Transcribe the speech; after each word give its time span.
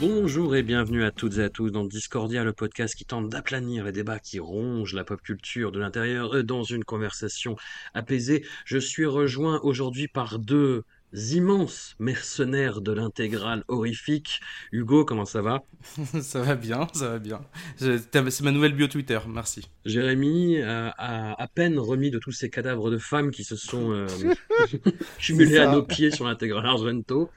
Bonjour 0.00 0.56
et 0.56 0.64
bienvenue 0.64 1.04
à 1.04 1.12
toutes 1.12 1.38
et 1.38 1.42
à 1.44 1.48
tous 1.48 1.70
dans 1.70 1.84
Discordia, 1.84 2.42
le 2.42 2.52
podcast 2.52 2.96
qui 2.96 3.04
tente 3.04 3.28
d'aplanir 3.28 3.84
les 3.84 3.92
débats 3.92 4.18
qui 4.18 4.40
rongent 4.40 4.92
la 4.92 5.04
pop 5.04 5.22
culture 5.22 5.70
de 5.70 5.78
l'intérieur 5.78 6.42
dans 6.42 6.64
une 6.64 6.84
conversation 6.84 7.56
apaisée. 7.94 8.44
Je 8.64 8.78
suis 8.78 9.06
rejoint 9.06 9.60
aujourd'hui 9.62 10.08
par 10.08 10.40
deux 10.40 10.82
immenses 11.12 11.94
mercenaires 12.00 12.80
de 12.80 12.92
l'intégrale 12.92 13.62
horrifique. 13.68 14.40
Hugo, 14.72 15.04
comment 15.04 15.24
ça 15.24 15.42
va? 15.42 15.62
Ça 16.20 16.42
va 16.42 16.56
bien, 16.56 16.88
ça 16.92 17.10
va 17.10 17.18
bien. 17.20 17.40
C'est 17.76 18.42
ma 18.42 18.50
nouvelle 18.50 18.74
bio 18.74 18.88
Twitter, 18.88 19.20
merci. 19.28 19.68
Jérémy 19.84 20.58
euh, 20.58 20.90
a 20.98 21.40
à 21.40 21.46
peine 21.46 21.78
remis 21.78 22.10
de 22.10 22.18
tous 22.18 22.32
ces 22.32 22.50
cadavres 22.50 22.90
de 22.90 22.98
femmes 22.98 23.30
qui 23.30 23.44
se 23.44 23.54
sont 23.54 23.92
euh, 23.92 24.06
cumulés 25.18 25.58
à 25.58 25.70
nos 25.70 25.84
pieds 25.84 26.10
sur 26.10 26.26
l'intégrale 26.26 26.66
Argento, 26.66 27.30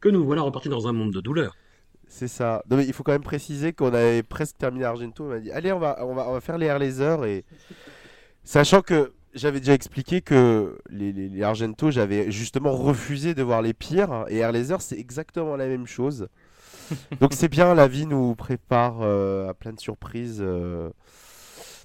que 0.00 0.08
nous 0.08 0.24
voilà 0.24 0.42
repartis 0.42 0.68
dans 0.68 0.86
un 0.86 0.92
monde 0.92 1.12
de 1.12 1.20
douleur. 1.20 1.56
C'est 2.08 2.28
ça. 2.28 2.62
Non, 2.70 2.76
mais 2.76 2.86
il 2.86 2.92
faut 2.92 3.02
quand 3.02 3.12
même 3.12 3.22
préciser 3.22 3.72
qu'on 3.72 3.92
avait 3.92 4.22
presque 4.22 4.56
terminé 4.58 4.84
Argento. 4.84 5.24
On 5.24 5.28
m'a 5.28 5.40
dit 5.40 5.50
Allez, 5.50 5.72
on 5.72 5.78
va, 5.78 5.98
on 6.06 6.14
va, 6.14 6.28
on 6.28 6.32
va 6.32 6.40
faire 6.40 6.56
les 6.58 6.66
air 6.66 6.78
lasers. 6.78 7.24
Et... 7.26 7.44
Sachant 8.44 8.82
que 8.82 9.14
j'avais 9.34 9.60
déjà 9.60 9.74
expliqué 9.74 10.22
que 10.22 10.78
les, 10.90 11.12
les, 11.12 11.28
les 11.28 11.42
Argento, 11.42 11.90
j'avais 11.90 12.30
justement 12.30 12.72
refusé 12.72 13.34
de 13.34 13.42
voir 13.42 13.62
les 13.62 13.74
pires. 13.74 14.24
Et 14.28 14.38
air 14.38 14.52
laser, 14.52 14.80
c'est 14.82 14.98
exactement 14.98 15.56
la 15.56 15.66
même 15.66 15.86
chose. 15.86 16.28
Donc 17.20 17.34
c'est 17.34 17.48
bien, 17.48 17.74
la 17.74 17.88
vie 17.88 18.06
nous 18.06 18.34
prépare 18.36 18.98
euh, 19.02 19.48
à 19.48 19.54
plein 19.54 19.72
de 19.72 19.80
surprises. 19.80 20.40
euh. 20.42 20.90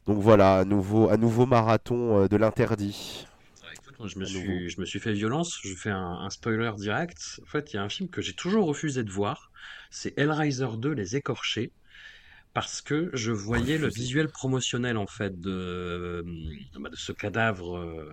Donc 0.05 0.19
voilà, 0.21 0.57
à 0.59 0.65
nouveau, 0.65 1.09
à 1.09 1.17
nouveau 1.17 1.45
marathon 1.45 2.23
euh, 2.23 2.27
de 2.27 2.37
l'interdit. 2.37 3.27
Écoute, 3.73 3.95
moi, 3.99 4.07
je 4.07 4.19
me 4.19 4.25
À 4.25 4.29
nouveau. 4.29 4.59
suis, 4.59 4.69
je 4.69 4.79
me 4.79 4.85
suis 4.85 4.99
fait 4.99 5.13
violence, 5.13 5.59
je 5.63 5.73
fais 5.75 5.89
un, 5.89 6.19
un 6.21 6.29
spoiler 6.29 6.71
direct. 6.77 7.39
En 7.43 7.45
fait, 7.47 7.73
il 7.73 7.75
y 7.77 7.79
a 7.79 7.83
un 7.83 7.89
film 7.89 8.09
que 8.09 8.21
j'ai 8.21 8.33
toujours 8.33 8.65
refusé 8.67 9.03
de 9.03 9.11
voir, 9.11 9.50
c'est 9.91 10.17
Hellraiser 10.17 10.77
2, 10.77 10.93
Les 10.93 11.15
Écorchés, 11.15 11.71
parce 12.53 12.81
que 12.81 13.11
je 13.13 13.31
voyais 13.31 13.77
le 13.77 13.87
visuel 13.87 14.27
promotionnel, 14.27 14.97
en 14.97 15.07
fait, 15.07 15.39
de, 15.39 15.51
euh, 15.51 16.23
de 16.23 16.95
ce 16.95 17.11
cadavre 17.11 17.77
euh, 17.77 18.09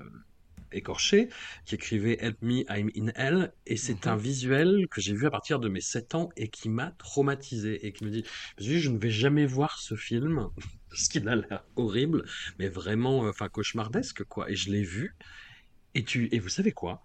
écorché, 0.70 1.29
qui 1.65 1.77
écrivait 1.77 2.19
Help 2.20 2.43
me, 2.43 2.65
I'm 2.69 2.91
in 2.97 3.11
hell, 3.17 3.53
et 3.67 3.77
c'est 3.77 4.07
un 4.07 4.17
visuel 4.17 4.87
que 4.91 5.01
j'ai 5.01 5.15
vu 5.15 5.27
à 5.27 5.31
partir 5.31 5.59
de 5.61 5.69
mes 5.69 5.81
7 5.81 6.15
ans 6.15 6.29
et 6.37 6.48
qui 6.48 6.69
m'a 6.69 6.91
traumatisé, 6.93 7.86
et 7.86 7.92
qui 7.92 8.05
me 8.05 8.11
dit, 8.11 8.25
je 8.58 8.89
ne 8.91 8.98
vais 8.98 9.11
jamais 9.11 9.47
voir 9.47 9.79
ce 9.79 9.95
film, 9.95 10.48
parce 10.91 11.08
qu'il 11.08 11.29
a 11.29 11.36
l'air 11.36 11.64
horrible, 11.77 12.25
mais 12.58 12.69
vraiment, 12.69 13.25
euh, 13.25 13.31
enfin, 13.31 13.48
cauchemardesque, 13.48 14.25
quoi, 14.25 14.51
et 14.51 14.55
je 14.55 14.70
l'ai 14.70 14.85
vu, 14.85 15.17
et 15.95 16.05
tu, 16.05 16.29
et 16.33 16.39
vous 16.39 16.48
savez 16.51 16.73
quoi? 16.73 17.05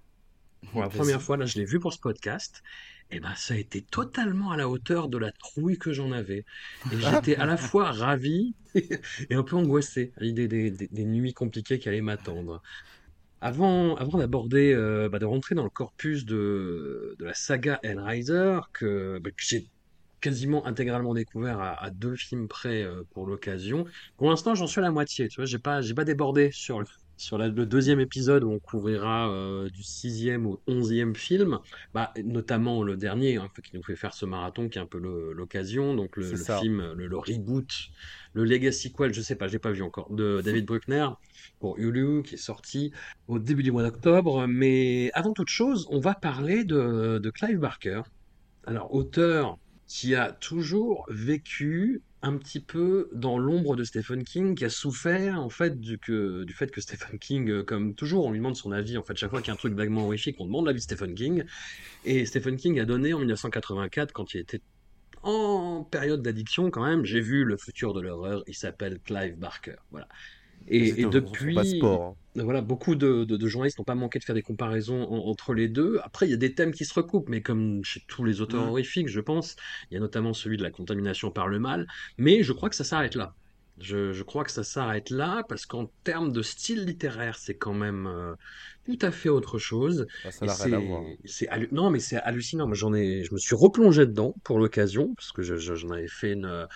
Pour 0.72 0.82
la 0.82 0.90
première 0.90 1.22
fois, 1.22 1.38
là, 1.38 1.46
je 1.46 1.58
l'ai 1.58 1.66
vu 1.66 1.80
pour 1.80 1.94
ce 1.94 2.00
podcast. 2.00 2.64
Et 3.12 3.20
ben, 3.20 3.36
ça 3.36 3.54
a 3.54 3.58
été 3.58 3.84
totalement 3.84 4.52
à 4.52 4.58
la 4.58 4.68
hauteur 4.70 5.08
de 5.08 5.18
la 5.18 5.32
trouille 5.32 5.78
que 5.78 5.94
j'en 5.94 6.12
avais. 6.12 6.46
Et 6.90 7.00
j'étais 7.00 7.36
à 7.38 7.46
la 7.46 7.58
fois 7.58 7.92
ravi 7.92 8.56
et 9.30 9.36
un 9.36 9.44
peu 9.44 9.56
angoissé 9.56 10.14
à 10.18 10.24
l'idée 10.24 10.48
des, 10.48 10.72
des- 10.72 10.88
des 10.90 11.06
nuits 11.06 11.34
compliquées 11.34 11.80
qui 11.80 11.90
allaient 11.90 12.02
m'attendre. 12.02 12.62
Avant, 13.42 13.96
avant 13.98 14.20
d'aborder, 14.20 14.74
euh, 14.74 15.10
bah, 15.10 15.20
de 15.20 15.26
rentrer 15.26 15.56
dans 15.56 15.64
le 15.66 15.70
corpus 15.72 16.26
de, 16.26 17.16
de 17.20 17.26
la 17.26 17.34
saga 17.36 17.80
Hellraiser, 17.84 18.60
que, 18.74 19.20
bah, 19.20 19.32
que 19.32 19.38
j'ai 19.46 19.70
quasiment 20.22 20.66
intégralement 20.68 21.14
découvert 21.14 21.60
à, 21.60 21.84
à 21.84 21.92
deux 21.92 22.16
films 22.16 22.48
près 22.48 22.84
euh, 22.84 23.04
pour 23.12 23.28
l'occasion. 23.28 23.86
Pour 24.18 24.30
l'instant, 24.30 24.56
j'en 24.56 24.68
suis 24.68 24.80
à 24.80 24.84
la 24.84 24.92
moitié. 24.92 25.28
Tu 25.30 25.38
vois, 25.42 25.46
j'ai 25.46 25.60
pas, 25.60 25.82
j'ai 25.82 25.94
pas 25.96 26.06
débordé 26.06 26.52
sur 26.54 26.80
le, 26.82 26.86
sur 27.18 27.38
la- 27.38 27.48
le 27.48 27.66
deuxième 27.66 28.00
épisode 28.00 28.44
où 28.44 28.52
on 28.52 28.60
couvrira 28.60 29.30
euh, 29.32 29.70
du 29.70 29.84
sixième 29.84 30.46
au 30.48 30.60
onzième 30.68 31.16
film, 31.16 31.60
bah, 31.94 32.14
notamment 32.24 32.84
le 32.84 32.98
dernier 32.98 33.38
hein, 33.38 33.50
qui 33.64 33.76
nous 33.76 33.84
fait 33.84 33.96
faire 33.96 34.14
ce 34.14 34.26
marathon 34.26 34.70
qui 34.70 34.78
est 34.78 34.82
un 34.82 34.86
peu 34.86 35.00
l'occasion. 35.00 35.96
Donc 35.96 36.18
le, 36.18 36.36
film, 36.36 36.94
le, 36.94 37.08
le 37.08 37.18
reboot, 37.18 37.70
le 38.34 38.44
legacy 38.44 38.94
quel, 38.94 39.14
je 39.14 39.22
sais 39.22 39.36
pas, 39.36 39.48
j'ai 39.48 39.60
pas 39.60 39.72
vu 39.72 39.82
encore, 39.84 40.12
de 40.12 40.42
David 40.44 40.66
Bruckner 40.66 41.08
pour 41.60 41.78
Hulu 41.80 42.24
qui 42.24 42.36
est 42.36 42.38
sorti 42.38 42.92
au 43.28 43.40
début 43.40 43.64
du 43.64 43.72
mois 43.72 43.84
d'octobre. 43.84 44.46
Mais 44.48 45.12
avant 45.14 45.34
toute 45.34 45.50
chose, 45.50 45.88
on 45.90 46.00
va 46.00 46.14
parler 46.16 46.64
de, 46.66 47.20
de 47.20 47.30
Clive 47.30 47.60
Barker. 47.60 48.02
Alors, 48.66 48.94
auteur 48.94 49.58
qui 49.94 50.16
a 50.16 50.32
toujours 50.32 51.06
vécu 51.08 52.02
un 52.24 52.38
petit 52.38 52.60
peu 52.60 53.12
dans 53.14 53.38
l'ombre 53.38 53.76
de 53.76 53.84
Stephen 53.84 54.24
King, 54.24 54.56
qui 54.56 54.66
a 54.66 54.70
souffert 54.70 55.40
en 55.40 55.50
fait 55.50 55.80
du, 55.80 56.00
fait 56.52 56.72
que 56.72 56.82
Stephen 56.82 57.20
King, 57.20 57.52
euh, 57.52 57.64
comme 57.64 57.94
toujours, 57.94 58.26
on 58.26 58.32
lui 58.32 58.40
demande 58.40 58.56
son 58.56 58.72
avis. 58.72 58.98
En 58.98 59.04
fait, 59.04 59.16
chaque 59.16 59.30
fois 59.30 59.42
qu'il 59.42 59.50
y 59.50 59.52
a 59.52 59.54
un 59.54 59.58
truc 59.58 59.76
vaguement 59.76 60.06
horrifique, 60.06 60.38
on 60.40 60.48
demande 60.48 60.66
l'avis 60.66 60.80
de 60.80 60.84
Stephen 60.84 61.14
King. 61.14 61.44
Et 62.06 62.26
Stephen 62.26 62.58
King 62.58 62.80
a 62.80 62.86
donné 62.86 63.14
en 63.14 63.20
1984, 63.20 64.14
quand 64.14 64.34
il 64.34 64.40
était 64.40 64.62
en 65.22 65.84
période 65.84 66.24
d'addiction 66.24 66.72
quand 66.72 66.84
même, 66.84 67.06
j'ai 67.06 67.22
vu 67.22 67.44
le 67.44 67.56
futur 67.56 67.94
de 67.94 68.02
l'horreur, 68.02 68.44
il 68.48 68.56
s'appelle 68.56 69.00
Clive 69.00 69.38
Barker. 69.38 69.76
Voilà. 69.92 70.08
Et, 70.68 71.06
depuis, 71.08 71.54
passeport, 71.56 72.02
hein. 72.38 72.44
voilà, 72.44 72.62
beaucoup 72.62 72.96
de, 72.96 73.26
de- 73.26 73.38
de 73.38 73.48
journalistes 73.48 73.78
n'ont 73.80 73.84
pas 73.84 73.96
manqué 73.96 74.20
de 74.20 74.24
faire 74.24 74.36
des 74.36 74.42
comparaisons 74.42 75.04
en- 75.04 75.28
entre 75.30 75.54
les 75.54 75.68
deux. 75.68 76.00
Après, 76.04 76.28
il 76.28 76.32
y 76.32 76.34
a 76.34 76.38
des 76.38 76.54
thèmes 76.56 76.72
qui 76.74 76.86
se 76.86 76.94
recoupent, 76.94 77.30
mais 77.30 77.42
comme 77.42 77.84
chez 77.84 78.02
tous 78.08 78.24
les 78.24 78.42
auteurs 78.42 78.64
horrifiques, 78.64 79.08
je 79.10 79.20
pense, 79.20 79.56
il 79.92 79.96
y 79.96 79.98
a 79.98 80.00
notamment 80.00 80.34
celui 80.34 80.58
de 80.58 80.64
la 80.64 80.72
contamination 80.72 81.32
par 81.32 81.48
le 81.48 81.60
mal. 81.60 81.88
Mais 82.18 82.44
je 82.44 82.54
crois 82.54 82.70
que 82.70 82.76
ça 82.76 82.84
s'arrête 82.84 83.16
là. 83.16 83.36
Je, 83.78 84.14
je 84.14 84.24
crois 84.24 84.44
que 84.44 84.52
ça 84.52 84.64
s'arrête 84.64 85.10
là 85.10 85.44
parce 85.50 85.66
qu'en 85.66 85.88
termes 86.04 86.32
de 86.32 86.42
style 86.44 86.86
littéraire, 86.86 87.38
c'est 87.40 87.58
quand 87.58 87.74
même 87.74 88.06
euh, 88.08 88.36
tout 88.86 89.00
à 89.02 89.12
fait 89.12 89.30
autre 89.30 89.58
chose. 89.58 90.06
Ah, 90.24 90.32
ça 90.32 90.48
c'est, 90.48 90.72
non, 91.72 91.90
mais 91.90 92.00
c'est 92.00 92.18
hallucinant. 92.18 92.72
J'en 92.74 92.94
ai, 92.94 93.24
je 93.24 93.34
me 93.34 93.40
suis 93.40 93.56
replongé 93.56 94.06
dedans 94.06 94.36
pour 94.44 94.60
l'occasion 94.60 95.14
parce 95.16 95.32
que 95.32 95.42
je- 95.42 95.56
je- 95.58 95.76
j'en 95.76 95.90
avais 95.90 96.08
fait 96.08 96.34
une, 96.34 96.68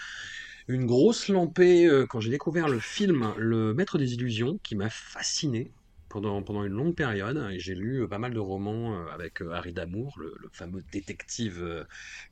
une 0.68 0.86
grosse 0.86 1.30
lampée 1.30 1.86
euh, 1.86 2.06
quand 2.06 2.20
j'ai 2.20 2.30
découvert 2.30 2.68
le 2.68 2.80
film 2.80 3.34
Le 3.38 3.74
Maître 3.74 3.98
des 3.98 4.14
Illusions 4.14 4.60
qui 4.64 4.76
m'a 4.76 4.90
fasciné 4.90 5.72
pendant, 6.10 6.42
pendant 6.42 6.64
une 6.64 6.74
longue 6.74 6.96
période 6.96 7.38
et 7.52 7.60
j'ai 7.60 7.76
lu 7.76 8.04
euh, 8.04 8.08
pas 8.08 8.18
mal 8.18 8.34
de 8.34 8.40
romans 8.40 8.94
euh, 8.94 9.08
avec 9.14 9.42
Harry 9.42 9.74
Damour, 9.74 10.18
le, 10.20 10.36
fameux 10.52 10.84
détective 10.92 11.86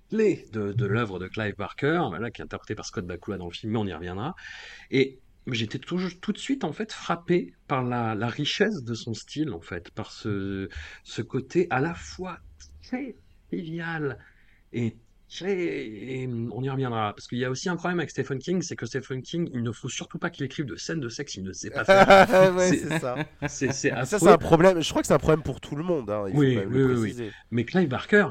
clé 0.09 0.45
de, 0.51 0.85
l'œuvre 0.85 1.19
de 1.19 1.27
Clive 1.27 1.55
Barker, 1.55 2.03
voilà, 2.09 2.31
qui 2.31 2.41
est 2.41 2.45
interprété 2.45 2.75
par 2.75 2.85
Scott 2.85 3.05
Bakula 3.05 3.37
dans 3.37 3.47
le 3.47 3.53
film, 3.53 3.73
mais 3.73 3.79
on 3.79 3.85
y 3.85 3.93
reviendra. 3.93 4.35
Et 4.91 5.19
j'étais 5.47 5.79
tout, 5.79 5.99
tout 6.21 6.31
de 6.31 6.37
suite 6.37 6.63
en 6.63 6.73
fait 6.73 6.91
frappé 6.91 7.53
par 7.67 7.83
la, 7.83 8.15
richesse 8.27 8.83
de 8.83 8.93
son 8.93 9.13
style 9.13 9.51
en 9.51 9.61
fait, 9.61 9.91
par 9.91 10.11
ce, 10.11 10.69
ce 11.03 11.21
côté 11.21 11.67
à 11.69 11.79
la 11.79 11.93
fois 11.93 12.39
très 12.81 13.15
trivial 13.47 14.17
et 14.73 14.97
et 15.41 16.27
on 16.51 16.61
y 16.63 16.69
reviendra 16.69 17.13
parce 17.15 17.27
qu'il 17.27 17.37
y 17.39 17.45
a 17.45 17.49
aussi 17.49 17.69
un 17.69 17.75
problème 17.75 17.99
avec 17.99 18.09
Stephen 18.11 18.39
King, 18.39 18.61
c'est 18.61 18.75
que 18.75 18.85
Stephen 18.85 19.21
King, 19.21 19.49
il 19.53 19.63
ne 19.63 19.71
faut 19.71 19.89
surtout 19.89 20.17
pas 20.19 20.29
qu'il 20.29 20.45
écrive 20.45 20.65
de 20.65 20.75
scènes 20.75 20.99
de 20.99 21.09
sexe, 21.09 21.35
il 21.35 21.43
ne 21.43 21.51
sait 21.53 21.69
pas 21.69 21.83
faire. 21.85 22.55
ouais, 22.55 22.69
C'est- 22.69 22.77
c'est 22.89 22.99
ça. 22.99 23.15
C'est 23.47 23.71
ça, 23.73 24.05
c'est 24.05 24.27
un 24.27 24.37
problème. 24.37 24.81
Je 24.81 24.89
crois 24.89 25.01
que 25.01 25.07
c'est 25.07 25.13
un 25.13 25.17
problème 25.19 25.43
pour 25.43 25.59
tout 25.61 25.75
le 25.75 25.83
monde. 25.83 26.09
hein, 26.09 26.25
il 26.27 26.37
Oui, 26.37 26.57
oui, 26.57 26.65
le 26.69 26.99
oui. 26.99 27.15
Mais 27.51 27.65
Clive 27.65 27.87
Barker, 27.89 28.27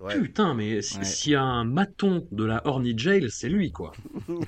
Ouais. 0.00 0.20
putain, 0.20 0.54
mais 0.54 0.82
si- 0.82 0.98
Ouais. 0.98 1.04
s'il 1.04 1.32
y 1.32 1.34
a 1.36 1.42
un 1.42 1.64
maton 1.64 2.26
de 2.30 2.44
la 2.44 2.66
Horny 2.66 2.94
Jail, 2.98 3.26
c'est 3.30 3.48
lui 3.48 3.72
quoi. 3.72 3.92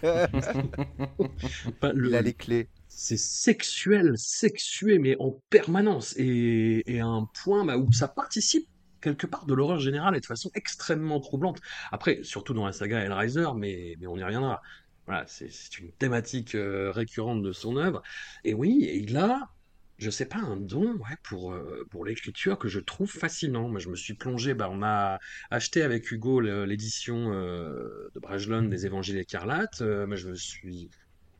Pas 1.81 1.93
le- 1.93 2.09
Il 2.09 2.15
a 2.15 2.23
les 2.23 2.35
clés. 2.35 2.69
c'est 2.89 3.17
sexuel, 3.19 4.13
sexué, 4.17 4.99
mais 4.99 5.17
en 5.19 5.41
permanence, 5.51 6.15
et, 6.19 6.83
et 6.87 7.01
à 7.01 7.07
un 7.07 7.29
point 7.45 7.65
bah, 7.65 7.77
où 7.79 7.91
ça 7.93 8.09
participe 8.09 8.67
quelque 9.07 9.27
part 9.29 9.47
de 9.47 9.55
l'horreur 9.55 9.79
générale 9.79 10.17
et 10.17 10.21
de 10.21 10.27
façon 10.27 10.51
extrêmement 10.55 11.21
troublante. 11.21 11.61
Après, 11.93 12.21
surtout 12.25 12.55
dans 12.55 12.67
la 12.67 12.73
saga 12.73 12.99
Hellraiser, 12.99 13.47
mais, 13.57 13.95
mais 14.01 14.09
on 14.09 14.17
y 14.17 14.25
reviendra. 14.25 14.61
Voilà, 15.07 15.25
c'est 15.29 15.79
une 15.79 15.93
thématique 15.93 16.57
euh, 16.57 16.91
récurrente 16.91 17.41
de 17.41 17.53
son 17.53 17.77
œuvre. 17.77 18.03
Et 18.43 18.55
oui, 18.55 18.85
et 18.85 18.97
il 18.97 19.17
a 19.17 19.51
je 19.99 20.11
sais 20.11 20.27
pas, 20.27 20.37
un 20.37 20.57
don 20.59 20.99
pour, 21.23 21.55
euh, 21.55 21.87
pour 21.91 22.05
l'écriture 22.05 22.59
que 22.59 22.69
je 22.69 22.81
trouve 22.81 23.11
fascinant. 23.11 23.71
Moi, 23.71 23.81
je 23.81 23.89
me 23.89 23.97
suis 23.97 24.13
plongé, 24.13 24.53
bah, 24.53 24.69
on 24.71 24.83
a 24.83 25.19
acheté 25.51 25.81
avec 25.81 26.11
Hugo 26.11 26.41
l'édition 26.41 27.33
euh, 27.33 28.11
de 28.15 28.21
Bragelonne 28.21 28.69
des 28.69 28.85
Évangiles 28.85 29.17
écarlates. 29.17 29.81
Moi, 29.81 30.17
je 30.17 30.29
me 30.29 30.35
suis 30.35 30.91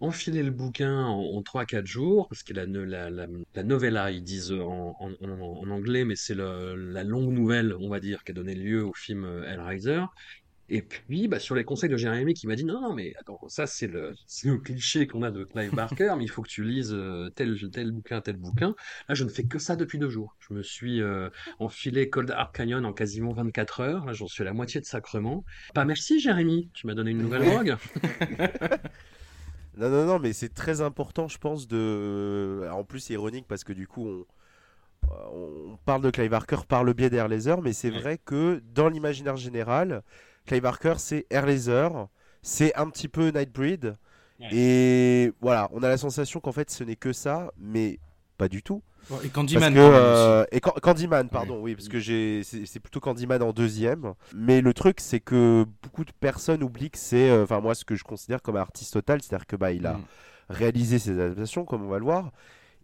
enfilé 0.01 0.43
le 0.43 0.51
bouquin 0.51 1.05
en, 1.05 1.21
en 1.37 1.43
3-4 1.43 1.87
jours, 1.87 2.29
parce 2.29 2.43
que 2.43 2.53
la, 2.53 2.67
la, 2.67 3.11
la, 3.11 3.27
la 3.55 3.63
novella, 3.63 4.11
ils 4.11 4.23
disent 4.23 4.53
en, 4.53 4.97
en, 5.01 5.11
en- 5.23 5.41
en 5.63 5.71
anglais, 5.71 6.05
mais 6.05 6.17
c'est 6.17 6.35
la 6.35 7.05
longue 7.05 7.33
nouvelle, 7.33 7.75
on 7.81 7.89
va 7.89 8.01
dire, 8.01 8.25
qui 8.25 8.33
a 8.33 8.35
donné 8.35 8.55
lieu 8.55 8.85
au 8.85 8.93
film 8.95 9.25
Hellraiser. 9.47 10.03
Et 10.69 10.83
puis, 10.83 11.29
bah, 11.29 11.39
sur 11.39 11.55
les 11.55 11.63
conseils 11.63 11.89
de 11.89 11.97
Jérémy 11.97 12.35
qui 12.35 12.49
m'a 12.49 12.57
dit 12.57 12.65
non, 12.65 12.81
non, 12.81 12.93
mais 12.93 13.13
attends, 13.21 13.39
ça 13.47 13.69
c'est 13.69 13.87
le, 13.87 14.15
le 14.43 14.57
cliché 14.59 15.07
qu'on 15.07 15.23
a 15.23 15.31
de 15.31 15.45
Clive 15.45 15.73
Barker, 15.73 16.15
mais 16.19 16.25
il 16.25 16.29
faut 16.29 16.43
que 16.43 16.49
tu 16.49 16.65
lises 16.65 16.93
euh, 16.93 17.31
tel, 17.37 17.57
tel 17.71 17.93
bouquin, 17.93 18.21
tel 18.21 18.37
bouquin. 18.37 18.75
Là, 19.09 19.15
je 19.15 19.23
ne 19.23 19.29
fais 19.29 19.45
que 19.45 19.61
ça 19.61 19.77
depuis 19.77 20.01
deux 20.01 20.09
jours. 20.11 20.35
Je 20.41 20.55
me 20.55 20.65
suis 20.65 21.01
euh, 21.03 21.31
enfilé 21.61 22.11
Cold 22.11 22.33
Hard 22.33 22.53
Canyon 22.53 22.85
en 22.85 22.93
quasiment 22.93 23.33
24 23.33 23.81
heures. 23.81 24.07
Là, 24.07 24.13
j'en 24.13 24.27
suis 24.27 24.43
à 24.43 24.45
la 24.45 24.55
moitié 24.55 24.81
de 24.81 24.87
sacrement. 24.87 25.45
Pas 25.73 25.85
merci, 25.85 26.19
Jérémy, 26.19 26.69
tu 26.75 26.89
m'as 26.89 26.95
donné 26.95 27.13
une 27.13 27.19
nouvelle 27.23 27.45
drogue. 27.45 27.77
Non, 29.77 29.91
non, 29.91 30.07
non, 30.07 30.19
mais 30.19 30.33
c'est 30.33 30.53
très 30.55 30.81
important, 30.81 31.29
je 31.29 31.39
pense, 31.39 31.69
de. 31.69 32.61
Alors, 32.65 32.79
en 32.79 32.85
plus, 32.85 33.01
c'est 33.01 33.15
ironique 33.15 33.47
parce 33.47 33.63
que 33.65 33.73
du 33.73 33.87
coup, 33.87 34.09
on, 34.09 34.25
on 35.33 35.77
parle 35.85 36.03
de 36.03 36.11
Clive 36.11 36.31
Barker 36.31 36.59
par 36.69 36.85
le 36.85 36.93
biais 36.93 37.11
d'Air 37.11 37.29
Laser, 37.29 37.61
mais 37.63 37.73
c'est 37.73 37.91
vrai 37.91 38.19
que 38.19 38.63
dans 38.75 38.89
l'imaginaire 38.89 39.37
général, 39.37 40.03
Clive 40.47 40.63
Barker, 40.63 40.95
c'est 40.99 41.27
Air 41.31 41.47
Laser, 41.47 42.09
c'est 42.43 42.75
un 42.77 42.89
petit 42.91 43.09
peu 43.09 43.29
Nightbreed. 43.31 43.97
Et 44.51 45.33
voilà, 45.41 45.69
on 45.73 45.83
a 45.83 45.89
la 45.89 45.97
sensation 45.97 46.41
qu'en 46.41 46.53
fait, 46.53 46.71
ce 46.71 46.85
n'est 46.85 46.97
que 46.97 47.13
ça, 47.13 47.53
mais 47.59 47.99
pas 48.37 48.49
du 48.49 48.63
tout. 48.63 48.83
Et 49.23 49.29
Candyman. 49.29 49.73
que, 49.73 49.79
euh, 49.79 50.45
et 50.51 50.59
Can- 50.61 50.75
Candyman, 50.83 51.29
pardon, 51.29 51.61
oui, 51.61 51.77
parce 51.77 51.87
que 51.89 52.01
j'ai, 52.01 52.43
c'est 52.43 52.81
plutôt 52.81 52.99
Candyman 53.01 53.41
en 53.43 53.53
deuxième. 53.53 54.15
Mais 54.35 54.61
le 54.61 54.75
truc, 54.75 54.99
c'est 55.01 55.21
que 55.21 55.65
beaucoup 55.83 56.05
de 56.05 56.11
personnes 56.19 56.63
oublient 56.65 56.91
que 56.91 56.99
c'est, 56.99 57.31
euh, 57.31 57.45
enfin 57.45 57.61
moi, 57.61 57.75
ce 57.77 57.85
que 57.85 57.95
je 57.95 58.03
considère 58.03 58.43
comme 58.43 58.57
un 58.57 58.61
artiste 58.61 58.93
total, 58.95 59.23
c'est-à-dire 59.23 59.47
que 59.47 59.55
bah, 59.57 59.71
il 59.73 59.87
a 59.87 59.95
Mm. 59.95 60.05
réalisé 60.51 60.99
ses 60.99 61.13
adaptations, 61.21 61.65
comme 61.65 61.83
on 61.85 61.89
va 61.89 61.99
le 61.99 62.05
voir. 62.05 62.33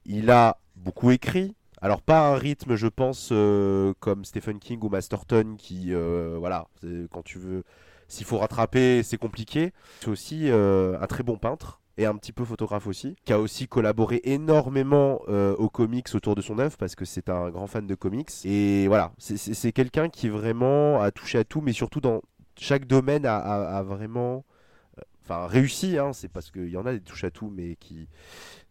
Il 0.06 0.30
a 0.30 0.58
beaucoup 0.76 1.10
écrit. 1.10 1.56
Alors 1.80 2.00
pas 2.02 2.28
un 2.28 2.36
rythme, 2.36 2.76
je 2.76 2.86
pense, 2.86 3.30
euh, 3.32 3.92
comme 3.98 4.24
Stephen 4.24 4.60
King 4.60 4.78
ou 4.82 4.88
Masterton, 4.88 5.56
qui, 5.58 5.92
voilà, 5.92 6.68
quand 7.10 7.22
tu 7.24 7.38
veux, 7.38 7.64
s'il 8.06 8.26
faut 8.26 8.38
rattraper, 8.38 9.02
c'est 9.02 9.18
compliqué. 9.18 9.72
C'est 10.00 10.08
aussi 10.08 10.48
un 10.50 11.06
très 11.08 11.24
bon 11.24 11.36
peintre 11.36 11.80
et 11.98 12.06
un 12.06 12.16
petit 12.16 12.32
peu 12.32 12.44
photographe 12.44 12.86
aussi, 12.86 13.16
qui 13.24 13.32
a 13.32 13.38
aussi 13.38 13.68
collaboré 13.68 14.20
énormément 14.24 15.20
euh, 15.28 15.54
aux 15.56 15.68
comics 15.68 16.08
autour 16.14 16.34
de 16.34 16.40
son 16.40 16.58
œuvre 16.58 16.76
parce 16.76 16.94
que 16.94 17.04
c'est 17.04 17.28
un 17.28 17.50
grand 17.50 17.66
fan 17.66 17.86
de 17.86 17.94
comics. 17.94 18.30
Et 18.44 18.86
voilà, 18.88 19.12
c'est- 19.18 19.72
quelqu'un 19.72 20.08
qui 20.08 20.28
vraiment 20.28 21.00
a 21.02 21.10
touché 21.10 21.38
à 21.38 21.44
tout, 21.44 21.60
mais 21.60 21.72
surtout 21.72 22.00
dans 22.00 22.22
chaque 22.58 22.86
domaine 22.86 23.26
a, 23.26 23.82
vraiment, 23.82 24.44
euh, 24.98 25.02
enfin 25.22 25.46
réussi. 25.46 25.98
Hein, 25.98 26.12
c'est 26.12 26.28
parce 26.28 26.50
qu'il 26.50 26.68
y 26.68 26.76
en 26.76 26.86
a 26.86 26.92
des 26.92 27.00
touches 27.00 27.24
à 27.24 27.30
tout, 27.30 27.50
mais 27.54 27.76
qui 27.76 28.08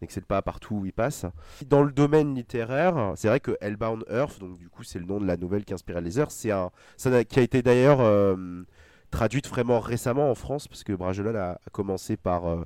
n'excellent 0.02 0.26
pas 0.26 0.42
partout 0.42 0.76
où 0.76 0.86
il 0.86 0.94
passe. 0.94 1.26
Dans 1.68 1.84
le 1.84 1.92
domaine 1.92 2.34
littéraire, 2.36 3.14
c'est 3.16 3.28
vrai 3.28 3.40
que 3.40 3.56
Hellbound 3.62 4.04
Earth, 4.10 4.40
donc 4.40 4.58
du 4.58 4.70
coup 4.70 4.84
c'est 4.84 5.00
le 5.00 5.06
nom 5.06 5.20
de 5.20 5.26
la 5.28 5.38
nouvelle 5.38 5.64
qui 5.66 5.74
inspire 5.74 6.02
les 6.02 6.18
heures, 6.20 6.32
c'est 6.32 6.52
un, 6.52 6.72
ça 6.98 7.24
qui 7.24 7.40
a 7.40 7.44
été 7.44 7.62
d'ailleurs 7.62 8.02
euh, 8.02 8.64
traduite 9.12 9.48
vraiment 9.48 9.80
récemment 9.80 10.32
en 10.32 10.36
France 10.36 10.68
parce 10.68 10.84
que 10.84 10.94
Bragelonne 10.94 11.36
a, 11.36 11.60
commencé 11.72 12.18
par 12.18 12.66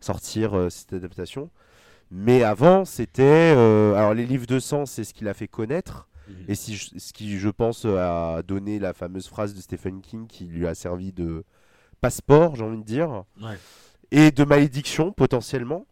sortir 0.00 0.54
euh, 0.56 0.70
cette 0.70 0.92
adaptation. 0.92 1.50
Mais 2.10 2.42
avant, 2.42 2.84
c'était. 2.84 3.54
euh, 3.56 3.94
alors, 3.94 4.14
les 4.14 4.26
livres 4.26 4.46
de 4.46 4.58
sang, 4.58 4.84
c'est 4.86 5.04
ce 5.04 5.14
qui 5.14 5.24
l'a 5.24 5.34
fait 5.34 5.48
connaître. 5.48 6.08
Et 6.48 6.54
si 6.54 6.76
je- 6.76 6.90
ce 6.96 7.12
qui, 7.12 7.38
je 7.38 7.48
pense, 7.48 7.84
a 7.84 8.42
donné 8.46 8.78
la 8.78 8.92
fameuse 8.92 9.26
phrase 9.28 9.52
de 9.54 9.60
Stephen 9.60 10.00
King 10.00 10.26
qui 10.28 10.44
lui 10.44 10.66
a 10.66 10.74
servi 10.76 11.12
de 11.12 11.44
passeport, 12.00 12.54
j'ai 12.56 12.62
envie 12.64 12.78
de 12.78 12.84
dire. 12.84 13.24
Ouais. 13.42 13.58
Et 14.12 14.30
de 14.30 14.44
malédiction, 14.44 15.12
potentiellement. 15.12 15.86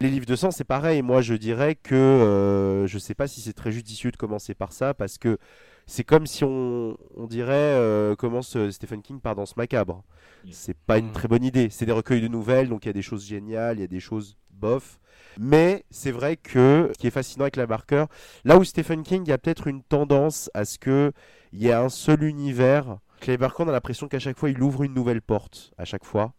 Les 0.00 0.08
livres 0.10 0.26
de 0.26 0.34
sang, 0.34 0.50
c'est 0.50 0.64
pareil. 0.64 1.02
Moi, 1.02 1.20
je 1.22 1.34
dirais 1.34 1.76
que 1.76 1.94
euh, 1.94 2.86
je 2.88 2.98
sais 2.98 3.14
pas 3.14 3.28
si 3.28 3.40
c'est 3.40 3.52
très 3.52 3.70
judicieux 3.70 4.10
de 4.10 4.16
commencer 4.16 4.54
par 4.54 4.72
ça 4.72 4.94
parce 4.94 5.18
que 5.18 5.38
c'est 5.86 6.04
comme 6.04 6.26
si 6.26 6.44
on, 6.44 6.96
on 7.16 7.26
dirait 7.26 7.52
euh, 7.54 8.14
commence 8.16 8.56
Stephen 8.70 9.02
King 9.02 9.20
par 9.20 9.34
Danse 9.34 9.56
Macabre. 9.56 10.02
Mm. 10.44 10.48
C'est 10.52 10.76
pas 10.76 10.98
une 10.98 11.08
Mm. 11.08 11.12
très 11.12 11.28
bonne 11.28 11.44
idée. 11.44 11.68
C'est 11.70 11.86
des 11.86 11.92
recueils 11.92 12.20
de 12.20 12.28
nouvelles, 12.28 12.68
donc 12.68 12.84
il 12.84 12.88
y 12.88 12.90
a 12.90 12.94
des 12.94 13.02
choses 13.02 13.26
géniales, 13.26 13.78
il 13.78 13.80
y 13.80 13.84
a 13.84 13.88
des 13.88 14.00
choses 14.00 14.36
bof. 14.50 14.98
Mais 15.38 15.84
c'est 15.90 16.10
vrai 16.10 16.36
que 16.36 16.90
ce 16.92 16.98
qui 16.98 17.06
est 17.06 17.10
fascinant 17.10 17.44
avec 17.44 17.56
la 17.56 17.66
Barker, 17.66 18.04
là 18.44 18.58
où 18.58 18.64
Stephen 18.64 19.02
King, 19.02 19.22
il 19.26 19.30
y 19.30 19.32
a 19.32 19.38
peut-être 19.38 19.66
une 19.66 19.82
tendance 19.82 20.50
à 20.54 20.64
ce 20.64 20.78
que 20.78 21.12
il 21.52 21.62
y 21.62 21.68
ait 21.68 21.72
un 21.72 21.88
seul 21.88 22.22
univers. 22.22 22.98
Clay 23.20 23.36
Barker, 23.36 23.62
on 23.64 23.68
a 23.68 23.72
l'impression 23.72 24.08
qu'à 24.08 24.18
chaque 24.18 24.38
fois, 24.38 24.50
il 24.50 24.62
ouvre 24.62 24.82
une 24.82 24.94
nouvelle 24.94 25.22
porte, 25.22 25.72
à 25.78 25.84
chaque 25.84 26.04
fois. 26.04 26.32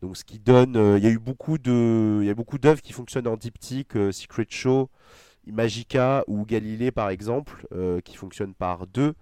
Donc, 0.00 0.16
ce 0.16 0.24
qui 0.24 0.38
donne, 0.38 0.76
euh, 0.76 0.98
il 0.98 1.04
y 1.04 1.06
a 1.06 1.10
eu 1.10 1.18
beaucoup 1.18 1.58
de, 1.58 2.18
il 2.22 2.26
y 2.26 2.30
a 2.30 2.34
beaucoup 2.34 2.58
d'œuvres 2.58 2.80
qui 2.82 2.92
fonctionnent 2.92 3.28
en 3.28 3.36
diptyque, 3.36 3.96
euh, 3.96 4.10
Secret 4.12 4.46
Show, 4.48 4.90
Magica 5.46 6.24
ou 6.26 6.44
Galilée 6.44 6.90
par 6.90 7.10
exemple, 7.10 7.66
euh, 7.72 8.00
qui 8.00 8.16
fonctionnent 8.16 8.54
par 8.54 8.86
deux. 8.86 9.14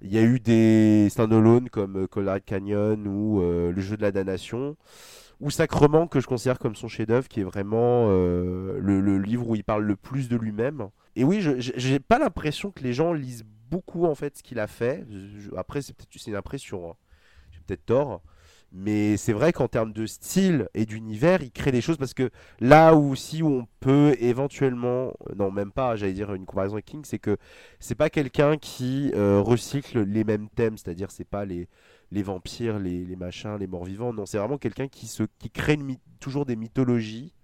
Il 0.00 0.12
y 0.12 0.18
a 0.18 0.22
eu 0.22 0.40
des 0.40 1.08
stand-alone 1.10 1.68
comme 1.68 2.04
euh, 2.04 2.06
Colorado 2.06 2.42
Canyon 2.44 3.06
ou 3.06 3.42
euh, 3.42 3.72
Le 3.72 3.80
Jeu 3.80 3.96
de 3.96 4.02
la 4.02 4.12
Damnation, 4.12 4.76
ou 5.40 5.50
Sacrement 5.50 6.06
que 6.06 6.20
je 6.20 6.26
considère 6.26 6.58
comme 6.58 6.76
son 6.76 6.88
chef-d'œuvre, 6.88 7.28
qui 7.28 7.40
est 7.40 7.44
vraiment 7.44 8.08
le, 8.08 9.18
livre 9.18 9.48
où 9.48 9.56
il 9.56 9.64
parle 9.64 9.84
le 9.84 9.96
plus 9.96 10.28
de 10.28 10.36
lui-même. 10.36 10.88
Et 11.16 11.24
oui, 11.24 11.44
j'ai 11.58 11.98
pas 11.98 12.18
l'impression 12.20 12.70
que 12.70 12.84
les 12.84 12.92
gens 12.92 13.12
lisent 13.12 13.44
beaucoup 13.68 14.06
en 14.06 14.14
fait 14.14 14.36
ce 14.36 14.42
qu'il 14.42 14.60
a 14.60 14.68
fait. 14.68 15.04
Après, 15.56 15.82
c'est 15.82 15.96
peut-être 15.96 16.26
une 16.26 16.36
impression, 16.36 16.90
hein. 16.90 16.94
j'ai 17.50 17.60
peut-être 17.66 17.86
tort. 17.86 18.22
Mais 18.74 19.18
c'est 19.18 19.34
vrai 19.34 19.52
qu'en 19.52 19.68
termes 19.68 19.92
de 19.92 20.06
style 20.06 20.66
et 20.72 20.86
d'univers, 20.86 21.42
il 21.42 21.50
crée 21.50 21.72
des 21.72 21.82
choses 21.82 21.98
parce 21.98 22.14
que 22.14 22.30
là 22.58 22.94
où 22.94 23.12
où 23.12 23.46
on 23.46 23.66
peut 23.80 24.16
éventuellement, 24.18 25.12
euh, 25.28 25.34
non 25.36 25.50
même 25.50 25.72
pas, 25.72 25.94
j'allais 25.94 26.14
dire 26.14 26.32
une 26.32 26.46
comparaison 26.46 26.74
avec 26.74 26.86
King, 26.86 27.02
c'est 27.04 27.18
que 27.18 27.36
c'est 27.80 27.94
pas 27.94 28.08
quelqu'un 28.08 28.56
qui 28.56 29.12
euh, 29.14 29.40
recycle 29.42 30.00
les 30.00 30.24
mêmes 30.24 30.48
thèmes, 30.48 30.78
c'est-à-dire 30.78 31.10
c'est 31.10 31.28
pas 31.28 31.44
les, 31.44 31.68
les 32.12 32.22
vampires, 32.22 32.78
les, 32.78 33.04
les 33.04 33.16
machins, 33.16 33.56
les 33.58 33.66
morts 33.66 33.84
vivants, 33.84 34.14
non, 34.14 34.24
c'est 34.24 34.38
vraiment 34.38 34.58
quelqu'un 34.58 34.88
qui 34.88 35.06
se 35.06 35.24
qui 35.38 35.50
crée 35.50 35.78
toujours 36.18 36.46
des 36.46 36.56
mythologies 36.56 37.34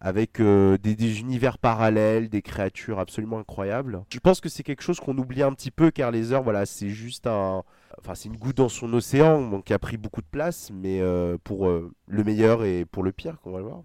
avec 0.00 0.40
euh, 0.40 0.78
des, 0.78 0.94
des 0.94 1.20
univers 1.20 1.58
parallèles, 1.58 2.28
des 2.28 2.40
créatures 2.40 3.00
absolument 3.00 3.38
incroyables. 3.40 4.04
Je 4.12 4.18
pense 4.20 4.40
que 4.40 4.48
c'est 4.48 4.62
quelque 4.62 4.82
chose 4.82 5.00
qu'on 5.00 5.18
oublie 5.18 5.42
un 5.42 5.52
petit 5.52 5.72
peu 5.72 5.90
car 5.90 6.10
les 6.12 6.32
heures, 6.32 6.42
voilà, 6.44 6.66
c'est 6.66 6.88
juste 6.88 7.26
un, 7.26 7.64
enfin 7.98 8.14
c'est 8.14 8.28
une 8.28 8.36
goutte 8.36 8.56
dans 8.56 8.68
son 8.68 8.92
océan, 8.92 9.48
donc 9.48 9.64
qui 9.64 9.72
a 9.72 9.78
pris 9.78 9.96
beaucoup 9.96 10.20
de 10.20 10.26
place, 10.30 10.70
mais 10.72 11.00
euh, 11.00 11.36
pour 11.42 11.68
euh, 11.68 11.90
le 12.08 12.24
meilleur 12.24 12.64
et 12.64 12.84
pour 12.84 13.02
le 13.02 13.12
pire, 13.12 13.40
qu'on 13.40 13.52
va 13.52 13.58
le 13.58 13.64
voir. 13.64 13.82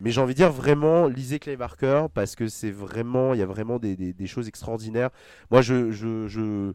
Mais 0.00 0.10
j'ai 0.10 0.20
envie 0.20 0.34
de 0.34 0.38
dire 0.38 0.52
vraiment, 0.52 1.08
lisez 1.08 1.38
Clay 1.38 1.56
Barker 1.56 2.06
parce 2.14 2.36
que 2.36 2.46
c'est 2.46 2.70
vraiment, 2.70 3.34
il 3.34 3.40
y 3.40 3.42
a 3.42 3.46
vraiment 3.46 3.78
des, 3.78 4.14
choses 4.26 4.46
extraordinaires. 4.46 5.10
Moi, 5.50 5.60
je, 5.60 5.90
je, 5.90 6.28
je, 6.28 6.72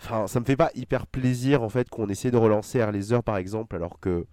enfin, 0.00 0.26
ça 0.26 0.40
me 0.40 0.46
fait 0.46 0.56
pas 0.56 0.70
hyper 0.74 1.06
plaisir 1.06 1.62
en 1.62 1.68
fait 1.68 1.90
qu'on 1.90 2.08
essaie 2.08 2.30
de 2.30 2.38
relancer 2.38 2.78
Air 2.78 2.90
Laser 2.92 3.22
par 3.22 3.36
exemple, 3.36 3.76
alors 3.76 4.00
que 4.00 4.26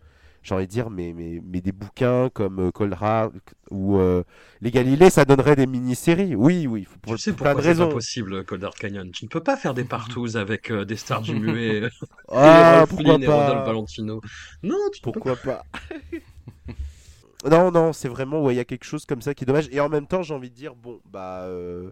j'ai 0.44 0.56
envie 0.56 0.66
de 0.68 0.72
dire, 0.72 0.90
mais, 0.90 1.14
mais, 1.14 1.42
mais 1.44 1.62
des 1.62 1.72
bouquins 1.72 2.30
comme 2.34 2.60
euh, 2.60 2.72
Cold 2.72 2.94
Heart 3.00 3.34
ou 3.72 3.98
euh, 3.98 4.24
Les 4.62 4.72
Galilées, 4.72 5.10
ça 5.10 5.26
donnerait 5.26 5.56
des 5.56 5.68
mini-séries. 5.68 6.36
Oui, 6.36 6.68
oui, 6.68 6.88
pour, 7.02 7.16
Tu 7.16 7.18
sais 7.18 7.34
pour 7.34 7.48
plein 7.48 7.56
de 7.56 7.62
c'est 7.62 7.76
pas 7.76 7.86
raisons. 7.86 7.88
possible, 7.88 8.46
Cold 8.46 8.64
Hard 8.64 8.76
Canyon? 8.76 9.12
Tu 9.12 9.26
ne 9.26 9.30
peux 9.30 9.44
pas 9.44 9.58
faire 9.58 9.74
des 9.74 9.86
partous 9.86 10.36
avec 10.38 10.72
euh, 10.72 10.86
des 10.86 10.98
stars 10.98 11.22
du 11.22 11.36
muet, 11.36 11.90
et 12.42 12.82
Ah, 12.82 12.86
pourquoi 12.90 13.18
Lynn 13.18 13.24
et 13.24 13.28
Rodolphe 13.28 13.64
pas 13.64 13.64
Valentino. 13.64 14.22
Non, 14.64 14.78
tu 14.94 15.02
peux 15.02 15.12
Pourquoi 15.12 15.36
pas 15.38 15.66
Non, 17.50 17.72
non, 17.72 17.92
c'est 17.94 18.08
vraiment, 18.08 18.44
ouais, 18.44 18.54
il 18.54 18.58
y 18.58 18.60
a 18.60 18.66
quelque 18.66 18.84
chose 18.86 19.06
comme 19.06 19.22
ça 19.22 19.34
qui 19.34 19.44
est 19.44 19.48
dommage. 19.48 19.68
Et 19.72 19.80
en 19.80 19.90
même 19.90 20.06
temps, 20.08 20.22
j'ai 20.22 20.34
envie 20.34 20.50
de 20.52 20.56
dire, 20.56 20.76
bon, 20.76 21.02
bah, 21.06 21.44
euh, 21.46 21.92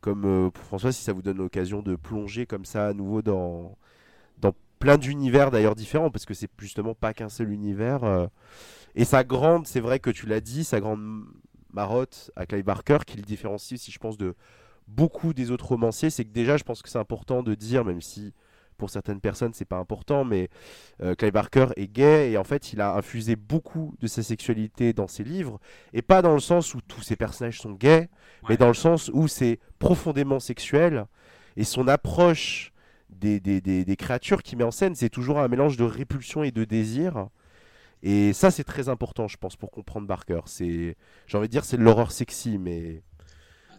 comme 0.00 0.24
euh, 0.26 0.50
pour 0.50 0.64
François, 0.64 0.92
si 0.92 1.02
ça 1.02 1.12
vous 1.12 1.22
donne 1.22 1.38
l'occasion 1.38 1.82
de 1.82 1.96
plonger 1.96 2.46
comme 2.46 2.64
ça 2.64 2.88
à 2.88 2.94
nouveau 2.94 3.22
dans, 3.22 3.76
dans 4.38 4.54
plein 4.80 4.98
d'univers 4.98 5.52
d'ailleurs 5.52 5.76
différents, 5.76 6.10
parce 6.10 6.26
que 6.26 6.34
c'est 6.34 6.50
justement 6.58 6.94
pas 6.94 7.14
qu'un 7.14 7.28
seul 7.28 7.52
univers. 7.52 8.02
euh, 8.02 8.26
et 8.96 9.04
sa 9.04 9.22
grande, 9.22 9.68
c'est 9.68 9.78
vrai 9.78 10.00
que 10.00 10.10
tu 10.10 10.26
l'as 10.26 10.40
dit, 10.40 10.64
sa 10.64 10.80
grande 10.80 11.24
marotte 11.72 12.32
à 12.34 12.46
Clive 12.46 12.64
Barker, 12.64 12.98
qui 13.06 13.16
le 13.16 13.22
différencie 13.22 13.80
aussi, 13.80 13.92
je 13.92 13.98
pense, 14.00 14.16
de 14.16 14.34
beaucoup 14.88 15.32
des 15.32 15.52
autres 15.52 15.66
romanciers, 15.68 16.10
c'est 16.10 16.24
que 16.24 16.32
déjà, 16.32 16.56
je 16.56 16.64
pense 16.64 16.82
que 16.82 16.88
c'est 16.88 16.98
important 16.98 17.44
de 17.44 17.54
dire, 17.54 17.84
même 17.84 18.00
si 18.00 18.34
pour 18.78 18.90
certaines 18.90 19.20
personnes 19.20 19.52
c'est 19.52 19.66
pas 19.66 19.76
important, 19.76 20.24
mais 20.24 20.48
euh, 21.02 21.14
Clive 21.14 21.32
Barker 21.32 21.66
est 21.76 21.86
gay 21.86 22.32
et 22.32 22.38
en 22.38 22.44
fait 22.44 22.72
il 22.72 22.80
a 22.80 22.94
infusé 22.94 23.36
beaucoup 23.36 23.94
de 24.00 24.06
sa 24.06 24.22
sexualité 24.22 24.94
dans 24.94 25.06
ses 25.06 25.22
livres 25.22 25.60
et 25.92 26.00
pas 26.00 26.22
dans 26.22 26.32
le 26.32 26.40
sens 26.40 26.74
où 26.74 26.80
tous 26.80 27.02
ses 27.02 27.14
personnages 27.14 27.60
sont 27.60 27.72
gays, 27.72 28.08
mais 28.48 28.56
dans 28.56 28.68
le 28.68 28.74
sens 28.74 29.10
où 29.12 29.28
c'est 29.28 29.60
profondément 29.78 30.40
sexuel 30.40 31.04
et 31.56 31.64
son 31.64 31.88
approche 31.88 32.72
des, 33.12 33.40
des, 33.40 33.60
des, 33.60 33.84
des 33.84 33.96
créatures 33.96 34.42
qu'il 34.42 34.58
met 34.58 34.64
en 34.64 34.70
scène 34.70 34.94
c'est 34.94 35.10
toujours 35.10 35.40
un 35.40 35.48
mélange 35.48 35.76
de 35.76 35.84
répulsion 35.84 36.42
et 36.44 36.50
de 36.52 36.64
désir 36.64 37.28
et 38.02 38.32
ça 38.34 38.50
c'est 38.50 38.64
très 38.64 38.88
important 38.90 39.28
je 39.28 39.36
pense 39.38 39.56
pour 39.56 39.70
comprendre 39.70 40.06
Barker 40.08 40.40
c'est 40.46 40.96
j'ai 41.26 41.38
envie 41.38 41.48
de 41.48 41.52
dire 41.52 41.64
c'est 41.64 41.78
de 41.78 41.82
l'horreur 41.84 42.12
sexy 42.12 42.58
mais 42.58 43.02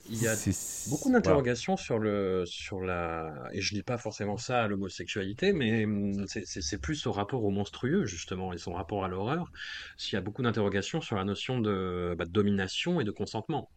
Il 0.05 0.19
y 0.19 0.27
a 0.27 0.35
beaucoup 0.85 1.11
voilà. 1.21 1.43
d'interrogations 1.49 1.77
sur 1.77 1.99
le 1.99 2.43
sur 2.45 2.81
la 2.81 3.31
et 3.53 3.61
je 3.61 3.73
dis 3.75 3.83
pas 3.83 3.97
forcément 3.97 4.37
ça 4.37 4.63
à 4.63 4.67
l'homosexualité, 4.67 5.53
mais 5.53 5.85
hum, 5.85 6.25
c'est 6.27 6.81
plus 6.81 7.05
au 7.07 7.11
rapport 7.11 7.43
au 7.43 7.51
monstrueux 7.51 8.05
justement 8.05 8.51
et 8.53 8.57
son 8.57 8.73
rapport 8.73 9.05
à 9.05 9.07
l'horreur. 9.09 9.51
S'il 9.97 10.15
y 10.15 10.17
a 10.17 10.21
beaucoup 10.21 10.41
d'interrogations 10.43 11.01
sur 11.01 11.15
la 11.15 11.23
notion 11.23 11.59
de, 11.59 12.15
bah, 12.17 12.25
de 12.25 12.31
domination 12.31 12.99
et 12.99 13.03
de 13.03 13.11
consentement. 13.11 13.69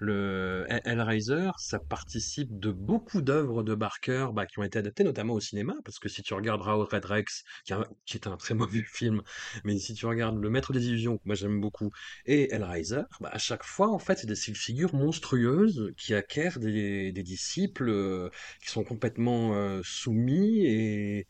Le 0.00 0.66
Hell- 0.68 0.82
Hellraiser, 0.86 1.50
ça 1.58 1.78
participe 1.78 2.58
de 2.58 2.72
beaucoup 2.72 3.22
d'œuvres 3.22 3.62
de 3.62 3.74
Barker 3.74 4.28
bah, 4.32 4.46
qui 4.46 4.58
ont 4.58 4.62
été 4.64 4.78
adaptées 4.78 5.04
notamment 5.04 5.34
au 5.34 5.40
cinéma, 5.40 5.74
parce 5.84 5.98
que 5.98 6.08
si 6.08 6.22
tu 6.22 6.34
regardes 6.34 6.62
Raoul 6.62 6.86
Red 6.90 7.04
Rex, 7.04 7.44
qui, 7.64 7.72
est 7.72 7.76
un- 7.76 7.86
qui 8.06 8.16
est 8.16 8.26
un 8.26 8.36
très 8.36 8.54
mauvais 8.82 8.82
film, 8.82 9.22
mais 9.64 9.78
si 9.78 9.94
tu 9.94 10.06
regardes 10.06 10.38
Le 10.40 10.50
Maître 10.50 10.72
des 10.72 10.88
Illusions, 10.88 11.18
que 11.18 11.22
moi 11.26 11.34
j'aime 11.36 11.60
beaucoup, 11.60 11.90
et 12.26 12.52
Hellraiser, 12.52 13.02
bah, 13.20 13.30
à 13.32 13.38
chaque 13.38 13.64
fois 13.64 13.88
en 13.90 13.98
fait 13.98 14.18
c'est 14.18 14.26
des 14.26 14.34
figures 14.36 14.94
monstrueuses 14.94 15.92
qui 15.98 16.14
acquièrent 16.14 16.58
des, 16.58 17.12
des 17.12 17.22
disciples 17.22 17.88
euh, 17.90 18.30
qui 18.62 18.70
sont 18.70 18.84
complètement 18.84 19.54
euh, 19.54 19.80
soumis 19.84 20.66
et 20.66 21.26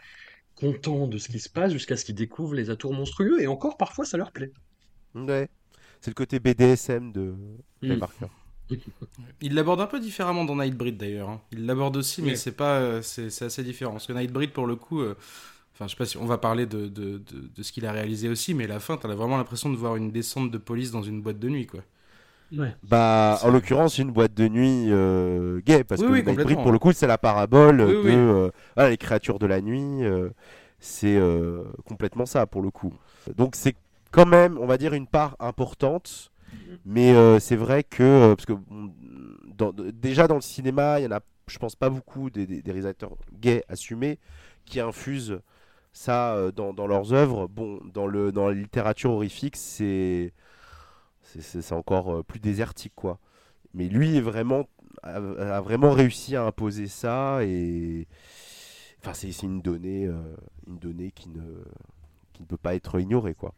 contents 0.55 1.09
de 1.09 1.19
ce 1.19 1.29
qui 1.29 1.41
se 1.41 1.51
passe 1.51 1.73
jusqu'à 1.73 1.97
ce 1.97 2.05
qu'ils 2.05 2.15
découvrent 2.17 2.55
les 2.55 2.71
atours 2.71 2.95
monstrueux, 2.95 3.43
et 3.43 3.47
encore 3.49 3.77
parfois 3.79 4.05
ça 4.07 4.17
leur 4.19 4.33
plaît. 4.33 4.53
Ouais. 5.15 5.49
C'est 6.01 6.11
le 6.11 6.15
côté 6.15 6.41
BDSM 6.41 7.13
de 7.13 7.35
Clive 7.83 7.99
Mm. 7.99 7.99
Barker. 7.99 8.27
Il 9.41 9.55
l'aborde 9.55 9.81
un 9.81 9.87
peu 9.87 10.01
différemment 10.01 10.45
dans 10.45 10.57
Nightbreed 10.57 10.97
d'ailleurs. 10.97 11.29
hein. 11.31 11.41
Il 11.53 11.67
l'aborde 11.67 11.97
aussi, 11.97 12.23
mais 12.23 12.37
c'est 12.37 12.53
pas, 12.53 12.79
euh, 12.79 13.03
c'est 13.03 13.31
c'est 13.31 13.47
assez 13.47 13.63
différent. 13.65 13.93
Parce 13.93 14.07
que 14.07 14.13
Nightbreed, 14.13 14.53
pour 14.53 14.67
le 14.67 14.77
coup, 14.77 15.01
euh, 15.01 15.17
enfin, 15.75 15.87
je 15.87 15.93
sais 15.93 15.97
pas 15.97 16.07
si 16.07 16.17
on 16.19 16.27
va 16.27 16.39
parler 16.39 16.67
de, 16.67 16.89
de, 16.89 17.19
de, 17.19 17.49
de 17.55 17.63
ce 17.63 17.73
qu'il 17.73 17.87
a 17.87 17.93
réalisé 17.93 18.29
aussi, 18.29 18.55
mais 18.55 18.67
la 18.67 18.81
fin, 18.81 18.97
t'as 18.97 19.09
vraiment 19.15 19.37
l'impression 19.39 19.71
de 19.71 19.77
voir 19.77 19.97
une 19.97 20.11
descente 20.13 20.51
de 20.51 20.59
police 20.59 20.91
dans 20.91 21.03
une 21.03 21.23
boîte 21.23 21.39
de 21.39 21.49
nuit, 21.49 21.67
quoi. 21.67 21.83
Ouais. 22.53 22.75
Bah, 22.83 23.39
en 23.43 23.51
l'occurrence, 23.51 23.99
une 23.99 24.11
boîte 24.11 24.33
de 24.35 24.49
nuit 24.49 24.87
euh, 24.91 25.61
gay, 25.67 25.85
parce 25.85 26.03
Oui, 26.03 26.05
que 26.05 26.13
oui, 26.13 26.23
Nightbreed, 26.23 26.61
pour 26.63 26.73
le 26.73 26.79
coup, 26.79 26.93
c'est 26.93 27.07
la 27.07 27.19
parabole 27.19 27.81
Oui, 27.83 27.95
de 28.03 28.09
oui. 28.09 28.11
euh, 28.11 28.51
voilà, 28.75 28.91
les 28.91 28.97
créatures 28.97 29.39
de 29.39 29.47
la 29.47 29.61
nuit. 29.61 30.03
euh, 30.05 30.31
c'est 30.79 31.17
euh, 31.17 31.65
complètement 31.87 32.25
ça, 32.25 32.47
pour 32.47 32.63
le 32.63 32.71
coup. 32.71 32.95
Donc, 33.37 33.55
c'est 33.55 33.75
quand 34.13 34.25
même, 34.27 34.57
on 34.59 34.67
va 34.67 34.79
dire, 34.79 34.95
une 34.95 35.07
part 35.07 35.37
importante. 35.41 36.31
Mais 36.85 37.13
euh, 37.13 37.39
c'est 37.39 37.57
vrai 37.57 37.85
que, 37.85 38.03
euh, 38.03 38.37
parce 38.37 38.47
que 38.47 38.55
déjà 39.93 40.27
dans 40.27 40.37
le 40.37 40.41
cinéma, 40.41 41.01
il 41.01 41.05
y 41.05 41.07
en 41.07 41.13
a, 41.13 41.21
je 41.47 41.59
pense, 41.59 41.77
pas 41.77 41.91
beaucoup 41.91 42.31
des, 42.31 42.63
réalisateurs 42.65 43.17
gays 43.33 43.65
assumés 43.69 44.19
qui 44.65 44.81
infusent 44.81 45.41
ça 45.93 46.35
euh, 46.35 46.53
dans, 46.53 46.87
leurs 46.87 47.13
œuvres. 47.13 47.49
Bon, 47.49 47.81
dans, 47.93 48.07
le, 48.07 48.33
dans 48.33 48.49
la 48.49 48.55
littérature 48.55 49.11
horrifique, 49.11 49.57
c'est 49.57 50.33
c'est- 51.23 51.73
encore 51.73 52.25
plus 52.25 52.41
désertique 52.41 52.95
quoi. 52.97 53.19
Mais 53.75 53.89
lui 53.89 54.17
est 54.17 54.21
vraiment 54.21 54.69
a, 55.03 55.61
vraiment 55.61 55.93
réussi 55.93 56.35
à 56.35 56.43
imposer 56.45 56.89
ça 56.89 57.39
et 57.45 58.09
enfin 59.01 59.15
c'est 59.15 59.31
une 59.43 59.63
donnée 59.63 60.11
une 60.67 60.79
donnée 60.79 61.13
qui 61.13 61.29
ne 61.29 61.63
qui 62.33 62.43
ne 62.43 62.47
peut 62.47 62.57
pas 62.57 62.75
être 62.75 62.99
ignorée 62.99 63.35
quoi. 63.35 63.55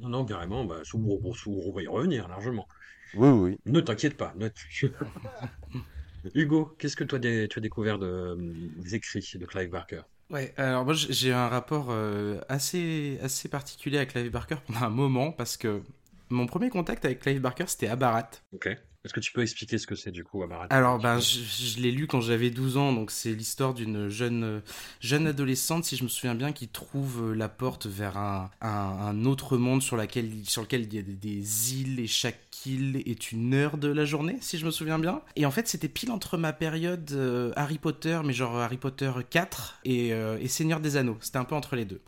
Non, 0.00 0.08
non, 0.08 0.24
carrément, 0.24 0.64
bah, 0.64 0.80
on, 0.94 1.72
va 1.72 1.82
y 1.82 1.86
revenir 1.86 2.28
largement. 2.28 2.66
Oui 3.14 3.28
oui. 3.28 3.58
Ne 3.66 3.80
t'inquiète 3.80 4.16
pas. 4.16 4.32
ne- 4.36 4.48
Hugo, 6.34 6.74
qu'est-ce 6.78 6.96
que 6.96 7.04
toi 7.04 7.18
tu 7.18 7.48
as 7.56 7.60
découvert 7.60 7.98
de, 7.98 8.36
des 8.38 8.94
écrits 8.94 9.26
de 9.34 9.46
Clive 9.46 9.70
Barker? 9.70 10.02
Ouais, 10.30 10.54
alors 10.56 10.84
moi 10.84 10.94
j'ai 10.94 11.12
j'ai 11.12 11.32
un 11.32 11.48
rapport 11.48 11.88
euh, 11.90 12.40
assez, 12.48 13.18
assez 13.22 13.48
particulier 13.48 13.96
avec 13.96 14.10
Clive 14.10 14.30
Barker 14.30 14.56
pendant 14.66 14.82
un 14.84 14.90
moment, 14.90 15.32
parce 15.32 15.56
que 15.56 15.82
mon 16.28 16.46
premier 16.46 16.70
contact 16.70 17.04
avec 17.04 17.20
Clive 17.20 17.40
Barker, 17.40 17.64
c'était 17.66 17.88
à 17.88 17.96
Barat. 17.96 18.30
Ok. 18.52 18.68
Est-ce 19.04 19.14
que 19.14 19.20
tu 19.20 19.32
peux 19.32 19.40
expliquer 19.40 19.78
ce 19.78 19.86
que 19.86 19.94
c'est 19.94 20.10
du 20.10 20.24
coup 20.24 20.42
à 20.42 20.46
Barat 20.46 20.66
Alors, 20.68 20.98
ben, 20.98 21.18
je, 21.20 21.38
je 21.40 21.80
l'ai 21.80 21.90
lu 21.90 22.06
quand 22.06 22.20
j'avais 22.20 22.50
12 22.50 22.76
ans, 22.76 22.92
donc 22.92 23.10
c'est 23.10 23.32
l'histoire 23.32 23.72
d'une 23.72 24.08
jeune, 24.08 24.60
jeune 25.00 25.26
adolescente, 25.26 25.84
si 25.84 25.96
je 25.96 26.04
me 26.04 26.08
souviens 26.08 26.34
bien, 26.34 26.52
qui 26.52 26.68
trouve 26.68 27.30
euh, 27.30 27.34
la 27.34 27.48
porte 27.48 27.86
vers 27.86 28.18
un, 28.18 28.50
un, 28.60 28.68
un 28.68 29.24
autre 29.24 29.56
monde 29.56 29.80
sur, 29.82 29.96
laquelle, 29.96 30.30
sur 30.44 30.60
lequel 30.60 30.82
il 30.82 30.94
y 30.94 30.98
a 30.98 31.02
des, 31.02 31.14
des 31.14 31.80
îles 31.80 31.98
et 31.98 32.06
chaque 32.06 32.49
île 32.66 33.02
est 33.06 33.32
une 33.32 33.54
heure 33.54 33.76
de 33.78 33.88
la 33.88 34.04
journée, 34.04 34.36
si 34.40 34.58
je 34.58 34.66
me 34.66 34.70
souviens 34.70 34.98
bien. 34.98 35.22
Et 35.36 35.46
en 35.46 35.50
fait, 35.50 35.68
c'était 35.68 35.88
pile 35.88 36.10
entre 36.10 36.36
ma 36.36 36.52
période 36.52 37.10
euh, 37.12 37.52
Harry 37.56 37.78
Potter, 37.78 38.20
mais 38.24 38.32
genre 38.32 38.56
Harry 38.56 38.76
Potter 38.76 39.10
4 39.28 39.80
et, 39.84 40.12
euh, 40.12 40.38
et 40.40 40.48
Seigneur 40.48 40.80
des 40.80 40.96
Anneaux. 40.96 41.18
C'était 41.20 41.38
un 41.38 41.44
peu 41.44 41.54
entre 41.54 41.76
les 41.76 41.84
deux. 41.84 42.00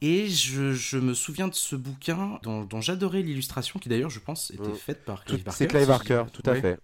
Et 0.00 0.28
je, 0.28 0.72
je 0.72 0.98
me 0.98 1.14
souviens 1.14 1.46
de 1.48 1.54
ce 1.54 1.76
bouquin 1.76 2.38
dont, 2.42 2.64
dont 2.64 2.80
j'adorais 2.80 3.22
l'illustration, 3.22 3.78
qui 3.78 3.88
d'ailleurs, 3.88 4.10
je 4.10 4.18
pense, 4.20 4.50
était 4.50 4.62
Mm. 4.62 4.74
faite 4.74 5.04
par 5.04 5.24
Clive 5.24 5.44
Barker. 5.44 5.58
C'est 5.58 5.66
Clive 5.68 5.86
Barker, 5.86 6.24
tout 6.32 6.42
à 6.46 6.54
fait. 6.56 6.78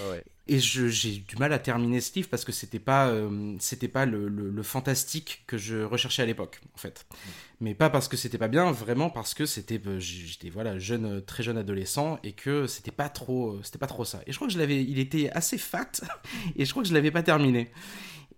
Ouais, 0.00 0.10
ouais. 0.10 0.24
Et 0.50 0.60
j'ai 0.60 1.18
du 1.18 1.36
mal 1.36 1.52
à 1.52 1.58
terminer 1.58 2.00
ce 2.00 2.14
livre 2.14 2.28
parce 2.30 2.44
que 2.46 2.52
c'était 2.52 2.78
pas, 2.78 3.08
euh, 3.08 3.54
c'était 3.60 3.86
pas 3.88 4.06
le, 4.06 4.28
le- 4.28 4.48
le 4.50 4.62
fantastique 4.62 5.42
que 5.46 5.58
je 5.58 5.82
recherchais 5.82 6.22
à 6.22 6.26
l'époque, 6.26 6.60
en 6.74 6.78
fait. 6.78 7.06
Mais 7.60 7.74
pas 7.74 7.90
parce 7.90 8.08
que 8.08 8.16
c'était 8.16 8.38
pas 8.38 8.48
bien, 8.48 8.72
vraiment 8.72 9.10
parce 9.10 9.34
que 9.34 9.44
c'était, 9.44 9.78
euh, 9.86 10.00
j'étais 10.00 10.48
voilà 10.48 10.78
jeune, 10.78 11.04
euh, 11.04 11.20
très 11.20 11.42
jeune 11.42 11.58
adolescent 11.58 12.18
et 12.24 12.32
que 12.32 12.66
c'était 12.66 12.90
pas 12.92 13.10
trop, 13.10 13.60
c'était 13.62 13.78
pas 13.78 13.86
trop 13.86 14.06
ça. 14.06 14.22
Et 14.26 14.32
je 14.32 14.36
crois 14.36 14.48
que 14.48 14.54
je 14.54 14.58
l'avais, 14.58 14.82
il 14.82 14.98
était 14.98 15.28
assez 15.30 15.58
fat 15.58 15.90
et 16.56 16.64
je 16.64 16.70
crois 16.70 16.82
que 16.82 16.88
je 16.88 16.94
l'avais 16.94 17.10
pas 17.10 17.22
terminé. 17.22 17.70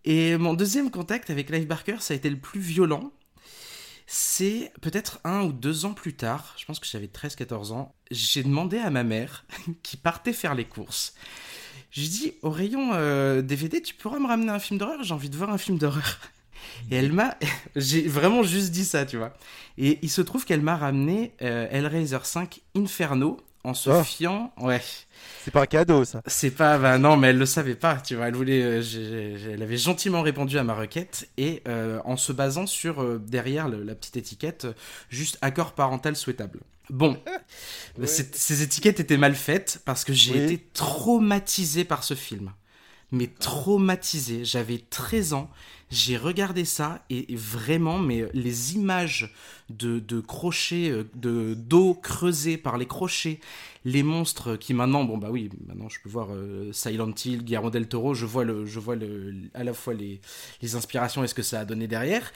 Et 0.05 0.37
mon 0.37 0.55
deuxième 0.55 0.91
contact 0.91 1.31
avec 1.31 1.49
Clive 1.49 1.67
Barker, 1.67 1.97
ça 2.01 2.15
a 2.15 2.17
été 2.17 2.31
le 2.31 2.39
plus 2.39 2.61
violent. 2.61 3.13
C'est 4.07 4.73
peut-être 4.81 5.21
un 5.23 5.43
ou 5.43 5.53
deux 5.53 5.85
ans 5.85 5.95
plus 5.95 6.15
tard, 6.15 6.55
je 6.59 6.65
pense 6.65 6.81
que 6.81 6.87
j'avais 6.87 7.07
13-14 7.07 7.73
ans, 7.73 7.95
j'ai 8.11 8.43
demandé 8.43 8.79
à 8.79 8.91
ma 8.91 9.05
mère, 9.05 9.45
qui 9.85 9.97
partait 9.97 10.33
faire 10.33 10.57
les 10.57 10.65
courses, 10.65 11.15
j'ai 11.91 12.09
dit 12.09 12.33
au 12.43 12.51
rayon 12.51 12.91
euh, 12.95 13.43
DVD, 13.43 13.81
tu 13.83 13.95
pourras 13.95 14.19
me 14.19 14.27
ramener 14.27 14.51
un 14.51 14.59
film 14.59 14.79
d'horreur? 14.79 15.03
J'ai 15.03 15.15
envie 15.15 15.31
de 15.31 15.37
voir 15.37 15.51
un 15.51 15.59
film 15.59 15.79
d'horreur. 15.79 16.19
Et 16.91 16.97
elle 16.97 17.13
m'a. 17.13 17.37
J'ai 17.77 18.03
vraiment 18.07 18.43
juste 18.43 18.71
dit 18.71 18.85
ça, 18.85 19.07
tu 19.07 19.17
vois. 19.17 19.33
Et 19.79 19.99
il 20.03 20.11
se 20.11 20.21
trouve 20.21 20.45
qu'elle 20.45 20.61
m'a 20.61 20.77
ramené 20.77 21.33
euh, 21.43 21.67
Hellraiser 21.71 22.19
5 22.23 22.61
Inferno 22.77 23.39
en 23.65 23.75
se 23.75 23.91
Oh. 23.91 24.03
fiant. 24.05 24.53
Ouais. 24.59 24.81
C'est 25.45 25.51
pas 25.51 25.63
un 25.63 25.67
cadeau 25.67 26.05
ça. 26.05 26.23
C'est 26.27 26.51
pas. 26.51 26.79
Bah 26.79 26.99
non, 26.99 27.17
mais 27.17 27.29
elle 27.29 27.39
le 27.39 27.47
savait 27.47 27.75
pas, 27.75 27.97
tu 27.97 28.15
vois. 28.15 28.29
Elle 28.29 28.35
voulait. 28.35 28.63
euh, 28.63 29.53
elle 29.55 29.63
avait 29.63 29.77
gentiment 29.79 30.23
répondu 30.23 30.59
à 30.59 30.65
ma 30.65 30.75
requête 30.75 31.29
et 31.39 31.63
euh, 31.67 31.99
en 32.05 32.17
se 32.17 32.33
basant 32.33 32.67
sur 32.67 33.03
euh, 33.03 33.19
derrière 33.19 33.69
le- 33.69 33.83
la 33.83 33.95
petite 33.95 34.17
étiquette, 34.17 34.67
euh, 34.67 34.73
juste 35.09 35.39
accord 35.43 35.73
parental 35.73 36.15
souhaitable. 36.17 36.61
Bon, 36.91 37.17
ces 38.05 38.63
étiquettes 38.63 39.01
étaient 39.01 39.17
mal 39.17 39.35
faites 39.35 39.81
parce 39.85 40.05
que 40.05 40.13
j'ai 40.13 40.33
Oui. 40.33 40.39
été 40.39 40.59
traumatisé 40.73 41.85
par 41.85 42.05
ce 42.05 42.15
film. 42.15 42.53
Mais 43.13 43.27
traumatisé. 43.27 44.45
J'avais 44.45 44.79
13 44.79 45.33
ans. 45.33 45.51
J'ai 45.91 46.17
regardé 46.17 46.65
ça 46.65 47.05
et 47.11 47.27
vraiment, 47.35 47.99
mais 47.99 48.27
les 48.33 48.75
images 48.75 49.35
de, 49.69 49.99
de 49.99 50.21
crochets, 50.21 50.89
euh, 50.91 51.03
de 51.17 51.55
d'eau 51.55 51.95
creusée 51.95 52.57
par 52.57 52.79
les 52.79 52.87
crochets, 52.87 53.41
les 53.85 54.05
monstres 54.05 54.55
qui 54.55 54.73
maintenant, 54.73 55.03
bon 55.03 55.19
bah 55.19 55.31
oui, 55.33 55.51
maintenant 55.67 55.89
je 55.89 55.99
peux 56.01 56.09
voir 56.09 56.29
euh, 56.31 56.73
Silent 56.73 57.13
Hill, 57.25 57.43
Guillermo 57.43 57.71
del 57.71 57.89
Toro, 57.89 58.15
je 58.15 58.25
vois 58.25 58.45
le, 58.45 58.67
je 58.67 58.79
vois 58.79 58.95
le, 58.95 59.35
à 59.55 59.65
la 59.65 59.75
fois 59.75 59.95
les, 59.95 60.21
les 60.63 60.77
inspirations 60.77 61.25
et 61.25 61.27
ce 61.27 61.35
que 61.35 61.43
ça 61.43 61.59
a 61.59 61.65
donné 61.65 61.89
derrière. 61.89 62.31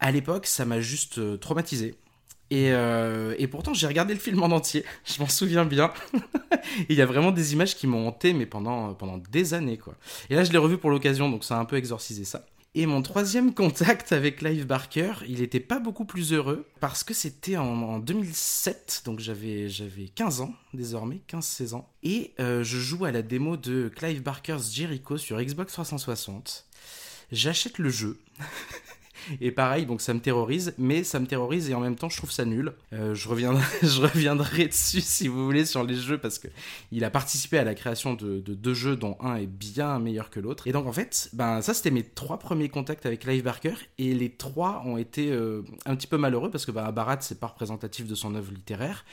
À 0.00 0.10
l'époque, 0.10 0.46
ça 0.46 0.64
m'a 0.64 0.80
juste 0.80 1.18
euh, 1.18 1.36
traumatisé. 1.36 1.94
Et, 2.50 2.72
euh, 2.72 3.34
et 3.38 3.46
pourtant, 3.46 3.74
j'ai 3.74 3.86
regardé 3.86 4.12
le 4.12 4.20
film 4.20 4.42
en 4.42 4.46
entier, 4.46 4.84
je 5.04 5.20
m'en 5.20 5.28
souviens 5.28 5.64
bien. 5.64 5.92
Il 6.88 6.96
y 6.96 7.02
a 7.02 7.06
vraiment 7.06 7.30
des 7.30 7.52
images 7.52 7.76
qui 7.76 7.86
m'ont 7.86 8.08
hanté, 8.08 8.32
mais 8.32 8.46
pendant, 8.46 8.92
pendant 8.94 9.18
des 9.18 9.54
années, 9.54 9.78
quoi. 9.78 9.94
Et 10.28 10.34
là, 10.34 10.44
je 10.44 10.52
l'ai 10.52 10.58
revu 10.58 10.76
pour 10.76 10.90
l'occasion, 10.90 11.30
donc 11.30 11.44
ça 11.44 11.56
a 11.56 11.60
un 11.60 11.64
peu 11.64 11.76
exorcisé 11.76 12.24
ça. 12.24 12.44
Et 12.74 12.86
mon 12.86 13.02
troisième 13.02 13.54
contact 13.54 14.12
avec 14.12 14.36
Clive 14.36 14.66
Barker, 14.66 15.12
il 15.28 15.42
était 15.42 15.60
pas 15.60 15.78
beaucoup 15.78 16.04
plus 16.04 16.32
heureux, 16.32 16.66
parce 16.80 17.04
que 17.04 17.14
c'était 17.14 17.56
en, 17.56 17.82
en 17.82 17.98
2007, 17.98 19.02
donc 19.04 19.20
j'avais 19.20 19.68
15 20.14 20.40
ans, 20.40 20.54
désormais, 20.74 21.20
15-16 21.28 21.74
ans. 21.74 21.88
Et 22.02 22.32
euh, 22.40 22.64
je 22.64 22.78
joue 22.78 23.04
à 23.04 23.12
la 23.12 23.22
démo 23.22 23.56
de 23.56 23.90
Clive 23.94 24.22
Barker's 24.22 24.72
Jericho 24.72 25.16
sur 25.18 25.40
Xbox 25.40 25.72
360. 25.72 26.66
J'achète 27.32 27.78
le 27.78 27.90
jeu. 27.90 28.18
Et 29.40 29.50
pareil, 29.50 29.86
donc 29.86 30.00
ça 30.00 30.14
me 30.14 30.20
terrorise, 30.20 30.74
mais 30.78 31.04
ça 31.04 31.20
me 31.20 31.26
terrorise 31.26 31.70
et 31.70 31.74
en 31.74 31.80
même 31.80 31.96
temps 31.96 32.08
je 32.08 32.16
trouve 32.16 32.30
ça 32.30 32.44
nul. 32.44 32.72
Euh, 32.92 33.14
je, 33.14 33.28
reviendrai, 33.28 34.66
dessus 34.66 35.00
si 35.00 35.28
vous 35.28 35.44
voulez 35.44 35.64
sur 35.64 35.84
les 35.84 35.96
jeux 35.96 36.18
parce 36.18 36.38
que 36.38 36.48
il 36.92 37.04
a 37.04 37.10
participé 37.10 37.58
à 37.58 37.64
la 37.64 37.74
création 37.74 38.14
de, 38.14 38.40
de 38.40 38.54
deux 38.54 38.74
jeux 38.74 38.96
dont 38.96 39.16
un 39.20 39.36
est 39.36 39.46
bien 39.46 39.98
meilleur 39.98 40.30
que 40.30 40.40
l'autre. 40.40 40.66
Et 40.66 40.72
donc 40.72 40.86
en 40.86 40.92
fait, 40.92 41.30
ben 41.32 41.62
ça 41.62 41.74
c'était 41.74 41.90
mes 41.90 42.02
trois 42.02 42.38
premiers 42.38 42.68
contacts 42.68 43.06
avec 43.06 43.20
Clive 43.20 43.44
Barker 43.44 43.74
et 43.98 44.14
les 44.14 44.30
trois 44.30 44.82
ont 44.84 44.96
été 44.96 45.30
euh, 45.30 45.62
un 45.86 45.96
petit 45.96 46.06
peu 46.06 46.16
malheureux 46.16 46.50
parce 46.50 46.66
que 46.66 46.72
ben, 46.72 46.90
Barat 46.92 47.18
c'est 47.20 47.40
pas 47.40 47.48
représentatif 47.48 48.06
de 48.06 48.14
son 48.14 48.34
œuvre 48.34 48.52
littéraire. 48.52 49.04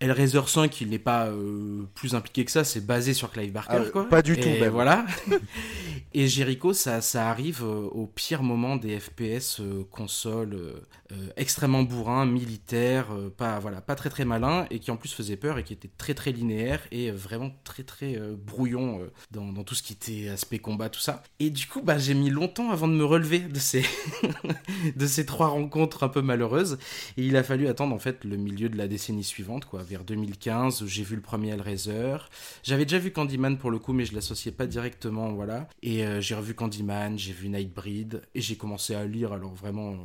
Hellraiser 0.00 0.42
5, 0.46 0.80
il 0.80 0.90
n'est 0.90 1.00
pas 1.00 1.26
euh, 1.26 1.82
plus 1.94 2.14
impliqué 2.14 2.44
que 2.44 2.52
ça, 2.52 2.62
c'est 2.62 2.86
basé 2.86 3.14
sur 3.14 3.32
Clive 3.32 3.50
Barker, 3.50 3.78
Ah, 3.86 3.90
quoi. 3.90 4.08
pas 4.08 4.22
du 4.22 4.34
Et 4.34 4.40
tout, 4.40 4.48
même. 4.48 4.68
Voilà. 4.68 5.04
et 6.14 6.28
Jericho, 6.28 6.72
ça, 6.72 7.00
ça 7.00 7.28
arrive 7.28 7.64
euh, 7.64 7.88
au 7.90 8.06
pire 8.06 8.44
moment 8.44 8.76
des 8.76 9.00
FPS 9.00 9.58
euh, 9.58 9.82
console, 9.90 10.54
euh, 10.54 11.16
extrêmement 11.36 11.82
bourrin, 11.82 12.26
militaire, 12.26 13.08
pas, 13.36 13.58
voilà, 13.58 13.80
pas 13.80 13.96
très 13.96 14.08
très 14.08 14.24
malin, 14.24 14.66
et 14.70 14.78
qui 14.78 14.92
en 14.92 14.96
plus 14.96 15.12
faisait 15.12 15.36
peur 15.36 15.58
et 15.58 15.64
qui 15.64 15.72
était 15.72 15.90
très 15.98 16.14
très 16.14 16.30
linéaire 16.30 16.80
et 16.92 17.10
vraiment 17.10 17.50
très 17.64 17.82
très 17.82 18.16
brouillon 18.36 19.00
dans, 19.32 19.50
dans 19.50 19.64
tout 19.64 19.74
ce 19.74 19.82
qui 19.82 19.94
était 19.94 20.28
aspect 20.28 20.58
combat, 20.58 20.90
tout 20.90 21.00
ça. 21.00 21.24
Et 21.40 21.50
du 21.50 21.66
coup, 21.66 21.80
bah, 21.82 21.98
j'ai 21.98 22.14
mis 22.14 22.30
longtemps 22.30 22.70
avant 22.70 22.86
de 22.86 22.92
me 22.92 23.04
relever 23.04 23.40
de 23.40 23.58
ces, 23.58 23.84
de 24.96 25.06
ces 25.06 25.26
trois 25.26 25.48
rencontres 25.48 26.02
un 26.04 26.08
peu 26.08 26.20
malheureuses. 26.22 26.78
Et 27.16 27.26
il 27.26 27.36
a 27.36 27.42
fallu 27.42 27.66
attendre 27.66 27.94
en 27.94 27.98
fait 27.98 28.24
le 28.24 28.36
milieu 28.36 28.68
de 28.68 28.76
la 28.76 28.86
décennie 28.86 29.24
suivante, 29.24 29.64
quoi, 29.64 29.82
vers 29.88 30.04
2015. 30.04 30.84
J'ai 30.86 31.02
vu 31.02 31.16
le 31.16 31.22
premier 31.22 31.50
Hellraiser. 31.50 32.16
J'avais 32.62 32.84
déjà 32.84 32.98
vu 32.98 33.10
Candyman 33.10 33.58
pour 33.58 33.70
le 33.70 33.78
coup, 33.78 33.92
mais 33.92 34.04
je 34.04 34.14
l'associais 34.14 34.52
pas 34.52 34.66
directement, 34.66 35.32
voilà. 35.32 35.68
Et 35.82 36.04
euh, 36.04 36.20
j'ai 36.20 36.34
revu 36.34 36.54
Candyman, 36.54 37.18
j'ai 37.18 37.32
vu 37.32 37.48
Nightbreed, 37.48 38.22
et 38.34 38.40
j'ai 38.40 38.56
commencé 38.56 38.94
à 38.94 39.04
lire, 39.04 39.32
alors 39.32 39.54
vraiment. 39.54 39.92
euh, 39.92 39.96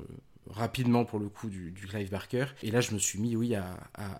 rapidement 0.50 1.06
pour 1.06 1.20
le 1.20 1.30
coup 1.30 1.48
du, 1.48 1.72
du 1.72 1.88
Clive 1.88 2.12
Barker 2.12 2.48
et 2.64 2.70
là 2.70 2.82
je 2.82 2.94
me 2.94 3.00
suis 3.00 3.18
mis 3.18 3.38
oui 3.38 3.56
à, 3.56 3.78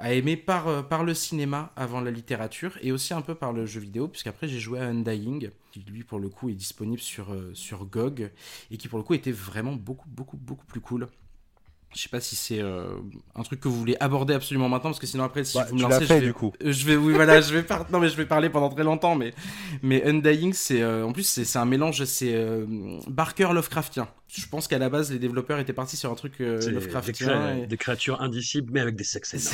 aimer 0.10 0.38
par, 0.38 0.70
euh, 0.70 0.82
par 0.82 1.04
le 1.04 1.14
cinéma 1.14 1.74
avant 1.76 2.00
la 2.00 2.12
littérature 2.12 2.78
et 2.82 2.94
aussi 2.94 3.14
un 3.14 3.22
peu 3.22 3.36
par 3.36 3.52
le 3.52 3.66
jeu 3.66 3.82
vidéo 3.82 4.08
puisqu'après 4.08 4.48
j'ai 4.48 4.58
joué 4.58 4.80
à 4.80 4.84
Undying 4.88 5.50
qui 5.72 5.82
lui 5.82 6.06
pour 6.06 6.20
le 6.20 6.30
coup 6.30 6.48
est 6.48 6.54
disponible 6.54 7.02
sur, 7.02 7.36
sur 7.54 7.86
GOG 7.86 8.32
et 8.72 8.78
qui 8.78 8.88
pour 8.88 9.00
le 9.00 9.04
coup 9.04 9.16
était 9.16 9.34
vraiment 9.34 9.74
beaucoup 9.74 10.08
beaucoup 10.08 10.38
beaucoup 10.38 10.66
plus 10.66 10.80
cool 10.80 11.10
je 11.96 12.02
sais 12.02 12.10
pas 12.10 12.20
si 12.20 12.36
c'est 12.36 12.60
euh, 12.60 12.86
un 13.36 13.44
truc 13.44 13.60
que 13.60 13.68
vous 13.68 13.78
voulez 13.78 13.96
aborder 14.00 14.34
absolument 14.34 14.68
maintenant 14.70 14.90
parce 14.90 15.00
que 15.00 15.06
sinon 15.08 15.24
après 15.24 15.44
si 15.44 15.58
Bah, 15.58 15.68
vous 15.70 15.76
me 15.76 15.82
lancez 15.82 16.06
fait, 16.06 16.16
je 16.16 16.20
vais, 16.22 16.26
du 16.26 16.34
coup. 16.34 16.52
euh, 16.64 16.72
je 16.72 16.86
vais 16.86 16.96
oui 16.96 17.14
voilà 17.14 17.40
je 17.42 17.54
vais 17.54 17.64
par... 17.64 17.90
non 17.92 18.00
mais 18.00 18.10
je 18.10 18.16
vais 18.18 18.26
parler 18.26 18.50
pendant 18.50 18.70
très 18.70 18.84
longtemps 18.84 19.16
mais 19.16 19.34
mais 19.84 20.04
Undying 20.08 20.54
c'est 20.54 20.82
euh, 20.82 21.06
en 21.06 21.12
plus 21.12 21.24
c'est 21.24 21.46
c'est 21.46 21.60
un 21.60 21.66
mélange 21.66 22.04
c'est 22.06 22.34
euh, 22.34 22.66
Barker 23.08 23.50
Lovecraftien 23.54 24.08
je 24.28 24.46
pense 24.48 24.68
qu'à 24.68 24.80
la 24.80 24.90
base 24.90 25.12
les 25.12 25.20
développeurs 25.20 25.60
étaient 25.60 25.74
partis 25.74 25.98
sur 25.98 26.12
un 26.12 26.16
truc 26.16 26.34
euh, 26.42 26.60
des, 26.60 26.72
Lovecraftien 26.72 27.58
et- 27.58 27.68
des 27.68 27.78
créatures 27.78 28.20
indicibles, 28.22 28.72
mais 28.74 28.80
avec 28.80 28.96
des 28.96 29.04
sexes. 29.04 29.52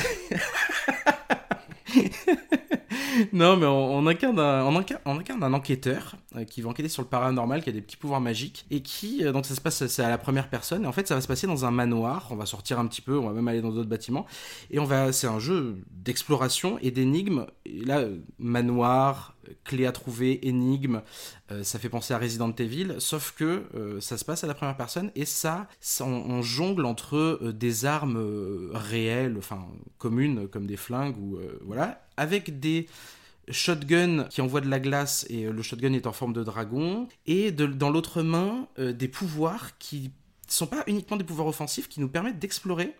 non, 3.32 3.56
mais 3.56 3.66
on, 3.66 4.06
incarne 4.06 4.38
un, 4.38 4.64
on 4.64 4.76
incarne, 4.76 5.42
un 5.42 5.52
enquêteur 5.52 6.16
euh, 6.36 6.44
qui 6.44 6.62
va 6.62 6.70
enquêter 6.70 6.88
sur 6.88 7.02
le 7.02 7.08
paranormal, 7.08 7.62
qui 7.62 7.70
a 7.70 7.72
des 7.72 7.80
petits 7.80 7.96
pouvoirs 7.96 8.20
magiques, 8.20 8.66
et 8.70 8.82
qui, 8.82 9.24
euh, 9.24 9.32
donc 9.32 9.46
ça 9.46 9.54
se 9.54 9.60
passe, 9.60 9.86
c'est 9.86 10.02
à 10.02 10.08
la 10.08 10.18
première 10.18 10.48
personne, 10.48 10.84
et 10.84 10.86
en 10.86 10.92
fait 10.92 11.08
ça 11.08 11.14
va 11.14 11.20
se 11.20 11.28
passer 11.28 11.46
dans 11.46 11.64
un 11.64 11.70
manoir, 11.70 12.28
on 12.30 12.36
va 12.36 12.46
sortir 12.46 12.78
un 12.78 12.86
petit 12.86 13.00
peu, 13.00 13.18
on 13.18 13.26
va 13.26 13.32
même 13.32 13.48
aller 13.48 13.62
dans 13.62 13.70
d'autres 13.70 13.88
bâtiments, 13.88 14.26
et 14.70 14.78
on 14.78 14.84
va, 14.84 15.12
c'est 15.12 15.26
un 15.26 15.38
jeu 15.38 15.78
d'exploration 15.90 16.78
et 16.82 16.90
d'énigmes, 16.90 17.46
et 17.64 17.84
là, 17.84 18.00
euh, 18.00 18.18
manoir, 18.38 19.34
clé 19.64 19.86
à 19.86 19.92
trouver, 19.92 20.46
énigmes, 20.46 21.02
euh, 21.50 21.62
ça 21.64 21.78
fait 21.78 21.88
penser 21.88 22.14
à 22.14 22.18
Resident 22.18 22.52
Evil, 22.52 22.96
sauf 22.98 23.32
que 23.36 23.64
euh, 23.74 24.00
ça 24.00 24.18
se 24.18 24.24
passe 24.24 24.44
à 24.44 24.46
la 24.46 24.54
première 24.54 24.76
personne, 24.76 25.10
et 25.14 25.24
ça, 25.24 25.68
on, 26.00 26.04
on 26.04 26.42
jongle 26.42 26.84
entre 26.84 27.16
euh, 27.16 27.52
des 27.52 27.84
armes 27.84 28.70
réelles, 28.72 29.36
enfin 29.38 29.66
communes, 29.98 30.48
comme 30.48 30.66
des 30.66 30.76
flingues, 30.76 31.16
ou 31.18 31.38
voilà, 31.62 32.06
avec 32.16 32.60
des 32.60 32.86
shotguns 33.48 34.24
qui 34.30 34.40
envoient 34.40 34.60
de 34.60 34.68
la 34.68 34.78
glace 34.78 35.26
et 35.28 35.44
le 35.44 35.62
shotgun 35.62 35.92
est 35.92 36.06
en 36.06 36.12
forme 36.12 36.32
de 36.32 36.44
dragon 36.44 37.08
et 37.26 37.50
dans 37.50 37.90
l'autre 37.90 38.22
main 38.22 38.68
des 38.78 39.08
pouvoirs 39.08 39.76
qui 39.78 40.12
sont 40.46 40.66
pas 40.66 40.84
uniquement 40.86 41.16
des 41.16 41.24
pouvoirs 41.24 41.48
offensifs 41.48 41.88
qui 41.88 42.00
nous 42.00 42.08
permettent 42.08 42.38
d'explorer 42.38 42.94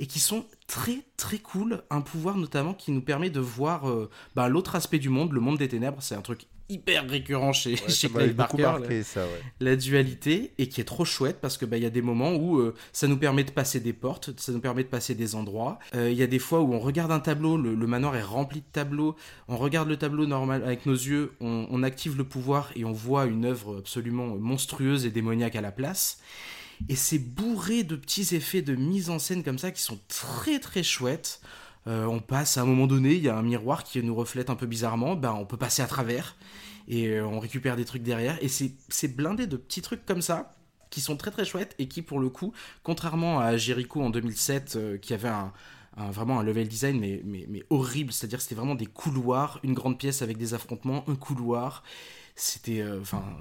et 0.00 0.06
qui 0.06 0.18
sont 0.18 0.44
très 0.66 0.98
très 1.16 1.38
cool 1.38 1.82
un 1.90 2.00
pouvoir 2.00 2.36
notamment 2.36 2.74
qui 2.74 2.90
nous 2.90 3.02
permet 3.02 3.30
de 3.30 3.38
voir 3.40 3.88
euh, 3.88 4.10
bah, 4.34 4.48
l'autre 4.48 4.74
aspect 4.74 4.98
du 4.98 5.10
monde 5.10 5.32
le 5.32 5.40
monde 5.40 5.58
des 5.58 5.68
ténèbres 5.68 5.98
c'est 6.02 6.16
un 6.16 6.22
truc 6.22 6.46
hyper 6.70 7.08
récurrent 7.08 7.52
chez, 7.52 7.72
Ouais, 7.72 7.88
chez 7.88 8.08
Clive 8.08 8.34
Barker 8.36 8.62
marqué, 8.62 9.02
ça, 9.02 9.24
ouais. 9.24 9.42
la 9.58 9.74
dualité 9.74 10.52
et 10.58 10.68
qui 10.68 10.80
est 10.80 10.84
trop 10.84 11.04
chouette 11.04 11.38
parce 11.40 11.58
que 11.58 11.64
bah 11.66 11.76
il 11.76 11.82
y 11.82 11.86
a 11.86 11.90
des 11.90 12.00
moments 12.00 12.32
où 12.36 12.58
euh, 12.60 12.74
ça 12.92 13.08
nous 13.08 13.16
permet 13.18 13.42
de 13.42 13.50
passer 13.50 13.80
des 13.80 13.92
portes, 13.92 14.38
ça 14.38 14.52
nous 14.52 14.60
permet 14.60 14.84
de 14.84 14.88
passer 14.88 15.16
des 15.16 15.34
endroits. 15.34 15.80
Euh, 15.96 16.10
Il 16.12 16.16
y 16.16 16.22
a 16.22 16.28
des 16.28 16.38
fois 16.38 16.60
où 16.60 16.72
on 16.72 16.78
regarde 16.78 17.10
un 17.10 17.18
tableau, 17.18 17.56
le, 17.56 17.74
le 17.74 17.86
manoir 17.88 18.14
est 18.14 18.22
rempli 18.22 18.60
de 18.60 18.66
tableaux, 18.70 19.16
on 19.48 19.56
regarde 19.56 19.88
le 19.88 19.96
tableau 19.96 20.26
normal 20.26 20.62
avec 20.64 20.86
nos 20.86 20.94
yeux, 20.94 21.32
on, 21.40 21.66
on 21.70 21.82
active 21.82 22.16
le 22.16 22.22
pouvoir 22.22 22.70
et 22.76 22.84
on 22.84 22.92
voit 22.92 23.26
une 23.26 23.46
œuvre 23.46 23.78
absolument 23.78 24.28
monstrueuse 24.36 25.06
et 25.06 25.10
démoniaque 25.10 25.56
à 25.56 25.60
la 25.60 25.72
place. 25.72 26.20
Et 26.88 26.96
c'est 26.96 27.18
bourré 27.18 27.84
de 27.84 27.96
petits 27.96 28.34
effets 28.34 28.62
de 28.62 28.74
mise 28.74 29.10
en 29.10 29.18
scène 29.18 29.44
comme 29.44 29.58
ça 29.58 29.70
qui 29.70 29.82
sont 29.82 29.98
très 30.08 30.58
très 30.58 30.82
chouettes. 30.82 31.40
Euh, 31.86 32.04
on 32.04 32.20
passe 32.20 32.58
à 32.58 32.62
un 32.62 32.66
moment 32.66 32.86
donné, 32.86 33.14
il 33.14 33.22
y 33.22 33.28
a 33.28 33.36
un 33.36 33.42
miroir 33.42 33.84
qui 33.84 34.02
nous 34.02 34.14
reflète 34.14 34.50
un 34.50 34.54
peu 34.54 34.66
bizarrement, 34.66 35.16
ben 35.16 35.32
on 35.32 35.46
peut 35.46 35.56
passer 35.56 35.82
à 35.82 35.86
travers 35.86 36.36
et 36.88 37.08
euh, 37.08 37.26
on 37.26 37.40
récupère 37.40 37.76
des 37.76 37.84
trucs 37.84 38.02
derrière. 38.02 38.38
Et 38.42 38.48
c'est 38.48 39.16
blindé 39.16 39.46
de 39.46 39.56
petits 39.56 39.82
trucs 39.82 40.04
comme 40.04 40.22
ça 40.22 40.56
qui 40.90 41.00
sont 41.00 41.16
très 41.16 41.30
très 41.30 41.44
chouettes 41.44 41.74
et 41.78 41.86
qui 41.86 42.02
pour 42.02 42.18
le 42.18 42.28
coup 42.28 42.52
contrairement 42.82 43.38
à 43.38 43.56
Jericho 43.56 44.02
en 44.02 44.10
2007 44.10 44.74
euh, 44.76 44.98
qui 44.98 45.14
avait 45.14 45.30
vraiment 45.96 46.40
un 46.40 46.42
level 46.42 46.66
design 46.66 46.98
mais, 46.98 47.22
mais, 47.24 47.62
horrible. 47.70 48.12
C'est 48.12 48.26
à 48.26 48.28
dire 48.28 48.40
c'était 48.40 48.54
vraiment 48.54 48.74
des 48.74 48.86
couloirs 48.86 49.60
une 49.62 49.74
grande 49.74 49.98
pièce 49.98 50.22
avec 50.22 50.36
des 50.36 50.54
affrontements 50.54 51.04
un 51.08 51.14
couloir 51.14 51.82
c'était 52.40 52.80
euh, 52.80 53.00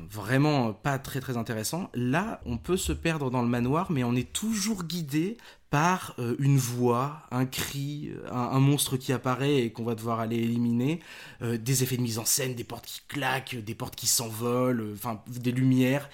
vraiment 0.09 0.73
pas 0.73 0.99
très 0.99 1.21
très 1.21 1.37
intéressant 1.37 1.89
là 1.93 2.41
on 2.45 2.57
peut 2.57 2.77
se 2.77 2.91
perdre 2.91 3.31
dans 3.31 3.41
le 3.41 3.47
manoir 3.47 3.91
mais 3.91 4.03
on 4.03 4.13
est 4.15 4.31
toujours 4.31 4.83
guidé 4.83 5.37
par 5.69 6.15
euh, 6.19 6.35
une 6.39 6.57
voix, 6.57 7.21
un 7.31 7.45
cri, 7.45 8.11
un, 8.31 8.59
monstre 8.59 8.97
qui 8.97 9.13
apparaît 9.13 9.57
et 9.57 9.71
qu'on 9.71 9.83
va 9.83 9.95
devoir 9.95 10.19
aller 10.19 10.37
éliminer, 10.37 10.99
euh, 11.41 11.57
des 11.57 11.83
effets 11.83 11.97
de 11.97 12.01
mise 12.01 12.17
en 12.17 12.25
scène, 12.25 12.55
des 12.55 12.63
portes 12.63 12.85
qui 12.87 13.01
claquent, 13.07 13.55
des 13.55 13.75
portes 13.75 13.95
qui 13.95 14.07
s'envolent, 14.07 14.81
euh, 14.81 15.13
des 15.27 15.51
lumières. 15.51 16.09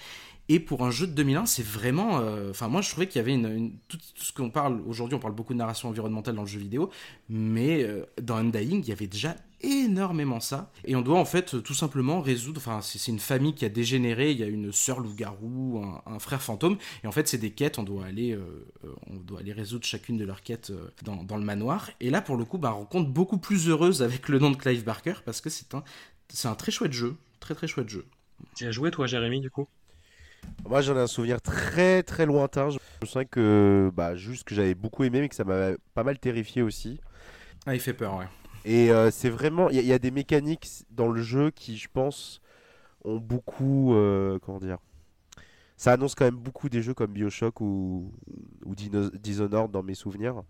Et 0.48 0.60
pour 0.60 0.84
un 0.84 0.90
jeu 0.90 1.06
de 1.06 1.12
2001, 1.12 1.46
c'est 1.46 1.64
vraiment. 1.64 2.20
euh, 2.20 2.50
Enfin, 2.50 2.68
moi, 2.68 2.80
je 2.80 2.90
trouvais 2.90 3.08
qu'il 3.08 3.18
y 3.18 3.24
avait 3.24 3.36
tout, 3.88 3.98
ce 4.14 4.32
qu'on 4.32 4.50
parle 4.50 4.80
aujourd'hui, 4.86 5.16
on 5.16 5.20
parle 5.20 5.34
beaucoup 5.34 5.54
de 5.54 5.58
narration 5.58 5.88
environnementale 5.88 6.36
dans 6.36 6.42
le 6.42 6.48
jeu 6.48 6.60
vidéo, 6.60 6.90
mais 7.28 7.82
euh, 7.82 8.04
dans 8.22 8.36
Undying, 8.36 8.82
il 8.82 8.88
y 8.88 8.92
avait 8.92 9.08
déjà 9.08 9.34
énormément 9.60 10.40
ça. 10.40 10.70
Et 10.84 10.96
on 10.96 11.02
doit 11.02 11.18
en 11.18 11.24
fait 11.24 11.62
tout 11.62 11.74
simplement 11.74 12.20
résoudre. 12.20 12.58
Enfin, 12.58 12.80
c'est 12.82 13.10
une 13.10 13.18
famille 13.18 13.54
qui 13.54 13.64
a 13.64 13.68
dégénéré. 13.68 14.30
Il 14.32 14.38
y 14.38 14.42
a 14.42 14.46
une 14.46 14.72
sœur 14.72 15.00
loup-garou, 15.00 15.82
un, 15.84 16.02
un 16.06 16.18
frère 16.18 16.42
fantôme. 16.42 16.78
Et 17.04 17.06
en 17.06 17.12
fait, 17.12 17.28
c'est 17.28 17.38
des 17.38 17.50
quêtes. 17.50 17.78
On 17.78 17.82
doit 17.82 18.06
aller, 18.06 18.32
euh, 18.32 18.66
euh, 18.84 18.94
on 19.06 19.16
doit 19.16 19.40
aller 19.40 19.52
résoudre 19.52 19.84
chacune 19.84 20.16
de 20.16 20.24
leurs 20.24 20.42
quêtes 20.42 20.70
euh, 20.70 20.90
dans, 21.04 21.24
dans 21.24 21.36
le 21.36 21.44
manoir. 21.44 21.90
Et 22.00 22.10
là, 22.10 22.22
pour 22.22 22.36
le 22.36 22.44
coup, 22.44 22.58
bah, 22.58 22.70
rencontre 22.70 23.10
beaucoup 23.10 23.38
plus 23.38 23.68
heureuse 23.68 24.02
avec 24.02 24.28
le 24.28 24.38
nom 24.38 24.50
de 24.50 24.56
Clive 24.56 24.84
Barker 24.84 25.14
parce 25.24 25.40
que 25.40 25.50
c'est 25.50 25.74
un, 25.74 25.82
c'est 26.28 26.48
un 26.48 26.54
très 26.54 26.72
chouette 26.72 26.92
jeu, 26.92 27.16
très 27.40 27.54
très 27.54 27.66
chouette 27.66 27.88
jeu. 27.88 28.06
Tu 28.54 28.66
as 28.66 28.70
joué, 28.70 28.90
toi, 28.90 29.06
Jérémy, 29.06 29.40
du 29.40 29.50
coup? 29.50 29.66
Moi, 30.68 30.80
j'en 30.80 30.96
ai 30.96 31.00
un 31.00 31.06
souvenir 31.06 31.40
très 31.40 32.02
très 32.02 32.26
lointain. 32.26 32.70
Je 32.70 32.78
me 33.02 33.06
souviens 33.06 33.24
que, 33.24 33.90
bah, 33.94 34.14
juste 34.14 34.44
que 34.44 34.54
j'avais 34.54 34.74
beaucoup 34.74 35.04
aimé, 35.04 35.20
mais 35.20 35.28
que 35.28 35.34
ça 35.34 35.44
m'a 35.44 35.70
pas 35.94 36.04
mal 36.04 36.18
terrifié 36.18 36.62
aussi. 36.62 37.00
Ah, 37.66 37.74
il 37.74 37.80
fait 37.80 37.94
peur, 37.94 38.16
ouais. 38.16 38.26
Et 38.66 38.90
euh, 38.92 39.10
c'est 39.12 39.30
vraiment, 39.30 39.70
il 39.70 39.80
y, 39.86 39.94
a- 39.94 40.00
des 40.00 40.12
mécaniques 40.12 40.68
dans 40.92 41.08
le 41.08 41.22
jeu 41.22 41.52
qui, 41.52 41.78
je 41.78 41.88
pense, 41.92 42.42
ont 43.04 43.18
beaucoup, 43.18 43.94
euh, 43.94 44.38
comment 44.40 44.60
dire, 44.60 44.78
ça 45.76 45.92
annonce 45.92 46.14
quand 46.14 46.24
même 46.24 46.36
beaucoup 46.36 46.68
des 46.68 46.82
jeux 46.82 46.94
comme 46.94 47.12
Bioshock 47.12 47.60
ou, 47.60 48.12
ou 48.64 48.74
Dino- 48.74 49.10
Dishonored 49.10 49.70
dans 49.70 49.82
mes 49.82 49.94
souvenirs. 49.94 50.42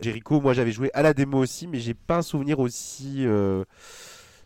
Jericho, 0.00 0.40
moi 0.40 0.54
j'avais 0.54 0.72
joué 0.72 0.90
à 0.94 1.02
la 1.02 1.14
démo 1.14 1.38
aussi, 1.38 1.66
mais 1.66 1.80
j'ai 1.80 1.94
pas 1.94 2.18
un 2.18 2.22
souvenir 2.22 2.60
aussi 2.60 3.26
euh, 3.26 3.64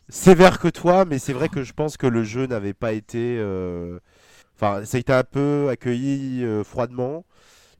sévère 0.09 0.59
que 0.59 0.69
toi. 0.69 1.05
Mais 1.05 1.19
c'est 1.19 1.33
vrai 1.33 1.49
que 1.49 1.63
je 1.63 1.73
pense 1.73 1.97
que 1.97 2.07
le 2.07 2.25
jeu 2.25 2.47
n'avait 2.47 2.75
pas 2.75 2.93
été, 2.93 3.39
enfin, 4.57 4.85
ça 4.85 4.97
a 4.97 5.01
été 5.01 5.13
un 5.13 5.25
peu 5.25 5.69
accueilli 5.71 6.45
froidement. 6.65 7.25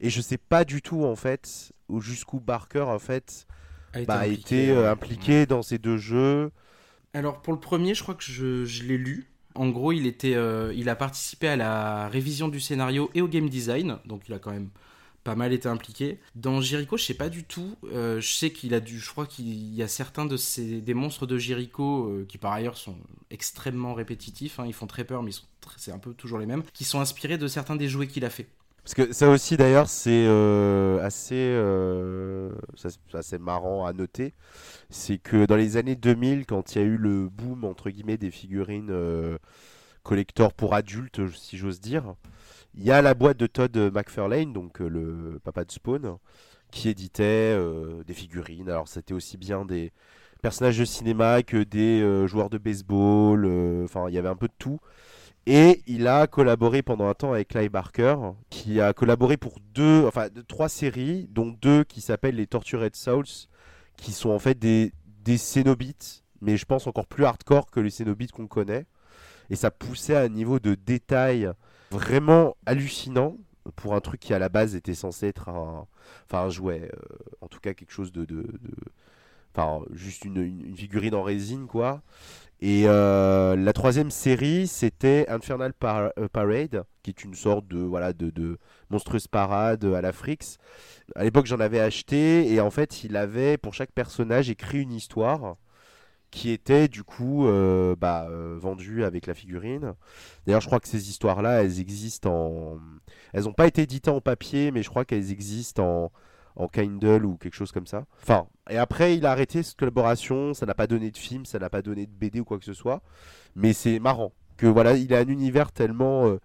Et 0.01 0.09
je 0.09 0.21
sais 0.21 0.37
pas 0.37 0.65
du 0.65 0.81
tout 0.81 1.05
en 1.05 1.15
fait 1.15 1.73
où 1.89 2.01
jusqu'où 2.01 2.39
Barker 2.39 2.81
en 2.81 2.99
fait 2.99 3.47
A 3.93 3.99
été 3.99 4.07
bah, 4.07 4.19
impliqué, 4.19 4.63
été 4.63 4.71
euh, 4.71 4.91
impliqué 4.91 5.45
dans 5.45 5.61
ces 5.61 5.77
deux 5.77 5.97
jeux. 5.97 6.51
Alors 7.13 7.41
pour 7.41 7.53
le 7.53 7.59
premier, 7.59 7.93
je 7.93 8.03
crois 8.03 8.15
que 8.15 8.23
je, 8.23 8.65
je 8.65 8.83
l'ai 8.83 8.97
lu. 8.97 9.27
En 9.53 9.69
gros, 9.69 9.91
il 9.91 10.07
était, 10.07 10.35
euh, 10.35 10.73
il 10.75 10.87
a 10.87 10.95
participé 10.95 11.47
à 11.47 11.57
la 11.57 12.07
révision 12.07 12.47
du 12.47 12.61
scénario 12.61 13.11
et 13.13 13.21
au 13.21 13.27
game 13.27 13.49
design, 13.49 13.97
donc 14.05 14.21
il 14.29 14.33
a 14.33 14.39
quand 14.39 14.51
même 14.51 14.69
pas 15.23 15.35
mal 15.35 15.53
été 15.53 15.67
impliqué. 15.67 16.19
Dans 16.35 16.61
Jericho, 16.61 16.97
je 16.97 17.03
sais 17.03 17.13
pas 17.13 17.29
du 17.29 17.43
tout. 17.43 17.75
euh, 17.93 18.19
je 18.21 18.33
sais 18.33 18.51
qu'il 18.51 18.73
a 18.73 18.79
dû, 18.79 18.97
je 18.97 19.09
crois 19.09 19.25
qu'il 19.25 19.75
y 19.75 19.83
a 19.83 19.87
certains 19.87 20.25
de 20.25 20.37
ces 20.37 20.81
des 20.81 20.93
monstres 20.93 21.27
de 21.27 21.37
Jericho 21.37 22.07
euh, 22.07 22.25
qui 22.27 22.37
par 22.37 22.53
ailleurs 22.53 22.77
sont 22.77 22.95
extrêmement 23.29 23.93
répétitifs. 23.93 24.59
hein, 24.59 24.63
ils 24.65 24.73
font 24.73 24.87
très 24.87 25.03
peur, 25.03 25.21
mais 25.21 25.31
c'est 25.77 25.91
un 25.91 25.99
peu 25.99 26.13
toujours 26.13 26.39
les 26.39 26.45
mêmes, 26.45 26.63
qui 26.73 26.85
sont 26.85 27.01
inspirés 27.01 27.37
de 27.37 27.47
certains 27.47 27.75
des 27.75 27.89
jouets 27.89 28.07
qu'il 28.07 28.25
a 28.25 28.29
fait. 28.29 28.47
Parce 28.83 28.95
que 28.95 29.13
ça 29.13 29.29
aussi 29.29 29.57
d'ailleurs 29.57 29.87
c'est 29.87 30.25
euh, 30.27 30.99
assez, 31.05 31.35
euh, 31.35 32.51
assez 33.13 33.37
marrant 33.37 33.85
à 33.85 33.93
noter. 33.93 34.33
C'est 34.89 35.17
que 35.19 35.45
dans 35.45 35.55
les 35.55 35.77
années 35.77 35.95
2000, 35.95 36.45
quand 36.45 36.75
il 36.75 36.81
y 36.81 36.83
a 36.83 36.87
eu 36.87 36.97
le 36.97 37.29
boom 37.29 37.63
entre 37.63 37.89
guillemets 37.91 38.17
des 38.17 38.31
figurines 38.31 38.89
euh, 38.89 39.37
collector 40.03 40.53
pour 40.53 40.73
adultes, 40.73 41.21
si 41.35 41.57
j'ose 41.57 41.79
dire, 41.79 42.15
il 42.73 42.83
y 42.83 42.91
a 42.91 43.01
la 43.01 43.13
boîte 43.13 43.37
de 43.37 43.47
Todd 43.47 43.75
McFarlane, 43.93 44.51
donc 44.53 44.81
euh, 44.81 44.87
le 44.87 45.39
papa 45.43 45.63
de 45.63 45.71
Spawn, 45.71 46.17
qui 46.71 46.89
éditait 46.89 47.57
des 48.07 48.13
figurines. 48.13 48.69
Alors 48.69 48.87
c'était 48.87 49.13
aussi 49.13 49.37
bien 49.37 49.65
des 49.65 49.91
personnages 50.41 50.79
de 50.79 50.85
cinéma 50.85 51.43
que 51.43 51.63
des 51.63 52.27
joueurs 52.27 52.49
de 52.49 52.57
baseball. 52.57 53.45
Enfin, 53.83 54.05
il 54.09 54.15
y 54.15 54.17
avait 54.17 54.29
un 54.29 54.35
peu 54.35 54.47
de 54.47 54.53
tout. 54.57 54.79
Et 55.47 55.81
il 55.87 56.07
a 56.07 56.27
collaboré 56.27 56.83
pendant 56.83 57.07
un 57.07 57.13
temps 57.15 57.33
avec 57.33 57.47
Clive 57.49 57.71
Barker, 57.71 58.15
qui 58.49 58.79
a 58.79 58.93
collaboré 58.93 59.37
pour 59.37 59.57
deux, 59.73 60.05
enfin 60.05 60.27
trois 60.47 60.69
séries, 60.69 61.27
dont 61.31 61.55
deux 61.61 61.83
qui 61.83 61.99
s'appellent 62.01 62.35
les 62.35 62.45
Tortured 62.47 62.95
Souls, 62.95 63.25
qui 63.97 64.11
sont 64.11 64.29
en 64.29 64.39
fait 64.39 64.57
des, 64.59 64.93
des 65.23 65.37
Cénobites, 65.37 66.23
mais 66.41 66.57
je 66.57 66.65
pense 66.65 66.85
encore 66.85 67.07
plus 67.07 67.25
hardcore 67.25 67.71
que 67.71 67.79
les 67.79 67.89
Cénobites 67.89 68.31
qu'on 68.31 68.47
connaît. 68.47 68.85
Et 69.49 69.55
ça 69.55 69.71
poussait 69.71 70.15
à 70.15 70.21
un 70.21 70.29
niveau 70.29 70.59
de 70.59 70.75
détail 70.75 71.49
vraiment 71.89 72.55
hallucinant 72.65 73.37
pour 73.75 73.95
un 73.95 73.99
truc 73.99 74.19
qui 74.19 74.33
à 74.33 74.39
la 74.39 74.49
base 74.49 74.75
était 74.75 74.93
censé 74.95 75.27
être 75.27 75.49
un, 75.49 75.87
enfin 76.25 76.45
un 76.45 76.49
jouet, 76.49 76.89
euh, 76.93 77.15
en 77.41 77.47
tout 77.47 77.59
cas 77.59 77.73
quelque 77.73 77.91
chose 77.91 78.11
de, 78.11 78.25
enfin 79.53 79.83
juste 79.91 80.23
une- 80.25 80.37
une 80.41 80.75
figurine 80.77 81.15
en 81.15 81.23
résine 81.23 81.67
quoi. 81.67 82.01
Et 82.61 82.83
euh, 82.85 83.55
la 83.55 83.73
troisième 83.73 84.11
série, 84.11 84.67
c'était 84.67 85.25
Infernal 85.29 85.73
euh, 85.83 86.27
Parade, 86.31 86.83
qui 87.01 87.09
est 87.09 87.23
une 87.23 87.33
sorte 87.33 87.67
de 87.67 87.79
voilà 87.79 88.13
de, 88.13 88.59
monstrueuse 88.91 89.27
parade 89.27 89.83
à 89.85 90.01
la 90.01 90.11
Frix. 90.11 90.57
À 91.15 91.23
l'époque, 91.23 91.47
j'en 91.47 91.59
avais 91.59 91.79
acheté 91.79 92.53
et 92.53 92.61
en 92.61 92.69
fait, 92.69 93.03
il 93.03 93.17
avait 93.17 93.57
pour 93.57 93.73
chaque 93.73 93.91
personnage 93.91 94.51
écrit 94.51 94.81
une 94.81 94.93
histoire 94.93 95.57
qui 96.31 96.51
était 96.51 96.87
du 96.87 97.03
coup 97.03 97.47
euh, 97.47 97.95
bah, 97.97 98.27
euh, 98.29 98.55
vendue 98.59 99.03
avec 99.03 99.27
la 99.27 99.33
figurine. 99.33 99.93
D'ailleurs, 100.45 100.61
je 100.61 100.67
crois 100.67 100.79
que 100.79 100.87
ces 100.87 101.09
histoires-là, 101.09 101.63
elles 101.63 101.79
existent 101.79 102.31
en, 102.31 102.79
elles 103.33 103.43
n'ont 103.45 103.53
pas 103.53 103.67
été 103.67 103.83
éditées 103.83 104.11
en 104.11 104.21
papier, 104.21 104.71
mais 104.71 104.83
je 104.83 104.89
crois 104.89 105.03
qu'elles 105.03 105.31
existent 105.31 105.83
en 105.83 106.11
en 106.55 106.67
Kindle 106.67 107.25
ou 107.25 107.37
quelque 107.37 107.55
chose 107.55 107.71
comme 107.71 107.87
ça. 107.87 108.05
Enfin, 108.21 108.47
et 108.69 108.77
après, 108.77 109.15
il 109.17 109.25
a 109.25 109.31
arrêté 109.31 109.63
cette 109.63 109.77
collaboration, 109.77 110.53
ça 110.53 110.65
n'a 110.65 110.73
pas 110.73 110.87
donné 110.87 111.11
de 111.11 111.17
film, 111.17 111.45
ça 111.45 111.59
n'a 111.59 111.69
pas 111.69 111.81
donné 111.81 112.05
de 112.05 112.11
BD 112.11 112.39
ou 112.39 112.45
quoi 112.45 112.57
que 112.59 112.65
ce 112.65 112.73
soit. 112.73 113.01
Mais 113.55 113.73
c'est 113.73 113.99
marrant 113.99 114.31
que 114.57 114.67
voilà, 114.67 114.95
il 114.95 115.13
a 115.13 115.19
un 115.19 115.27
univers 115.27 115.71
tellement 115.71 116.27
euh, 116.27 116.39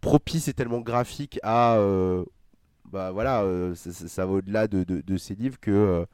propice 0.00 0.48
et 0.48 0.52
tellement 0.54 0.80
graphique 0.80 1.38
à. 1.42 1.76
euh, 1.76 2.24
bah 2.90 3.10
voilà, 3.10 3.42
euh, 3.42 3.74
ça, 3.74 3.90
ça- 3.92 4.08
ça 4.08 4.26
va 4.26 4.32
au-delà 4.32 4.68
de, 4.68 4.84
de, 4.84 5.00
de 5.00 5.16
ses 5.16 5.34
livres 5.34 5.58
que 5.60 6.06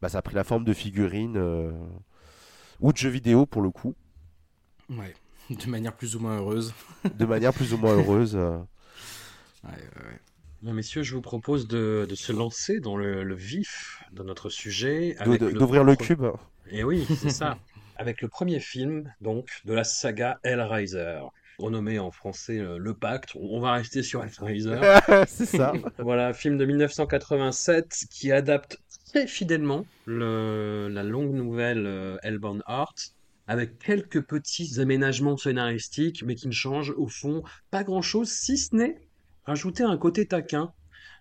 bah, 0.00 0.08
ça 0.08 0.18
a 0.18 0.22
pris 0.22 0.34
la 0.34 0.42
forme 0.44 0.64
de 0.64 0.72
figurines 0.72 1.36
ou 2.80 2.92
de 2.92 2.96
jeux 2.96 3.08
vidéo 3.10 3.46
pour 3.46 3.62
le 3.62 3.70
coup, 3.70 3.94
Ouais, 4.90 5.14
de 5.50 5.70
manière 5.70 5.92
plus 5.94 6.16
ou 6.16 6.20
moins 6.20 6.38
heureuse. 6.38 6.74
de 7.14 7.24
manière 7.24 7.52
plus 7.52 7.72
ou 7.72 7.78
moins 7.78 7.94
heureuse. 7.98 8.34
Ouais, 8.34 9.70
ouais, 9.70 10.04
ouais. 10.04 10.20
Messieurs, 10.62 11.02
je 11.02 11.14
vous 11.14 11.22
propose 11.22 11.66
de, 11.66 12.06
de 12.08 12.14
se 12.14 12.32
lancer 12.32 12.78
dans 12.80 12.96
le, 12.96 13.24
le 13.24 13.34
vif 13.34 14.02
de 14.12 14.22
notre 14.22 14.48
sujet. 14.48 15.16
D'ouvrir 15.58 15.82
le 15.84 15.96
cube. 15.96 16.24
Et 16.70 16.84
oui, 16.84 17.04
c'est 17.20 17.30
ça. 17.30 17.58
Avec 17.96 18.22
le 18.22 18.28
premier 18.28 18.60
film, 18.60 19.12
donc, 19.20 19.48
de 19.64 19.74
la 19.74 19.84
saga 19.84 20.38
Hellraiser, 20.44 21.20
renommé 21.58 21.98
en 21.98 22.10
français 22.10 22.58
euh, 22.58 22.78
Le 22.78 22.94
Pacte. 22.94 23.30
On 23.34 23.60
va 23.60 23.72
rester 23.72 24.02
sur 24.02 24.24
Hellraiser. 24.24 24.80
c'est 25.26 25.46
ça. 25.46 25.72
Voilà, 25.98 26.32
film 26.32 26.56
de 26.58 26.64
1987 26.64 28.04
qui 28.10 28.30
adapte 28.32 28.78
très 29.06 29.26
fidèlement 29.26 29.84
le- 30.06 30.88
la 30.90 31.02
longue 31.02 31.34
nouvelle 31.34 31.86
euh, 31.86 32.16
Hellbound 32.22 32.62
Heart, 32.68 33.14
avec 33.48 33.78
quelques 33.78 34.22
petits 34.22 34.80
aménagements 34.80 35.36
scénaristiques, 35.36 36.22
mais 36.24 36.34
qui 36.36 36.46
ne 36.46 36.52
changent 36.52 36.94
au 36.96 37.08
fond 37.08 37.42
pas 37.70 37.82
grand-chose, 37.84 38.30
si 38.30 38.56
ce 38.56 38.74
n'est 38.74 39.00
rajouter 39.44 39.82
un 39.84 39.96
côté 39.96 40.26
taquin. 40.26 40.72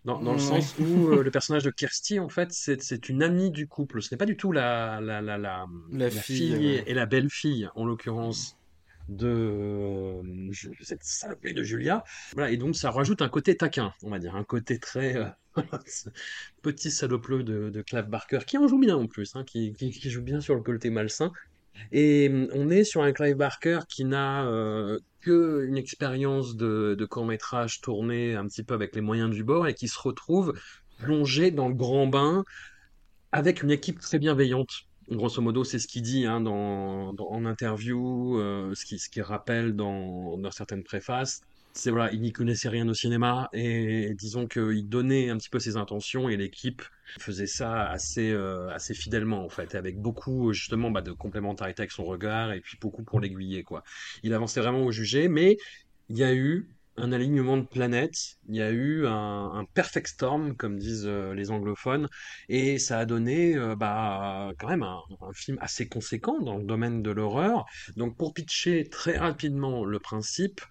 Dans, 0.04 0.20
dans 0.20 0.34
le 0.34 0.40
sens 0.40 0.76
où 0.80 1.10
euh, 1.14 1.22
le 1.24 1.30
personnage 1.30 1.64
de 1.64 1.70
Kirsty, 1.70 2.20
en 2.20 2.30
fait, 2.30 2.52
c'est 2.52 3.08
une 3.10 3.22
amie 3.22 3.52
du 3.52 3.68
couple. 3.68 4.02
Ce 4.02 4.12
n'est 4.14 4.18
pas 4.18 4.26
du 4.26 4.36
tout 4.36 4.52
la, 4.52 5.00
la, 5.00 5.22
la, 5.22 5.38
la, 5.38 5.66
La 5.92 6.10
fille, 6.10 6.82
et 6.88 6.94
la 6.96 7.06
belle-fille, 7.06 7.70
en 7.76 7.86
l'occurrence, 7.86 8.58
de 9.10 9.28
euh, 9.28 10.22
je- 10.52 10.70
cette 10.82 11.04
saloperie 11.04 11.54
de 11.54 11.62
Julia. 11.64 12.04
Voilà, 12.34 12.50
et 12.52 12.58
donc 12.58 12.76
ça 12.76 12.90
rajoute 12.90 13.22
un 13.22 13.30
côté 13.30 13.56
taquin, 13.58 13.94
on 14.04 14.10
va 14.10 14.18
dire, 14.20 14.36
un 14.36 14.44
côté 14.44 14.80
très 14.80 15.16
euh, 15.18 15.26
petit 16.62 16.92
salopleux 16.92 17.44
de, 17.44 17.70
de 17.70 17.82
Clive 17.82 18.06
Barker, 18.08 18.40
qui 18.46 18.58
en 18.58 18.68
joue 18.68 18.80
bien 18.80 18.96
en 18.96 19.08
plus, 19.08 19.36
hein, 19.36 19.44
qui, 19.44 19.74
qui, 19.74 19.92
qui 19.92 20.10
joue 20.10 20.22
bien 20.24 20.42
sur 20.42 20.56
le 20.56 20.62
côté 20.62 20.90
malsain. 20.90 21.32
Et 21.92 22.30
hum, 22.30 22.48
on 22.54 22.70
est 22.70 22.84
sur 22.84 23.02
un 23.02 23.12
Clive 23.14 23.36
Barker 23.36 23.80
qui 23.90 24.06
n'a 24.06 24.46
euh, 24.46 25.00
que 25.22 25.66
une 25.68 25.78
expérience 25.78 26.56
de, 26.56 26.96
de 26.98 27.06
court-métrage 27.06 27.82
tourné 27.82 28.36
un 28.36 28.48
petit 28.48 28.64
peu 28.64 28.74
avec 28.74 28.96
les 28.96 29.02
moyens 29.02 29.30
du 29.30 29.44
bord 29.44 29.68
et 29.68 29.74
qui 29.74 29.88
se 29.88 30.00
retrouve 30.00 30.54
plongé 30.98 31.52
dans 31.52 31.70
le 31.70 31.76
grand 31.76 32.08
bain 32.08 32.44
avec 33.32 33.64
une 33.64 33.72
équipe 33.72 34.00
très 34.00 34.20
bienveillante. 34.20 34.72
Grosso 35.10 35.42
modo, 35.42 35.64
c'est 35.64 35.80
ce 35.80 35.88
qu'il 35.88 36.04
dit 36.04 36.26
hein, 36.26 36.42
dans, 36.42 37.14
en 37.18 37.46
interview, 37.46 38.38
euh, 38.40 38.74
ce 38.76 38.86
qu'il 38.86 39.00
ce 39.00 39.10
qu'il 39.10 39.24
rappelle 39.24 39.76
dans, 39.76 40.38
dans 40.38 40.52
certaines 40.52 40.84
préfaces. 40.84 41.42
Voilà, 41.86 42.12
il 42.12 42.22
n'y 42.22 42.32
connaissait 42.34 42.70
rien 42.70 42.88
au 42.90 42.94
cinéma 42.94 43.50
et 43.54 44.14
disons 44.16 44.46
qu'il 44.48 44.90
donnait 44.90 45.30
un 45.30 45.38
petit 45.38 45.50
peu 45.50 45.60
ses 45.60 45.78
intentions 45.78 46.28
et 46.28 46.36
l'équipe 46.36 46.82
faisait 47.20 47.48
ça 47.48 47.90
assez, 47.90 48.32
euh, 48.32 48.70
assez 48.70 48.94
fidèlement 48.94 49.46
en 49.46 49.50
fait, 49.50 49.76
avec 49.76 49.98
beaucoup 49.98 50.52
justement 50.54 50.92
bah, 50.92 51.02
de 51.02 51.12
complémentarité 51.12 51.82
avec 51.84 51.92
son 51.92 52.04
regard 52.04 52.52
et 52.52 52.60
puis 52.60 52.78
beaucoup 52.80 53.04
pour 53.04 53.20
l'aiguiller 53.22 53.64
quoi. 53.64 53.84
Il 54.24 54.34
avançait 54.34 54.60
vraiment 54.60 54.84
au 54.84 54.92
jugé, 54.92 55.30
mais 55.30 55.58
il 56.10 56.18
y 56.18 56.24
a 56.24 56.34
eu 56.34 56.70
un 57.02 57.12
alignement 57.12 57.58
de 57.58 57.64
planètes, 57.64 58.38
il 58.48 58.56
y 58.56 58.62
a 58.62 58.70
eu 58.70 59.08
un, 59.08 59.66
perfect 59.74 60.08
storm 60.08 60.56
comme 60.56 60.78
disent 60.78 61.08
euh, 61.08 61.34
les 61.34 61.50
anglophones 61.50 62.08
et 62.48 62.78
ça 62.78 63.00
a 63.00 63.06
donné 63.06 63.56
euh, 63.56 63.76
bah, 63.76 64.52
quand 64.60 64.68
même 64.68 64.84
un, 64.84 65.02
film 65.34 65.58
assez 65.62 65.88
conséquent 65.88 66.40
dans 66.40 66.58
le 66.58 66.64
domaine 66.64 67.02
de 67.02 67.10
l'horreur. 67.10 67.66
Donc 67.98 68.18
pour 68.18 68.34
pitcher 68.34 68.88
très 68.88 69.18
rapidement 69.18 69.84
le 69.84 70.00
principe, 70.00 70.62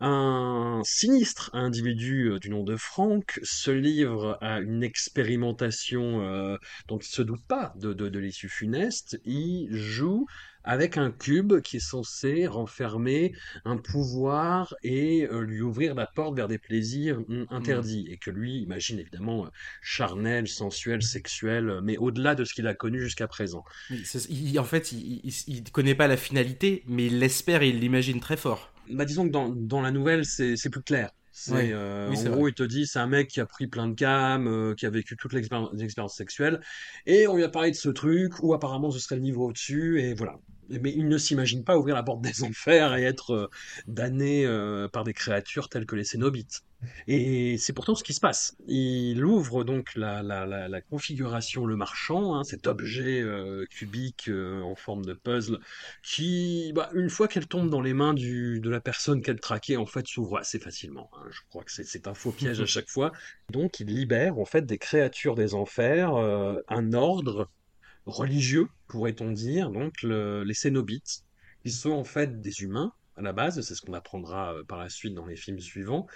un 0.00 0.82
sinistre 0.84 1.50
individu 1.54 2.32
euh, 2.32 2.38
du 2.38 2.50
nom 2.50 2.64
de 2.64 2.76
Frank 2.76 3.40
se 3.42 3.70
livre 3.70 4.36
à 4.42 4.60
une 4.60 4.82
expérimentation 4.82 6.58
dont 6.88 6.98
il 6.98 7.06
se 7.06 7.22
doute 7.22 7.46
pas 7.46 7.72
de 7.76 8.18
l'issue 8.18 8.48
funeste. 8.48 9.18
Il 9.24 9.68
joue 9.70 10.26
avec 10.68 10.96
un 10.98 11.10
cube 11.10 11.60
qui 11.62 11.76
est 11.78 11.80
censé 11.80 12.46
renfermer 12.46 13.32
un 13.64 13.76
pouvoir 13.78 14.74
et 14.82 15.26
euh, 15.30 15.40
lui 15.40 15.62
ouvrir 15.62 15.94
la 15.94 16.06
porte 16.06 16.36
vers 16.36 16.48
des 16.48 16.58
plaisirs 16.58 17.20
hum, 17.28 17.46
interdits. 17.50 18.06
Et 18.10 18.18
que 18.18 18.30
lui 18.30 18.58
imagine 18.58 18.98
évidemment 18.98 19.46
euh, 19.46 19.48
charnel, 19.80 20.46
sensuel, 20.46 21.02
sexuel, 21.02 21.70
euh, 21.70 21.80
mais 21.82 21.96
au-delà 21.96 22.34
de 22.34 22.44
ce 22.44 22.52
qu'il 22.54 22.66
a 22.66 22.74
connu 22.74 23.00
jusqu'à 23.00 23.26
présent. 23.28 23.64
Il- 24.28 24.58
en 24.58 24.64
fait, 24.64 24.92
il, 24.92 25.20
il 25.46 25.64
connaît 25.70 25.94
pas 25.94 26.06
la 26.08 26.16
finalité, 26.16 26.82
mais 26.86 27.06
il 27.06 27.18
l'espère 27.18 27.62
et 27.62 27.68
il 27.70 27.80
l'imagine 27.80 28.20
très 28.20 28.36
fort. 28.36 28.70
Bah, 28.90 29.04
disons 29.04 29.26
que 29.26 29.32
dans, 29.32 29.48
dans 29.50 29.80
la 29.80 29.90
nouvelle, 29.90 30.24
c'est 30.24 30.70
plus 30.70 30.82
clair. 30.82 31.10
C'est, 31.30 31.52
Ouais. 31.52 31.70
euh, 31.72 32.08
Oui, 32.10 32.16
en 32.16 32.30
gros, 32.30 32.48
il 32.48 32.54
te 32.54 32.62
dit, 32.64 32.86
c'est 32.86 32.98
un 32.98 33.06
mec 33.06 33.28
qui 33.28 33.40
a 33.40 33.46
pris 33.46 33.68
plein 33.68 33.86
de 33.88 33.94
cam, 33.94 34.46
euh, 34.48 34.74
qui 34.74 34.86
a 34.86 34.90
vécu 34.90 35.16
toute 35.16 35.32
l'expérience 35.32 36.16
sexuelle, 36.16 36.60
et 37.06 37.28
on 37.28 37.36
lui 37.36 37.44
a 37.44 37.48
parlé 37.48 37.70
de 37.70 37.76
ce 37.76 37.90
truc, 37.90 38.42
où 38.42 38.54
apparemment 38.54 38.90
ce 38.90 38.98
serait 38.98 39.16
le 39.16 39.22
niveau 39.22 39.46
au-dessus, 39.48 40.00
et 40.00 40.14
voilà. 40.14 40.34
Mais 40.68 40.92
il 40.94 41.08
ne 41.08 41.18
s'imagine 41.18 41.64
pas 41.64 41.78
ouvrir 41.78 41.94
la 41.94 42.02
porte 42.02 42.20
des 42.20 42.42
enfers 42.44 42.94
et 42.96 43.04
être 43.04 43.32
euh, 43.32 43.48
damné 43.86 44.44
euh, 44.46 44.88
par 44.88 45.04
des 45.04 45.14
créatures 45.14 45.68
telles 45.68 45.86
que 45.86 45.96
les 45.96 46.04
Cénobites. 46.04 46.62
Et 47.08 47.58
c'est 47.58 47.72
pourtant 47.72 47.94
ce 47.96 48.04
qui 48.04 48.14
se 48.14 48.20
passe. 48.20 48.56
Il 48.68 49.24
ouvre 49.24 49.64
donc 49.64 49.94
la, 49.96 50.22
la, 50.22 50.46
la, 50.46 50.68
la 50.68 50.80
configuration 50.80 51.66
Le 51.66 51.74
Marchand, 51.74 52.34
hein, 52.36 52.44
cet 52.44 52.66
objet 52.68 53.20
euh, 53.20 53.64
cubique 53.70 54.28
euh, 54.28 54.60
en 54.62 54.76
forme 54.76 55.04
de 55.04 55.14
puzzle, 55.14 55.58
qui, 56.02 56.72
bah, 56.74 56.90
une 56.94 57.10
fois 57.10 57.28
qu'elle 57.28 57.48
tombe 57.48 57.70
dans 57.70 57.80
les 57.80 57.94
mains 57.94 58.14
du, 58.14 58.60
de 58.60 58.70
la 58.70 58.80
personne 58.80 59.22
qu'elle 59.22 59.40
traquait, 59.40 59.76
en 59.76 59.86
fait, 59.86 60.06
s'ouvre 60.06 60.38
assez 60.38 60.58
facilement. 60.58 61.10
hein. 61.16 61.26
Je 61.30 61.40
crois 61.48 61.64
que 61.64 61.72
c'est 61.72 61.84
c'est 61.84 62.06
un 62.06 62.14
faux 62.14 62.32
piège 62.32 62.60
à 62.60 62.66
chaque 62.66 62.88
fois. 62.88 63.12
Donc, 63.50 63.80
il 63.80 63.88
libère 63.88 64.38
en 64.38 64.44
fait 64.44 64.62
des 64.66 64.78
créatures 64.78 65.34
des 65.34 65.54
enfers, 65.54 66.14
euh, 66.14 66.60
un 66.68 66.92
ordre 66.92 67.50
religieux, 68.08 68.68
pourrait-on 68.88 69.30
dire, 69.30 69.70
donc 69.70 70.02
le- 70.02 70.42
les 70.44 70.54
Cénobites, 70.54 71.24
qui 71.62 71.70
sont 71.70 71.90
en 71.92 72.04
fait 72.04 72.40
des 72.40 72.62
humains 72.62 72.92
à 73.16 73.22
la 73.22 73.32
base, 73.32 73.60
c'est 73.60 73.74
ce 73.74 73.82
qu'on 73.82 73.94
apprendra 73.94 74.54
euh, 74.54 74.64
par 74.64 74.78
la 74.78 74.88
suite 74.88 75.14
dans 75.14 75.26
les 75.26 75.36
films 75.36 75.60
suivants, 75.60 76.06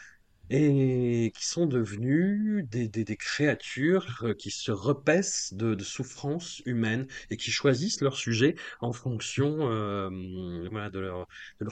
et 0.50 1.33
qui 1.37 1.46
sont 1.46 1.66
devenus 1.66 2.64
des, 2.68 3.16
créatures 3.16 4.20
euh, 4.22 4.35
qui 4.35 4.50
se 4.50 4.70
repaissent 4.70 5.55
de, 5.55 5.76
souffrances 5.83 6.61
humaines 6.66 7.07
et 7.31 7.37
qui 7.37 7.50
choisissent 7.50 8.00
leur 8.02 8.16
sujet 8.16 8.57
en 8.81 8.92
fonction 8.92 9.70
euh, 9.70 10.11
de, 10.11 10.98
leur, 10.98 11.26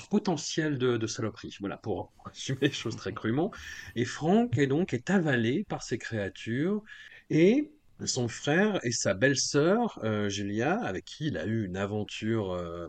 potentiel 0.09 0.79
de, 0.79 0.97
de 0.97 1.07
saloperie. 1.07 1.55
Voilà, 1.61 1.77
pour 1.77 2.13
assumer 2.25 2.59
les 2.63 2.73
choses 2.73 2.97
très 2.97 3.13
crûment. 3.13 3.51
Et 3.97 4.05
Franck 4.05 4.57
est 4.59 4.67
donc 4.67 4.95
est 4.95 5.11
avalé 5.11 5.65
par 5.69 5.83
ces 5.83 5.99
créatures 5.99 6.83
et 7.29 7.71
son 8.07 8.29
frère 8.29 8.81
et 8.85 8.93
sa 8.93 9.15
belle-sœur, 9.15 9.99
euh, 10.05 10.29
Julia, 10.29 10.81
avec 10.83 11.05
qui 11.05 11.27
il 11.29 11.37
a 11.37 11.47
eu 11.47 11.65
une 11.65 11.77
aventure 11.77 12.53
euh, 12.53 12.89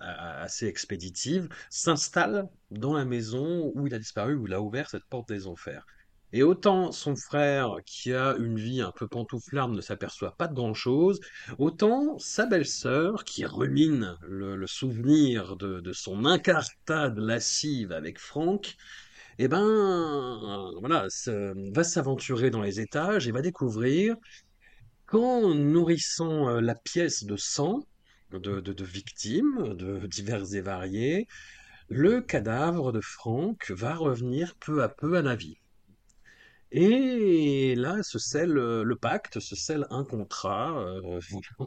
assez 0.00 0.66
expéditive, 0.66 1.48
s'installent 1.70 2.48
dans 2.70 2.94
la 2.94 3.04
maison 3.04 3.72
où 3.74 3.86
il 3.86 3.94
a 3.94 3.98
disparu, 3.98 4.34
où 4.34 4.46
il 4.46 4.54
a 4.54 4.60
ouvert 4.60 4.88
cette 4.90 5.04
porte 5.04 5.28
des 5.28 5.46
enfers. 5.46 5.84
Et 6.32 6.42
autant 6.42 6.92
son 6.92 7.16
frère, 7.16 7.76
qui 7.86 8.12
a 8.12 8.36
une 8.36 8.58
vie 8.58 8.82
un 8.82 8.92
peu 8.92 9.08
pantouflarde, 9.08 9.72
ne 9.72 9.80
s'aperçoit 9.80 10.36
pas 10.36 10.46
de 10.46 10.54
grand-chose, 10.54 11.20
autant 11.58 12.18
sa 12.18 12.44
belle-sœur, 12.44 13.24
qui 13.24 13.46
rumine 13.46 14.14
le, 14.22 14.66
souvenir 14.66 15.56
de, 15.56 15.92
son 15.92 16.26
incartade 16.26 17.18
lascive 17.18 17.92
avec 17.92 18.18
Franck, 18.18 18.76
eh 19.38 19.48
ben, 19.48 20.70
voilà, 20.80 21.06
se- 21.08 21.72
va 21.72 21.84
s'aventurer 21.84 22.50
dans 22.50 22.62
les 22.62 22.80
étages 22.80 23.28
et 23.28 23.32
va 23.32 23.40
découvrir 23.42 24.16
qu'en 25.08 25.54
nourrissant 25.54 26.48
euh, 26.48 26.60
la 26.60 26.74
pièce 26.74 27.24
de 27.24 27.36
sang 27.36 27.84
de, 28.30 28.84
victimes, 28.84 29.74
de 29.74 30.06
diverses 30.06 30.52
et 30.52 30.60
variées, 30.60 31.26
le 31.88 32.20
cadavre 32.20 32.92
de 32.92 33.00
Franck 33.00 33.70
va 33.70 33.94
revenir 33.94 34.54
peu 34.56 34.82
à 34.82 34.88
peu 34.88 35.16
à 35.16 35.22
la 35.22 35.34
vie. 35.34 35.56
Et 36.70 37.74
là 37.76 38.02
se 38.02 38.18
scelle 38.18 38.58
euh, 38.58 38.84
le 38.84 38.96
pacte, 38.96 39.40
se 39.40 39.56
scelle 39.56 39.86
un 39.88 40.04
contrat 40.04 40.78
euh, 40.78 41.18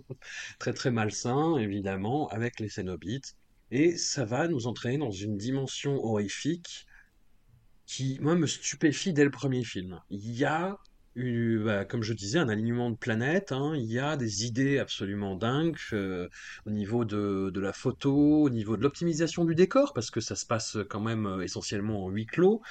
très 0.60 0.74
très 0.74 0.92
malsain, 0.92 1.58
évidemment, 1.58 2.28
avec 2.30 2.60
les 2.60 2.70
Cénobites. 2.70 3.36
Et 3.72 3.98
ça 3.98 4.26
va 4.26 4.48
nous 4.48 4.68
entraîner 4.68 5.00
dans 5.00 5.12
une 5.12 5.38
dimension 5.38 5.96
horrifique 6.04 6.86
qui, 7.88 8.20
moi, 8.22 8.36
me 8.36 8.46
stupéfie 8.46 9.14
dès 9.14 9.24
le 9.24 9.32
premier 9.32 9.64
film. 9.64 10.00
Il 10.12 10.32
y 10.32 10.46
a, 10.46 10.78
bah, 11.16 11.84
comme 11.84 12.04
je 12.04 12.14
disais, 12.14 12.40
un 12.40 12.48
alignement 12.48 12.90
de 12.90 12.96
planètes, 12.96 13.52
hein, 13.52 13.74
il 13.76 13.92
y 13.92 14.00
a 14.00 14.16
des 14.16 14.46
idées 14.46 14.80
absolument 14.80 15.36
dingues 15.36 15.78
euh, 15.92 16.30
au 16.66 16.70
niveau 16.72 17.04
de, 17.04 17.60
la 17.60 17.74
photo, 17.74 18.44
au 18.44 18.50
niveau 18.50 18.78
de 18.78 18.82
l'optimisation 18.84 19.44
du 19.44 19.54
décor, 19.54 19.94
parce 19.94 20.10
que 20.10 20.22
ça 20.22 20.36
se 20.36 20.46
passe 20.46 20.78
quand 20.90 21.02
même 21.02 21.26
euh, 21.26 21.42
essentiellement 21.42 22.06
en 22.06 22.10
huis 22.10 22.26
clos, 22.26 22.62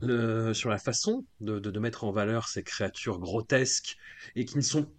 sur 0.00 0.70
la 0.70 0.78
façon 0.78 1.26
de, 1.40 1.78
mettre 1.78 2.04
en 2.04 2.12
valeur 2.12 2.48
ces 2.48 2.62
créatures 2.62 3.18
grotesques 3.18 3.96
et 4.36 4.44
qui 4.44 4.56
ne 4.56 4.62
sont 4.62 4.90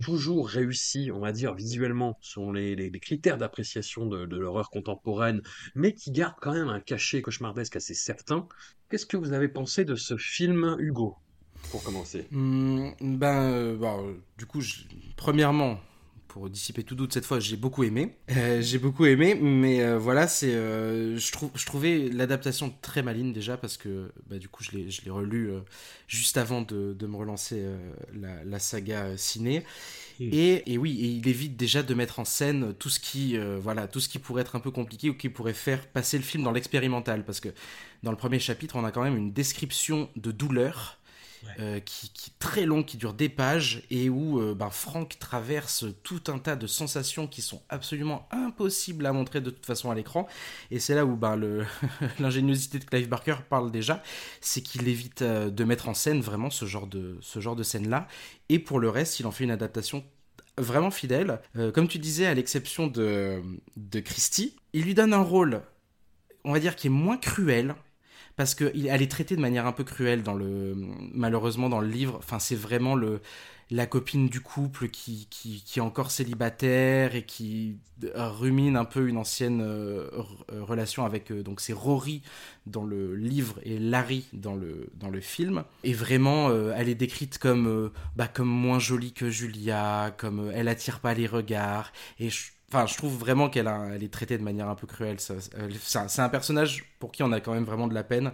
toujours 0.00 0.48
réussies, 0.48 1.10
on 1.10 1.20
va 1.20 1.32
dire, 1.32 1.54
visuellement, 1.54 2.18
selon 2.20 2.52
les, 2.52 2.90
critères 3.00 3.38
d'appréciation 3.38 4.06
de 4.06 4.36
l'horreur 4.36 4.70
contemporaine, 4.70 5.42
mais 5.74 5.94
qui 5.94 6.10
gardent 6.10 6.36
quand 6.40 6.52
même 6.52 6.68
un 6.68 6.80
cachet 6.80 7.22
cauchemardesque 7.22 7.76
assez 7.76 7.94
certain. 7.94 8.48
Qu'est-ce 8.90 9.06
que 9.06 9.16
vous 9.16 9.32
avez 9.32 9.48
pensé 9.48 9.84
de 9.84 9.94
ce 9.94 10.16
film, 10.16 10.76
Hugo, 10.78 11.16
pour 11.70 11.82
commencer? 11.82 12.26
Hmm, 12.30 12.90
ben, 13.00 13.42
euh, 13.42 13.76
bon, 13.76 14.08
euh, 14.08 14.12
du 14.38 14.46
coup, 14.46 14.60
je- 14.60 14.82
premièrement, 15.16 15.80
pour 16.28 16.50
dissiper 16.50 16.82
tout 16.82 16.94
doute 16.94 17.14
cette 17.14 17.24
fois, 17.24 17.40
j'ai 17.40 17.56
beaucoup 17.56 17.84
aimé. 17.84 18.14
Euh, 18.36 18.60
j'ai 18.60 18.78
beaucoup 18.78 19.06
aimé, 19.06 19.34
mais 19.34 19.80
euh, 19.82 19.98
voilà, 19.98 20.28
c'est, 20.28 20.54
euh, 20.54 21.16
je, 21.16 21.32
trouve, 21.32 21.50
je 21.54 21.64
trouvais 21.64 22.08
l'adaptation 22.10 22.74
très 22.82 23.02
maligne 23.02 23.32
déjà 23.32 23.56
parce 23.56 23.76
que, 23.76 24.12
bah, 24.28 24.38
du 24.38 24.48
coup, 24.48 24.62
je 24.62 24.72
l'ai, 24.72 24.90
je 24.90 25.02
l'ai 25.04 25.10
relu 25.10 25.50
euh, 25.50 25.60
juste 26.08 26.36
avant 26.36 26.60
de, 26.62 26.92
de 26.92 27.06
me 27.06 27.16
relancer 27.16 27.56
euh, 27.60 27.78
la, 28.12 28.44
la 28.44 28.58
saga 28.58 29.04
euh, 29.04 29.16
ciné. 29.16 29.64
Et, 30.20 30.72
et 30.72 30.78
oui, 30.78 30.98
et 31.00 31.08
il 31.08 31.28
évite 31.28 31.56
déjà 31.56 31.82
de 31.82 31.92
mettre 31.94 32.18
en 32.20 32.24
scène 32.24 32.74
tout 32.78 32.88
ce 32.88 33.00
qui, 33.00 33.36
euh, 33.36 33.58
voilà, 33.60 33.86
tout 33.86 34.00
ce 34.00 34.08
qui 34.08 34.18
pourrait 34.18 34.42
être 34.42 34.56
un 34.56 34.60
peu 34.60 34.70
compliqué 34.70 35.10
ou 35.10 35.14
qui 35.14 35.28
pourrait 35.28 35.52
faire 35.54 35.86
passer 35.88 36.16
le 36.16 36.24
film 36.24 36.42
dans 36.42 36.52
l'expérimental, 36.52 37.24
parce 37.24 37.40
que 37.40 37.50
dans 38.02 38.10
le 38.10 38.16
premier 38.16 38.38
chapitre, 38.38 38.76
on 38.76 38.84
a 38.84 38.92
quand 38.92 39.02
même 39.02 39.16
une 39.16 39.32
description 39.32 40.08
de 40.16 40.30
douleur 40.32 40.98
euh, 41.58 41.80
qui, 41.80 42.10
qui 42.10 42.30
est 42.30 42.38
très 42.38 42.66
long, 42.66 42.82
qui 42.82 42.96
dure 42.96 43.14
des 43.14 43.28
pages, 43.28 43.82
et 43.90 44.08
où 44.08 44.40
euh, 44.40 44.54
ben, 44.54 44.70
Frank 44.70 45.18
traverse 45.18 45.84
tout 46.02 46.22
un 46.28 46.38
tas 46.38 46.56
de 46.56 46.66
sensations 46.66 47.26
qui 47.26 47.42
sont 47.42 47.62
absolument 47.68 48.28
impossibles 48.30 49.06
à 49.06 49.12
montrer 49.12 49.40
de 49.40 49.50
toute 49.50 49.66
façon 49.66 49.90
à 49.90 49.94
l'écran. 49.94 50.26
Et 50.70 50.78
c'est 50.78 50.94
là 50.94 51.06
où 51.06 51.16
ben, 51.16 51.38
l'ingéniosité 52.18 52.78
de 52.78 52.84
Clive 52.84 53.08
Barker 53.08 53.36
parle 53.48 53.70
déjà, 53.70 54.02
c'est 54.40 54.60
qu'il 54.60 54.88
évite 54.88 55.22
euh, 55.22 55.50
de 55.50 55.64
mettre 55.64 55.88
en 55.88 55.94
scène 55.94 56.20
vraiment 56.20 56.50
ce 56.50 56.66
genre 56.66 56.86
de, 56.86 57.18
ce 57.20 57.40
genre 57.40 57.56
de 57.56 57.62
scène-là. 57.62 58.06
Et 58.48 58.58
pour 58.58 58.78
le 58.78 58.90
reste, 58.90 59.20
il 59.20 59.26
en 59.26 59.30
fait 59.30 59.44
une 59.44 59.50
adaptation 59.50 60.04
vraiment 60.58 60.90
fidèle. 60.90 61.40
Comme 61.74 61.86
tu 61.86 61.98
disais, 61.98 62.24
à 62.24 62.32
l'exception 62.32 62.86
de, 62.86 63.42
de 63.76 64.00
Christie, 64.00 64.56
il 64.72 64.84
lui 64.84 64.94
donne 64.94 65.12
un 65.12 65.20
rôle, 65.20 65.60
on 66.44 66.52
va 66.52 66.60
dire, 66.60 66.76
qui 66.76 66.86
est 66.86 66.90
moins 66.90 67.18
cruel. 67.18 67.74
Parce 68.36 68.54
qu'elle 68.54 69.02
est 69.02 69.10
traitée 69.10 69.34
de 69.34 69.40
manière 69.40 69.66
un 69.66 69.72
peu 69.72 69.84
cruelle 69.84 70.22
dans 70.22 70.34
le, 70.34 70.74
malheureusement 71.14 71.68
dans 71.70 71.80
le 71.80 71.88
livre. 71.88 72.16
Enfin, 72.18 72.38
c'est 72.38 72.54
vraiment 72.54 72.94
le, 72.94 73.22
la 73.70 73.86
copine 73.86 74.28
du 74.28 74.40
couple 74.40 74.88
qui, 74.88 75.26
qui, 75.30 75.62
qui 75.64 75.78
est 75.78 75.82
encore 75.82 76.10
célibataire 76.10 77.14
et 77.14 77.22
qui 77.24 77.78
rumine 78.14 78.76
un 78.76 78.84
peu 78.84 79.08
une 79.08 79.16
ancienne 79.16 79.62
euh, 79.62 80.08
re- 80.12 80.60
relation 80.60 81.06
avec 81.06 81.32
euh, 81.32 81.42
donc 81.42 81.60
c'est 81.62 81.72
Rory 81.72 82.20
dans 82.66 82.84
le 82.84 83.14
livre 83.16 83.58
et 83.64 83.78
Larry 83.78 84.26
dans 84.34 84.54
le 84.54 84.88
dans 84.94 85.08
le 85.08 85.20
film 85.20 85.64
et 85.82 85.94
vraiment 85.94 86.50
euh, 86.50 86.74
elle 86.76 86.90
est 86.90 86.94
décrite 86.94 87.38
comme 87.38 87.66
euh, 87.66 87.92
bah 88.16 88.28
comme 88.28 88.48
moins 88.48 88.78
jolie 88.78 89.12
que 89.12 89.30
Julia 89.30 90.14
comme 90.18 90.40
euh, 90.48 90.52
elle 90.54 90.68
attire 90.68 91.00
pas 91.00 91.14
les 91.14 91.26
regards 91.26 91.90
et 92.20 92.28
Enfin, 92.68 92.86
je 92.86 92.96
trouve 92.96 93.16
vraiment 93.16 93.48
qu'elle 93.48 93.68
elle 93.92 94.02
est 94.02 94.12
traitée 94.12 94.38
de 94.38 94.42
manière 94.42 94.68
un 94.68 94.74
peu 94.74 94.86
cruelle. 94.86 95.18
C'est 95.20 96.20
un, 96.20 96.28
personnage 96.28 96.84
pour 96.98 97.12
qui 97.12 97.22
on 97.22 97.30
a 97.32 97.40
quand 97.40 97.54
même 97.54 97.64
vraiment 97.64 97.86
de 97.86 97.94
la 97.94 98.02
peine. 98.04 98.32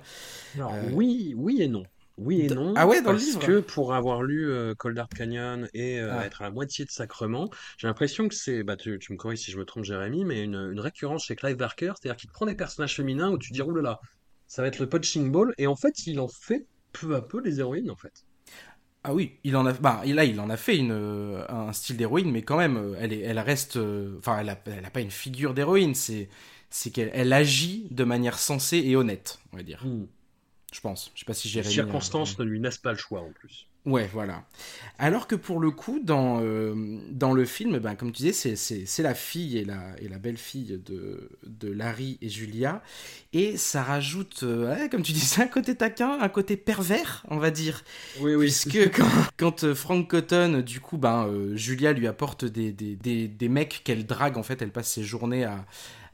Alors, 0.55 0.73
Euh, 0.75 0.91
oui, 0.93 1.35
oui 1.37 1.61
et 1.61 1.69
non. 1.69 1.85
Oui 2.19 2.43
et 2.43 2.49
non. 2.49 2.73
Ah 2.77 2.87
ouais, 2.87 3.03
dans 3.03 3.13
le 3.13 3.17
parce 3.17 3.27
livre 3.27 3.41
que 3.41 3.61
pour 3.61 3.95
avoir 3.95 4.23
lu 4.23 4.51
euh, 4.51 4.75
Cold 4.75 4.97
Dark 4.97 5.13
Canyon 5.15 5.69
et 5.75 5.99
euh, 6.01 6.19
Ah. 6.19 6.27
être 6.27 6.43
à 6.43 6.45
la 6.45 6.51
moitié 6.51 6.85
de 6.85 6.91
Sacrement, 6.91 7.49
j'ai 7.79 7.87
l'impression 7.89 8.29
que 8.29 8.35
c'est, 8.35 8.63
bah 8.63 8.77
tu, 8.77 8.99
tu 8.99 9.13
me 9.13 9.19
corriges 9.19 9.41
si 9.41 9.51
je 9.51 9.59
me 9.59 9.65
trompe, 9.65 9.85
Jérémy, 9.85 10.25
mais 10.25 10.43
une, 10.45 10.55
une 10.57 10.81
récurrence 10.81 11.25
chez 11.25 11.37
Clive 11.37 11.57
Barker, 11.57 11.93
c'est-à-dire 12.01 12.17
qu'il 12.17 12.31
prend 12.31 12.47
des 12.47 12.55
personnages 12.55 12.97
féminins 12.97 13.31
où 13.31 13.39
tu 13.39 13.53
dis, 13.53 13.61
là 13.61 13.83
là, 13.83 14.01
ça 14.47 14.63
va 14.63 14.69
être 14.69 14.79
le 14.79 14.89
punching 14.89 15.31
ball, 15.33 15.55
et 15.59 15.67
en 15.67 15.77
fait, 15.77 16.07
il 16.07 16.21
en 16.21 16.29
fait 16.29 16.67
peu 16.93 17.15
à 17.17 17.23
peu 17.23 17.41
des 17.41 17.61
héroïnes, 17.61 17.91
en 17.91 17.97
fait. 17.97 18.25
Ah 19.05 19.15
oui, 19.15 19.39
il 19.43 19.57
en 19.57 19.67
a, 19.67 19.73
bah, 19.73 20.03
là, 20.07 20.25
il 20.25 20.39
en 20.39 20.49
a 20.49 20.57
fait 20.57 20.77
une, 20.77 20.93
euh, 20.93 21.45
un 21.49 21.73
style 21.73 21.97
d'héroïne, 21.97 22.31
mais 22.31 22.43
quand 22.43 22.57
même, 22.57 22.77
euh, 22.77 22.95
elle, 23.01 23.13
est, 23.13 23.21
elle 23.21 23.41
reste, 23.41 23.77
euh, 23.77 24.17
enfin, 24.19 24.39
elle 24.39 24.57
elle 24.67 24.85
a 24.85 24.91
pas 24.91 25.01
une 25.01 25.11
figure 25.11 25.55
d'héroïne, 25.55 25.95
c'est, 25.97 26.29
c'est 26.71 26.91
qu'elle 26.91 27.11
elle 27.13 27.33
agit 27.33 27.89
de 27.91 28.05
manière 28.05 28.39
sensée 28.39 28.79
et 28.79 28.95
honnête, 28.95 29.41
on 29.53 29.57
va 29.57 29.65
dire. 29.65 29.85
Hmm. 29.85 30.07
Je 30.73 30.81
pense. 30.81 31.11
Je 31.15 31.21
sais 31.21 31.27
pas 31.27 31.35
si 31.35 31.49
Les 31.49 31.63
j'ai 31.63 31.71
circonstances 31.71 32.39
ne 32.39 32.45
lui 32.45 32.61
laissent 32.61 32.79
pas 32.79 32.93
le 32.93 32.99
choix, 32.99 33.21
en 33.21 33.33
plus. 33.33 33.67
Ouais, 33.85 34.09
voilà. 34.13 34.45
Alors 35.01 35.27
que 35.27 35.35
pour 35.35 35.59
le 35.59 35.73
coup, 35.73 35.99
dans, 36.01 36.41
euh, 36.41 37.01
dans 37.11 37.33
le 37.33 37.45
film, 37.45 37.79
ben, 37.79 37.97
comme 37.97 38.13
tu 38.13 38.23
disais, 38.23 38.55
c'est, 38.55 39.03
la 39.03 39.15
fille 39.15 39.59
et 39.59 39.65
la, 39.65 39.99
et 40.01 40.07
la 40.07 40.19
belle-fille 40.19 40.81
de, 40.85 41.31
de 41.45 41.69
Larry 41.69 42.17
et 42.23 42.29
Julia. 42.29 42.81
Et 43.33 43.57
ça 43.57 43.83
rajoute, 43.83 44.45
euh, 44.45 44.73
ouais, 44.73 44.89
comme 44.89 45.03
tu 45.03 45.11
disais, 45.13 45.43
un 45.43 45.49
côté 45.49 45.75
taquin, 45.75 46.17
un 46.21 46.29
côté 46.29 46.57
pervers, 46.57 47.25
on 47.29 47.39
va 47.39 47.51
dire. 47.51 47.83
Oui, 48.21 48.37
oui. 48.37 48.45
Puisque 48.47 48.91
quand, 48.97 49.11
quand 49.37 49.65
euh, 49.65 49.75
Frank 49.75 50.09
Cotton, 50.09 50.63
du 50.65 50.79
coup, 50.79 50.97
ben, 50.97 51.27
euh, 51.27 51.57
Julia 51.57 51.93
lui 51.93 52.07
apporte 52.07 52.45
des, 52.45 52.71
des, 52.71 52.95
des, 52.95 53.27
des 53.27 53.49
mecs 53.49 53.83
qu'elle 53.83 54.07
drague, 54.07 54.39
en 54.39 54.45
fait, 54.45 54.63
elle 54.63 54.71
passe 54.71 54.93
ses 54.93 55.03
journées 55.03 55.43
à, 55.43 55.65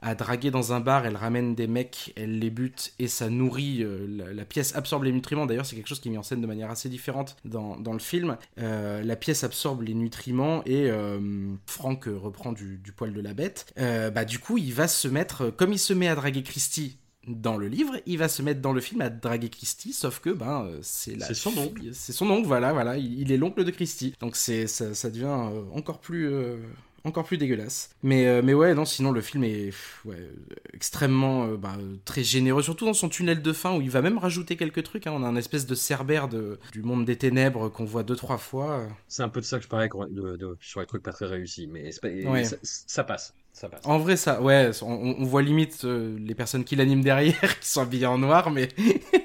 à 0.00 0.14
draguer 0.14 0.50
dans 0.50 0.72
un 0.72 0.80
bar, 0.80 1.06
elle 1.06 1.16
ramène 1.16 1.54
des 1.54 1.66
mecs, 1.66 2.12
elle 2.16 2.38
les 2.38 2.50
bute 2.50 2.92
et 2.98 3.08
ça 3.08 3.28
nourrit, 3.30 3.82
euh, 3.82 4.06
la, 4.08 4.32
la 4.32 4.44
pièce 4.44 4.74
absorbe 4.76 5.04
les 5.04 5.12
nutriments. 5.12 5.46
D'ailleurs, 5.46 5.66
c'est 5.66 5.76
quelque 5.76 5.88
chose 5.88 6.00
qui 6.00 6.08
est 6.08 6.10
mis 6.12 6.18
en 6.18 6.22
scène 6.22 6.40
de 6.40 6.46
manière 6.46 6.70
assez 6.70 6.88
différente 6.88 7.36
dans, 7.44 7.76
dans 7.76 7.92
le 7.92 7.98
film. 7.98 8.36
Euh, 8.58 9.02
la 9.02 9.16
pièce 9.16 9.44
absorbe 9.44 9.82
les 9.82 9.94
nutriments 9.94 10.62
et 10.66 10.90
euh, 10.90 11.18
Frank 11.66 12.06
euh, 12.06 12.16
reprend 12.16 12.52
du, 12.52 12.78
du 12.78 12.92
poil 12.92 13.12
de 13.12 13.20
la 13.20 13.34
bête. 13.34 13.72
Bah, 13.76 14.24
du 14.24 14.38
coup, 14.38 14.58
il 14.58 14.72
va 14.72 14.88
se 14.88 15.08
mettre, 15.08 15.50
comme 15.50 15.72
il 15.72 15.78
se 15.78 15.92
met 15.92 16.08
à 16.08 16.14
draguer 16.14 16.42
Christie 16.42 16.98
dans 17.26 17.56
le 17.56 17.68
livre, 17.68 17.94
il 18.06 18.16
va 18.18 18.28
se 18.28 18.40
mettre 18.42 18.60
dans 18.60 18.72
le 18.72 18.80
film 18.80 19.00
à 19.02 19.10
draguer 19.10 19.50
Christie, 19.50 19.92
sauf 19.92 20.18
que 20.20 20.30
ben 20.30 20.64
euh, 20.64 20.78
c'est 20.82 21.14
la 21.14 21.26
C'est 21.26 21.34
son 21.34 21.56
oncle. 21.58 21.82
c'est 21.92 22.12
son 22.12 22.30
oncle, 22.30 22.46
voilà, 22.46 22.72
voilà, 22.72 22.96
il, 22.96 23.20
il 23.20 23.30
est 23.32 23.36
l'oncle 23.36 23.64
de 23.64 23.70
Christie. 23.70 24.14
Donc 24.20 24.34
c'est 24.34 24.66
ça, 24.66 24.94
ça 24.94 25.10
devient 25.10 25.24
euh, 25.26 25.62
encore 25.74 26.00
plus 26.00 26.26
euh, 26.32 26.56
encore 27.04 27.24
plus 27.24 27.38
dégueulasse. 27.38 27.90
Mais 28.02 28.26
euh, 28.26 28.42
mais 28.44 28.54
ouais, 28.54 28.74
non, 28.74 28.84
sinon 28.84 29.10
le 29.12 29.20
film 29.20 29.44
est 29.44 29.66
pff, 29.66 30.00
ouais, 30.04 30.28
extrêmement 30.74 31.46
euh, 31.46 31.56
bah, 31.56 31.76
très 32.04 32.22
généreux, 32.22 32.62
surtout 32.62 32.84
dans 32.86 32.94
son 32.94 33.08
tunnel 33.08 33.40
de 33.42 33.52
fin 33.52 33.76
où 33.76 33.80
il 33.80 33.90
va 33.90 34.02
même 34.02 34.18
rajouter 34.18 34.56
quelques 34.56 34.82
trucs. 34.82 35.06
hein. 35.06 35.12
On 35.14 35.22
a 35.22 35.26
un 35.26 35.36
espèce 35.36 35.66
de 35.66 35.74
cerbère 35.74 36.28
de, 36.28 36.58
du 36.72 36.82
monde 36.82 37.04
des 37.04 37.16
ténèbres 37.16 37.68
qu'on 37.68 37.84
voit 37.84 38.02
deux 38.02 38.16
trois 38.16 38.38
fois. 38.38 38.86
C'est 39.08 39.22
un 39.22 39.28
peu 39.28 39.40
de 39.40 39.46
ça 39.46 39.58
que 39.58 39.64
je 39.64 39.68
parlais 39.68 39.88
de, 40.10 40.36
de- 40.36 40.56
sur 40.60 40.80
les 40.80 40.86
trucs 40.86 41.02
pas 41.02 41.12
très 41.12 41.26
réussis, 41.26 41.66
mais 41.66 41.90
Ouais. 42.26 42.44
ça, 42.44 42.56
ça 42.62 43.04
passe. 43.04 43.34
Ça 43.52 43.68
passe. 43.68 43.80
En 43.84 43.98
vrai, 43.98 44.16
ça, 44.16 44.40
ouais, 44.40 44.70
on, 44.82 45.16
on 45.18 45.24
voit 45.24 45.42
limite 45.42 45.84
euh, 45.84 46.16
les 46.20 46.34
personnes 46.36 46.62
qui 46.62 46.76
l'animent 46.76 47.02
derrière, 47.02 47.58
qui 47.60 47.68
sont 47.68 47.80
habillées 47.80 48.06
en 48.06 48.18
noir, 48.18 48.50
mais 48.52 48.68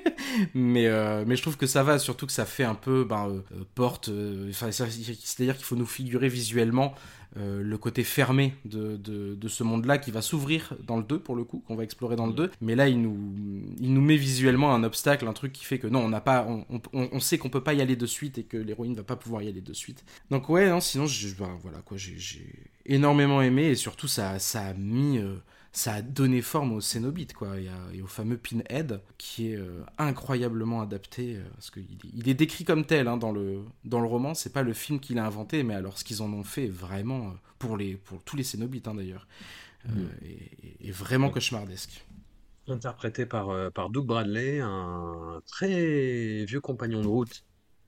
mais 0.54 0.88
euh, 0.88 1.24
mais 1.28 1.36
je 1.36 1.42
trouve 1.42 1.58
que 1.58 1.68
ça 1.68 1.84
va, 1.84 2.00
surtout 2.00 2.26
que 2.26 2.32
ça 2.32 2.46
fait 2.46 2.64
un 2.64 2.76
peu 2.76 3.04
ben, 3.04 3.30
euh, 3.30 3.64
porte. 3.76 4.10
enfin, 4.50 4.72
C'est-à-dire 4.72 5.56
qu'il 5.56 5.66
faut 5.66 5.76
nous 5.76 5.86
figurer 5.86 6.30
visuellement 6.30 6.96
euh, 7.38 7.64
le 7.64 7.78
côté 7.78 8.04
fermé 8.04 8.54
de, 8.64 8.96
de, 8.98 9.48
ce 9.48 9.64
monde-là 9.64 9.98
qui 9.98 10.12
va 10.12 10.22
s'ouvrir 10.22 10.76
dans 10.86 10.98
le 10.98 11.04
2 11.04 11.20
pour 11.20 11.36
le 11.36 11.44
coup, 11.44 11.64
qu'on 11.68 11.76
va 11.76 11.84
explorer 11.84 12.16
dans 12.16 12.28
le 12.28 12.34
2. 12.34 12.52
Mais 12.62 12.76
là, 12.76 12.88
il 12.88 13.02
nous, 13.02 13.18
il 13.80 13.94
nous 13.94 14.02
met 14.02 14.18
visuellement 14.18 14.74
un 14.74 14.84
obstacle, 14.84 15.28
un 15.28 15.34
truc 15.34 15.52
qui 15.52 15.66
fait 15.66 15.80
que 15.80 15.88
non, 15.88 16.00
on 16.00 16.10
n'a 16.10 16.22
pas, 16.22 16.46
on, 16.48 16.66
on, 16.94 17.10
on 17.12 17.20
sait 17.20 17.38
qu'on 17.38 17.50
peut 17.50 17.64
pas 17.64 17.74
y 17.74 17.82
aller 17.82 17.96
de 17.96 18.06
suite 18.06 18.38
et 18.38 18.44
que 18.44 18.58
l'héroïne 18.58 18.94
va 18.94 19.04
pas 19.04 19.16
pouvoir 19.16 19.42
y 19.42 19.48
aller 19.48 19.62
de 19.62 19.74
suite. 19.74 20.04
Donc 20.30 20.50
ouais, 20.50 20.70
non, 20.70 20.80
sinon, 20.80 21.06
ben, 21.40 21.58
voilà 21.62 21.80
quoi, 21.80 21.98
j'ai 21.98 22.18
j'ai 22.18 22.48
énormément 22.86 23.42
aimé 23.42 23.68
et 23.68 23.76
surtout 23.76 24.08
ça, 24.08 24.40
ça 24.40 24.68
a 24.68 24.74
mis, 24.74 25.18
euh, 25.18 25.36
ça 25.74 25.96
a 25.96 26.02
donné 26.04 26.42
forme 26.44 26.74
au 26.74 26.82
Cénobite, 26.82 27.34
quoi, 27.34 27.60
et, 27.60 27.68
à- 27.68 27.94
et 27.94 28.02
au 28.04 28.08
fameux 28.08 28.38
Pinhead, 28.38 29.02
qui 29.18 29.50
est 29.52 29.58
euh, 29.58 29.84
incroyablement 29.98 30.82
adapté, 30.82 31.38
euh, 31.38 31.44
parce 31.56 31.72
qu'il 31.72 31.88
il 32.14 32.30
est 32.30 32.36
décrit 32.36 32.64
comme 32.66 32.86
tel 32.86 33.08
hein, 33.10 33.18
dans, 33.18 33.32
le, 33.34 33.62
dans 33.86 34.00
le 34.02 34.08
roman, 34.08 34.36
c'est 34.36 34.54
pas 34.54 34.64
le 34.64 34.74
film 34.74 35.00
qu'il 35.00 35.20
a 35.20 35.26
inventé, 35.26 35.64
mais 35.64 35.76
alors 35.76 35.98
ce 35.98 36.04
qu'ils 36.06 36.22
en 36.22 36.32
ont 36.34 36.44
fait, 36.44 36.68
vraiment, 36.68 37.28
euh, 37.30 37.32
pour, 37.60 37.78
les, 37.78 37.96
pour 37.98 38.24
tous 38.24 38.38
les 38.38 38.44
Cénobites 38.44 38.88
hein, 38.88 38.96
d'ailleurs, 38.96 39.28
euh, 39.90 39.92
est, 40.24 40.88
est 40.90 40.92
vraiment 40.92 41.30
cauchemardesque. 41.32 42.06
interprété 42.68 43.26
par, 43.26 43.72
par 43.74 43.90
Doug 43.90 44.06
Bradley, 44.06 44.60
un 44.62 45.42
très 45.48 46.46
vieux 46.46 46.62
compagnon 46.62 47.02
de 47.02 47.08
route 47.08 47.44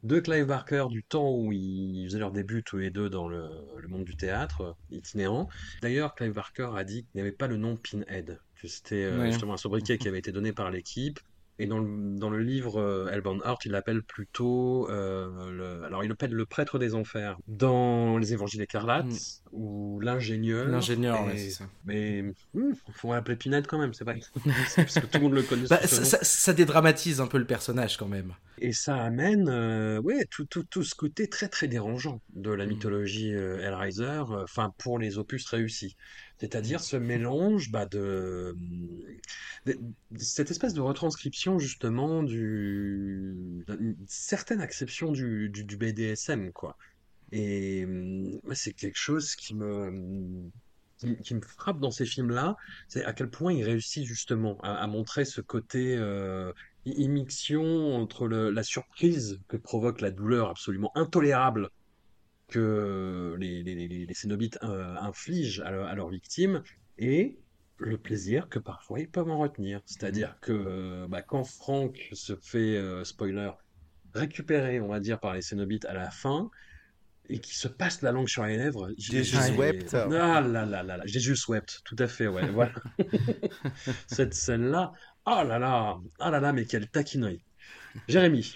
de 0.05 0.19
Clive 0.19 0.45
Barker 0.45 0.85
du 0.89 1.03
temps 1.03 1.31
où 1.31 1.51
ils 1.51 2.05
faisaient 2.07 2.19
leur 2.19 2.31
début 2.31 2.63
tous 2.63 2.77
les 2.77 2.91
deux 2.91 3.09
dans 3.09 3.27
le, 3.27 3.49
le 3.77 3.87
monde 3.87 4.05
du 4.05 4.15
théâtre 4.15 4.77
itinérant. 4.89 5.47
D'ailleurs, 5.81 6.15
Clive 6.15 6.33
Barker 6.33 6.69
a 6.75 6.83
dit 6.83 7.03
qu'il 7.05 7.11
n'y 7.15 7.21
avait 7.21 7.31
pas 7.35 7.47
le 7.47 7.57
nom 7.57 7.77
Pinhead, 7.77 8.39
que 8.55 8.67
c'était 8.67 9.03
euh, 9.03 9.19
Ouais. 9.19 9.25
justement 9.25 9.53
un 9.53 9.57
sobriquet 9.57 9.97
qui 9.99 10.07
avait 10.07 10.19
été 10.19 10.31
donné 10.31 10.53
par 10.53 10.71
l'équipe. 10.71 11.19
Et 11.57 11.67
dans 11.67 11.79
le, 11.79 12.17
dans 12.17 12.29
le 12.29 12.39
livre 12.39 12.81
euh, 12.81 13.07
Hellbound 13.11 13.41
Heart, 13.45 13.65
il 13.65 13.71
l'appelle 13.71 14.03
plutôt, 14.03 14.89
euh, 14.89 15.29
le, 15.51 15.83
alors 15.85 16.03
il 16.03 16.09
l'appelle 16.09 16.31
le 16.33 16.45
prêtre 16.45 16.79
des 16.79 16.95
enfers. 16.95 17.37
Dans 17.47 18.17
les 18.17 18.33
Évangiles 18.33 18.61
écarlates, 18.61 19.05
Mm. 19.05 19.17
ou 19.53 19.99
l'ingénieur. 20.01 20.67
L'ingénieur, 20.67 21.25
ouais, 21.25 21.37
c'est 21.37 21.51
ça. 21.51 21.65
Mais 21.85 22.23
hmm, 22.53 22.73
faut 22.93 23.13
l'appeler 23.13 23.37
Pinhead 23.37 23.67
quand 23.67 23.77
même, 23.79 23.93
c'est 23.93 24.03
pas 24.03 24.15
parce 24.75 24.99
que 24.99 25.05
tout 25.05 25.17
le 25.17 25.23
monde 25.23 25.33
le 25.33 25.43
connaît. 25.43 25.67
Bah, 25.69 25.79
ça, 25.87 25.99
nom. 25.99 26.05
ça- 26.05 26.23
ça 26.23 26.53
dédramatise 26.53 27.21
un 27.21 27.27
peu 27.27 27.37
le 27.37 27.45
personnage 27.45 27.95
quand 27.97 28.07
même. 28.09 28.33
Et 28.57 28.73
ça 28.73 28.97
amène 28.97 29.47
euh, 29.49 29.99
ouais, 30.01 30.25
tout, 30.29 30.45
tout, 30.45 30.63
tout 30.63 30.83
ce 30.83 30.95
côté 30.95 31.29
très 31.29 31.47
très 31.47 31.67
dérangeant 31.69 32.21
de 32.33 32.51
la 32.51 32.65
Mm. 32.65 32.69
mythologie 32.69 33.33
euh, 33.33 33.59
Hellraiser, 33.61 34.23
enfin 34.43 34.73
pour 34.77 34.99
les 34.99 35.17
opus 35.17 35.45
réussis. 35.47 35.95
C'est-à-dire 36.37 36.81
ce 36.81 36.97
mélange 36.97 37.71
bah, 37.71 37.85
de, 37.85 38.55
cette 40.17 40.51
espèce 40.51 40.73
de 40.73 40.81
retranscription 40.81 41.59
justement 41.59 42.23
du 42.23 43.63
d'une 43.67 43.95
certaine 44.07 44.61
acception 44.61 45.11
du, 45.11 45.49
BDSM 45.49 46.51
quoi. 46.51 46.77
Et 47.31 47.85
hum, 47.85 48.39
c'est 48.53 48.73
quelque 48.73 48.97
chose 48.97 49.35
qui 49.35 49.55
me 49.55 50.49
qui, 50.97 51.35
me 51.35 51.41
frappe 51.41 51.79
dans 51.79 51.91
ces 51.91 52.05
films-là, 52.05 52.55
c'est 52.87 53.03
à 53.03 53.11
quel 53.13 53.29
point 53.29 53.51
il 53.51 53.63
réussit 53.63 54.05
justement 54.05 54.57
à, 54.61 54.87
montrer 54.87 55.25
ce 55.25 55.41
côté 55.41 55.95
euh, 55.97 56.53
immixtion 56.85 57.95
entre 57.95 58.27
la 58.27 58.63
surprise 58.63 59.39
que 59.47 59.57
provoque 59.57 60.01
la 60.01 60.11
douleur 60.11 60.49
absolument 60.49 60.91
intolérable 60.95 61.69
que 62.47 63.35
les, 63.39 63.63
les, 63.63 63.75
les, 63.75 64.05
les 64.05 64.13
Cénobites 64.13 64.59
euh, 64.63 64.95
infligent 64.97 65.61
à, 65.61 65.71
leur- 65.71 65.87
à 65.87 65.95
leurs 65.95 66.09
victimes 66.09 66.61
et 66.97 67.39
le 67.77 67.97
plaisir 67.97 68.47
que 68.49 68.59
parfois 68.59 68.99
ils 68.99 69.09
peuvent 69.09 69.29
en 69.29 69.39
retenir. 69.39 69.81
C'est-à-dire 69.85 70.37
que 70.41 70.51
euh, 70.53 71.07
bah, 71.09 71.21
quand 71.21 71.43
Frank 71.43 71.97
se 72.13 72.35
fait, 72.35 72.77
euh, 72.77 73.03
spoiler, 73.03 73.51
récupérer, 74.13 74.79
on 74.79 74.87
va 74.87 74.99
dire, 74.99 75.19
par 75.19 75.33
les 75.33 75.41
Cénobites 75.41 75.85
à 75.85 75.93
la 75.93 76.09
fin, 76.11 76.49
et 77.27 77.39
qui 77.39 77.55
se 77.55 77.67
passe 77.67 78.03
la 78.03 78.11
langue 78.11 78.27
sur 78.29 78.45
les 78.45 78.55
lèvres. 78.55 78.91
j'ai- 78.97 79.23
j'ai- 79.23 79.51
wept. 79.57 79.95
Ah 79.95 80.07
là 80.07 80.41
là 80.41 80.65
là 80.65 80.83
là, 80.83 81.01
Jesus 81.05 81.49
wept, 81.51 81.79
tout 81.83 81.95
à 81.97 82.07
fait, 82.07 82.27
ouais, 82.27 82.47
voilà. 82.51 82.71
Cette 84.07 84.33
scène-là, 84.35 84.93
ah 85.25 85.43
là 85.43 85.57
là, 85.59 85.97
ah 86.19 86.29
là 86.31 86.39
là, 86.39 86.53
mais 86.53 86.65
quelle 86.65 86.87
taquinerie. 86.89 87.41
Jérémy, 88.07 88.55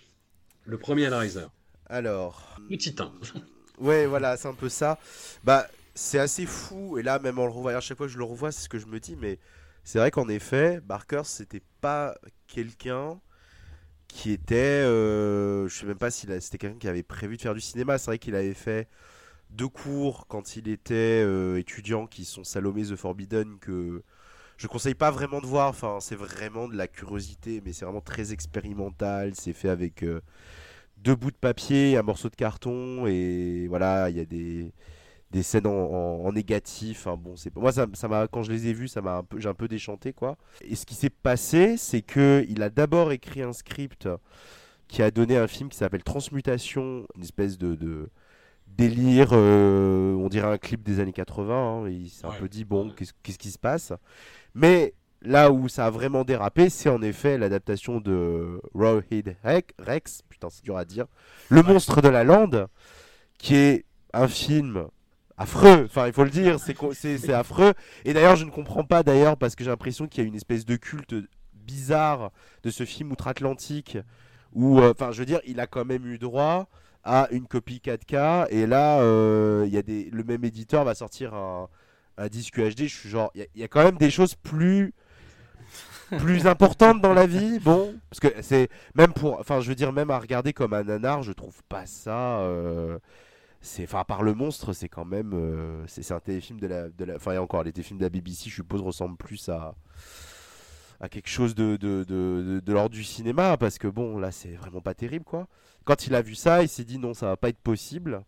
le 0.66 0.78
premier 0.78 1.04
Hellraiser, 1.04 1.48
Alors, 1.88 2.58
le 2.70 2.78
titan. 2.78 3.12
Ouais, 3.80 4.06
voilà, 4.06 4.38
c'est 4.38 4.48
un 4.48 4.54
peu 4.54 4.70
ça. 4.70 5.00
Bah, 5.44 5.68
c'est 5.96 6.20
assez 6.20 6.46
fou. 6.46 6.98
Et 6.98 7.04
là, 7.04 7.20
même 7.20 7.40
en 7.40 7.46
le 7.46 7.52
revoyant, 7.52 7.82
chaque 7.82 7.98
fois 7.98 8.08
je 8.08 8.18
le 8.18 8.24
revois, 8.24 8.52
c'est 8.52 8.62
ce 8.64 8.70
que 8.70 8.80
je 8.80 8.88
me 8.88 9.00
dis. 9.00 9.16
Mais 9.16 9.40
c'est 9.84 10.00
vrai 10.00 10.12
qu'en 10.12 10.30
effet, 10.30 10.82
Barker, 10.82 11.22
c'était 11.26 11.64
pas 11.82 12.16
quelqu'un 12.48 13.20
qui 14.08 14.32
était. 14.32 14.56
euh, 14.58 15.68
je 15.70 15.80
sais 15.80 15.86
même 15.86 15.98
pas 15.98 16.12
si 16.12 16.28
c'était 16.42 16.58
quelqu'un 16.58 16.80
qui 16.80 16.88
avait 16.88 17.04
prévu 17.04 17.38
de 17.38 17.42
faire 17.42 17.54
du 17.54 17.62
cinéma. 17.62 17.98
C'est 17.98 18.08
vrai 18.08 18.20
qu'il 18.20 18.36
avait 18.36 18.54
fait 18.54 18.88
deux 19.52 19.68
cours 19.70 20.28
quand 20.28 20.56
il 20.58 20.68
était 20.70 21.24
euh, 21.26 21.58
étudiant 21.60 22.08
qui 22.08 22.26
sont 22.26 22.44
Salomé 22.44 22.84
the 22.84 22.96
Forbidden 22.96 23.60
que 23.60 24.04
je 24.58 24.68
conseille 24.68 24.96
pas 24.96 25.12
vraiment 25.12 25.42
de 25.42 25.48
voir. 25.48 25.70
Enfin, 25.70 26.00
c'est 26.02 26.16
vraiment 26.16 26.68
de 26.68 26.76
la 26.78 26.88
curiosité, 26.88 27.62
mais 27.66 27.74
c'est 27.74 27.86
vraiment 27.86 28.02
très 28.02 28.34
expérimental. 28.34 29.34
C'est 29.36 29.54
fait 29.54 29.70
avec 29.70 30.04
euh, 30.04 30.22
deux 31.04 31.16
bouts 31.16 31.32
de 31.32 31.38
papier, 31.38 31.98
un 31.98 32.02
morceau 32.04 32.30
de 32.30 32.36
carton, 32.36 33.06
et 33.08 33.68
voilà, 33.68 34.10
il 34.10 34.18
y 34.18 34.20
a 34.20 34.26
des, 34.26 34.72
des 35.32 35.44
scènes 35.44 35.68
en, 35.68 35.72
en- 35.72 36.26
en 36.26 36.32
négatif. 36.34 37.06
Enfin, 37.08 37.18
bon, 37.18 37.36
c'est 37.36 37.56
moi 37.56 37.72
ça, 37.72 37.88
quand 38.32 38.44
je 38.44 38.52
les 38.52 38.68
ai 38.68 38.74
vus, 38.74 38.88
ça 38.90 39.02
m'a 39.02 39.18
un 39.18 39.24
peu, 39.24 39.40
j'ai 39.40 39.50
un 39.50 39.54
peu 39.54 39.68
déchanté 39.68 40.14
quoi. 40.14 40.38
Et 40.62 40.76
ce 40.76 40.86
qui 40.86 40.96
s'est 40.96 41.10
passé, 41.10 41.78
c'est 41.78 42.02
que 42.02 42.46
il 42.50 42.62
a 42.64 42.70
d'abord 42.70 43.12
écrit 43.12 43.42
un 43.44 43.54
script 43.54 44.10
qui 44.88 45.02
a 45.04 45.12
donné 45.12 45.38
un 45.38 45.48
film 45.48 45.70
qui 45.70 45.78
s'appelle 45.78 46.04
Transmutation, 46.04 47.06
une 47.16 47.24
espèce 47.24 47.58
de, 47.60 47.76
de 47.76 48.10
délire, 48.68 49.30
euh, 49.34 50.14
on 50.16 50.30
dirait 50.30 50.48
un 50.52 50.58
clip 50.58 50.84
des 50.84 51.00
années 51.00 51.14
80. 51.14 51.84
hein. 51.86 51.90
il 51.90 52.10
s'est 52.10 52.26
un 52.26 52.32
peu 52.40 52.50
dit 52.50 52.66
bon, 52.66 52.90
qu'est-ce 52.92 53.14
qu'est-ce 53.24 53.38
qui 53.40 53.52
se 53.52 53.60
passe? 53.60 53.94
Mais 54.56 54.94
là 55.22 55.52
où 55.52 55.68
ça 55.68 55.86
a 55.86 55.90
vraiment 55.90 56.24
dérapé, 56.24 56.70
c'est 56.70 56.90
en 56.90 57.02
effet 57.02 57.38
l'adaptation 57.38 58.00
de 58.00 58.62
Rawhead 58.74 59.36
Rex, 59.80 60.22
putain 60.30 60.50
c'est 60.50 60.64
dur 60.64 60.78
à 60.78 60.86
dire, 60.86 61.06
Le 61.50 61.62
monstre 61.64 62.02
de 62.02 62.08
la 62.10 62.24
lande, 62.24 62.68
qui 63.38 63.56
est 63.56 63.86
un 64.14 64.28
film 64.28 64.88
affreux, 65.38 65.84
enfin 65.86 66.08
il 66.08 66.14
faut 66.14 66.24
le 66.24 66.30
dire, 66.30 66.58
c'est 66.60 67.34
affreux. 67.34 67.74
Et 68.06 68.14
d'ailleurs 68.14 68.36
je 68.36 68.46
ne 68.46 68.50
comprends 68.52 68.84
pas 68.84 69.04
d'ailleurs 69.04 69.38
parce 69.38 69.56
que 69.56 69.64
j'ai 69.64 69.70
l'impression 69.70 70.08
qu'il 70.08 70.24
y 70.24 70.26
a 70.26 70.28
une 70.28 70.36
espèce 70.36 70.66
de 70.66 70.76
culte 70.76 71.16
bizarre 71.54 72.32
de 72.64 72.70
ce 72.72 72.84
film 72.86 73.12
outre-Atlantique 73.12 73.98
où, 74.54 74.80
euh, 74.80 74.92
enfin 74.92 75.12
je 75.12 75.20
veux 75.20 75.26
dire, 75.26 75.40
il 75.46 75.60
a 75.60 75.68
quand 75.68 75.86
même 75.86 76.06
eu 76.06 76.18
droit 76.18 76.68
à 77.04 77.28
une 77.32 77.46
copie 77.48 77.82
4K 77.84 78.48
et 78.50 78.66
là 78.68 79.00
euh, 79.02 79.64
il 79.68 79.74
y 79.74 79.78
a 79.78 79.82
des, 79.82 80.10
le 80.12 80.24
même 80.24 80.44
éditeur 80.44 80.84
va 80.84 80.96
sortir 80.96 81.34
un, 81.34 81.70
un 82.18 82.28
disque 82.28 82.58
UHD. 82.58 82.84
Je 82.88 82.96
suis 82.96 83.10
genre, 83.10 83.32
il 83.36 83.42
y 83.42 83.44
a- 83.44 83.48
il 83.56 83.62
y, 83.62 83.64
a 83.64 83.68
quand 83.68 83.84
même 83.84 83.98
des 83.98 84.10
choses 84.12 84.36
plus 84.36 84.94
plus 86.18 86.48
importantes 86.48 87.02
dans 87.02 87.14
la 87.14 87.28
vie, 87.28 87.60
bon, 87.60 87.96
parce 88.10 88.20
que 88.20 88.42
c'est 88.42 88.70
même 88.96 89.14
pour, 89.14 89.40
enfin 89.40 89.62
je 89.62 89.70
veux 89.70 89.76
dire 89.76 89.94
même 89.94 90.10
à 90.12 90.20
regarder 90.20 90.54
comme 90.54 90.74
un 90.74 90.84
nanar, 90.84 91.24
je 91.24 91.32
trouve 91.32 91.62
pas 91.70 91.86
ça. 91.86 92.40
euh, 92.42 93.00
c'est 93.62 93.84
enfin 93.84 94.00
à 94.02 94.06
part 94.06 94.24
le 94.24 94.34
monstre 94.36 94.74
c'est 94.74 94.90
quand 94.90 95.06
même 95.06 95.34
euh, 95.34 95.84
c'est 95.88 96.12
un 96.14 96.20
téléfilm 96.22 96.60
de 96.60 96.68
la 96.68 96.90
de 96.90 97.06
la 97.06 97.16
enfin 97.18 97.38
encore 97.40 97.64
les 97.64 97.74
téléfilms 97.74 97.98
de 98.00 98.04
la 98.06 98.10
BBC 98.10 98.50
je 98.50 98.56
suppose 98.56 98.82
ressemblent 98.82 99.18
plus 99.18 99.50
à 99.50 99.76
à 101.00 101.08
quelque 101.10 101.30
chose 101.30 101.56
de 101.56 101.78
de, 101.78 102.04
de, 102.04 102.62
de, 102.64 102.74
l'ordre 102.74 102.90
du 102.96 103.04
cinéma 103.04 103.58
parce 103.58 103.78
que 103.78 103.88
bon 103.88 104.18
là 104.18 104.32
c'est 104.32 104.54
vraiment 104.54 104.82
pas 104.82 104.94
terrible 104.94 105.24
quoi 105.26 105.48
quand 105.86 106.08
il 106.08 106.16
a 106.16 106.22
vu 106.22 106.36
ça 106.36 106.62
il 106.62 106.70
s'est 106.70 106.84
dit 106.84 106.98
non 107.00 107.14
ça 107.14 107.28
va 107.28 107.38
pas 107.38 107.50
être 107.50 107.60
possible 107.60 108.22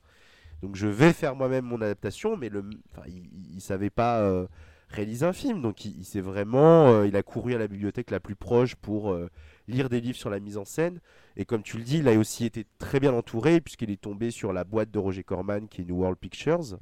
donc 0.63 0.76
je 0.76 0.88
vais 0.88 1.13
faire 1.13 1.36
moi-même 1.36 1.65
mon 1.65 1.82
adaptation 1.82 2.38
mais 2.38 2.50
le 2.50 2.63
enfin 2.91 3.04
il- 3.08 3.30
il 3.56 3.62
savait 3.62 3.89
pas 3.89 4.20
euh, 4.22 4.48
réaliser 4.92 5.26
un 5.26 5.34
film. 5.34 5.62
Donc 5.62 5.86
il, 5.86 5.98
il 6.00 6.06
s'est 6.06 6.22
vraiment 6.22 6.90
euh, 6.90 7.08
il 7.08 7.16
a 7.16 7.24
couru 7.24 7.54
à 7.54 7.58
la 7.58 7.68
bibliothèque 7.68 8.12
la 8.12 8.20
plus 8.20 8.36
proche 8.36 8.76
pour 8.76 9.12
euh, 9.12 9.30
lire 9.68 9.90
des 9.90 10.02
livres 10.02 10.18
sur 10.18 10.30
la 10.30 10.40
mise 10.40 10.58
en 10.58 10.66
scène. 10.66 11.00
Et 11.38 11.46
comme 11.46 11.64
tu 11.64 11.78
le 11.78 11.84
dis, 11.84 12.00
il 12.00 12.08
a 12.08 12.14
aussi 12.18 12.46
été 12.46 12.66
très 12.78 13.00
bien 13.00 13.14
entouré 13.14 13.62
puisqu'il 13.62 13.90
est 13.92 14.02
tombé 14.02 14.32
sur 14.32 14.54
la 14.54 14.64
boîte 14.64 14.92
de 14.92 15.00
Roger 15.00 15.24
Corman 15.24 15.68
qui 15.68 15.82
est 15.82 15.86
New 15.86 15.98
World 15.98 16.18
Pictures. 16.18 16.78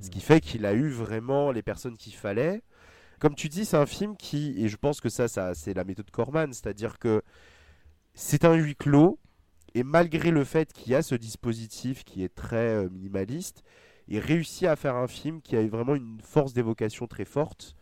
Ce 0.00 0.10
qui 0.10 0.20
fait 0.20 0.40
qu'il 0.40 0.66
a 0.66 0.72
eu 0.74 0.88
vraiment 0.88 1.52
les 1.52 1.62
personnes 1.62 1.96
qu'il 1.96 2.14
fallait. 2.14 2.62
Comme 3.20 3.36
tu 3.36 3.48
dis, 3.48 3.64
c'est 3.64 3.76
un 3.76 3.86
film 3.86 4.16
qui, 4.16 4.54
et 4.58 4.68
je 4.68 4.76
pense 4.76 5.00
que 5.00 5.08
ça, 5.08 5.28
ça 5.28 5.54
c'est 5.54 5.72
la 5.72 5.84
méthode 5.84 6.10
Corman, 6.10 6.52
c'est-à-dire 6.52 6.98
que 6.98 7.22
c'est 8.12 8.44
un 8.44 8.54
huis 8.54 8.74
clos, 8.74 9.18
et 9.74 9.82
malgré 9.82 10.30
le 10.30 10.44
fait 10.44 10.72
qu'il 10.72 10.92
y 10.92 10.94
a 10.94 11.02
ce 11.02 11.14
dispositif 11.14 12.04
qui 12.04 12.22
est 12.22 12.34
très 12.34 12.74
euh, 12.74 12.88
minimaliste, 12.90 13.62
il 14.08 14.18
réussit 14.18 14.64
à 14.68 14.76
faire 14.76 14.96
un 14.96 15.06
film 15.08 15.40
qui 15.42 15.56
a 15.56 15.66
vraiment 15.66 15.94
une 15.94 16.20
force 16.22 16.52
d'évocation 16.52 17.06
très 17.06 17.24
forte. 17.24 17.76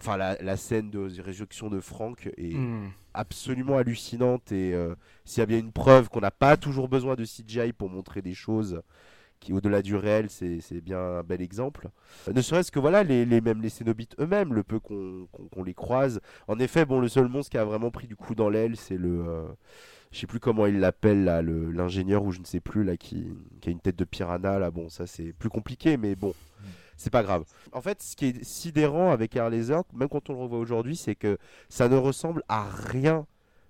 Enfin, 0.00 0.16
la, 0.16 0.36
la 0.42 0.56
scène 0.56 0.90
de 0.90 1.20
résurrection 1.20 1.68
de 1.68 1.80
Frank 1.80 2.28
est 2.38 2.54
Hmm. 2.54 2.88
absolument 3.14 3.76
hallucinante 3.78 4.52
et 4.52 4.72
euh, 4.74 4.94
s'il 5.24 5.40
y 5.40 5.42
a 5.42 5.46
bien 5.46 5.58
une 5.58 5.72
preuve 5.72 6.08
qu'on 6.08 6.20
n'a 6.20 6.30
pas 6.30 6.56
toujours 6.56 6.88
besoin 6.88 7.16
de 7.16 7.24
CGI 7.24 7.72
pour 7.72 7.90
montrer 7.90 8.22
des 8.22 8.34
choses 8.34 8.82
qui 9.40 9.52
au-delà 9.52 9.82
du 9.82 9.96
réel 9.96 10.30
c'est 10.30 10.60
c'est 10.60 10.80
bien 10.80 10.98
un 11.00 11.22
bel 11.22 11.40
exemple 11.42 11.88
Euh, 12.28 12.32
ne 12.32 12.40
serait-ce 12.42 12.70
que 12.72 12.78
voilà 12.78 13.02
les, 13.02 13.24
les 13.24 13.40
même 13.40 13.62
les 13.62 13.68
Cénobites 13.70 14.14
eux-mêmes 14.20 14.54
le 14.54 14.62
peu 14.62 14.78
qu'on 14.80 15.28
les 15.64 15.74
croise 15.74 16.20
en 16.48 16.58
effet 16.60 16.84
bon 16.84 17.00
le 17.00 17.08
seul 17.08 17.28
monstre 17.28 17.50
qui 17.50 17.58
a 17.58 17.64
vraiment 17.64 17.90
pris 17.90 18.06
du 18.06 18.16
coup 18.16 18.34
dans 18.34 18.48
l'aile 18.50 18.76
c'est 18.76 18.96
le 18.98 19.24
euh, 19.26 19.48
je 20.10 20.18
sais 20.18 20.26
plus 20.26 20.40
comment 20.40 20.66
il 20.66 20.80
l'appelle 20.80 21.24
là 21.24 21.42
l'ingénieur 21.42 22.24
ou 22.24 22.32
je 22.32 22.40
ne 22.40 22.44
sais 22.44 22.60
plus 22.60 22.84
là 22.84 22.96
qui, 22.96 23.26
a 23.66 23.70
une 23.70 23.80
tête 23.80 23.96
de 23.96 24.04
piranha 24.04 24.58
là 24.58 24.70
bon 24.70 24.88
ça 24.88 25.06
c'est 25.06 25.32
plus 25.32 25.50
compliqué 25.50 25.96
mais 25.96 26.14
bon 26.16 26.34
c'est 27.00 27.08
pas 27.08 27.22
grave. 27.22 27.44
En 27.72 27.80
fait, 27.80 28.02
ce 28.02 28.14
qui 28.14 28.26
est 28.26 28.44
sidérant 28.44 29.10
avec 29.10 29.34
Air 29.34 29.48
Laser, 29.48 29.84
même 29.94 30.10
quand 30.10 30.28
on 30.28 30.34
le 30.34 30.40
revoit 30.40 30.58
aujourd'hui, 30.58 30.96
c'est 30.96 31.14
que 31.14 31.38
ça 31.70 31.88
ne 31.88 31.96
ressemble 31.96 32.42
à 32.46 32.68
rien 32.68 33.26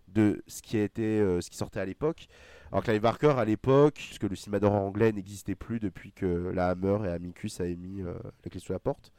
de 0.09 0.43
ce 0.49 0.63
qui 0.63 0.77
a 0.77 0.89
euh, 0.99 1.41
ce 1.41 1.49
qui 1.49 1.57
sortait 1.57 1.79
à 1.79 1.85
l'époque. 1.85 2.27
Alors 2.73 2.83
Clive 2.83 3.01
Barker 3.01 3.35
à 3.39 3.45
l'époque, 3.45 3.95
puisque 3.95 4.25
le 4.25 4.35
cinéma 4.35 4.59
d'horreur 4.59 4.83
anglais 4.83 5.13
n'existait 5.13 5.55
plus 5.55 5.79
depuis 5.79 6.13
que 6.13 6.51
la 6.55 6.71
Hammer 6.71 6.99
et 7.05 7.09
Amicus 7.09 7.61
a 7.61 7.65
mis 7.65 8.03
euh, 8.03 8.15
la 8.45 8.51
clé 8.51 8.61
sous 8.61 8.73
la 8.73 8.81
porte. 8.81 9.13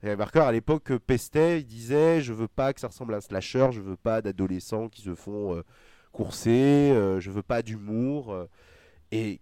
Clive 0.00 0.16
Barker 0.16 0.40
à 0.40 0.52
l'époque 0.52 0.96
pestait, 0.96 1.60
il 1.60 1.66
disait 1.66 2.22
je 2.22 2.32
veux 2.32 2.48
pas 2.48 2.72
que 2.72 2.80
ça 2.80 2.88
ressemble 2.88 3.12
à 3.12 3.18
un 3.18 3.20
slasher, 3.20 3.68
je 3.72 3.82
veux 3.82 3.96
pas 3.96 4.22
d'adolescents 4.22 4.88
qui 4.88 5.02
se 5.02 5.14
font 5.14 5.56
euh, 5.56 5.62
courser, 6.12 6.90
euh, 6.92 7.20
je 7.20 7.30
veux 7.30 7.42
pas 7.42 7.62
d'humour. 7.62 8.32
euh. 8.32 8.46
et 9.12 9.40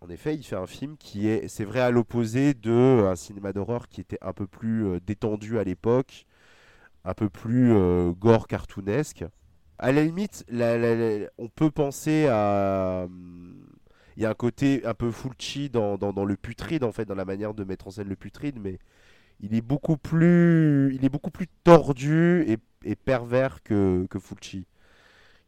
en 0.00 0.10
effet, 0.10 0.34
il 0.34 0.42
fait 0.44 0.56
un 0.56 0.66
film 0.66 0.96
qui 0.98 1.28
est, 1.28 1.48
c'est 1.48 1.64
vrai, 1.64 1.80
à 1.80 1.90
l'opposé 1.90 2.54
de 2.54 2.70
euh, 2.70 3.10
un 3.10 3.16
cinéma 3.16 3.52
d'horreur 3.52 3.88
qui 3.88 4.00
était 4.00 4.18
un 4.22 4.32
peu 4.32 4.46
plus 4.46 4.86
euh, 4.86 5.00
détendu 5.00 5.58
à 5.58 5.64
l'époque, 5.64 6.26
un 7.04 7.14
peu 7.14 7.28
plus 7.30 7.72
gore 8.18 8.48
cartoonesque. 8.48 9.24
À 9.78 9.92
la 9.92 10.02
limite, 10.04 10.44
on 11.38 11.48
peut 11.48 11.70
penser 11.70 12.26
à. 12.28 13.06
Il 14.16 14.22
y 14.22 14.26
a 14.26 14.30
un 14.30 14.34
côté 14.34 14.84
un 14.86 14.94
peu 14.94 15.10
Fulci 15.12 15.68
dans, 15.70 15.98
dans, 15.98 16.24
le 16.24 16.36
putride, 16.36 16.84
en 16.84 16.92
fait, 16.92 17.04
dans 17.04 17.14
la 17.14 17.24
manière 17.26 17.54
de 17.54 17.64
mettre 17.64 17.86
en 17.86 17.90
scène 17.90 18.08
le 18.08 18.16
putride, 18.16 18.58
mais 18.58 18.78
il 19.40 19.54
est 19.54 19.60
beaucoup 19.60 19.98
plus, 19.98 20.94
il 20.94 21.04
est 21.04 21.08
beaucoup 21.10 21.30
plus 21.30 21.48
tordu 21.64 22.42
et, 22.48 22.56
et 22.84 22.96
pervers 22.96 23.62
que, 23.62 24.06
que 24.08 24.18
Fulci, 24.18 24.66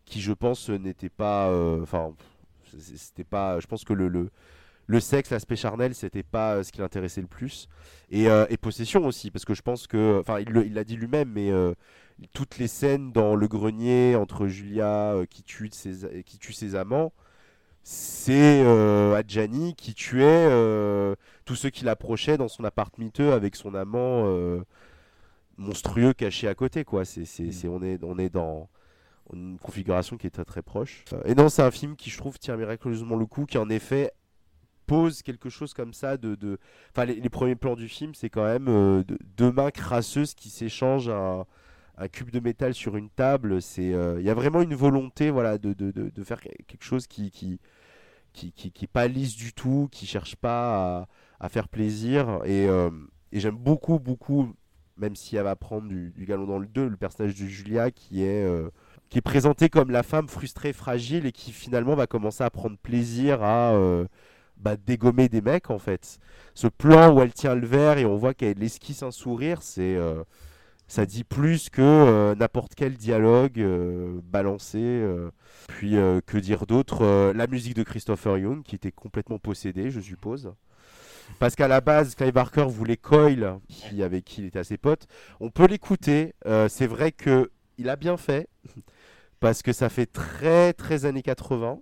qui, 0.08 0.20
je 0.20 0.32
pense, 0.32 0.68
n'était 0.70 1.08
pas. 1.10 1.48
euh, 1.50 1.82
Enfin, 1.82 2.14
c'était 2.78 3.24
pas. 3.24 3.60
Je 3.60 3.66
pense 3.66 3.84
que 3.84 3.92
le, 3.94 4.08
le, 4.08 4.30
le 4.86 5.00
sexe, 5.00 5.30
l'aspect 5.30 5.56
charnel, 5.56 5.94
c'était 5.94 6.22
pas 6.22 6.56
euh, 6.56 6.62
ce 6.64 6.72
qui 6.72 6.80
l'intéressait 6.80 7.20
le 7.22 7.26
plus. 7.28 7.68
Et, 8.10 8.28
euh, 8.30 8.46
et 8.50 8.56
possession 8.56 9.06
aussi, 9.06 9.30
parce 9.30 9.44
que 9.44 9.54
je 9.54 9.62
pense 9.62 9.86
que. 9.86 10.18
Enfin, 10.20 10.40
il 10.40 10.74
l'a 10.74 10.84
dit 10.84 10.96
lui-même, 10.96 11.30
mais. 11.32 11.50
euh, 11.50 11.74
toutes 12.34 12.58
les 12.58 12.66
scènes 12.68 13.12
dans 13.12 13.36
le 13.36 13.46
grenier 13.46 14.16
entre 14.16 14.48
Julia 14.48 15.12
euh, 15.14 15.24
qui, 15.26 15.44
tue 15.44 15.70
ses, 15.72 16.24
qui 16.24 16.38
tue 16.38 16.52
ses 16.52 16.74
amants, 16.74 17.12
c'est 17.84 18.60
Adjani 19.14 19.74
qui 19.76 19.94
tuait 19.94 20.48
tous 21.44 21.54
ceux 21.54 21.70
qui 21.70 21.84
l'approchaient 21.84 22.36
dans 22.36 22.48
son 22.48 22.64
appart 22.64 22.96
miteux 22.98 23.32
avec 23.32 23.56
son 23.56 23.74
amant 23.74 24.26
monstrueux 25.56 26.12
caché 26.12 26.48
à 26.48 26.54
côté. 26.54 26.84
Quoi. 26.84 27.04
C'est, 27.04 27.24
c'est, 27.24 27.52
c'est- 27.52 27.68
on, 27.68 27.82
est, 27.82 28.02
on 28.04 28.18
est 28.18 28.28
dans 28.30 28.68
une 29.32 29.58
configuration 29.58 30.16
qui 30.16 30.26
est 30.26 30.30
très 30.30 30.44
très 30.44 30.62
proche. 30.62 31.04
Et 31.24 31.34
non, 31.34 31.48
c'est 31.48 31.62
un 31.62 31.70
film 31.70 31.96
qui, 31.96 32.10
je 32.10 32.18
trouve, 32.18 32.38
tient 32.38 32.56
miraculeusement 32.56 33.16
le 33.16 33.26
coup, 33.26 33.46
qui 33.46 33.58
en 33.58 33.68
effet 33.68 34.12
pose 34.88 35.22
quelque 35.22 35.48
chose 35.50 35.74
comme 35.74 35.92
ça 35.92 36.16
de... 36.16 36.34
de... 36.34 36.58
Enfin, 36.90 37.04
les, 37.04 37.28
premiers 37.28 37.54
plans 37.54 37.76
du 37.76 37.88
film, 37.88 38.14
c'est 38.14 38.30
quand 38.30 38.44
même 38.44 38.66
euh, 38.68 39.04
de- 39.04 39.18
deux 39.36 39.52
mains 39.52 39.70
crasseuses 39.70 40.34
qui 40.34 40.50
s'échangent 40.50 41.10
un, 41.10 41.44
un 41.98 42.08
cube 42.08 42.30
de 42.30 42.40
métal 42.40 42.74
sur 42.74 42.96
une 42.96 43.10
table. 43.10 43.62
C'est, 43.62 43.92
euh, 43.92 44.18
il 44.18 44.26
y 44.26 44.30
a 44.30 44.34
vraiment 44.34 44.62
une 44.62 44.74
volonté, 44.74 45.30
voilà, 45.30 45.58
de, 45.58 45.74
de, 45.74 45.90
de, 45.92 46.24
faire 46.24 46.40
quelque 46.40 46.82
chose 46.82 47.06
qui, 47.06 47.30
qui, 47.30 47.60
qui, 48.32 48.50
qui, 48.52 48.72
qui 48.72 48.84
est 48.86 48.88
pas 48.88 49.08
lisse 49.08 49.36
du 49.36 49.52
tout, 49.52 49.88
qui 49.92 50.06
cherche 50.06 50.34
pas 50.36 51.06
à, 51.38 51.48
faire 51.48 51.68
plaisir. 51.68 52.40
Et, 52.44 52.66
euh, 52.66 52.90
et 53.30 53.40
j'aime 53.40 53.56
beaucoup, 53.56 53.98
beaucoup, 53.98 54.54
même 54.96 55.16
si 55.16 55.36
elle 55.36 55.44
va 55.44 55.54
prendre 55.54 55.86
du, 55.86 56.12
du 56.12 56.24
galon 56.24 56.46
dans 56.46 56.58
le 56.58 56.66
2, 56.66 56.88
le 56.88 56.96
personnage 56.96 57.34
de 57.34 57.46
Julia 57.46 57.90
qui 57.90 58.22
est, 58.22 58.44
qui 59.08 59.18
est 59.18 59.22
présenté 59.22 59.68
comme 59.68 59.90
la 59.90 60.02
femme 60.02 60.28
frustrée, 60.28 60.72
fragile 60.72 61.26
et 61.26 61.32
qui 61.32 61.52
finalement 61.52 61.94
va 61.94 62.06
commencer 62.06 62.44
à 62.44 62.50
prendre 62.50 62.76
plaisir 62.76 63.42
à 63.42 63.72
euh, 63.72 64.06
bah, 64.58 64.76
dégommer 64.76 65.28
des 65.28 65.40
mecs 65.40 65.70
en 65.70 65.78
fait. 65.78 66.18
Ce 66.54 66.66
plan 66.66 67.14
où 67.14 67.20
elle 67.20 67.32
tient 67.32 67.54
le 67.54 67.66
verre 67.66 67.98
et 67.98 68.04
on 68.04 68.16
voit 68.16 68.34
qu'elle 68.34 68.62
esquisse 68.62 69.02
un 69.02 69.10
sourire, 69.10 69.62
c'est 69.62 69.96
euh, 69.96 70.22
ça 70.88 71.06
dit 71.06 71.24
plus 71.24 71.70
que 71.70 71.80
euh, 71.82 72.34
n'importe 72.34 72.74
quel 72.74 72.96
dialogue 72.96 73.64
balancé. 74.24 75.02
Puis 75.68 75.92
que 75.92 76.38
dire 76.38 76.66
d'autre 76.66 77.32
La 77.32 77.46
musique 77.46 77.74
de 77.74 77.82
Christopher 77.82 78.38
Young 78.38 78.62
qui 78.62 78.74
était 78.74 78.92
complètement 78.92 79.38
possédée, 79.38 79.90
je 79.90 80.00
suppose. 80.00 80.52
Parce 81.38 81.54
qu'à 81.54 81.68
la 81.68 81.82
base, 81.82 82.14
Clive 82.14 82.32
Barker 82.32 82.64
voulait 82.68 82.96
Coyle, 82.96 83.58
avec 84.00 84.24
qui 84.24 84.40
il 84.40 84.46
était 84.46 84.58
assez 84.58 84.78
pote. 84.78 85.06
On 85.40 85.50
peut 85.50 85.66
l'écouter. 85.66 86.34
c'est 86.68 86.86
vrai 86.86 87.12
que 87.12 87.50
il 87.76 87.88
a 87.88 87.96
bien 87.96 88.16
fait 88.16 88.48
parce 89.40 89.62
que 89.62 89.72
ça 89.72 89.88
fait 89.88 90.06
très 90.06 90.72
très 90.72 91.04
années 91.04 91.22
80. 91.22 91.80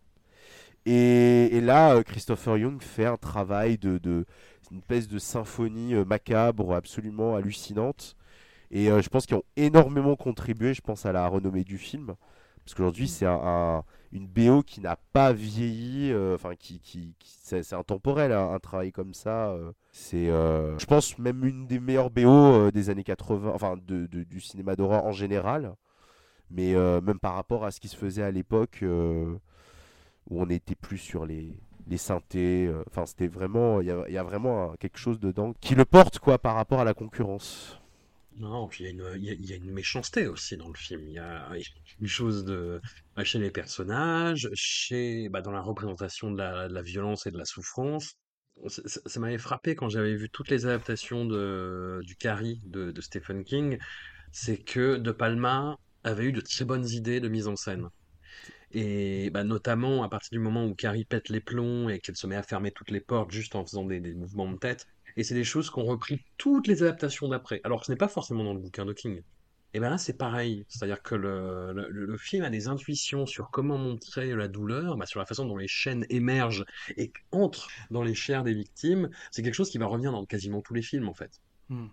Et, 0.87 1.61
là, 1.63 1.95
euh, 1.97 2.03
Christopher 2.03 2.59
Young 2.59 2.81
fait 2.83 3.07
un 3.07 3.17
travail 3.17 3.79
de, 3.79 3.99
de 3.99 4.25
une 4.71 4.79
espèce 4.79 5.09
de 5.09 5.19
symphonie 5.19 5.95
euh, 5.95 6.05
macabre 6.05 6.75
absolument 6.75 7.37
hallucinante. 7.37 8.17
Et 8.71 8.91
euh, 8.91 9.03
je 9.03 9.09
pense 9.09 9.27
qu'ils 9.27 9.37
ont 9.37 9.45
énormément 9.57 10.17
contribué, 10.17 10.75
je 10.75 10.83
pense, 10.83 11.07
à 11.07 11.13
la 11.13 11.29
renommée 11.29 11.65
du 11.65 11.79
film. 11.79 12.15
Parce 12.65 12.75
qu'aujourd'hui, 12.75 13.09
c'est 13.09 13.27
un, 13.27 13.41
un- 13.45 13.85
une 14.13 14.27
BO 14.29 14.63
qui 14.63 14.81
n'a 14.81 14.97
pas 15.13 15.33
vieilli, 15.33 16.13
enfin, 16.35 16.55
qui, 16.57 16.81
qui, 16.81 17.15
qui- 17.19 17.35
c'est 17.43 17.73
intemporel, 17.75 18.33
hein, 18.33 18.51
un 18.53 18.59
travail 18.59 18.93
comme 18.93 19.15
ça. 19.15 19.57
c'est, 19.93 20.27
je 20.27 20.87
pense, 20.87 21.19
même 21.19 21.45
une 21.45 21.67
des 21.67 21.81
meilleures 21.81 22.11
BO 22.11 22.71
des 22.73 22.91
années 22.91 23.05
80, 23.05 23.53
enfin, 23.55 23.77
de- 23.87 24.07
du 24.07 24.41
cinéma 24.41 24.77
d'horreur 24.77 25.05
en 25.07 25.13
général. 25.13 25.75
Mais 26.51 26.75
euh, 26.75 27.01
même 27.01 27.19
par 27.19 27.35
rapport 27.35 27.65
à 27.65 27.71
ce 27.71 27.81
qui 27.81 27.89
se 27.89 27.97
faisait 27.97 28.23
à 28.23 28.31
l'époque, 28.31 28.81
euh, 28.83 29.35
où 30.31 30.41
on 30.41 30.47
n'était 30.47 30.75
plus 30.75 30.99
sur 30.99 31.27
les, 31.27 31.59
les 31.89 31.99
synthés, 31.99 32.67
euh, 32.67 32.83
enfin, 32.89 33.07
c'était 33.07 33.27
vraiment, 33.27 33.81
il 33.81 33.89
y 33.89 33.91
a, 33.91 34.09
y 34.09 34.19
a 34.19 34.23
vraiment 34.23 34.75
quelque 34.77 34.99
chose 34.99 35.19
dedans 35.19 35.55
qui 35.61 35.75
le 35.75 35.85
porte, 35.85 36.19
quoi, 36.19 36.39
par 36.39 36.55
rapport 36.55 36.81
à 36.81 36.85
la 36.85 36.95
concurrence. 36.95 37.81
Non, 38.39 38.69
il 38.79 38.87
y 38.87 38.91
y 38.91 39.47
y 39.49 39.53
a 39.55 39.57
une 39.57 39.73
méchanceté 39.73 40.27
aussi 40.27 40.59
dans 40.59 40.69
le 40.69 40.75
film. 40.75 41.01
Il 41.09 41.15
y 41.15 41.19
a 41.19 41.51
une 42.01 42.07
chose 42.07 42.45
de, 42.45 42.83
chez 43.25 43.39
les 43.39 43.51
personnages, 43.51 44.51
chez, 44.55 45.31
bah, 45.31 45.41
dans 45.41 45.53
la 45.53 45.63
représentation 45.63 46.31
de 46.31 46.37
la, 46.37 46.83
violence 46.83 47.27
et 47.27 47.31
de 47.31 47.39
la 47.39 47.47
souffrance. 47.47 48.15
Ça, 48.69 49.21
m'avait 49.21 49.39
frappé 49.39 49.75
quand 49.75 49.89
j'avais 49.89 50.15
vu 50.15 50.29
toutes 50.31 50.51
les 50.51 50.67
adaptations 50.67 51.25
de, 51.25 52.01
du 52.05 52.17
Carrie 52.17 52.61
de 52.67 53.01
Stephen 53.01 53.43
King, 53.43 53.79
c'est 54.33 54.59
que 54.59 54.97
De 54.97 55.13
Palma 55.13 55.79
avait 56.07 56.25
eu 56.25 56.33
de 56.33 56.41
très 56.41 56.65
bonnes 56.65 56.89
idées 56.89 57.21
de 57.21 57.29
mise 57.29 57.49
en 57.49 57.57
scène. 57.57 57.89
Et 58.73 59.31
bah, 59.31 59.45
notamment 59.45 60.03
à 60.03 60.09
partir 60.09 60.31
du 60.33 60.39
moment 60.39 60.65
où 60.67 60.75
Carrie 60.75 61.05
pète 61.05 61.29
les 61.29 61.41
plombs 61.41 61.89
et 61.89 62.01
qu'elle 62.01 62.17
se 62.17 62.27
met 62.27 62.37
à 62.37 62.43
fermer 62.43 62.73
toutes 62.73 62.91
les 62.91 63.01
portes 63.01 63.31
juste 63.31 63.55
en 63.55 63.65
faisant 63.65 63.85
des, 63.85 64.01
des 64.01 64.15
mouvements 64.15 64.51
de 64.51 64.57
tête. 64.57 64.87
Et 65.17 65.25
c'est 65.25 65.35
des 65.35 65.45
choses 65.45 65.71
qu'ont 65.71 65.85
repris 65.85 66.21
toutes 66.37 66.67
les 66.67 66.83
adaptations 66.83 67.29
d'après. 67.29 67.61
Alors 67.65 67.81
que 67.81 67.87
ce 67.87 67.93
n'est 67.93 67.97
pas 67.97 68.09
forcément 68.09 68.45
dans 68.45 68.55
le 68.55 68.61
bouquin 68.61 68.85
de 68.85 68.93
King. 68.93 69.23
Et 69.73 69.81
ben 69.81 69.91
là, 69.91 69.99
c'est 69.99 70.17
pareil. 70.17 70.65
C'est-à-dire 70.69 71.03
que 71.03 71.15
le, 71.15 71.73
le, 71.73 71.89
le 71.91 72.19
film 72.19 72.45
a 72.45 72.51
des 72.51 72.69
intuitions 72.69 73.27
sur 73.27 73.51
comment 73.51 73.79
montrer 73.79 74.35
la 74.35 74.49
douleur, 74.49 74.97
bah, 74.97 75.07
sur 75.07 75.21
la 75.21 75.27
façon 75.27 75.45
dont 75.45 75.57
les 75.57 75.69
chaînes 75.69 76.07
émergent 76.09 76.65
et 76.97 77.13
entrent 77.33 77.69
dans 77.91 78.03
les 78.03 78.15
chairs 78.15 78.43
des 78.43 78.55
victimes. 78.55 79.11
C'est 79.31 79.43
quelque 79.43 79.55
chose 79.55 79.71
qui 79.71 79.79
va 79.79 79.87
revenir 79.87 80.13
dans 80.13 80.25
quasiment 80.25 80.61
tous 80.61 80.75
les 80.75 80.83
films, 80.83 81.09
en 81.09 81.15
fait. 81.15 81.41
Hmm. 81.69 81.89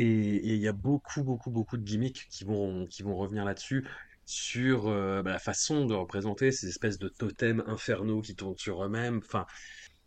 Et 0.00 0.54
il 0.54 0.60
y 0.60 0.68
a 0.68 0.72
beaucoup, 0.72 1.22
beaucoup, 1.24 1.50
beaucoup 1.50 1.76
de 1.76 1.82
gimmicks 1.84 2.26
qui 2.30 2.44
vont, 2.44 2.86
qui 2.86 3.02
vont 3.02 3.16
revenir 3.16 3.44
là-dessus, 3.44 3.86
sur 4.26 4.88
euh, 4.88 5.22
bah, 5.22 5.32
la 5.32 5.38
façon 5.38 5.86
de 5.86 5.94
représenter 5.94 6.52
ces 6.52 6.68
espèces 6.68 6.98
de 6.98 7.08
totems 7.08 7.64
infernaux 7.66 8.20
qui 8.20 8.34
tournent 8.36 8.58
sur 8.58 8.84
eux-mêmes. 8.84 9.20
Enfin, 9.24 9.46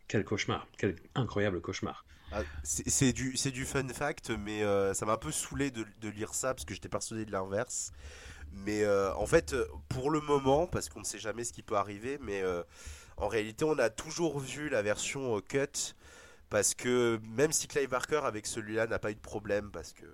quel 0.08 0.24
cauchemar, 0.24 0.66
quel 0.78 0.96
incroyable 1.14 1.60
cauchemar. 1.60 2.04
Ah, 2.30 2.44
C'est 2.62 3.12
du, 3.12 3.34
du 3.34 3.64
fun 3.64 3.86
fact, 3.88 4.30
mais 4.30 4.62
euh, 4.62 4.94
ça 4.94 5.04
m'a 5.04 5.12
un 5.12 5.18
peu 5.18 5.32
saoulé 5.32 5.70
de, 5.70 5.84
de 6.00 6.08
lire 6.08 6.34
ça 6.34 6.54
parce 6.54 6.64
que 6.64 6.74
j'étais 6.74 6.88
persuadé 6.88 7.24
de 7.24 7.32
l'inverse. 7.32 7.92
Mais 8.52 8.84
euh, 8.84 9.14
en 9.16 9.26
fait, 9.26 9.54
pour 9.88 10.10
le 10.10 10.20
moment, 10.20 10.66
parce 10.66 10.88
qu'on 10.88 11.00
ne 11.00 11.04
sait 11.04 11.18
jamais 11.18 11.44
ce 11.44 11.52
qui 11.52 11.62
peut 11.62 11.76
arriver, 11.76 12.18
mais 12.20 12.42
en 13.16 13.28
réalité, 13.28 13.64
on 13.64 13.78
a 13.78 13.90
toujours 13.90 14.38
vu 14.40 14.68
la 14.68 14.82
version 14.82 15.40
cut 15.40 15.94
parce 16.52 16.74
que 16.74 17.18
même 17.36 17.50
si 17.50 17.66
Clive 17.66 17.88
Barker 17.88 18.20
avec 18.24 18.46
celui-là 18.46 18.86
n'a 18.86 18.98
pas 18.98 19.10
eu 19.10 19.14
de 19.14 19.20
problème, 19.20 19.70
parce 19.72 19.92
que 19.92 20.04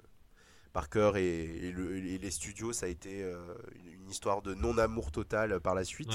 Barker 0.73 1.13
et, 1.17 1.67
et 1.69 1.73
le- 1.73 1.97
et 1.97 2.19
les 2.19 2.31
studios, 2.31 2.73
ça 2.73 2.87
a 2.87 2.89
été 2.89 3.23
euh, 3.25 3.37
une, 3.75 4.03
une 4.05 4.11
histoire 4.11 4.43
de 4.43 4.55
non-amour 4.55 5.11
total 5.11 5.59
par 5.61 5.75
la 5.75 5.83
suite. 5.85 6.11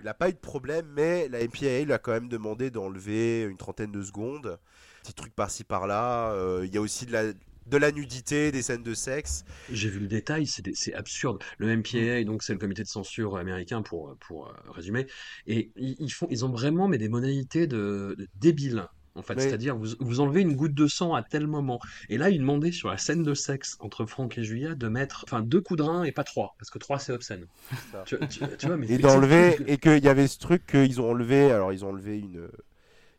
Il 0.00 0.04
n'a 0.04 0.14
pas 0.14 0.28
eu 0.28 0.32
de 0.32 0.38
problème, 0.38 0.86
mais 0.94 1.28
la 1.28 1.40
MPAA 1.40 1.84
lui 1.84 1.92
a 1.92 1.98
quand 1.98 2.12
même 2.12 2.28
demandé 2.28 2.70
d'enlever 2.70 3.42
une 3.44 3.56
trentaine 3.56 3.92
de 3.92 4.02
secondes. 4.02 4.58
Petit 5.02 5.14
truc 5.14 5.34
par-ci 5.34 5.64
par-là. 5.64 6.32
Euh, 6.32 6.62
Il 6.66 6.74
y 6.74 6.78
a 6.78 6.80
aussi 6.80 7.06
de 7.06 7.12
la, 7.12 7.32
de 7.32 7.76
la 7.76 7.92
nudité, 7.92 8.50
des 8.52 8.60
scènes 8.62 8.82
de 8.82 8.92
sexe. 8.94 9.44
J'ai 9.70 9.88
vu 9.88 10.00
le 10.00 10.08
détail, 10.08 10.46
c'est 10.46 10.92
absurde. 10.94 11.42
Le 11.58 11.68
MPAA, 11.76 12.24
donc 12.24 12.42
c'est 12.42 12.52
le 12.52 12.58
comité 12.58 12.82
de 12.82 12.88
censure 12.88 13.36
américain 13.36 13.82
pour, 13.82 14.16
pour 14.18 14.48
euh, 14.48 14.52
résumer, 14.72 15.06
et 15.46 15.70
ils, 15.76 15.96
ils 16.00 16.12
font, 16.12 16.26
ils 16.30 16.44
ont 16.44 16.50
vraiment 16.50 16.86
mais 16.88 16.98
des 16.98 17.08
modalités 17.08 17.66
de, 17.68 18.14
de 18.18 18.28
débiles. 18.34 18.86
En 19.16 19.22
fait, 19.22 19.34
Oui. 19.34 19.42
c'est-à-dire 19.42 19.76
vous, 19.76 19.88
vous 20.00 20.20
enlevez 20.20 20.42
une 20.42 20.54
goutte 20.54 20.74
de 20.74 20.86
sang 20.86 21.14
à 21.14 21.22
tel 21.22 21.46
moment. 21.46 21.80
Et 22.08 22.18
là, 22.18 22.30
ils 22.30 22.38
demandaient 22.38 22.72
sur 22.72 22.88
la 22.90 22.98
scène 22.98 23.22
de 23.22 23.34
sexe 23.34 23.76
entre 23.80 24.04
Franck 24.06 24.36
et 24.38 24.44
Julia 24.44 24.74
de 24.74 24.88
mettre 24.88 25.24
enfin 25.26 25.40
deux 25.40 25.60
coups 25.60 25.78
de 25.78 25.82
rein 25.84 26.04
et 26.04 26.12
pas 26.12 26.24
trois, 26.24 26.54
parce 26.58 26.70
que 26.70 26.78
trois 26.78 26.98
c'est 26.98 27.12
obscène. 27.12 27.46
Ça. 27.92 28.02
Tu, 28.06 28.18
tu- 28.28 28.40
tu 28.58 28.66
vois, 28.66 28.76
mais 28.76 28.90
Et 28.90 28.98
d'enlever, 28.98 29.56
et 29.66 29.78
qu'il 29.78 30.04
y 30.04 30.08
avait 30.08 30.26
ce 30.28 30.38
truc 30.38 30.66
qu'ils 30.66 31.00
ont 31.00 31.10
enlevé. 31.10 31.50
Alors, 31.50 31.72
ils 31.72 31.84
ont 31.84 31.88
enlevé 31.88 32.18
une. 32.18 32.48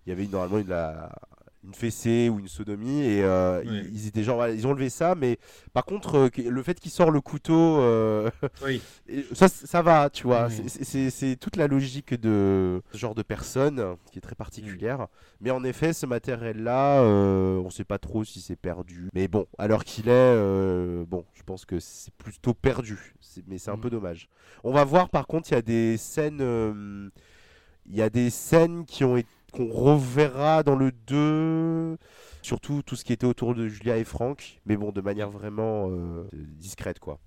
Il 0.05 0.09
y 0.09 0.11
avait 0.13 0.23
une- 0.25 0.31
normalement 0.31 0.59
une, 0.59 0.69
la, 0.69 1.11
une 1.67 1.73
fessée 1.73 2.29
ou 2.29 2.39
une 2.39 2.47
sodomie 2.47 3.01
et 3.03 3.23
euh, 3.23 3.61
ils, 3.65 3.93
ils 3.93 4.07
étaient 4.07 4.23
genre 4.23 4.37
voilà, 4.37 4.53
ils 4.53 4.65
ont 4.65 4.71
enlevé 4.71 4.89
ça 4.89 5.15
mais 5.15 5.37
par 5.73 5.83
contre 5.85 6.15
euh, 6.17 6.29
le 6.49 6.63
fait 6.63 6.79
qu'il 6.79 6.91
sort 6.91 7.11
le 7.11 7.19
couteau 7.21 7.77
euh, 7.79 8.31
Oui. 8.63 8.81
ça 9.33 9.47
ça 9.49 9.81
va 9.81 10.09
tu 10.09 10.23
vois. 10.23 10.47
Oui. 10.47 10.63
C'est- 11.11 11.35
toute 11.39 11.57
la 11.57 11.67
logique 11.67 12.13
de 12.19 12.81
ce 12.93 12.97
genre 12.97 13.13
de 13.15 13.21
personne 13.21 13.79
euh, 13.79 13.95
qui 14.11 14.17
est 14.19 14.21
très 14.21 14.35
particulière. 14.35 15.07
Mais 15.41 15.51
en 15.51 15.63
effet 15.63 15.91
ce 15.93 16.05
matériel 16.05 16.63
là 16.63 17.01
on 17.03 17.69
sait 17.69 17.83
pas 17.83 17.99
trop 17.99 18.23
si 18.23 18.39
c'est 18.41 18.55
perdu. 18.55 19.09
Mais 19.13 19.27
bon 19.27 19.45
alors 19.57 19.83
qu'il 19.83 20.07
est 20.07 20.11
euh, 20.11 21.05
bon 21.05 21.25
je 21.33 21.43
pense 21.43 21.65
que 21.65 21.79
c'est 21.79 22.13
plutôt 22.15 22.53
perdu. 22.53 23.13
Mais 23.47 23.57
c'est 23.57 23.69
un 23.71 23.75
Mm. 23.77 23.81
peu 23.81 23.89
dommage. 23.89 24.29
On 24.63 24.71
va 24.71 24.83
voir 24.83 25.09
par 25.09 25.27
contre 25.27 25.51
il 25.51 25.55
y 25.55 25.57
a 25.57 25.61
des 25.61 25.97
scènes 25.97 26.39
euh, 26.41 27.09
il 27.89 27.95
y 27.95 28.01
a 28.01 28.09
des 28.09 28.29
scènes 28.29 28.85
qui 28.85 29.03
ont 29.03 29.15
été 29.17 29.29
qu'on 29.51 29.69
reverra 29.69 30.63
dans 30.63 30.75
le 30.75 30.91
2 30.91 31.97
surtout 32.41 32.81
tout 32.83 32.95
ce 32.95 33.03
qui 33.05 33.13
était 33.13 33.25
autour 33.25 33.55
de 33.55 33.67
Julia 33.67 33.97
et 33.97 34.03
Franck 34.03 34.61
mais 34.65 34.77
bon 34.77 34.91
de 34.91 35.01
manière 35.01 35.29
vraiment 35.29 35.89
euh, 35.89 36.27
discrète 36.33 36.99
quoi 36.99 37.19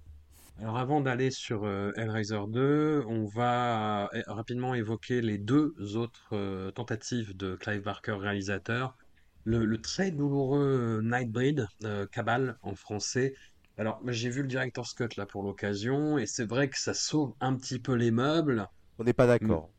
Alors 0.58 0.76
avant 0.78 1.00
d'aller 1.00 1.30
sur 1.30 1.64
euh, 1.64 1.92
Hellraiser 1.96 2.40
2, 2.48 3.04
on 3.08 3.24
va 3.24 4.10
euh, 4.14 4.22
rapidement 4.26 4.74
évoquer 4.74 5.22
les 5.22 5.38
deux 5.38 5.74
autres 5.96 6.28
euh, 6.32 6.70
tentatives 6.70 7.36
de 7.36 7.56
Clive 7.56 7.82
Barker, 7.82 8.12
réalisateur. 8.12 8.96
Le, 9.44 9.64
le 9.64 9.80
très 9.80 10.10
douloureux 10.10 11.00
Nightbreed, 11.02 11.66
Cabal 12.12 12.58
en 12.62 12.74
français. 12.74 13.34
Alors 13.78 14.00
j'ai 14.08 14.28
vu 14.28 14.42
le 14.42 14.48
director's 14.48 14.92
cut 14.92 15.08
là 15.16 15.24
pour 15.24 15.42
l'occasion 15.42 16.18
et 16.18 16.26
c'est 16.26 16.44
vrai 16.44 16.68
que 16.68 16.78
ça 16.78 16.92
sauve 16.92 17.34
un 17.40 17.56
petit 17.56 17.78
peu 17.78 17.94
les 17.94 18.10
meubles. 18.10 18.68
on 18.98 19.04
n'est 19.04 19.14
pas 19.14 19.26
d'accord 19.26 19.70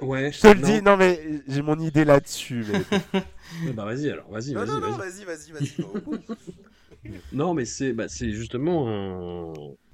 Ouais, 0.00 0.30
je 0.32 0.40
te 0.42 0.48
le 0.48 0.54
non. 0.54 0.60
dis 0.60 0.82
non 0.82 0.96
mais 0.96 1.42
j'ai 1.48 1.62
mon 1.62 1.78
idée 1.78 2.04
là-dessus 2.04 2.64
mais 2.66 2.86
Bah 3.74 3.84
vas-y 3.84 4.10
alors, 4.10 4.30
vas-y, 4.30 4.54
vas-y, 4.54 4.80
vas-y. 4.80 5.02
vas-y 5.24 5.24
vas-y 5.24 5.52
Non, 7.32 7.54
mais 7.54 7.64
c'est 7.64 7.92
bah, 7.92 8.08
c'est 8.08 8.32
justement 8.32 8.88
un, 8.88 9.52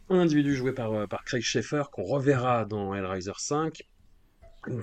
un 0.08 0.18
individu 0.20 0.54
joué 0.54 0.72
par, 0.72 0.92
euh, 0.92 1.06
par 1.06 1.24
Craig 1.24 1.42
Schaeffer 1.42 1.84
qu'on 1.92 2.04
reverra 2.04 2.64
dans 2.64 2.94
Hellraiser 2.94 3.32
5 3.38 3.82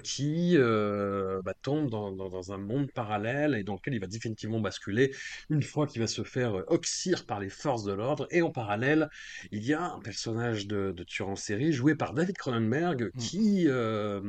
qui 0.03 0.57
euh, 0.57 1.41
bah, 1.45 1.53
tombe 1.61 1.89
dans, 1.89 2.11
dans- 2.11 2.29
dans 2.29 2.51
un 2.51 2.57
monde 2.57 2.91
parallèle 2.91 3.55
et 3.55 3.63
dans 3.63 3.75
lequel 3.75 3.93
il 3.93 4.01
va 4.01 4.07
définitivement 4.07 4.59
basculer 4.59 5.13
une 5.49 5.63
fois 5.63 5.87
qu'il 5.87 6.01
va 6.01 6.07
se 6.07 6.23
faire 6.23 6.55
euh, 6.59 6.63
oxyre 6.67 7.25
par 7.25 7.39
les 7.39 7.49
forces 7.49 7.85
de 7.85 7.93
l'ordre. 7.93 8.27
Et 8.31 8.41
en 8.41 8.51
parallèle, 8.51 9.07
il 9.51 9.63
y 9.65 9.73
a 9.73 9.81
un 9.93 9.99
personnage 10.01 10.67
de, 10.67 10.91
de 10.91 11.03
tueur 11.05 11.29
en 11.29 11.37
série 11.37 11.71
joué 11.71 11.95
par 11.95 12.13
David 12.13 12.35
Cronenberg 12.37 13.11
qui 13.17 13.65
euh, 13.67 14.19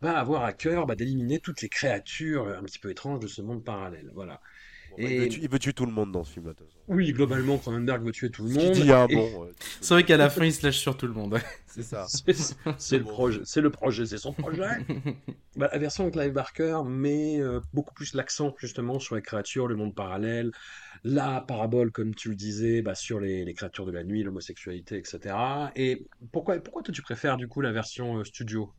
va 0.00 0.18
avoir 0.18 0.44
à 0.44 0.52
cœur 0.52 0.86
bah, 0.86 0.94
d'éliminer 0.94 1.40
toutes 1.40 1.62
les 1.62 1.68
créatures 1.68 2.48
un 2.48 2.62
petit 2.62 2.78
peu 2.78 2.90
étranges 2.90 3.20
de 3.20 3.26
ce 3.26 3.42
monde 3.42 3.64
parallèle. 3.64 4.10
Voilà. 4.14 4.40
il, 4.98 5.04
Et- 5.04 5.14
veut 5.16 5.28
tuer, 5.28 5.40
il 5.42 5.48
veut 5.50 5.58
tuer 5.58 5.72
tout 5.72 5.86
le 5.86 5.92
monde 5.92 6.12
dans 6.12 6.24
ce 6.24 6.32
film 6.32 6.46
là 6.46 6.52
de 6.52 6.58
toute 6.58 6.68
façon. 6.68 6.78
Oui, 6.88 7.12
globalement, 7.12 7.58
Cronenberg 7.58 8.02
veut 8.04 8.12
tuer 8.12 8.30
tout 8.30 8.44
le 8.44 8.50
monde. 8.50 8.74
dit 8.74 8.92
hein, 8.92 9.08
et- 9.10 9.14
bon 9.14 9.44
euh, 9.44 9.52
C'est 9.80 9.94
vrai 9.94 10.04
qu'à 10.04 10.16
la 10.16 10.30
fin, 10.30 10.44
il 10.44 10.52
se 10.52 10.64
lâche 10.64 10.78
sur 10.78 10.96
tout 10.96 11.06
le 11.06 11.12
monde. 11.12 11.38
c'est 11.66 11.82
ça 11.82 12.06
C'est 12.08 12.34
c'est 12.78 12.98
le 12.98 13.04
projet, 13.04 13.40
c'est 13.44 13.60
le 13.60 13.70
projet, 13.70 14.06
c'est 14.06 14.18
son 14.18 14.32
projet. 14.32 14.62
Bah, 15.56 15.68
la 15.72 15.78
version 15.78 16.04
de 16.04 16.10
Clive 16.10 16.32
Barker 16.32 16.82
met 16.86 17.40
euh, 17.40 17.60
beaucoup 17.72 17.92
plus 17.92 18.14
l'accent 18.14 18.54
justement 18.58 19.00
sur 19.00 19.16
les 19.16 19.22
créatures, 19.22 19.66
le 19.66 19.74
monde 19.74 19.94
parallèle, 19.94 20.52
la 21.02 21.40
parabole, 21.40 21.90
comme 21.90 22.14
tu 22.14 22.28
le 22.28 22.36
disais, 22.36 22.80
bah, 22.80 22.94
sur 22.94 23.18
les, 23.18 23.44
les 23.44 23.54
créatures 23.54 23.86
de 23.86 23.90
la 23.90 24.04
nuit, 24.04 24.22
l'homosexualité, 24.22 24.98
etc. 24.98 25.72
Et 25.74 26.06
pourquoi, 26.32 26.58
pourquoi 26.60 26.82
toi 26.82 26.94
tu 26.94 27.02
préfères 27.02 27.36
du 27.36 27.48
coup 27.48 27.60
la 27.60 27.72
version 27.72 28.18
euh, 28.18 28.24
studio? 28.24 28.72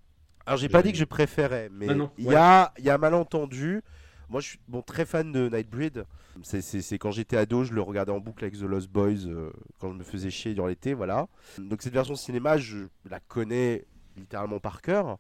Alors 0.50 0.58
j'ai 0.58 0.68
pas 0.68 0.82
dit 0.82 0.92
que 0.92 0.98
je 0.98 1.06
préférais, 1.06 1.70
mais 1.72 1.86
Ah 1.90 1.94
non, 1.94 2.10
il 2.18 2.26
ouais. 2.28 2.34
y, 2.34 2.38
a, 2.38 2.74
y 2.80 2.90
a 2.90 2.96
un 2.96 2.98
malentendu. 2.98 3.84
Moi 4.30 4.42
je 4.42 4.48
suis 4.50 4.60
bon, 4.68 4.82
très 4.82 5.06
fan 5.06 5.32
de 5.32 5.48
Nightbreed. 5.48 6.06
C'est- 6.42 6.98
quand 6.98 7.12
j'étais 7.12 7.38
ado, 7.38 7.64
je 7.64 7.74
le 7.74 7.82
regardais 7.82 8.12
en 8.12 8.20
boucle 8.20 8.44
avec 8.46 8.58
The 8.58 8.64
Lost 8.64 8.90
Boys 8.90 9.28
euh, 9.28 9.52
quand 9.80 9.90
je 9.92 9.96
me 9.98 10.04
faisais 10.04 10.32
chier 10.32 10.54
durant 10.56 10.68
l'été, 10.68 10.96
voilà. 10.96 11.28
Donc 11.60 11.82
cette 11.84 11.94
version 11.94 12.16
cinéma, 12.16 12.58
je 12.58 12.88
la 13.10 13.20
connais 13.20 13.86
littéralement 14.18 14.60
par 14.60 14.82
cœur. 14.82 15.20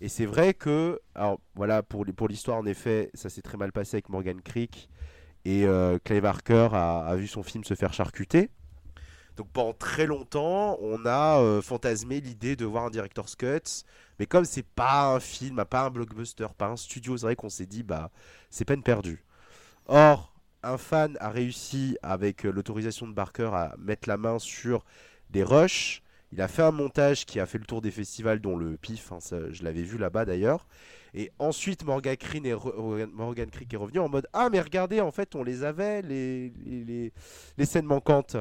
Et 0.00 0.08
c'est 0.08 0.26
vrai 0.26 0.54
que, 0.54 1.00
alors 1.16 1.40
voilà, 1.56 1.82
pour, 1.82 2.04
pour 2.16 2.28
l'histoire 2.28 2.58
en 2.58 2.66
effet, 2.66 3.10
ça 3.14 3.30
s'est 3.30 3.42
très 3.42 3.56
mal 3.56 3.72
passé 3.72 3.96
avec 3.96 4.08
Morgan 4.10 4.40
Creek. 4.40 4.88
Et 5.44 5.66
euh, 5.66 5.98
Clive 6.04 6.22
Barker 6.22 6.68
a, 6.72 7.00
a 7.06 7.16
vu 7.16 7.26
son 7.26 7.42
film 7.42 7.64
se 7.64 7.74
faire 7.74 7.92
charcuter. 7.92 8.50
Donc 9.38 9.46
pendant 9.52 9.72
très 9.72 10.06
longtemps, 10.06 10.76
on 10.80 11.06
a 11.06 11.38
euh, 11.38 11.62
fantasmé 11.62 12.20
l'idée 12.20 12.56
de 12.56 12.64
voir 12.64 12.86
un 12.86 12.90
director's 12.90 13.36
cut. 13.36 13.84
Mais 14.18 14.26
comme 14.26 14.44
c'est 14.44 14.66
pas 14.66 15.14
un 15.14 15.20
film, 15.20 15.64
pas 15.64 15.84
un 15.84 15.90
blockbuster, 15.90 16.48
pas 16.58 16.66
un 16.66 16.76
studio, 16.76 17.16
c'est 17.16 17.24
vrai 17.24 17.36
qu'on 17.36 17.48
s'est 17.48 17.64
dit 17.64 17.84
bah 17.84 18.10
c'est 18.50 18.64
peine 18.64 18.82
perdue. 18.82 19.22
Or, 19.86 20.34
un 20.64 20.76
fan 20.76 21.16
a 21.20 21.30
réussi 21.30 21.96
avec 22.02 22.44
euh, 22.44 22.50
l'autorisation 22.50 23.06
de 23.06 23.12
Barker 23.12 23.50
à 23.52 23.76
mettre 23.78 24.08
la 24.08 24.16
main 24.16 24.40
sur 24.40 24.84
des 25.30 25.44
rushs. 25.44 26.02
Il 26.32 26.42
a 26.42 26.48
fait 26.48 26.62
un 26.62 26.72
montage 26.72 27.24
qui 27.24 27.38
a 27.38 27.46
fait 27.46 27.58
le 27.58 27.64
tour 27.64 27.80
des 27.80 27.92
festivals, 27.92 28.40
dont 28.40 28.56
le 28.56 28.76
PIF, 28.76 29.12
hein, 29.12 29.18
je 29.52 29.62
l'avais 29.62 29.84
vu 29.84 29.98
là-bas 29.98 30.24
d'ailleurs. 30.24 30.66
Et 31.14 31.30
ensuite, 31.38 31.84
Morgan 31.84 32.16
Creek, 32.16 32.44
est 32.44 32.54
revenu 32.54 34.00
en 34.00 34.08
mode 34.08 34.26
Ah, 34.32 34.48
mais 34.50 34.60
regardez, 34.60 35.00
en 35.00 35.12
fait, 35.12 35.36
on 35.36 35.44
les 35.44 35.62
avait, 35.62 36.02
les 36.02 37.12
scènes 37.64 37.86
manquantes. 37.86 38.36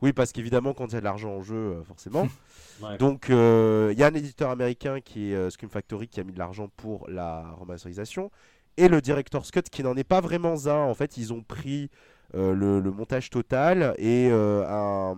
Oui, 0.00 0.12
parce 0.12 0.32
qu'évidemment, 0.32 0.74
quand 0.74 0.86
il 0.86 0.92
y 0.94 0.96
a 0.96 1.00
de 1.00 1.04
l'argent 1.04 1.30
en 1.30 1.42
jeu, 1.42 1.56
euh, 1.56 1.84
forcément. 1.84 2.28
Ouais. 2.80 2.96
Donc, 2.96 3.28
euh, 3.28 3.88
il 3.92 3.98
y 3.98 4.04
a 4.04 4.06
un 4.06 4.14
éditeur 4.14 4.50
américain 4.50 5.00
qui 5.00 5.32
est 5.32 5.34
euh, 5.34 5.50
Scream 5.50 5.68
Factory 5.68 6.06
qui 6.06 6.20
a 6.20 6.22
mis 6.22 6.32
de 6.32 6.38
l'argent 6.38 6.70
pour 6.76 7.08
la 7.10 7.50
remasterisation. 7.58 8.30
Et 8.76 8.86
le 8.86 9.00
Director's 9.00 9.50
Cut 9.50 9.62
qui 9.62 9.82
n'en 9.82 9.96
est 9.96 10.04
pas 10.04 10.20
vraiment 10.20 10.54
un. 10.68 10.84
En 10.84 10.94
fait, 10.94 11.16
ils 11.16 11.32
ont 11.32 11.42
pris 11.42 11.90
euh, 12.36 12.54
le, 12.54 12.78
le 12.78 12.90
montage 12.92 13.30
total 13.30 13.94
et 13.98 14.28
euh, 14.30 14.64
un, 14.68 15.16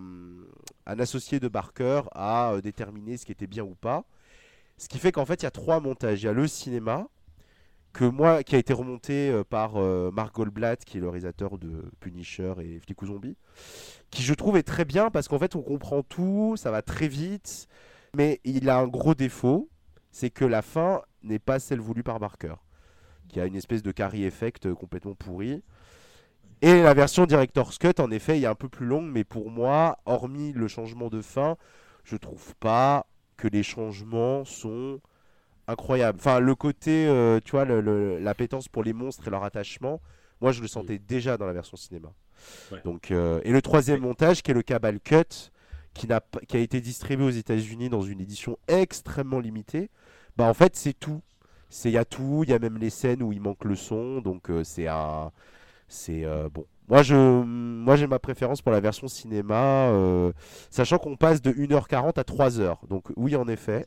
un 0.87 0.99
associé 0.99 1.39
de 1.39 1.47
Barker 1.47 2.01
a 2.13 2.53
euh, 2.53 2.61
déterminé 2.61 3.15
ce 3.17 3.25
qui 3.27 3.31
était 3.31 3.45
bien 3.45 3.63
ou 3.63 3.75
pas. 3.75 4.05
Ce 4.79 4.87
qui 4.89 4.97
fait 4.97 5.11
qu'en 5.11 5.25
fait, 5.25 5.41
il 5.41 5.43
y 5.43 5.47
a 5.47 5.51
trois 5.51 5.79
montages. 5.79 6.23
Il 6.23 6.25
y 6.25 6.29
a 6.29 6.33
le 6.33 6.47
cinéma, 6.47 7.07
que 7.93 8.05
moi, 8.05 8.43
qui 8.43 8.55
a 8.55 8.57
été 8.57 8.73
remonté 8.73 9.29
euh, 9.29 9.43
par 9.43 9.77
euh, 9.77 10.11
Mark 10.11 10.33
Goldblatt, 10.33 10.83
qui 10.85 10.97
est 10.97 11.01
le 11.01 11.09
réalisateur 11.09 11.57
de 11.57 11.83
Punisher 11.99 12.53
et 12.59 12.79
Flic 12.79 13.01
ou 13.01 13.07
Zombie, 13.07 13.35
qui 14.09 14.23
je 14.23 14.33
trouve 14.33 14.57
est 14.57 14.63
très 14.63 14.85
bien 14.85 15.09
parce 15.09 15.27
qu'en 15.27 15.39
fait, 15.39 15.55
on 15.55 15.61
comprend 15.61 16.03
tout, 16.03 16.55
ça 16.57 16.71
va 16.71 16.81
très 16.81 17.07
vite, 17.07 17.67
mais 18.15 18.39
il 18.43 18.69
a 18.69 18.77
un 18.77 18.87
gros 18.87 19.13
défaut, 19.13 19.69
c'est 20.11 20.29
que 20.29 20.45
la 20.45 20.61
fin 20.61 21.01
n'est 21.23 21.39
pas 21.39 21.59
celle 21.59 21.79
voulue 21.79 22.03
par 22.03 22.19
Barker, 22.19 22.55
qui 23.27 23.39
a 23.39 23.45
une 23.45 23.55
espèce 23.55 23.83
de 23.83 23.91
carry 23.91 24.23
effect 24.23 24.65
euh, 24.65 24.75
complètement 24.75 25.15
pourri. 25.15 25.61
Et 26.61 26.83
la 26.83 26.93
version 26.93 27.25
Director's 27.25 27.77
Cut, 27.77 27.99
en 27.99 28.11
effet, 28.11 28.39
est 28.39 28.45
un 28.45 28.55
peu 28.55 28.69
plus 28.69 28.85
longue, 28.85 29.09
mais 29.11 29.23
pour 29.23 29.49
moi, 29.49 29.97
hormis 30.05 30.53
le 30.53 30.67
changement 30.67 31.09
de 31.09 31.21
fin, 31.21 31.57
je 32.03 32.15
trouve 32.15 32.55
pas 32.57 33.07
que 33.35 33.47
les 33.47 33.63
changements 33.63 34.45
sont 34.45 35.01
incroyables. 35.71 36.19
Enfin, 36.19 36.39
le 36.39 36.55
côté, 36.55 37.07
euh, 37.07 37.39
tu 37.43 37.51
vois, 37.51 37.65
le- 37.65 38.19
pour 38.71 38.83
les 38.83 38.93
monstres 38.93 39.27
et 39.27 39.31
leur 39.31 39.43
attachement, 39.43 40.01
moi, 40.39 40.51
je 40.51 40.61
le 40.61 40.67
sentais 40.67 40.99
déjà 40.99 41.37
dans 41.37 41.45
la 41.45 41.53
version 41.53 41.77
cinéma. 41.77 42.11
Ouais. 42.71 42.81
Donc, 42.83 43.11
euh, 43.11 43.39
et 43.43 43.51
le 43.51 43.61
troisième 43.61 44.01
montage, 44.01 44.41
qui 44.41 44.51
est 44.51 44.53
le 44.53 44.63
Cabal 44.63 44.99
Cut, 44.99 45.51
qui, 45.93 46.07
n'a 46.07 46.21
pas- 46.21 46.39
qui 46.39 46.57
a 46.57 46.59
été 46.59 46.81
distribué 46.81 47.25
aux 47.25 47.29
États-Unis 47.29 47.89
dans 47.89 48.01
une 48.01 48.21
édition 48.21 48.57
extrêmement 48.67 49.39
limitée, 49.39 49.89
bah 50.37 50.45
en 50.45 50.53
fait, 50.53 50.75
c'est 50.75 50.93
tout. 50.93 51.21
C'est 51.69 51.89
il 51.89 51.93
y 51.93 51.97
a 51.97 52.05
tout, 52.05 52.41
il 52.43 52.49
y 52.49 52.53
a 52.53 52.59
même 52.59 52.77
les 52.77 52.89
scènes 52.89 53.21
où 53.23 53.31
il 53.31 53.41
manque 53.41 53.63
le 53.65 53.75
son, 53.75 54.21
donc 54.21 54.49
euh, 54.49 54.63
c'est 54.63 54.87
un, 54.87 55.31
c'est 55.87 56.25
bon. 56.53 56.65
Moi, 56.89 57.03
je, 57.03 57.15
moi, 57.15 57.95
j'ai 57.95 58.07
ma 58.07 58.19
préférence 58.19 58.61
pour 58.61 58.71
la 58.71 58.81
version 58.81 59.07
cinéma, 59.07 59.87
euh, 59.89 60.31
sachant 60.69 60.97
qu'on 60.97 61.15
passe 61.15 61.41
de 61.41 61.51
1h40 61.51 62.17
à 62.17 62.23
3h. 62.23 62.79
Donc 62.89 63.05
oui, 63.15 63.35
en 63.35 63.47
effet. 63.47 63.85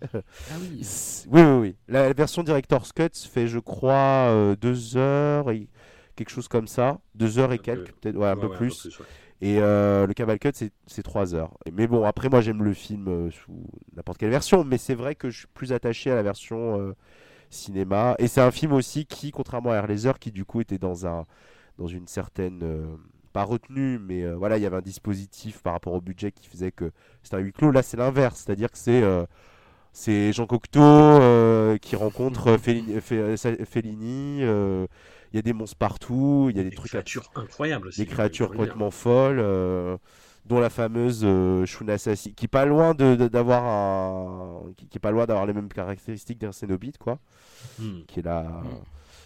Ah 0.51 0.55
oui. 0.61 0.81
Oui, 1.31 1.43
oui, 1.43 1.59
oui. 1.61 1.77
La 1.89 2.13
version 2.13 2.43
Director's 2.43 2.93
Cut 2.93 3.11
fait, 3.31 3.47
je 3.47 3.59
crois, 3.59 4.29
euh, 4.31 4.57
deux 4.57 4.97
heures 4.97 5.51
et 5.51 5.69
quelque 6.17 6.31
chose 6.31 6.49
comme 6.49 6.67
ça. 6.69 6.99
Deux 7.15 7.39
heures 7.39 7.53
et 7.53 7.55
Un 7.55 7.59
peu. 7.59 7.63
quelques, 7.63 7.93
peut-être, 7.95 8.17
ouais, 8.17 8.27
un 8.29 8.35
Ouais, 8.35 8.41
peu 8.41 8.49
ouais, 8.49 8.57
plus. 8.57 8.87
ouais. 8.87 9.07
Et 9.41 9.59
euh, 9.61 10.07
le 10.07 10.15
Cabal 10.15 10.39
Cut, 10.39 10.51
c'est- 10.55 10.73
c'est 10.87 11.03
trois 11.03 11.35
heures. 11.35 11.53
Mais 11.73 11.87
bon, 11.87 12.05
après, 12.05 12.29
moi, 12.31 12.41
j'aime 12.41 12.63
le 12.63 12.73
film 12.73 13.09
euh, 13.09 13.31
sous 13.31 13.67
n'importe 13.97 14.19
quelle 14.19 14.31
version. 14.31 14.65
Mais 14.65 14.79
c'est 14.79 14.95
vrai 14.95 15.15
que 15.15 15.29
je 15.31 15.39
suis 15.41 15.49
plus 15.53 15.73
attaché 15.73 16.11
à 16.11 16.15
la 16.15 16.23
version 16.23 16.81
euh, 16.81 16.95
cinéma. 17.51 18.17
Et 18.19 18.29
c'est 18.29 18.41
un 18.43 18.51
film 18.51 18.73
aussi 18.73 19.07
qui, 19.07 19.31
contrairement 19.33 19.71
à 19.73 19.77
Air 19.77 19.87
Laser, 19.87 20.19
qui 20.19 20.33
du 20.33 20.45
coup 20.45 20.61
était 20.61 20.79
dans, 20.79 21.07
un, 21.07 21.25
dans 21.79 21.87
une 21.89 22.07
certaine. 22.09 22.61
euh, 22.63 22.87
pas 23.33 23.43
retenue, 23.43 23.99
mais 23.99 24.23
euh, 24.23 24.37
voilà, 24.37 24.59
il 24.59 24.63
y 24.63 24.67
avait 24.67 24.77
un 24.77 24.81
dispositif 24.81 25.61
par 25.63 25.73
rapport 25.73 25.93
au 25.93 26.01
budget 26.01 26.31
qui 26.31 26.49
faisait 26.49 26.71
que 26.71 26.93
c'était 27.25 27.35
un 27.37 27.41
huis 27.41 27.53
clos. 27.53 27.73
Là, 27.73 27.83
c'est 27.83 27.97
l'inverse. 27.97 28.45
C'est-à-dire 28.47 28.71
que 28.71 28.79
c'est. 28.79 29.03
euh, 29.03 29.25
c'est 29.93 30.33
Jean 30.33 30.47
Cocteau 30.47 30.81
euh, 30.83 31.77
qui 31.79 31.97
rencontre 31.97 32.49
euh, 32.53 32.59
Fellini. 32.59 32.95
Fe- 32.99 33.37
Fe- 33.37 33.65
Fellini, 33.65 34.41
Il 34.41 35.37
y 35.37 35.39
a 35.39 35.43
des 35.43 35.53
monstres 35.53 35.77
partout. 35.79 36.47
Il 36.51 36.57
y 36.57 36.61
a 36.61 36.63
des, 36.65 36.71
Des 36.71 36.77
trucs 36.77 36.91
à 36.95 36.99
créatures 37.03 37.31
incroyables 37.35 37.89
aussi. 37.89 38.01
des 38.01 38.07
créatures 38.07 38.49
le 38.51 38.53
dire. 38.53 38.59
complètement 38.59 38.91
folles, 38.93 39.99
dont 40.47 40.61
la 40.61 40.71
fameuse 40.71 41.27
Shuna 41.65 41.99
Sassi, 41.99 42.35
qui 42.35 42.45
est 42.45 42.49
pas 42.49 42.67
loin 42.67 42.95
de, 42.95 43.15
d'avoir 43.29 43.65
un, 43.65 44.63
qui, 44.77 44.87
qui 44.89 44.99
est 44.99 45.01
pas 45.01 45.11
loin 45.11 45.27
d'avoir 45.27 45.47
les 45.47 45.53
mêmes 45.53 45.69
caractéristiques 45.69 46.39
d'un 46.39 46.53
Cénobite, 46.53 46.99
quoi, 46.99 47.19
Hmm. 47.81 48.03
qui 48.07 48.21
est 48.21 48.23
la, 48.25 48.47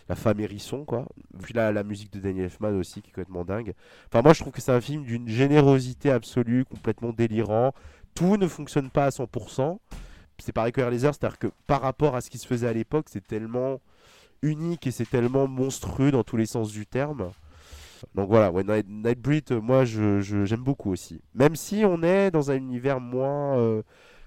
la 0.09 0.15
femme 0.17 0.41
hérisson, 0.41 0.85
quoi. 0.85 1.07
Puis 1.43 1.55
là, 1.55 1.71
la 1.73 1.83
musique 1.85 2.13
de 2.13 2.21
Daniel 2.21 2.45
Elfman 2.47 2.75
aussi, 2.79 3.03
qui 3.03 3.09
est 3.11 3.13
complètement 3.13 3.45
dingue. 3.45 3.75
Enfin, 4.09 4.23
moi, 4.23 4.33
je 4.33 4.41
trouve 4.41 4.53
que 4.53 4.61
c'est 4.61 4.73
un 4.73 4.81
film 4.81 5.05
d'une 5.05 5.29
générosité 5.29 6.11
absolue, 6.11 6.65
complètement 6.65 7.13
délirant. 7.13 7.73
Tout 8.15 8.37
ne 8.37 8.47
fonctionne 8.49 8.91
pas 8.91 9.07
à 9.07 9.11
100%. 9.11 9.81
C'est 10.39 10.53
pareil 10.53 10.73
que 10.73 10.81
Air 10.81 10.91
Laser, 10.91 11.15
c'est-à-dire 11.15 11.39
que 11.39 11.49
par 11.67 11.83
rapport 11.83 12.15
à 12.17 12.21
ce 12.21 12.31
qui 12.31 12.39
se 12.39 12.47
faisait 12.47 12.69
à 12.69 12.73
l'époque, 12.73 13.07
c'est 13.11 13.27
tellement 13.27 13.81
unique 14.43 14.87
et 14.87 14.91
c'est 14.93 15.09
tellement 15.09 15.49
monstrueux 15.49 16.11
dans 16.13 16.23
tous 16.25 16.37
les 16.37 16.47
sens 16.47 16.71
du 16.71 16.87
terme. 16.87 17.33
Donc 18.15 18.29
voilà, 18.29 18.53
Nightbreed, 18.87 19.51
euh, 19.53 19.61
moi 19.61 19.85
je, 19.85 20.21
je- 20.21 20.45
j'aime 20.45 20.63
beaucoup 20.63 20.93
aussi. 20.93 21.21
Même 21.35 21.57
si 21.57 21.83
on 21.85 22.03
est 22.03 22.31
dans 22.31 22.51
un 22.51 22.55
univers 22.57 23.01
moins, 23.01 23.59
euh, 23.59 23.83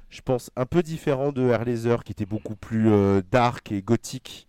je 0.09 0.21
pense, 0.21 0.51
un 0.57 0.65
peu 0.65 0.83
différent 0.83 1.31
de 1.31 1.43
Air 1.49 1.63
Laser, 1.65 2.03
qui 2.03 2.11
était 2.11 2.25
beaucoup 2.25 2.55
plus 2.55 2.89
euh, 2.91 3.21
dark 3.31 3.71
et 3.71 3.81
gothique. 3.81 4.47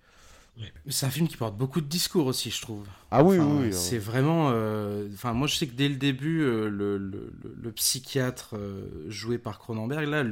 C'est 0.89 1.07
un 1.07 1.11
film 1.11 1.29
qui 1.29 1.37
porte 1.37 1.57
beaucoup 1.57 1.81
de 1.81 1.87
discours 1.87 2.27
aussi, 2.27 2.51
je 2.51 2.61
trouve. 2.61 2.87
Ah 3.11 3.23
oui, 3.23 3.39
Enfin, 3.39 3.57
oui, 3.57 3.67
oui. 3.69 3.73
C'est 3.73 3.99
vraiment. 3.99 4.51
euh, 4.53 5.09
Enfin, 5.15 5.33
moi, 5.33 5.47
je 5.47 5.55
sais 5.57 5.67
que 5.67 5.75
dès 5.75 5.89
le 5.89 5.97
début, 5.97 6.43
euh, 6.43 6.69
le, 6.69 6.99
le- 6.99 7.33
le- 7.43 7.55
le 7.61 7.73
psychiatre 7.73 8.51
euh, 8.57 8.87
joué 9.09 9.39
par 9.39 9.59
Cronenberg, 9.59 10.07
là, 10.09 10.25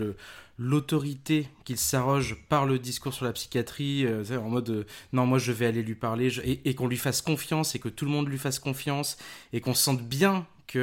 l'autorité 0.58 1.48
qu'il 1.64 1.78
s'arroge 1.78 2.36
par 2.48 2.66
le 2.66 2.78
discours 2.78 3.14
sur 3.14 3.24
la 3.24 3.32
psychiatrie, 3.32 4.04
euh, 4.06 4.24
en 4.38 4.50
mode 4.50 4.70
euh, 4.70 4.84
non, 5.12 5.26
moi, 5.26 5.38
je 5.38 5.52
vais 5.52 5.66
aller 5.66 5.82
lui 5.82 5.94
parler, 5.94 6.30
je- 6.30 6.42
et, 6.42 6.60
et 6.68 6.74
qu'on 6.74 6.88
lui 6.88 6.96
fasse 6.98 7.22
confiance, 7.22 7.74
et 7.74 7.78
que 7.78 7.88
tout 7.88 8.04
le 8.04 8.10
monde 8.10 8.28
lui 8.28 8.38
fasse 8.38 8.58
confiance, 8.58 9.16
et 9.52 9.60
qu'on 9.60 9.74
sente 9.74 10.02
bien 10.02 10.46
qu'il 10.66 10.80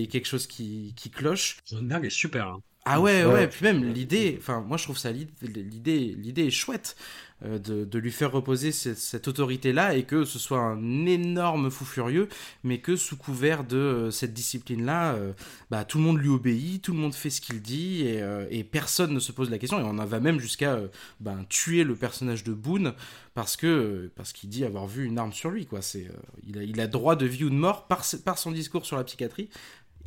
y 0.00 0.02
a 0.04 0.06
quelque 0.06 0.26
chose 0.26 0.46
qui, 0.46 0.94
qui 0.96 1.10
cloche. 1.10 1.58
Cronenberg 1.66 2.06
est 2.06 2.10
super. 2.10 2.46
hein. 2.48 2.60
Ah 2.84 3.00
ouais, 3.00 3.24
ouais, 3.24 3.32
Ouais. 3.32 3.48
puis 3.48 3.64
même 3.64 3.84
l'idée, 3.92 4.36
enfin, 4.40 4.60
moi 4.66 4.76
je 4.78 4.84
trouve 4.84 4.98
ça 4.98 5.12
l'idée, 5.12 6.14
l'idée 6.18 6.46
est 6.46 6.50
chouette 6.50 6.96
euh, 7.44 7.58
de, 7.58 7.84
de 7.84 7.98
lui 7.98 8.10
faire 8.10 8.32
reposer 8.32 8.72
cette, 8.72 8.96
cette 8.98 9.28
autorité-là 9.28 9.94
et 9.94 10.04
que 10.04 10.24
ce 10.24 10.38
soit 10.38 10.60
un 10.60 11.04
énorme 11.06 11.70
fou 11.70 11.84
furieux, 11.84 12.28
mais 12.64 12.78
que 12.80 12.96
sous 12.96 13.16
couvert 13.18 13.64
de 13.64 13.76
euh, 13.76 14.10
cette 14.10 14.32
discipline-là, 14.32 15.12
euh, 15.14 15.32
bah, 15.70 15.84
tout 15.84 15.98
le 15.98 16.04
monde 16.04 16.18
lui 16.18 16.28
obéit, 16.30 16.82
tout 16.82 16.92
le 16.92 16.98
monde 16.98 17.14
fait 17.14 17.30
ce 17.30 17.42
qu'il 17.42 17.60
dit 17.60 18.02
et, 18.02 18.22
et 18.50 18.64
personne 18.64 19.12
ne 19.12 19.20
se 19.20 19.32
pose 19.32 19.50
la 19.50 19.58
question. 19.58 19.78
Et 19.78 19.82
on 19.84 19.98
en 19.98 20.04
va 20.06 20.20
même 20.20 20.40
jusqu'à 20.40 20.78
ben, 21.20 21.44
tuer 21.50 21.84
le 21.84 21.94
personnage 21.94 22.44
de 22.44 22.52
Boone 22.54 22.94
parce 23.34 23.56
que 23.56 24.10
parce 24.16 24.32
qu'il 24.32 24.50
dit 24.50 24.64
avoir 24.64 24.86
vu 24.86 25.04
une 25.06 25.18
arme 25.18 25.32
sur 25.32 25.50
lui, 25.50 25.66
quoi. 25.66 25.82
C'est, 25.82 26.08
il, 26.46 26.58
a, 26.58 26.62
il 26.62 26.80
a 26.80 26.86
droit 26.88 27.14
de 27.16 27.26
vie 27.26 27.44
ou 27.44 27.50
de 27.50 27.54
mort 27.54 27.86
par, 27.86 28.04
par 28.24 28.38
son 28.38 28.50
discours 28.52 28.84
sur 28.86 28.96
la 28.96 29.04
psychiatrie 29.04 29.48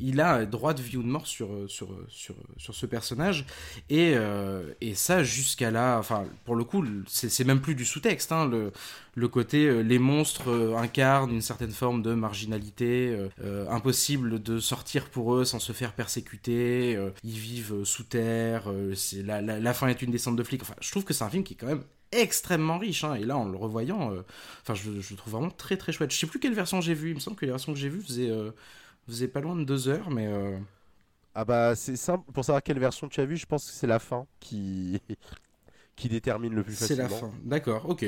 il 0.00 0.20
a 0.20 0.44
droit 0.46 0.74
de 0.74 0.82
vie 0.82 0.96
ou 0.96 1.02
de 1.02 1.08
mort 1.08 1.26
sur, 1.26 1.48
sur, 1.68 1.88
sur, 2.08 2.34
sur 2.56 2.74
ce 2.74 2.86
personnage. 2.86 3.46
Et, 3.90 4.14
euh, 4.16 4.72
et 4.80 4.94
ça, 4.94 5.22
jusqu'à 5.22 5.70
là, 5.70 5.98
enfin, 5.98 6.24
pour 6.44 6.56
le 6.56 6.64
coup, 6.64 6.84
c'est 7.06 7.44
même 7.44 7.60
plus 7.60 7.74
du 7.74 7.84
sous-texte. 7.84 8.32
hein, 8.32 8.46
le, 8.48 8.72
le 9.14 9.28
côté, 9.28 9.66
euh, 9.66 9.80
les 9.82 9.98
monstres 9.98 10.48
euh, 10.50 10.76
incarnent 10.76 11.30
une 11.32 11.40
certaine 11.42 11.70
forme 11.70 12.02
de 12.02 12.14
marginalité, 12.14 13.10
euh, 13.10 13.28
euh, 13.42 13.68
impossible 13.70 14.42
de 14.42 14.58
sortir 14.58 15.08
pour 15.10 15.34
eux 15.34 15.44
sans 15.44 15.58
se 15.60 15.72
faire 15.72 15.92
persécuter, 15.92 16.96
euh, 16.96 17.10
ils 17.22 17.38
vivent 17.38 17.74
euh, 17.74 17.84
sous 17.84 18.02
terre, 18.04 18.64
euh, 18.68 18.94
c'est 18.94 19.22
la, 19.22 19.40
la, 19.40 19.60
la 19.60 19.74
fin 19.74 19.88
est 19.88 20.02
une 20.02 20.10
descente 20.10 20.36
de 20.36 20.42
flics. 20.42 20.62
Enfin, 20.62 20.74
je 20.80 20.90
trouve 20.90 21.04
que 21.04 21.14
c'est 21.14 21.24
un 21.24 21.30
film 21.30 21.44
qui 21.44 21.54
est 21.54 21.56
quand 21.56 21.66
même 21.66 21.84
extrêmement 22.12 22.78
riche 22.78 23.02
hein, 23.02 23.14
et 23.14 23.24
là 23.24 23.36
en 23.36 23.48
le 23.48 23.56
revoyant 23.56 24.12
euh, 24.12 24.22
enfin 24.62 24.74
je, 24.74 25.00
je 25.00 25.10
le 25.10 25.16
trouve 25.16 25.32
vraiment 25.32 25.50
très 25.50 25.76
très 25.76 25.90
chouette 25.90 26.12
je 26.12 26.16
sais 26.16 26.28
plus 26.28 26.38
quelle 26.38 26.54
version 26.54 26.80
j'ai 26.80 26.94
vue 26.94 27.10
il 27.10 27.14
me 27.16 27.18
semble 27.20 27.36
que 27.36 27.44
les 27.44 27.50
versions 27.50 27.72
que 27.72 27.78
j'ai 27.78 27.88
vues 27.88 28.02
faisaient 28.02 28.30
faisaient 29.12 29.28
pas 29.28 29.40
loin 29.40 29.56
de 29.56 29.64
deux 29.64 29.88
heures 29.88 30.10
mais 30.10 30.26
euh, 30.26 30.58
Ah 31.34 31.44
bah 31.44 31.74
c'est 31.76 31.96
simple, 31.96 32.30
pour 32.32 32.44
savoir 32.44 32.62
quelle 32.62 32.78
version 32.78 33.08
tu 33.08 33.20
as 33.20 33.24
vu, 33.26 33.36
je 33.36 33.46
pense 33.46 33.66
que 33.66 33.72
c'est 33.72 33.86
la 33.88 33.98
fin 33.98 34.26
qui, 34.40 35.00
qui 35.96 36.08
détermine 36.08 36.54
le 36.54 36.64
plus 36.64 36.76
c'est 36.76 36.96
facilement. 36.96 37.02
la 37.02 37.08
fin. 37.08 37.32
D'accord 37.42 37.88
ok 37.88 38.06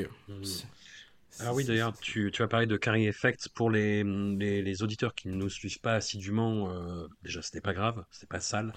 Ah 1.39 1.53
oui, 1.53 1.63
d'ailleurs, 1.65 1.95
tu, 1.99 2.31
tu 2.31 2.41
as 2.41 2.47
parlé 2.47 2.65
de 2.65 2.77
Carrie 2.77 3.05
Effect 3.05 3.49
pour 3.53 3.69
les, 3.69 4.03
les, 4.03 4.61
les 4.63 4.83
auditeurs 4.83 5.13
qui 5.13 5.27
ne 5.27 5.35
nous 5.35 5.49
suivent 5.49 5.79
pas 5.79 5.93
assidûment. 5.93 6.71
euh, 6.71 7.07
déjà, 7.21 7.41
c'était 7.43 7.61
pas 7.61 7.73
grave, 7.73 8.03
c'était 8.09 8.25
pas 8.27 8.39
sale. 8.39 8.73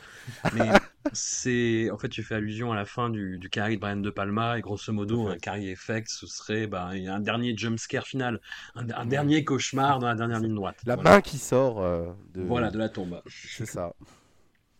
Mais 0.53 0.69
c'est. 1.13 1.91
En 1.91 1.97
fait, 1.99 2.09
tu 2.11 2.23
fais 2.23 2.35
allusion 2.35 2.71
à 2.73 2.77
la 2.77 2.85
fin 2.85 3.09
du, 3.09 3.39
du 3.39 3.49
Carrie 3.49 3.77
de 3.77 3.81
Brian 3.81 3.97
De 3.97 4.11
Palma, 4.11 4.59
et 4.59 4.61
grosso 4.61 4.93
modo, 4.93 5.29
un 5.29 5.39
Carrie 5.39 5.71
Effect, 5.71 6.09
ce 6.11 6.27
serait 6.27 6.67
bah, 6.67 6.91
un 6.93 7.21
dernier 7.21 7.57
jumpscare 7.57 8.07
final, 8.07 8.41
un, 8.75 8.89
un 8.91 9.07
dernier 9.07 9.45
cauchemar 9.45 9.99
dans 9.99 10.09
la 10.09 10.15
dernière 10.15 10.41
ligne 10.41 10.55
droite. 10.55 10.79
La 10.85 10.97
Voilà. 10.97 11.11
main 11.11 11.21
qui 11.23 11.39
sort 11.39 11.81
euh, 11.81 12.13
de... 12.35 12.43
Voilà, 12.43 12.71
de 12.71 12.79
la 12.79 12.89
tombe. 12.91 13.23
C'est 13.27 13.67
ça. 13.67 13.93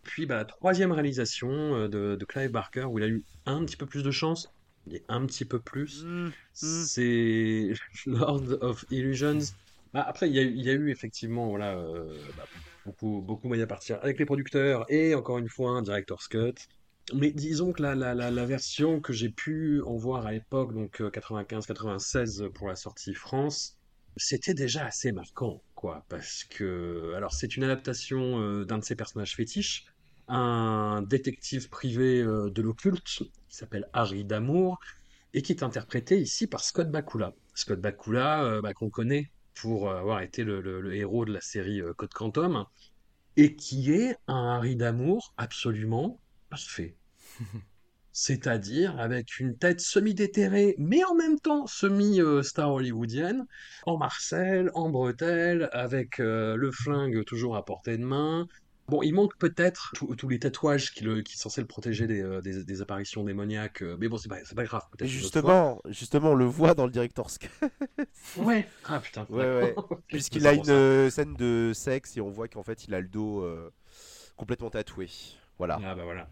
Puis 0.03 0.27
bah, 0.27 0.37
la 0.37 0.45
troisième 0.45 0.93
réalisation 0.93 1.49
euh, 1.51 1.89
de, 1.89 2.17
de 2.17 2.25
Clive 2.25 2.51
Barker, 2.51 2.85
où 2.85 2.99
il 2.99 3.05
a 3.05 3.09
eu 3.09 3.25
un 3.47 3.65
petit 3.65 3.77
peu 3.77 3.87
plus 3.87 4.03
de 4.03 4.11
chance, 4.11 4.53
et 4.91 5.05
un 5.09 5.27
petit 5.27 5.45
peu 5.45 5.61
plus, 5.61 6.09
c'est 6.53 7.73
Lord 8.07 8.59
of 8.63 8.85
Illusions. 8.91 9.39
Bah, 9.93 10.03
après, 10.07 10.29
il 10.29 10.35
y, 10.37 10.39
a, 10.39 10.43
eu- 10.43 10.53
il 10.55 10.63
y 10.65 10.71
a 10.71 10.73
eu 10.75 10.91
effectivement 10.91 11.49
voilà, 11.49 11.77
euh, 11.79 12.33
bah, 12.37 12.47
beaucoup, 12.85 13.23
beaucoup 13.23 13.49
moyen 13.49 13.65
à 13.65 13.67
partir 13.67 13.99
avec 14.03 14.19
les 14.19 14.25
producteurs 14.27 14.85
et 14.91 15.15
encore 15.15 15.39
une 15.39 15.49
fois 15.49 15.71
un 15.73 15.83
director's 15.83 16.29
cut. 16.29 16.55
Mais 17.13 17.33
disons 17.33 17.73
que 17.73 17.83
la, 17.83 17.95
la, 17.95 18.15
la, 18.15 18.31
la 18.31 18.47
version 18.47 19.01
que 19.01 19.13
j'ai 19.13 19.31
pu 19.31 19.83
en 19.83 19.97
voir 19.97 20.27
à 20.27 20.33
l'époque, 20.33 20.73
donc 20.75 21.03
95-96 21.11 22.45
pour 22.55 22.69
la 22.69 22.77
sortie 22.77 23.15
France, 23.15 23.77
c'était 24.17 24.55
déjà 24.55 24.87
assez 24.87 25.11
marquant, 25.13 25.63
quoi, 25.75 26.05
parce 26.09 26.45
que, 26.45 27.13
alors 27.17 27.33
c'est 27.33 27.57
une 27.57 27.65
adaptation 27.65 28.41
euh, 28.41 28.65
d'un 28.65 28.79
de 28.79 28.85
ses 28.85 28.95
personnages 28.97 29.35
fétiches, 29.35 29.85
un 30.31 31.03
détective 31.03 31.69
privé 31.71 32.21
euh, 32.23 32.51
de 32.51 32.63
l'occulte 32.63 33.05
qui 33.07 33.57
s'appelle 33.57 33.89
Harry 33.93 34.25
Damour 34.25 34.79
et 35.35 35.43
qui 35.43 35.53
est 35.53 35.63
interprété 35.65 36.21
ici 36.21 36.47
par 36.47 36.63
Scott 36.65 36.91
Bakula. 36.91 37.35
Scott 37.55 37.81
Bakula, 37.81 38.45
euh, 38.45 38.63
bah, 38.63 38.75
qu'on 38.75 38.91
connaît 38.91 39.31
pour 39.55 39.91
euh, 39.91 39.99
avoir 40.01 40.23
été 40.23 40.45
le, 40.45 40.61
le- 40.61 40.81
le 40.81 40.95
héros 40.97 41.25
de 41.25 41.33
la 41.33 41.41
série 41.41 41.83
Code 41.97 42.13
Quantum, 42.15 42.67
et 43.37 43.57
qui 43.57 43.93
est 43.93 44.17
un 44.29 44.57
Harry 44.57 44.77
Damour 44.77 45.35
absolument 45.37 46.21
parfait. 46.49 46.97
C'est-à-dire 48.13 48.99
avec 49.01 49.39
une 49.39 49.57
tête 49.57 49.81
semi-déterrée, 49.81 50.75
mais 50.79 51.05
en 51.05 51.15
même 51.15 51.39
temps 51.41 51.67
semi-star 51.67 52.73
hollywoodienne, 52.73 53.47
en 53.87 53.99
Marcel, 53.99 54.71
en 54.75 54.91
bretelle, 54.91 55.69
avec 55.73 56.19
euh, 56.21 56.57
le 56.57 56.71
flingue 56.73 57.25
toujours 57.25 57.57
à 57.57 57.65
portée 57.65 57.99
de 57.99 58.05
main. 58.05 58.47
Bon, 58.91 59.03
il 59.03 59.15
manque 59.15 59.37
peut-être 59.39 59.93
tous 59.95 60.29
les 60.29 60.41
tatouages 60.41 60.93
qui, 60.93 61.05
le, 61.05 61.23
qui 61.23 61.37
sont 61.37 61.49
censés 61.49 61.61
le 61.61 61.69
protéger 61.69 62.09
des, 62.09 62.21
euh, 62.23 62.41
des, 62.41 62.65
des 62.65 62.83
apparitions 62.83 63.23
démoniaques, 63.23 63.83
euh, 63.83 63.97
mais 64.01 64.09
bon, 64.09 64.17
c'est 64.17 64.29
pas, 64.29 64.39
pas 64.57 64.65
grave. 64.65 64.83
Justement, 65.03 65.81
justement, 65.87 66.33
on 66.33 66.35
le 66.35 66.45
voit 66.45 66.75
dans 66.75 66.87
le 66.87 66.91
director's 66.91 67.39
cut. 67.39 67.49
Ouais. 68.37 68.67
Ah 68.87 68.99
putain. 68.99 69.27
Ouais, 69.31 69.45
ouais. 69.45 69.75
Puisqu'il 70.09 70.45
a 70.47 70.55
une 70.55 70.69
euh, 70.71 71.09
scène 71.09 71.35
de 71.35 71.71
sexe 71.73 72.17
et 72.17 72.21
on 72.21 72.31
voit 72.31 72.49
qu'en 72.49 72.65
fait 72.65 72.89
il 72.89 72.95
a 72.95 73.01
le 73.01 73.07
dos 73.07 73.45
euh, 73.45 73.71
complètement 74.37 74.71
tatoué. 74.71 75.09
Voilà. 75.59 75.79
Ah 75.85 75.95
bah 75.95 76.03
voilà. 76.03 76.29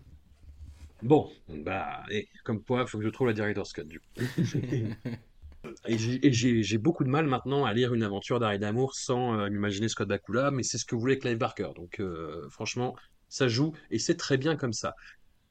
Bon, 1.01 1.31
bah, 1.49 2.03
et 2.11 2.29
comme 2.43 2.61
quoi, 2.65 2.85
faut 2.89 2.99
que 2.99 3.05
je 3.05 3.09
trouve 3.11 3.29
la 3.29 3.33
director's 3.33 3.73
cut 3.73 3.85
du 3.85 4.01
coup. 4.01 4.07
Et 5.87 5.99
j'ai- 5.99 6.79
beaucoup 6.79 7.05
de 7.05 7.09
mal 7.09 7.27
maintenant 7.27 7.65
à 7.65 7.73
lire 7.73 7.95
une 7.95 8.03
aventure 8.03 8.39
d'Harry 8.41 8.59
d'amour 8.59 8.95
sans 8.95 9.35
euh, 9.39 9.51
m'imaginer 9.51 9.89
Scott 9.89 10.09
Bakula, 10.09 10.51
mais 10.51 10.63
c'est 10.63 10.79
ce 10.79 10.85
que 10.85 10.95
voulait 10.95 11.19
Clive 11.19 11.39
Barker. 11.39 11.71
Donc 11.75 12.01
euh, 12.01 12.49
franchement, 12.51 12.95
ça 13.29 13.49
joue 13.49 13.73
et 13.91 13.99
c'est 13.99 14.17
très 14.17 14.37
bien 14.37 14.57
comme 14.57 14.73
ça. 14.73 14.95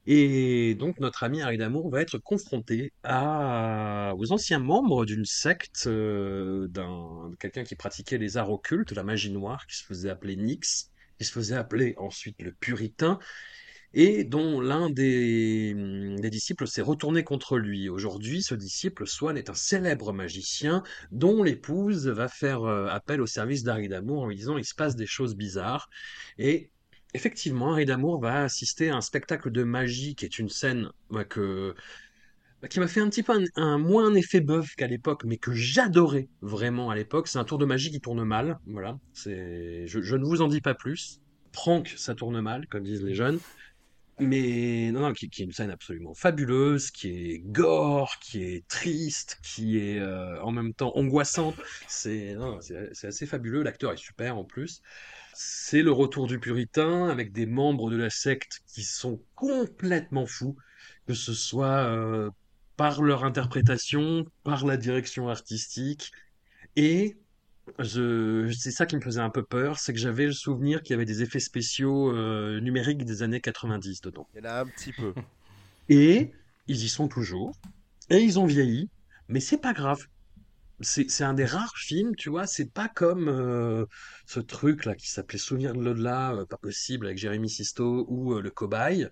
Et 0.06 0.74
donc 0.76 1.00
notre 1.00 1.24
ami 1.24 1.42
Harry 1.42 1.58
d'amour 1.58 1.90
va 1.90 2.00
être 2.02 2.18
confronté 2.18 2.92
à, 3.04 4.14
aux 4.16 4.32
anciens 4.32 4.58
membres 4.60 5.04
d'une 5.06 5.26
secte, 5.26 5.84
euh, 5.86 6.68
d'un 6.68 7.32
quelqu'un 7.40 7.64
qui 7.64 7.76
pratiquait 7.76 8.18
les 8.18 8.36
arts 8.38 8.50
occultes, 8.50 8.92
la 8.92 9.04
magie 9.04 9.30
noire, 9.32 9.66
qui 9.66 9.76
se 9.76 9.84
faisait 9.84 10.10
appeler 10.10 10.36
Nyx, 10.36 10.90
qui 11.18 11.24
se 11.26 11.32
faisait 11.32 11.56
appeler 11.56 11.94
ensuite 11.98 12.40
le 12.42 12.52
Puritain, 12.52 13.18
et 13.94 14.24
dont 14.24 14.60
l'un 14.60 14.90
des, 14.90 15.74
des 16.18 16.30
disciples 16.30 16.66
s'est 16.66 16.82
retourné 16.82 17.24
contre 17.24 17.58
lui. 17.58 17.88
Aujourd'hui, 17.88 18.42
ce 18.42 18.54
disciple, 18.54 19.06
Swan, 19.06 19.36
est 19.36 19.50
un 19.50 19.54
célèbre 19.54 20.12
magicien 20.12 20.82
dont 21.10 21.42
l'épouse 21.42 22.08
va 22.08 22.28
faire 22.28 22.64
euh, 22.64 22.86
appel 22.88 23.20
au 23.20 23.26
service 23.26 23.62
d'Harry 23.64 23.88
d'amour 23.88 24.22
en 24.22 24.28
lui 24.28 24.36
disant 24.36 24.58
il 24.58 24.64
se 24.64 24.74
passe 24.74 24.96
des 24.96 25.06
choses 25.06 25.34
bizarres. 25.36 25.88
Et 26.38 26.70
effectivement, 27.14 27.72
Harry 27.72 27.86
d'amour 27.86 28.20
va 28.20 28.42
assister 28.42 28.90
à 28.90 28.96
un 28.96 29.00
spectacle 29.00 29.50
de 29.50 29.62
magie 29.62 30.14
qui 30.14 30.24
est 30.24 30.38
une 30.38 30.48
scène 30.48 30.90
bah, 31.10 31.24
que 31.24 31.74
bah, 32.60 32.68
qui 32.68 32.80
m'a 32.80 32.88
fait 32.88 33.00
un 33.00 33.08
petit 33.08 33.22
peu 33.22 33.32
un, 33.56 33.78
moins 33.78 34.08
un 34.08 34.14
effet 34.14 34.40
bœuf 34.40 34.74
qu'à 34.74 34.88
l'époque, 34.88 35.24
mais 35.24 35.36
que 35.38 35.52
j'adorais 35.52 36.28
vraiment 36.42 36.90
à 36.90 36.96
l'époque. 36.96 37.28
C'est 37.28 37.38
un 37.38 37.44
tour 37.44 37.58
de 37.58 37.64
magie 37.64 37.90
qui 37.90 38.00
tourne 38.00 38.22
mal, 38.24 38.58
voilà. 38.66 38.98
Je, 39.14 39.86
je 39.86 40.16
ne 40.16 40.24
vous 40.24 40.42
en 40.42 40.48
dis 40.48 40.60
pas 40.60 40.74
plus. 40.74 41.20
Prank, 41.52 41.94
ça 41.96 42.14
tourne 42.14 42.40
mal, 42.40 42.66
comme 42.66 42.82
disent 42.82 43.02
les 43.02 43.14
jeunes. 43.14 43.38
Mais 44.20 44.90
non, 44.92 45.00
non, 45.00 45.12
qui, 45.12 45.30
qui 45.30 45.42
est 45.42 45.44
une 45.44 45.52
scène 45.52 45.70
absolument 45.70 46.12
fabuleuse, 46.12 46.90
qui 46.90 47.08
est 47.08 47.38
gore, 47.38 48.18
qui 48.20 48.42
est 48.42 48.66
triste, 48.66 49.38
qui 49.44 49.78
est 49.78 50.00
euh, 50.00 50.42
en 50.42 50.50
même 50.50 50.74
temps 50.74 50.92
angoissante. 50.96 51.54
C'est 51.86 52.36
assez 53.04 53.26
fabuleux. 53.26 53.62
L'acteur 53.62 53.92
est 53.92 53.96
super 53.96 54.36
en 54.36 54.44
plus. 54.44 54.82
C'est 55.34 55.82
le 55.82 55.92
retour 55.92 56.26
du 56.26 56.40
puritain 56.40 57.08
avec 57.08 57.32
des 57.32 57.46
membres 57.46 57.90
de 57.90 57.96
la 57.96 58.10
secte 58.10 58.60
qui 58.66 58.82
sont 58.82 59.22
complètement 59.36 60.26
fous, 60.26 60.56
que 61.06 61.14
ce 61.14 61.32
soit 61.32 61.84
euh, 61.86 62.30
par 62.76 63.02
leur 63.02 63.24
interprétation, 63.24 64.26
par 64.42 64.66
la 64.66 64.76
direction 64.76 65.28
artistique. 65.28 66.10
Et 66.74 67.18
je, 67.78 68.50
c'est 68.58 68.70
ça 68.70 68.86
qui 68.86 68.96
me 68.96 69.00
faisait 69.00 69.20
un 69.20 69.30
peu 69.30 69.42
peur, 69.42 69.78
c'est 69.78 69.92
que 69.92 69.98
j'avais 69.98 70.26
le 70.26 70.32
souvenir 70.32 70.82
qu'il 70.82 70.92
y 70.92 70.94
avait 70.94 71.04
des 71.04 71.22
effets 71.22 71.40
spéciaux 71.40 72.14
euh, 72.14 72.60
numériques 72.60 73.04
des 73.04 73.22
années 73.22 73.40
90 73.40 74.00
dedans. 74.00 74.28
Il 74.34 74.44
y 74.44 74.46
en 74.46 74.50
a 74.50 74.60
un 74.60 74.66
petit 74.66 74.92
peu. 74.92 75.14
Et 75.88 76.32
ils 76.66 76.84
y 76.84 76.88
sont 76.88 77.08
toujours. 77.08 77.52
Et 78.10 78.18
ils 78.18 78.38
ont 78.38 78.46
vieilli. 78.46 78.90
Mais 79.28 79.40
c'est 79.40 79.58
pas 79.58 79.72
grave. 79.72 80.06
C'est 80.80 81.24
un 81.24 81.34
des 81.34 81.44
rares 81.44 81.76
films, 81.76 82.14
tu 82.14 82.30
vois. 82.30 82.46
C'est 82.46 82.72
pas 82.72 82.88
comme 82.88 83.28
euh, 83.28 83.84
ce 84.26 84.38
truc 84.38 84.84
là 84.84 84.94
qui 84.94 85.10
s'appelait 85.10 85.38
Souvenir 85.38 85.72
de 85.72 85.82
l'au-delà, 85.82 86.34
euh, 86.34 86.46
pas 86.46 86.56
possible, 86.56 87.06
avec 87.06 87.18
Jérémy 87.18 87.50
Sisto 87.50 88.06
ou 88.08 88.34
Le 88.34 88.50
Cobaye 88.50 89.08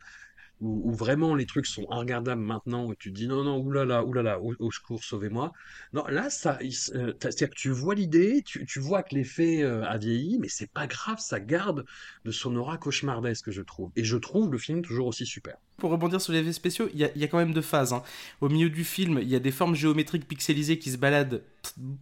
où, 0.61 0.91
où 0.91 0.95
vraiment 0.95 1.35
les 1.35 1.47
trucs 1.47 1.67
sont 1.67 1.85
regardables 1.87 2.43
maintenant, 2.43 2.87
où 2.87 2.95
tu 2.95 3.11
dis 3.13 3.27
non, 3.29 3.45
non, 3.45 3.59
oulala, 3.59 4.05
oulala, 4.05 4.41
au, 4.41 4.55
au 4.59 4.71
secours, 4.73 5.05
sauvez-moi. 5.05 5.53
Non, 5.93 6.07
là, 6.09 6.31
ça, 6.31 6.59
euh, 6.63 7.13
c'est-à-dire 7.21 7.51
que 7.51 7.55
tu 7.57 7.71
vois 7.71 7.95
l'idée, 7.95 8.43
tu, 8.45 8.65
tu 8.67 8.81
vois 8.81 9.03
que 9.03 9.15
l'effet 9.15 9.63
euh, 9.63 9.85
a 9.85 9.99
vieilli, 9.99 10.39
mais 10.39 10.49
c'est 10.49 10.71
pas 10.71 10.87
grave, 10.87 11.19
ça 11.21 11.41
garde 11.41 11.85
de 12.25 12.31
son 12.31 12.57
aura 12.57 12.79
cauchemardesque, 12.79 13.51
je 13.51 13.63
trouve. 13.63 13.91
Et 13.97 14.05
je 14.05 14.17
trouve 14.17 14.51
le 14.53 14.59
film 14.59 14.83
toujours 14.83 15.09
aussi 15.09 15.27
super. 15.27 15.57
Pour 15.79 15.91
rebondir 15.91 16.21
sur 16.23 16.33
les 16.33 16.39
effets 16.39 16.53
spéciaux, 16.55 16.89
il 16.95 17.01
y, 17.01 17.05
a- 17.05 17.11
il 17.15 17.21
y 17.21 17.25
a 17.25 17.29
quand 17.29 17.37
même 17.37 17.53
deux 17.53 17.61
phases. 17.61 17.93
hein. 17.93 18.03
Au 18.41 18.49
milieu 18.49 18.71
du 18.71 18.83
film, 18.83 19.19
il 19.21 19.29
y 19.29 19.35
a 19.37 19.39
des 19.39 19.51
formes 19.51 19.75
géométriques 19.75 20.27
pixelisées 20.27 20.79
qui 20.79 20.91
se 20.91 20.97
baladent 20.97 21.43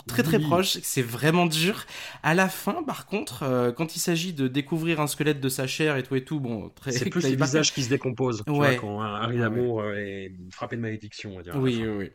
très 0.07 0.23
très 0.23 0.37
Oui. 0.37 0.45
proches. 0.45 0.79
C'est 0.83 1.03
vraiment 1.03 1.47
dur. 1.47 1.85
À 2.23 2.35
la 2.35 2.49
fin, 2.49 2.85
par 2.85 3.07
contre, 3.07 3.43
euh, 3.43 3.73
quand 3.73 3.97
il 3.97 3.99
s'agit 3.99 4.33
de 4.33 4.47
découvrir 4.47 5.01
un 5.01 5.09
squelette 5.09 5.41
de 5.41 5.49
sa 5.49 5.67
chair 5.67 5.97
et 5.97 6.05
tout 6.05 6.15
et 6.15 6.23
tout, 6.25 6.39
bon, 6.39 6.69
très. 6.69 6.93
C'est 6.93 7.11
plus 7.11 7.25
les 7.25 7.35
visages 7.35 7.73
qui 7.75 7.83
se 7.83 7.89
décomposent, 7.89 8.45
tu 8.47 8.53
Ouais. 8.53 8.59
vois, 8.59 8.75
quand 8.77 9.01
Harry 9.01 9.35
Ouais, 9.35 9.41
Lamour 9.41 9.81
euh, 9.81 9.95
est 9.97 10.33
frappé 10.53 10.77
de 10.77 10.81
malédiction, 10.81 11.33
on 11.33 11.37
va 11.39 11.43
dire. 11.43 11.55
à 11.55 11.57
la 11.57 11.63
Oui, 11.63 11.83
oui, 11.83 11.89
oui. 11.99 12.11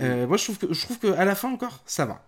Euh, 0.00 0.26
moi, 0.26 0.38
je 0.38 0.44
trouve 0.44 0.56
que 0.58 0.72
je 0.72 0.80
trouve 0.80 0.98
que 0.98 1.08
à 1.08 1.26
la 1.26 1.34
fin 1.34 1.52
encore, 1.52 1.82
ça 1.84 2.06
va. 2.06 2.24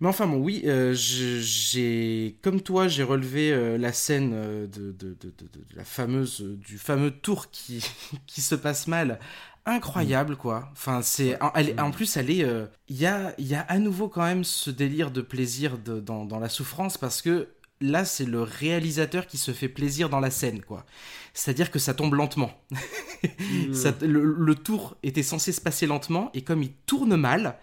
Mais 0.00 0.08
enfin 0.08 0.26
bon, 0.26 0.36
oui, 0.38 0.62
euh, 0.66 0.92
j'ai 0.94 2.36
comme 2.42 2.60
toi, 2.60 2.88
j'ai 2.88 3.02
relevé 3.02 3.52
euh, 3.52 3.78
la 3.78 3.92
scène 3.92 4.32
euh, 4.34 4.66
de, 4.66 4.92
de, 4.92 5.08
de, 5.20 5.28
de- 5.30 5.46
de 5.46 5.76
la 5.76 5.84
fameuse 5.84 6.40
du 6.42 6.78
fameux 6.78 7.10
tour 7.10 7.50
qui 7.50 7.84
qui 8.26 8.40
se 8.40 8.54
passe 8.54 8.86
mal. 8.86 9.18
Incroyable 9.64 10.36
quoi. 10.36 10.68
Enfin 10.72 11.02
c'est 11.02 11.40
en, 11.40 11.52
en 11.78 11.90
plus 11.92 12.16
elle 12.16 12.30
est 12.30 12.44
euh, 12.44 12.66
il 12.88 12.96
y 12.96 13.06
a 13.06 13.32
il 13.38 13.46
y 13.46 13.54
a 13.54 13.60
à 13.60 13.78
nouveau 13.78 14.08
quand 14.08 14.22
même 14.24 14.42
ce 14.42 14.70
délire 14.70 15.12
de 15.12 15.20
plaisir 15.20 15.78
de- 15.78 16.00
dans, 16.00 16.24
dans 16.24 16.40
la 16.40 16.48
souffrance 16.48 16.98
parce 16.98 17.22
que 17.22 17.48
là 17.80 18.04
c'est 18.04 18.24
le 18.24 18.42
réalisateur 18.42 19.26
qui 19.28 19.38
se 19.38 19.52
fait 19.52 19.68
plaisir 19.68 20.08
dans 20.08 20.18
la 20.18 20.30
scène 20.32 20.62
quoi. 20.62 20.84
C'est-à-dire 21.32 21.70
que 21.70 21.78
ça 21.78 21.94
tombe 21.94 22.14
lentement. 22.14 22.50
Ça- 23.72 23.94
le, 24.02 24.34
le 24.38 24.54
tour 24.54 24.96
était 25.02 25.22
censé 25.22 25.52
se 25.52 25.60
passer 25.60 25.86
lentement 25.86 26.30
et 26.34 26.42
comme 26.42 26.62
il 26.62 26.72
tourne 26.86 27.16
mal, 27.16 27.56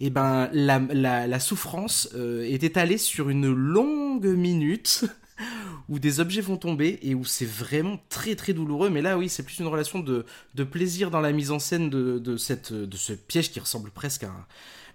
et 0.00 0.10
ben 0.10 0.48
la, 0.52 0.78
la, 1.26 1.40
souffrance 1.40 2.08
euh, 2.14 2.42
est 2.42 2.62
étalée 2.62 2.98
sur 2.98 3.30
une 3.30 3.52
longue 3.52 4.26
minute 4.26 5.04
où 5.88 5.98
des 5.98 6.20
objets 6.20 6.40
vont 6.40 6.56
tomber 6.56 6.98
et 7.02 7.14
où 7.14 7.24
c'est 7.24 7.46
vraiment 7.46 7.98
très 8.08 8.36
très 8.36 8.52
douloureux. 8.52 8.90
Mais 8.90 9.02
là, 9.02 9.18
oui, 9.18 9.28
c'est 9.28 9.42
plus 9.42 9.58
une 9.58 9.66
relation 9.66 9.98
de, 9.98 10.24
plaisir 10.70 11.10
dans 11.10 11.20
la 11.20 11.32
mise 11.32 11.50
en 11.50 11.58
scène 11.58 11.90
de, 11.90 12.18
de, 12.18 12.36
cette, 12.36 12.72
de 12.72 12.96
ce 12.96 13.12
piège 13.12 13.50
qui 13.50 13.60
ressemble 13.60 13.90
presque 13.90 14.24
à 14.24 14.28
un. 14.28 14.46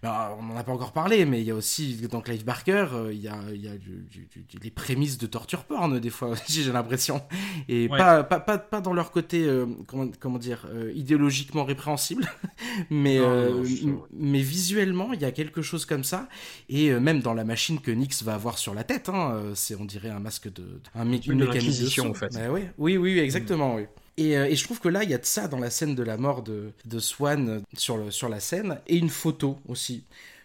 Ben, 0.04 0.36
on 0.38 0.44
n'en 0.44 0.58
a 0.58 0.64
pas 0.66 0.74
encore 0.74 0.92
parlé, 0.92 1.24
mais 1.26 1.40
il 1.40 1.48
y 1.48 1.52
a 1.52 1.56
aussi 1.56 1.96
dans 2.12 2.20
Clive 2.20 2.44
Barker, 2.44 2.88
euh, 2.92 3.14
il 3.14 3.22
y 3.22 3.30
a, 3.30 3.38
il 3.54 3.62
y 3.64 3.70
a 3.70 3.78
du- 3.78 4.06
du- 4.12 4.28
du- 4.50 4.58
les 4.62 4.70
prémices 4.70 5.18
de 5.18 5.26
torture 5.28 5.64
porn 5.64 5.98
des 5.98 6.10
fois, 6.10 6.34
j'ai 6.50 6.70
l'impression, 6.74 7.22
et 7.70 7.88
Ouais. 7.88 7.98
pas, 7.98 8.22
pas, 8.24 8.42
pas, 8.42 8.58
pas 8.58 8.82
dans 8.82 8.92
leur 8.94 9.12
côté, 9.12 9.46
euh, 9.46 9.66
comment, 9.88 10.10
comment 10.20 10.38
dire, 10.40 10.68
euh, 10.74 10.92
idéologiquement 10.94 11.64
répréhensible, 11.64 12.30
mais, 12.90 13.18
Non, 13.18 13.24
euh, 13.30 13.50
non, 13.52 13.64
je- 13.64 13.84
m- 13.86 14.00
mais 14.12 14.42
visuellement, 14.42 15.14
il 15.14 15.22
y 15.22 15.26
a 15.26 15.32
quelque 15.32 15.62
chose 15.62 15.86
comme 15.86 16.04
ça, 16.04 16.28
et 16.68 16.92
même 16.92 17.22
dans 17.22 17.34
la 17.34 17.46
machine 17.46 17.80
que 17.80 17.90
Nix 17.92 18.24
va 18.24 18.34
avoir 18.36 18.58
sur 18.58 18.74
la 18.74 18.84
tête, 18.84 19.08
hein, 19.08 19.42
c'est 19.56 19.76
on 19.76 19.86
dirait 19.86 20.10
un 20.10 20.20
masque 20.20 20.52
de, 20.52 20.82
un 20.96 21.06
mé- 21.06 21.22
truc 21.22 21.28
une 21.34 21.72
son. 21.88 22.10
en 22.10 22.14
fait. 22.14 22.34
Bah 22.34 22.50
ouais. 22.52 22.74
Oui, 22.78 22.98
oui, 22.98 23.14
oui, 23.14 23.20
exactement, 23.20 23.76
oui. 23.76 23.84
Et, 24.18 24.38
euh, 24.38 24.46
et 24.46 24.56
je 24.56 24.64
trouve 24.64 24.80
que 24.80 24.90
là, 24.90 25.04
il 25.04 25.10
y 25.10 25.14
a 25.14 25.18
de 25.18 25.26
ça 25.26 25.48
dans 25.48 25.60
la 25.60 25.70
scène 25.70 25.96
de 25.96 26.04
la 26.04 26.18
mort 26.18 26.44
de, 26.44 26.72
de 26.86 27.00
Swan 27.00 27.50
euh, 27.50 27.60
sur, 27.78 27.98
le, 27.98 28.12
sur 28.12 28.30
la 28.30 28.40
scène, 28.40 28.80
et 28.88 28.98
une 28.98 29.10
photo 29.10 29.60
aussi. 29.68 30.04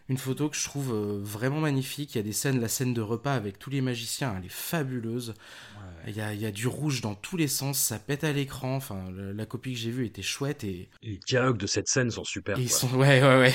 Une 0.09 0.17
photo 0.17 0.49
que 0.49 0.57
je 0.57 0.65
trouve 0.65 0.95
euh, 0.95 1.21
vraiment 1.23 1.61
magnifique. 1.61 2.15
Il 2.15 2.19
y 2.19 2.21
a 2.21 2.25
des 2.25 2.33
scènes, 2.33 2.61
la 2.63 2.69
scène 2.69 2.95
de 2.95 3.03
repas 3.03 3.35
avec 3.35 3.59
tous 3.59 3.69
les 3.69 3.83
magiciens, 3.83 4.35
elle 4.39 4.47
est 4.47 4.51
fabuleuse. 4.53 5.35
Il 6.07 6.17
y, 6.17 6.21
a, 6.23 6.33
il 6.33 6.41
y 6.41 6.47
a 6.47 6.51
du 6.51 6.67
rouge 6.69 7.03
dans 7.03 7.15
tous 7.15 7.37
les 7.37 7.49
sens, 7.49 7.79
ça 7.79 7.99
pète 7.99 8.25
à 8.25 8.33
l'écran. 8.33 8.77
Enfin, 8.77 9.05
la, 9.15 9.33
la 9.35 9.47
copie 9.47 9.73
que 9.75 9.79
j'ai 9.79 9.91
vue 9.91 10.07
était 10.07 10.23
chouette 10.23 10.65
et, 10.65 10.89
Et 11.03 11.11
les 11.11 11.21
dialogues 11.27 11.59
de 11.59 11.67
cette 11.67 11.89
scène 11.89 12.11
sont 12.11 12.25
super. 12.25 12.59
et 12.59 12.63
ils 12.63 12.69
quoi. 12.69 12.79
sont 12.79 12.95
ouais 12.97 13.21
ouais 13.23 13.39
ouais. 13.39 13.55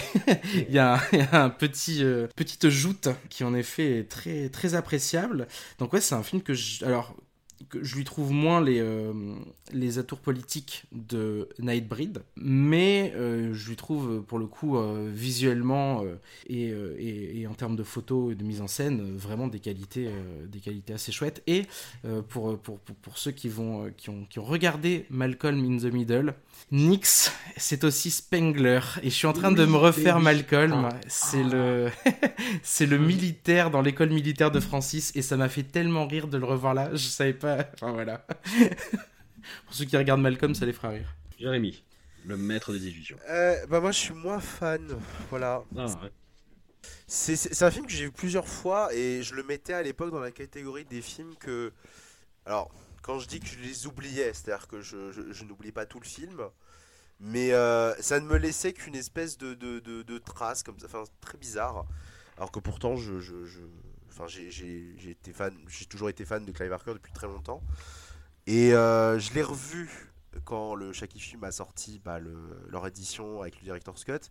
il 0.70 0.74
y 0.74 0.78
a, 0.78 0.96
un- 0.96 1.02
il 1.14 1.20
y 1.20 1.22
a 1.22 1.44
un 1.44 1.50
petit 1.50 2.04
euh, 2.04 2.28
petite 2.36 2.70
joute 2.70 3.08
qui 3.30 3.44
en 3.44 3.56
effet 3.56 4.00
est 4.00 4.04
très 4.10 4.50
très 4.50 4.76
appréciable. 4.76 5.48
Donc 5.80 5.94
ouais, 5.94 6.02
c'est 6.02 6.14
un 6.16 6.22
film 6.22 6.44
que 6.44 6.54
je, 6.54 6.86
alors 6.86 7.16
que 7.70 7.84
je 7.84 7.96
lui 7.96 8.04
trouve 8.04 8.32
moins 8.32 8.62
les 8.62 8.80
euh, 8.80 9.14
les 9.72 10.00
atours 10.00 10.20
politiques 10.20 10.86
de 10.92 11.50
Nightbreed, 11.60 12.24
mais 12.36 13.14
euh, 13.16 13.54
je 13.54 13.70
lui 13.70 13.76
trouve 13.76 14.12
euh, 14.12 14.20
pour 14.22 14.40
le 14.40 14.46
coup 14.46 14.78
euh, 14.78 15.10
visuellement 15.14 16.04
et, 16.48 16.74
et, 16.98 17.42
et 17.42 17.48
en 17.48 17.54
termes 17.54 17.76
de 17.76 17.84
photos 17.84 18.32
et 18.32 18.36
de 18.36 18.44
mise 18.44 18.62
en 18.62 18.68
scène 18.68 19.16
vraiment 19.16 19.48
des 19.48 19.60
qualités 19.60 20.10
des 20.48 20.60
qualités 20.60 20.94
assez 20.94 21.12
chouettes. 21.12 21.42
Et 21.48 21.64
pour, 22.30 22.58
pour, 22.60 22.80
pour 22.80 22.96
pour 22.96 23.18
ceux 23.18 23.32
qui 23.32 23.50
vont 23.50 23.92
qui 23.98 24.10
ont 24.10 24.26
qui 24.30 24.40
ont 24.40 24.44
regardé 24.44 25.06
Malcolm 25.10 25.64
in 25.64 25.78
the 25.78 25.92
Middle, 25.94 26.36
Nix, 26.72 27.32
c'est 27.58 27.84
aussi 27.84 28.10
Spengler. 28.10 28.80
Et 29.04 29.10
je 29.10 29.16
suis 29.16 29.28
en 29.28 29.34
train 29.34 29.52
de 29.52 29.66
me 29.66 29.78
refaire. 29.78 30.20
Malcolm. 30.20 30.90
Ah. 30.92 30.96
C'est 31.08 31.44
le, 31.44 31.90
c'est 32.64 32.86
le 32.86 32.98
militaire 32.98 33.70
dans 33.70 33.82
l'école 33.82 34.10
militaire 34.10 34.50
de 34.50 34.60
Francis. 34.60 35.12
Et 35.16 35.22
ça 35.22 35.38
m'a 35.38 35.50
fait 35.50 35.64
tellement 35.64 36.08
rire 36.08 36.28
de 36.28 36.38
le 36.38 36.46
revoir 36.46 36.74
là. 36.74 36.90
Je 36.94 36.98
savais 36.98 37.34
pas. 37.34 37.53
Enfin 37.74 37.92
voilà. 37.92 38.26
Pour 39.66 39.74
ceux 39.76 39.86
qui 39.86 39.98
regardent 39.98 40.22
Malcolm, 40.22 40.56
ça 40.56 40.66
les 40.66 40.74
fera 40.74 40.90
rire. 40.90 41.16
Jérémy, 41.38 41.84
le 42.26 42.38
maître 42.38 42.72
des 42.72 42.88
illusions. 42.88 43.18
Euh, 43.30 43.66
bah 43.68 43.80
moi 43.82 43.92
je 43.92 44.00
suis 44.00 44.14
moins 44.14 44.40
fan. 44.40 44.88
Voilà. 45.30 45.64
Ah, 45.78 45.86
ouais. 45.86 46.12
C'est 47.08 47.64
un 47.64 47.72
film 47.72 47.86
que 47.86 47.92
j'ai 47.92 48.06
vu 48.06 48.12
plusieurs 48.12 48.48
fois 48.48 48.94
et 48.94 49.22
je 49.24 49.36
le 49.36 49.44
mettais 49.44 49.74
à 49.74 49.84
l'époque 49.84 50.12
dans 50.12 50.20
la 50.20 50.32
catégorie 50.32 50.86
des 50.86 51.02
films 51.02 51.36
que. 51.40 51.72
Alors, 52.46 52.72
quand 53.02 53.20
je 53.20 53.28
dis 53.28 53.40
que 53.40 53.48
je 53.48 53.60
les 53.60 53.86
oubliais, 53.88 54.34
c'est-à-dire 54.34 54.68
que 54.68 54.82
je, 54.82 55.12
je- 55.12 55.32
je 55.32 55.44
n'oublie 55.46 55.72
pas 55.72 55.86
tout 55.86 56.00
le 56.00 56.06
film, 56.06 56.42
mais 57.20 57.54
euh, 57.54 57.94
ça 58.02 58.20
ne 58.20 58.26
me 58.26 58.38
laissait 58.38 58.74
qu'une 58.74 58.96
espèce 58.96 59.38
de, 59.38 59.54
de, 59.54 59.80
de, 59.80 60.02
de 60.04 60.18
trace 60.18 60.64
comme 60.64 60.80
ça, 60.80 60.88
enfin 60.88 61.04
très 61.22 61.38
bizarre. 61.38 61.86
Alors 62.38 62.52
que 62.52 62.60
pourtant, 62.60 62.96
je, 62.96 63.20
je, 63.20 63.46
je- 63.46 63.60
enfin, 64.14 64.28
j'ai- 64.28 65.18
toujours 65.90 66.10
été 66.10 66.26
fan 66.26 66.46
de 66.46 66.52
Clive 66.52 66.70
Barker 66.70 66.94
depuis 66.94 67.14
très 67.14 67.28
longtemps. 67.28 67.62
Et 68.48 68.74
euh, 68.74 69.20
je 69.20 69.34
l'ai 69.34 69.42
revu 69.44 69.90
quand 70.46 70.76
le 70.76 70.92
Shaki 70.94 71.20
Film 71.20 71.44
a 71.44 71.52
sorti 71.52 72.00
bah, 72.04 72.20
le- 72.20 72.60
leur 72.70 72.86
édition 72.88 73.42
avec 73.42 73.58
le 73.58 73.64
Director's 73.64 74.04
Cut. 74.04 74.30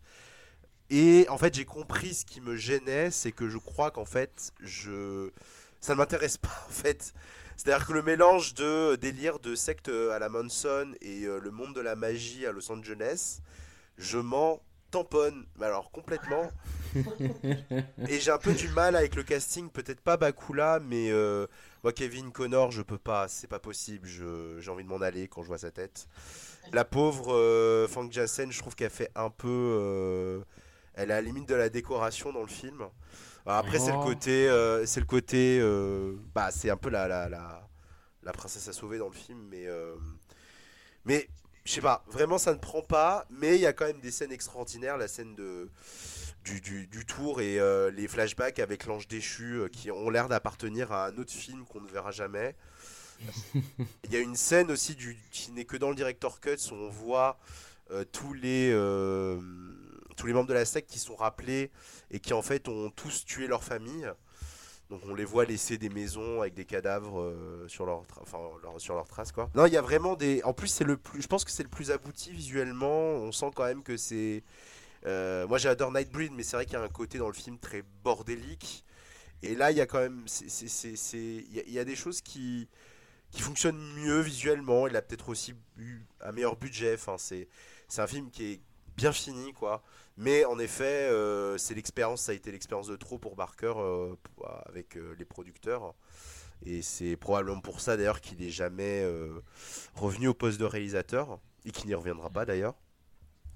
Et 0.91 1.27
en 1.29 1.39
fait, 1.39 1.55
j'ai 1.55 1.65
compris 1.65 2.13
ce 2.15 2.25
qui 2.25 2.41
me 2.41 2.57
gênait, 2.57 3.11
c'est 3.11 3.33
que 3.33 3.49
je 3.49 3.57
crois 3.59 3.91
qu'en 3.91 4.05
fait, 4.05 4.53
je... 4.61 5.31
ça 5.81 5.95
ne 5.95 5.99
m'intéresse 5.99 6.37
pas 6.37 6.65
en 6.69 6.73
fait. 6.73 7.15
C'est-à-dire 7.57 7.87
que 7.87 7.93
le 7.93 8.03
mélange 8.03 8.55
de 8.55 8.97
délire 8.97 9.39
de 9.39 9.55
secte 9.55 9.89
à 9.89 10.19
la 10.19 10.29
Manson 10.29 10.93
et 11.01 11.25
euh, 11.25 11.39
le 11.39 11.51
monde 11.51 11.75
de 11.75 11.81
la 11.81 11.97
magie 11.97 12.45
à 12.47 12.53
Los 12.53 12.71
Angeles, 12.73 13.39
je 13.99 14.19
m'en 14.19 14.61
tamponne, 14.91 15.47
mais 15.59 15.67
alors 15.67 15.91
complètement. 15.91 16.51
et 18.07 18.19
j'ai 18.21 18.31
un 18.31 18.39
peu 18.39 18.55
du 18.55 18.69
mal 18.69 18.97
avec 18.97 19.15
le 19.15 19.23
casting, 19.23 19.71
peut-être 19.71 20.01
pas 20.01 20.17
Bakula, 20.17 20.81
mais 20.81 21.11
euh, 21.11 21.47
moi 21.85 21.93
Kevin 21.93 22.33
Connor, 22.33 22.71
je 22.73 22.83
peux 22.83 22.99
pas, 22.99 23.29
c'est 23.29 23.47
pas 23.47 23.61
possible, 23.61 24.09
j'ai 24.09 24.71
envie 24.71 24.83
de 24.85 24.89
m'en 24.89 25.01
aller 25.01 25.29
quand 25.29 25.43
je 25.43 25.49
vois 25.49 25.59
sa 25.59 25.71
tête. 25.71 26.09
La 26.73 26.85
pauvre 26.85 27.35
euh, 27.35 27.89
Fang 27.89 28.11
Jansen, 28.11 28.53
je 28.53 28.59
trouve 28.59 28.75
qu'elle 28.77 28.91
fait 28.91 29.11
un 29.15 29.31
peu. 29.31 29.49
euh, 29.49 30.41
elle 30.95 31.11
est 31.11 31.15
à 31.15 31.17
la 31.17 31.23
limite 31.23 31.49
de 31.49 31.55
la 31.55 31.69
décoration 31.69 32.33
dans 32.33 32.43
le 32.43 32.49
film. 32.49 32.83
Alors 33.47 33.59
après, 33.59 33.79
c'est 33.81 33.93
le 33.93 33.99
Oh. 33.99 33.99
côté. 33.99 34.49
euh, 34.49 34.87
c'est 34.87 35.01
le 35.01 35.07
côté. 35.07 35.61
bah, 36.35 36.51
c'est 36.53 36.71
un 36.71 36.77
peu 36.77 36.91
la, 36.91 37.09
la, 37.09 37.29
la, 37.29 37.69
la 38.23 38.33
princesse 38.33 38.69
à 38.69 38.73
sauver 38.75 38.99
dans 38.99 39.09
le 39.09 39.15
film, 39.15 39.41
mais. 39.51 39.67
mais, 41.05 41.29
je 41.65 41.73
sais 41.73 41.81
pas, 41.81 42.05
vraiment 42.09 42.39
ça 42.39 42.53
ne 42.53 42.59
prend 42.59 42.83
pas, 42.83 43.25
mais 43.31 43.55
il 43.57 43.61
y 43.61 43.67
a 43.67 43.73
quand 43.73 43.87
même 43.87 44.01
des 44.01 44.11
scènes 44.11 44.33
extraordinaires. 44.33 44.97
La 44.97 45.09
scène 45.09 45.35
de. 45.35 45.71
Du, 46.45 46.61
du, 46.61 46.89
du 46.89 47.07
tour 47.07 47.41
et 47.41 47.61
euh, 47.61 47.91
les 47.93 48.09
flashbacks 48.09 48.59
avec 48.59 48.87
l'ange 48.87 49.07
déchu 49.07 49.61
euh, 49.61 49.69
qui 49.69 49.93
ont 49.93 50.11
l'air 50.11 50.29
d'appartenir 50.29 50.91
à 50.91 51.07
un 51.07 51.17
autre 51.19 51.31
film 51.31 51.65
qu'on 51.67 51.81
ne 51.81 51.87
verra 51.89 52.11
jamais. 52.11 52.57
Il 54.05 54.13
y 54.13 54.17
a 54.17 54.21
une 54.21 54.35
scène 54.35 54.71
aussi 54.73 54.97
du, 54.97 55.17
qui 55.31 55.53
n'est 55.53 55.65
que 55.65 55.77
dans 55.77 55.91
le 55.91 55.95
director 55.95 56.41
cut 56.41 56.57
où 56.73 56.75
on 56.75 56.89
voit 56.91 57.39
euh, 57.93 58.05
tous 58.11 58.33
les 58.35 58.73
tous 60.17 60.27
les 60.27 60.33
membres 60.33 60.49
de 60.49 60.55
la 60.55 60.65
secte 60.65 60.91
qui 60.91 60.99
sont 60.99 61.15
rappelés 61.17 61.71
et 62.11 62.21
qui 62.21 62.35
en 62.35 62.43
fait 62.43 62.69
ont 62.69 62.91
tous 62.91 63.25
tué 63.25 63.47
leur 63.47 63.63
famille. 63.65 64.11
Donc 64.91 65.01
on 65.09 65.15
les 65.15 65.25
voit 65.25 65.45
laisser 65.47 65.79
des 65.79 65.89
maisons 65.89 66.43
avec 66.43 66.55
des 66.55 66.67
cadavres 66.67 67.35
sur 67.67 67.87
leur, 67.87 68.03
enfin, 68.21 68.39
leur- 68.63 68.79
sur 68.81 68.95
leurs 68.95 69.09
traces 69.09 69.33
quoi. 69.33 69.49
Non, 69.55 69.65
il 69.67 69.73
y 69.73 69.77
a 69.79 69.81
vraiment 69.83 70.17
des. 70.17 70.43
En 70.43 70.53
plus 70.53 70.69
c'est 70.69 70.85
le 70.85 70.97
plus. 70.97 71.23
Je 71.23 71.29
pense 71.29 71.45
que 71.45 71.51
c'est 71.51 71.63
le 71.63 71.71
plus 71.71 71.91
abouti 71.91 72.31
visuellement. 72.33 72.91
On 73.15 73.33
sent 73.33 73.51
quand 73.55 73.65
même 73.65 73.83
que 73.83 73.97
c'est. 73.97 74.43
Euh, 75.07 75.47
Moi 75.49 75.59
j'adore 75.59 75.93
Nightbreed, 75.93 76.33
mais 76.33 76.43
c'est 76.43 76.57
vrai 76.57 76.65
qu'il 76.67 76.75
y 76.75 76.77
a 76.77 76.83
un 76.83 76.89
côté 76.89 77.19
dans 77.19 77.29
le 77.29 77.35
film 77.35 77.59
très 77.59 77.83
bordélique. 78.05 78.85
Et 79.43 79.55
là 79.57 79.71
il 79.71 79.77
y 79.77 79.81
a 79.81 79.87
quand 79.87 80.01
même. 80.01 80.27
Il 81.15 81.73
y, 81.73 81.79
a- 81.79 81.85
des 81.85 81.97
choses 81.97 82.21
qui 82.23 82.69
qui 83.31 83.43
fonctionnent 83.43 83.95
mieux 83.97 84.21
visuellement. 84.21 84.87
Il 84.89 84.97
a 84.97 85.03
peut-être 85.03 85.29
aussi 85.31 85.55
eu 85.79 86.01
un 86.21 86.33
meilleur 86.33 86.57
budget. 86.57 86.95
Enfin 86.95 87.17
c'est 87.19 87.49
un 87.99 88.07
film 88.07 88.31
qui 88.31 88.45
est 88.55 88.61
bien 88.97 89.13
fini 89.13 89.53
quoi. 89.53 89.83
Mais 90.19 90.45
en 90.45 90.59
effet, 90.59 91.09
euh, 91.11 91.59
c'est 91.59 91.75
l'expérience, 91.75 92.23
ça 92.23 92.33
a 92.33 92.35
été 92.35 92.53
l'expérience 92.53 92.89
de 92.89 92.97
trop 92.97 93.19
pour 93.19 93.35
Barker 93.37 93.73
euh, 93.79 94.15
avec 94.67 94.97
les 95.19 95.25
producteurs. 95.25 95.95
Et 96.67 96.83
c'est 96.83 97.17
probablement 97.17 97.61
pour 97.61 97.81
ça 97.81 97.97
d'ailleurs 97.97 98.21
qu'il 98.21 98.39
n'est 98.39 98.51
jamais 98.51 99.05
revenu 99.95 100.29
au 100.29 100.35
poste 100.35 100.61
de 100.61 100.65
réalisateur 100.65 101.39
et 101.65 101.71
qu'il 101.73 101.87
n'y 101.89 101.95
reviendra 101.95 102.31
pas 102.31 102.45
d'ailleurs. 102.45 102.75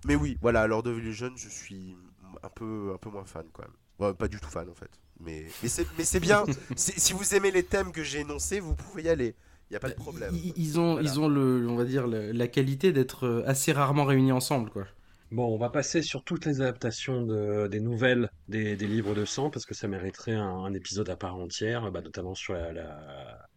Mais 0.04 0.14
oui, 0.14 0.36
voilà, 0.40 0.66
Lord 0.66 0.86
of 0.86 0.98
Illusion, 0.98 1.32
je 1.36 1.48
suis 1.48 1.96
un 2.42 2.48
peu, 2.50 2.92
un 2.94 2.98
peu 2.98 3.10
moins 3.10 3.24
fan 3.24 3.46
quand 3.52 3.62
même. 3.62 3.72
Ouais, 3.98 4.14
pas 4.14 4.28
du 4.28 4.38
tout 4.40 4.48
fan 4.50 4.68
en 4.68 4.74
fait. 4.74 4.90
Mais, 5.20 5.46
mais 5.62 5.68
c'est 5.68 5.86
mais 5.96 6.04
c'est 6.04 6.20
bien. 6.20 6.44
Si 6.76 7.12
vous 7.12 7.34
aimez 7.34 7.50
les 7.50 7.64
thèmes 7.64 7.92
que 7.92 8.02
j'ai 8.02 8.20
énoncés, 8.20 8.60
vous 8.60 8.74
pouvez 8.74 9.04
y 9.04 9.08
aller. 9.08 9.34
Il 9.70 9.72
n'y 9.72 9.76
a 9.76 9.80
pas 9.80 9.88
de 9.90 9.94
problème. 9.94 10.34
Ils, 10.34 10.52
ils 10.56 10.78
ont, 10.78 10.94
Voilà. 10.94 11.08
ils 11.08 11.18
ont 11.20 11.28
le, 11.28 11.66
on 11.68 11.76
va 11.76 11.84
dire, 11.84 12.06
le- 12.06 12.32
la 12.32 12.48
qualité 12.48 12.92
d'être 12.92 13.24
euh, 13.26 13.42
assez 13.46 13.72
rarement 13.72 14.04
réunis 14.04 14.32
ensemble, 14.32 14.70
quoi. 14.70 14.86
Bon, 15.32 15.52
on 15.52 15.58
va 15.58 15.70
passer 15.70 16.02
sur 16.02 16.22
toutes 16.24 16.44
les 16.46 16.60
adaptations 16.60 17.22
de- 17.26 17.66
des 17.68 17.80
nouvelles 17.80 18.30
des, 18.48 18.76
des 18.76 18.86
livres 18.86 19.14
de 19.14 19.24
sang 19.24 19.50
parce 19.50 19.66
que 19.66 19.74
ça 19.74 19.88
mériterait 19.88 20.34
un, 20.34 20.44
un 20.64 20.72
épisode 20.72 21.08
à 21.10 21.16
part 21.16 21.36
entière, 21.36 21.90
bah, 21.90 22.00
notamment 22.00 22.34
sur 22.34 22.54
la, 22.54 22.72
la 22.72 23.48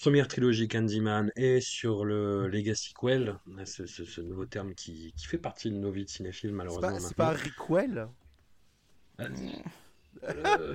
première 0.00 0.28
trilogie 0.28 0.68
Candyman 0.68 1.30
et 1.36 1.60
sur 1.60 2.04
le 2.04 2.48
Legacy 2.48 2.92
Quell, 2.94 3.38
ce, 3.64 3.86
ce- 3.86 4.04
ce 4.04 4.20
nouveau 4.20 4.46
terme 4.46 4.74
qui, 4.74 5.12
qui 5.16 5.26
fait 5.26 5.38
partie 5.38 5.70
de 5.70 5.76
nos 5.76 5.90
vies 5.90 6.04
de 6.04 6.10
cinéphiles 6.10 6.52
malheureusement 6.52 6.92
pas, 6.92 7.00
c'est 7.00 7.18
maintenant. 7.18 7.24
pas 7.26 7.42
Rickwell 7.42 8.08
Euh, 10.24 10.74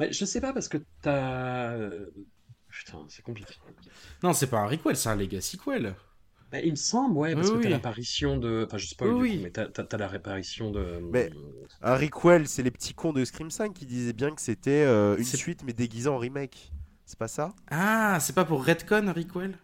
ouais, 0.00 0.12
je 0.12 0.24
sais 0.24 0.40
pas 0.40 0.52
parce 0.52 0.68
que 0.68 0.78
t'as... 1.02 1.72
euh, 1.72 2.06
Putain, 2.70 3.06
c'est 3.08 3.22
compliqué. 3.22 3.54
Non, 4.22 4.32
c'est 4.32 4.46
pas 4.48 4.58
un 4.58 4.66
requel, 4.66 4.96
c'est 4.96 5.08
un 5.08 5.16
legacy 5.16 5.58
quel. 5.62 5.94
Bah, 6.52 6.60
il 6.60 6.70
me 6.70 6.76
semble, 6.76 7.16
ouais, 7.16 7.34
parce 7.34 7.48
Oui, 7.48 7.56
que 7.56 7.62
t'as 7.62 7.68
oui. 7.68 7.70
l'apparition 7.70 8.36
de... 8.38 8.64
Enfin, 8.66 8.78
je 8.78 8.86
spoil 8.86 9.10
Oui, 9.12 9.16
du 9.16 9.22
oui. 9.22 9.36
coup, 9.38 9.42
mais 9.42 9.50
t'as, 9.50 9.98
la 9.98 10.08
réparation 10.08 10.70
de... 10.70 11.00
Mais- 11.12 11.30
Un 11.82 11.94
Rickwell, 11.94 12.46
c'est 12.48 12.62
les 12.62 12.70
petits 12.70 12.94
cons 12.94 13.12
de 13.12 13.24
Scream 13.24 13.50
5 13.50 13.72
qui 13.74 13.86
disaient 13.86 14.12
bien 14.12 14.34
que 14.34 14.40
c'était 14.40 14.84
euh, 14.84 15.16
une 15.16 15.24
suite 15.24 15.62
mais 15.64 15.72
déguisée 15.72 16.08
en 16.08 16.18
remake. 16.18 16.72
C'est 17.08 17.18
pas 17.18 17.26
ça 17.28 17.54
Ah, 17.70 18.18
c'est 18.20 18.34
pas 18.34 18.44
pour 18.44 18.62
Redcon, 18.66 19.10
requel 19.16 19.56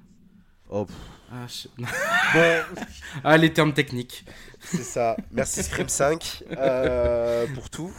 Oh, 0.71 0.87
pff. 0.87 0.97
ah, 1.31 1.47
je- 1.47 1.69
Bon, 1.77 2.79
ah, 3.25 3.37
les 3.37 3.53
termes 3.53 3.75
techniques. 3.75 4.25
c'est 4.61 4.83
ça. 4.83 5.15
Merci 5.31 5.63
Scream 5.63 5.91
5 5.91 6.43
euh, 6.53 7.47
pour 7.55 7.69
tout. 7.69 7.93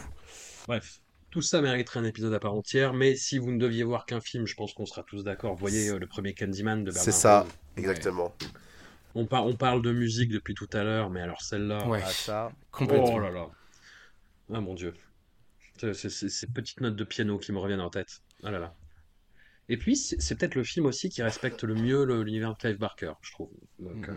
Bref, 0.66 1.00
tout 1.30 1.42
ça 1.42 1.60
mériterait 1.62 2.00
un 2.00 2.04
épisode 2.04 2.34
à 2.34 2.40
part 2.40 2.54
entière, 2.54 2.92
mais 2.92 3.14
si 3.14 3.38
vous 3.38 3.52
ne 3.52 3.58
deviez 3.60 3.84
voir 3.84 4.04
qu'un 4.04 4.20
film, 4.20 4.48
je 4.48 4.56
pense 4.56 4.74
qu'on 4.74 4.84
sera 4.84 5.04
tous 5.04 5.22
d'accord. 5.22 5.54
Voyez 5.54 5.90
euh, 5.90 5.98
le 6.00 6.08
premier 6.08 6.34
Candyman 6.34 6.80
de 6.82 6.86
Bernard 6.90 7.04
C'est 7.04 7.12
ça, 7.12 7.42
Rose. 7.42 7.52
exactement. 7.76 8.34
On, 9.14 9.26
par- 9.26 9.46
on 9.46 9.54
parle 9.54 9.80
de 9.80 9.92
musique 9.92 10.30
depuis 10.32 10.54
tout 10.54 10.68
à 10.72 10.82
l'heure, 10.82 11.08
mais 11.08 11.20
alors 11.20 11.40
celle-là... 11.40 11.86
Ouais, 11.86 12.02
Ah, 12.04 12.10
ça. 12.10 12.52
complètement. 12.72 13.14
Oh 13.14 13.20
là 13.20 13.30
là. 13.30 13.46
Ah 14.52 14.60
mon 14.60 14.74
dieu. 14.74 14.92
Ces 15.78 16.46
petites 16.48 16.80
notes 16.80 16.96
de 16.96 17.04
piano 17.04 17.38
qui 17.38 17.52
me 17.52 17.58
reviennent 17.58 17.80
en 17.80 17.90
tête. 17.90 18.22
Ah 18.42 18.50
là 18.50 18.58
là. 18.58 18.74
Et 19.68 19.76
puis, 19.76 19.96
c'est 19.96 20.36
peut-être 20.38 20.54
le 20.54 20.62
film 20.64 20.86
aussi 20.86 21.08
qui 21.08 21.22
respecte 21.22 21.64
le 21.64 21.74
mieux 21.74 22.04
l'univers 22.04 22.52
de 22.54 22.58
Clive 22.58 22.78
Barker, 22.78 23.12
je 23.20 23.32
trouve. 23.32 23.50
Donc, 23.80 24.08
euh, 24.08 24.14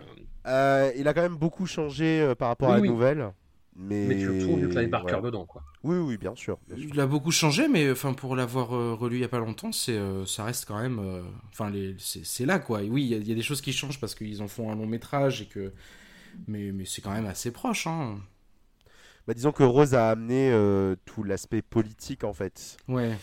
Euh, 0.48 0.92
il 0.96 1.08
a 1.08 1.14
quand 1.14 1.22
même 1.24 1.38
beaucoup 1.38 1.66
changé 1.66 2.22
euh, 2.22 2.36
par 2.36 2.50
rapport 2.50 2.70
Oui, 2.70 2.74
à 2.74 2.78
la 2.78 2.82
oui. 2.84 2.90
nouvelle. 2.90 3.32
Mais, 3.76 4.08
Mais 4.08 4.18
tu 4.18 4.30
retrouves 4.30 4.60
du 4.60 4.70
Clive 4.70 4.90
Barker 4.90 5.16
ouais. 5.16 5.22
dedans, 5.22 5.46
quoi. 5.46 5.64
Oui, 5.84 5.98
oui, 5.98 6.18
bien 6.18 6.36
sûr. 6.36 6.58
bien 6.68 6.76
sûr. 6.78 6.90
Il 6.94 7.00
a 7.00 7.08
beaucoup 7.08 7.32
changé, 7.32 7.68
mais 7.68 7.90
enfin 7.90 8.14
pour 8.14 8.36
l'avoir 8.36 8.76
euh, 8.76 8.94
relu 8.94 9.16
il 9.18 9.22
y 9.22 9.24
a 9.24 9.30
pas 9.30 9.40
longtemps, 9.40 9.72
c'est 9.72 9.94
euh, 9.98 10.26
ça 10.26 10.44
reste 10.44 10.66
quand 10.66 10.80
même, 10.80 11.00
enfin 11.52 11.72
c'est 11.98 12.46
là 12.46 12.60
quoi. 12.60 12.84
Et 12.84 12.90
oui, 12.90 13.04
il 13.04 13.08
y, 13.10 13.14
a- 13.16 13.18
il 13.18 13.28
y 13.28 13.32
a 13.32 13.36
des 13.36 13.42
choses 13.42 13.62
qui 13.62 13.72
changent 13.72 14.00
parce 14.00 14.16
qu'ils 14.16 14.42
en 14.42 14.48
font 14.50 14.70
un 14.72 14.76
long 14.76 14.86
métrage 14.86 15.42
et 15.44 15.46
que, 15.48 15.72
mais 16.48 16.72
mais 16.74 16.86
c'est 16.86 17.02
quand 17.02 17.12
même 17.14 17.26
assez 17.28 17.52
proche. 17.52 17.88
Hein. 17.88 18.20
Bah, 19.30 19.36
disons 19.36 19.52
que 19.52 19.62
Rose 19.62 19.94
a 19.94 20.10
amené 20.10 20.50
euh, 20.52 20.96
tout 21.06 21.22
l'aspect 21.22 21.62
politique 21.62 22.24
en 22.24 22.34
fait. 22.34 22.78
Ouais. 22.88 23.16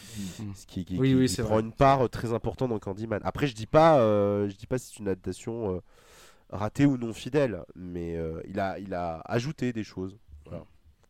Ce 0.54 0.64
qui, 0.64 0.84
qui- 0.84 0.96
Oui, 1.00 1.08
qui- 1.08 1.14
oui, 1.16 1.26
qui 1.26 1.42
prend 1.42 1.54
vrai. 1.54 1.62
une 1.64 1.72
part 1.72 2.02
euh, 2.02 2.08
très 2.08 2.32
importante 2.32 2.70
dans 2.70 2.78
Candyman. 2.78 3.20
Après, 3.24 3.48
je 3.48 3.56
dis 3.56 3.66
pas, 3.66 3.98
euh, 3.98 4.48
je 4.48 4.54
dis 4.54 4.68
pas 4.68 4.78
si 4.78 4.92
c'est 4.92 5.00
une 5.00 5.08
adaptation 5.08 5.74
euh, 5.74 5.80
ratée 6.50 6.86
ou 6.86 6.96
non 6.96 7.12
fidèle, 7.12 7.64
mais 7.74 8.16
euh, 8.16 8.40
il 8.48 8.60
a, 8.60 8.78
il 8.78 8.94
a 8.94 9.20
ajouté 9.24 9.72
des 9.72 9.82
choses. 9.82 10.16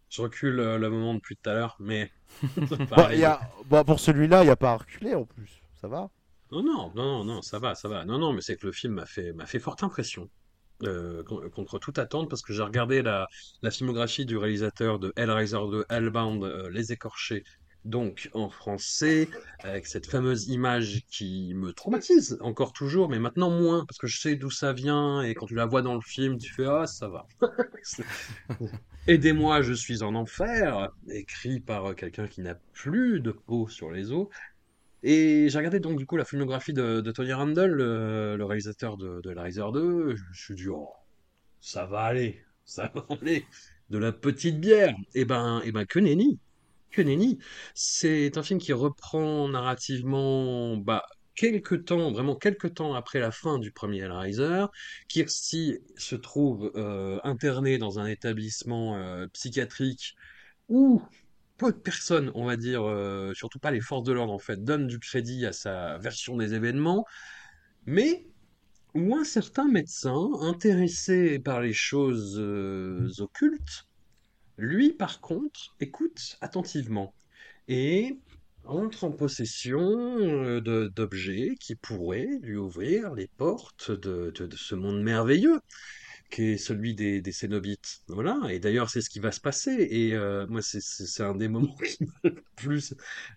Je 0.09 0.23
recule 0.23 0.59
euh, 0.61 0.79
le 0.79 0.89
moment 0.89 1.13
depuis 1.13 1.37
tout 1.37 1.51
à 1.51 1.53
l'heure, 1.53 1.77
mais... 1.79 2.11
Y 3.13 3.25
a, 3.27 3.39
pour 3.85 4.01
celui-là, 4.01 4.45
il 4.45 4.47
n'y 4.47 4.51
a 4.51 4.57
pas 4.57 4.73
à 4.73 4.77
reculer 4.79 5.15
en 5.15 5.27
plus. 5.27 5.61
Ça 5.79 5.89
va? 5.89 6.09
Non, 6.51 6.63
non, 6.63 6.91
non, 6.95 7.05
non, 7.19 7.25
non, 7.25 7.43
ça 7.43 7.59
va, 7.59 7.75
ça 7.75 7.87
va. 7.91 8.07
Non, 8.07 8.19
non, 8.19 8.33
mais 8.33 8.41
c'est 8.41 8.57
que 8.57 8.65
le 8.65 8.73
film 8.73 8.95
m'a 8.95 9.05
fait, 9.05 9.35
m'a 9.35 9.45
fait 9.45 9.59
forte 9.59 9.83
impression. 9.83 10.31
Euh, 10.85 11.23
con- 11.25 11.49
contre 11.51 11.79
toute 11.79 11.99
attente, 11.99 12.29
parce 12.31 12.43
que 12.43 12.53
j'ai 12.53 12.63
regardé 12.63 13.03
la, 13.03 13.27
la 13.63 13.71
filmographie 13.71 14.27
du 14.27 14.37
réalisateur 14.37 14.99
de 14.99 15.13
Hellraiser 15.17 15.59
2, 15.71 15.85
Hellbound, 15.91 16.45
euh, 16.45 16.71
Les 16.71 16.93
Écorchés, 16.93 17.43
donc 17.85 18.29
en 18.33 18.51
français, 18.51 19.31
avec 19.63 19.87
cette 19.87 20.07
fameuse 20.07 20.49
image 20.49 21.03
qui 21.11 21.55
me 21.55 21.73
traumatise 21.73 22.37
encore 22.41 22.73
toujours, 22.73 23.09
mais 23.09 23.19
maintenant 23.21 23.51
moins, 23.51 23.85
parce 23.87 23.99
que 23.99 24.07
je 24.09 24.19
sais 24.21 24.37
d'où 24.37 24.51
ça 24.51 24.73
vient, 24.73 25.23
et 25.23 25.35
quand 25.35 25.47
tu 25.47 25.55
la 25.55 25.67
vois 25.67 25.83
dans 25.83 25.95
le 25.95 26.01
film, 26.05 26.39
tu 26.39 26.53
fais 26.53 26.67
Ah, 26.67 26.87
ça 26.87 27.09
va. 27.09 27.27
Aidez-moi, 29.07 29.63
je 29.63 29.73
suis 29.73 30.03
en 30.03 30.15
enfer, 30.15 30.91
écrit 31.11 31.61
par 31.61 31.87
euh, 31.91 31.95
quelqu'un 31.95 32.27
qui 32.29 32.41
n'a 32.41 32.57
plus 32.73 33.21
de 33.21 33.33
peau 33.33 33.69
sur 33.69 33.91
les 33.91 34.13
os. 34.13 34.29
Et 35.03 35.49
j'ai 35.49 35.59
regardé 35.59 35.81
donc 35.81 35.99
du 35.99 36.07
coup 36.07 36.17
la 36.17 36.25
filmographie 36.25 36.73
de, 36.73 37.01
Tony 37.13 37.33
Randall, 37.33 37.71
le, 37.71 38.45
réalisateur 38.45 38.97
de, 38.97 39.21
de 39.23 39.31
Hellraiser 39.31 39.65
2. 39.73 40.17
Je 40.17 40.23
me 40.23 40.35
suis 40.35 40.55
dit, 40.55 40.69
oh, 40.69 40.91
ça 41.61 41.87
va 41.87 42.03
aller, 42.03 42.45
ça 42.65 42.91
va 42.95 43.07
aller. 43.21 43.45
De 43.91 43.99
la 43.99 44.13
petite 44.13 44.61
bière. 44.61 44.95
Et 45.15 45.25
ben, 45.25 45.63
et 45.65 45.73
ben 45.73 45.85
que 45.87 45.99
nenni. 45.99 46.39
Que 46.91 47.03
nenni. 47.03 47.39
C'est 47.75 48.37
un 48.37 48.43
film 48.43 48.59
qui 48.59 48.73
reprend 48.73 49.49
narrativement 49.49 50.77
bah, 50.77 51.05
quelques 51.37 51.85
temps, 51.85 52.11
vraiment 52.11 52.35
quelques 52.35 52.75
temps 52.75 52.95
après 52.95 53.21
la 53.21 53.31
fin 53.31 53.59
du 53.59 53.71
premier 53.71 54.01
Hellraiser. 54.01 54.67
Kirsty 55.09 55.79
se 55.97 56.17
trouve 56.17 56.73
euh, 56.75 57.21
internée 57.23 57.79
dans 57.79 58.01
un 58.01 58.07
établissement 58.07 58.97
euh, 58.97 59.27
psychiatrique 59.29 60.17
où 60.69 61.01
peu 61.57 61.73
de 61.73 61.79
personnes, 61.79 62.31
on 62.35 62.45
va 62.45 62.57
dire, 62.57 62.83
euh, 62.85 63.33
surtout 63.35 63.59
pas 63.59 63.71
les 63.71 63.81
forces 63.81 64.05
de 64.05 64.13
l'ordre 64.13 64.33
en 64.33 64.39
fait, 64.39 64.63
donnent 64.63 64.87
du 64.87 64.99
crédit 64.99 65.47
à 65.47 65.53
sa 65.53 65.99
version 65.99 66.37
des 66.37 66.55
événements, 66.55 67.05
mais 67.87 68.27
où 68.95 69.15
un 69.15 69.25
certain 69.25 69.69
médecin, 69.69 70.31
intéressé 70.41 71.39
par 71.39 71.61
les 71.61 71.73
choses 71.73 72.39
euh, 72.39 73.09
occultes, 73.19 73.87
lui 74.59 74.93
par 74.93 75.21
contre 75.21 75.75
écoute 75.81 76.39
attentivement 76.41 77.13
et 77.69 78.19
entre 78.65 79.05
en 79.05 79.13
possession 79.13 79.81
euh, 79.81 80.61
d'objets 80.89 81.57
qui 81.61 81.75
pourraient 81.75 82.39
lui 82.43 82.57
ouvrir 82.57 83.15
les 83.15 83.29
portes 83.37 83.91
de 83.91 84.33
ce 84.57 84.75
monde 84.75 85.03
merveilleux 85.03 85.61
qui 86.31 86.45
est 86.53 86.57
celui 86.59 86.95
des, 86.95 87.23
Cénobites. 87.33 88.01
Voilà, 88.09 88.39
et 88.51 88.59
d'ailleurs 88.59 88.91
c'est 88.91 89.01
ce 89.01 89.11
qui 89.11 89.21
va 89.21 89.33
se 89.33 89.41
passer, 89.41 89.73
et 89.91 90.15
euh, 90.15 90.47
moi 90.49 90.63
c'est- 90.63 91.21
un 91.23 91.35
des 91.35 91.49
moments 91.49 91.77
qui 91.77 92.05
m'a 92.05 92.31
le 92.31 92.43
plus 92.57 92.95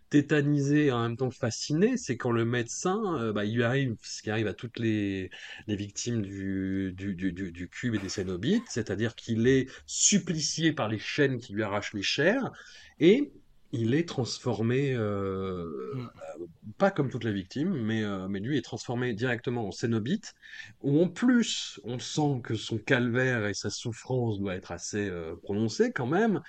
tétanisé 0.10 0.88
et 0.88 0.92
en 0.92 1.04
même 1.04 1.18
temps 1.18 1.32
fasciné, 1.32 1.98
c'est 1.98 2.18
quand 2.18 2.32
le 2.32 2.46
médecin, 2.46 3.18
euh, 3.20 3.34
bah, 3.34 3.46
il 3.46 3.56
lui 3.56 3.64
arrive 3.64 3.96
ce 4.04 4.22
qui 4.22 4.30
arrive 4.32 4.48
à 4.48 4.54
toutes 4.54 4.80
les, 4.80 5.30
les 5.68 5.76
victimes 5.76 6.22
du, 6.22 6.94
du, 6.96 7.14
du, 7.16 7.32
du 7.52 7.70
cube 7.70 7.96
et 7.96 8.00
des 8.00 8.10
Cénobites, 8.10 8.66
c'est-à-dire 8.70 9.16
qu'il 9.16 9.48
est 9.48 9.68
supplicié 9.86 10.74
par 10.74 10.88
les 10.90 11.00
chaînes 11.00 11.40
qui 11.40 11.54
lui 11.54 11.64
arrachent 11.64 11.94
les 11.94 12.02
chairs, 12.04 12.52
et 13.00 13.32
il 13.72 13.94
est 13.94 14.08
transformé, 14.08 14.94
euh, 14.94 15.66
Mm. 15.94 16.10
euh, 16.40 16.46
pas 16.78 16.92
comme 16.92 17.10
toutes 17.10 17.24
les 17.24 17.34
victimes, 17.34 17.74
mais, 17.74 18.04
euh, 18.04 18.28
mais 18.28 18.40
lui 18.40 18.58
est 18.58 18.62
transformé 18.64 19.14
directement 19.14 19.68
en 19.68 19.72
Cénobite, 19.72 20.34
où 20.82 21.02
en 21.02 21.08
plus 21.10 21.80
on 21.84 22.00
sent 22.00 22.42
que 22.44 22.56
son 22.56 22.78
calvaire 22.80 23.46
et 23.48 23.54
sa 23.54 23.70
souffrance 23.70 24.40
doit 24.40 24.56
être 24.56 24.72
assez 24.72 25.10
euh, 25.10 25.36
prononcée 25.44 25.92
quand 25.94 26.08
même. 26.08 26.42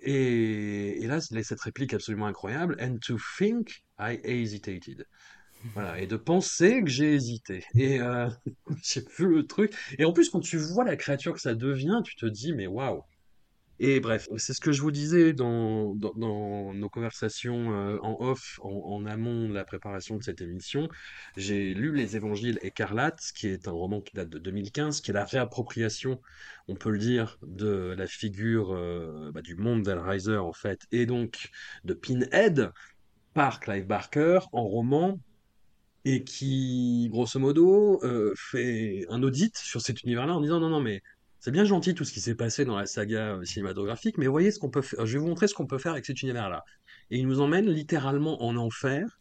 Et, 0.00 1.02
et 1.02 1.06
là, 1.06 1.18
il 1.30 1.38
a 1.38 1.42
cette 1.44 1.60
réplique 1.60 1.94
absolument 1.94 2.26
incroyable, 2.26 2.76
and 2.80 2.98
to 3.02 3.16
think 3.38 3.84
I 3.98 4.18
hesitated. 4.24 5.04
Voilà, 5.74 6.00
et 6.00 6.06
de 6.06 6.16
penser 6.16 6.82
que 6.82 6.90
j'ai 6.90 7.14
hésité. 7.14 7.64
Et 7.74 8.00
euh, 8.00 8.28
j'ai 8.82 9.02
vu 9.18 9.28
le 9.28 9.46
truc. 9.46 9.74
Et 9.98 10.04
en 10.04 10.12
plus, 10.12 10.30
quand 10.30 10.40
tu 10.40 10.56
vois 10.58 10.84
la 10.84 10.96
créature 10.96 11.34
que 11.34 11.40
ça 11.40 11.54
devient, 11.54 12.00
tu 12.04 12.16
te 12.16 12.26
dis, 12.26 12.52
mais 12.52 12.66
waouh, 12.66 13.02
Et 13.80 14.00
bref, 14.00 14.28
c'est 14.38 14.54
ce 14.54 14.60
que 14.60 14.72
je 14.72 14.82
vous 14.82 14.90
disais 14.90 15.32
dans, 15.32 15.94
nos 15.94 16.88
conversations 16.88 17.72
euh, 17.72 17.98
en 18.02 18.16
off, 18.20 18.58
en, 18.62 18.70
en 18.70 19.06
amont 19.06 19.48
de 19.48 19.54
la 19.54 19.64
préparation 19.64 20.16
de 20.16 20.22
cette 20.22 20.40
émission. 20.40 20.88
J'ai 21.36 21.74
lu 21.74 21.94
Les 21.94 22.16
Évangiles 22.16 22.58
écarlates, 22.62 23.22
qui 23.36 23.46
est 23.46 23.68
un 23.68 23.72
roman 23.72 24.00
qui 24.00 24.16
date 24.16 24.30
de 24.30 24.38
2015, 24.38 25.00
qui 25.00 25.12
est 25.12 25.14
la 25.14 25.24
réappropriation, 25.24 26.20
on 26.66 26.74
peut 26.74 26.90
le 26.90 26.98
dire, 26.98 27.38
de 27.42 27.94
la 27.96 28.08
figure 28.08 28.72
euh, 28.72 29.30
bah, 29.32 29.42
du 29.42 29.54
monde 29.54 29.84
d'Hellraiser, 29.84 30.38
en 30.38 30.52
fait, 30.52 30.80
et 30.90 31.06
donc 31.06 31.50
de 31.84 31.94
Pinhead, 31.94 32.72
par 33.32 33.60
Clive 33.60 33.86
Barker, 33.86 34.40
en 34.52 34.64
roman, 34.64 35.20
et 36.04 36.24
qui, 36.24 37.08
grosso 37.12 37.38
modo, 37.38 38.02
euh, 38.02 38.32
fait 38.36 39.04
un 39.08 39.22
audit 39.22 39.56
sur 39.56 39.80
cet 39.80 40.02
univers-là 40.02 40.34
en 40.34 40.40
disant 40.40 40.58
non, 40.58 40.70
non, 40.70 40.80
mais 40.80 41.02
c'est 41.40 41.50
bien 41.50 41.64
gentil 41.64 41.94
tout 41.94 42.04
ce 42.04 42.12
qui 42.12 42.20
s'est 42.20 42.34
passé 42.34 42.64
dans 42.64 42.76
la 42.76 42.86
saga 42.86 43.36
euh, 43.36 43.44
cinématographique, 43.44 44.18
mais 44.18 44.26
voyez 44.26 44.50
ce 44.50 44.58
qu'on 44.58 44.70
peut 44.70 44.82
faire. 44.82 45.06
Je 45.06 45.12
vais 45.12 45.18
vous 45.18 45.28
montrer 45.28 45.48
ce 45.48 45.54
qu'on 45.54 45.66
peut 45.66 45.78
faire 45.78 45.92
avec 45.92 46.04
cet 46.04 46.22
univers-là. 46.22 46.64
Et 47.10 47.18
il 47.18 47.26
nous 47.26 47.40
emmène 47.40 47.70
littéralement 47.70 48.42
en 48.42 48.56
enfer, 48.56 49.20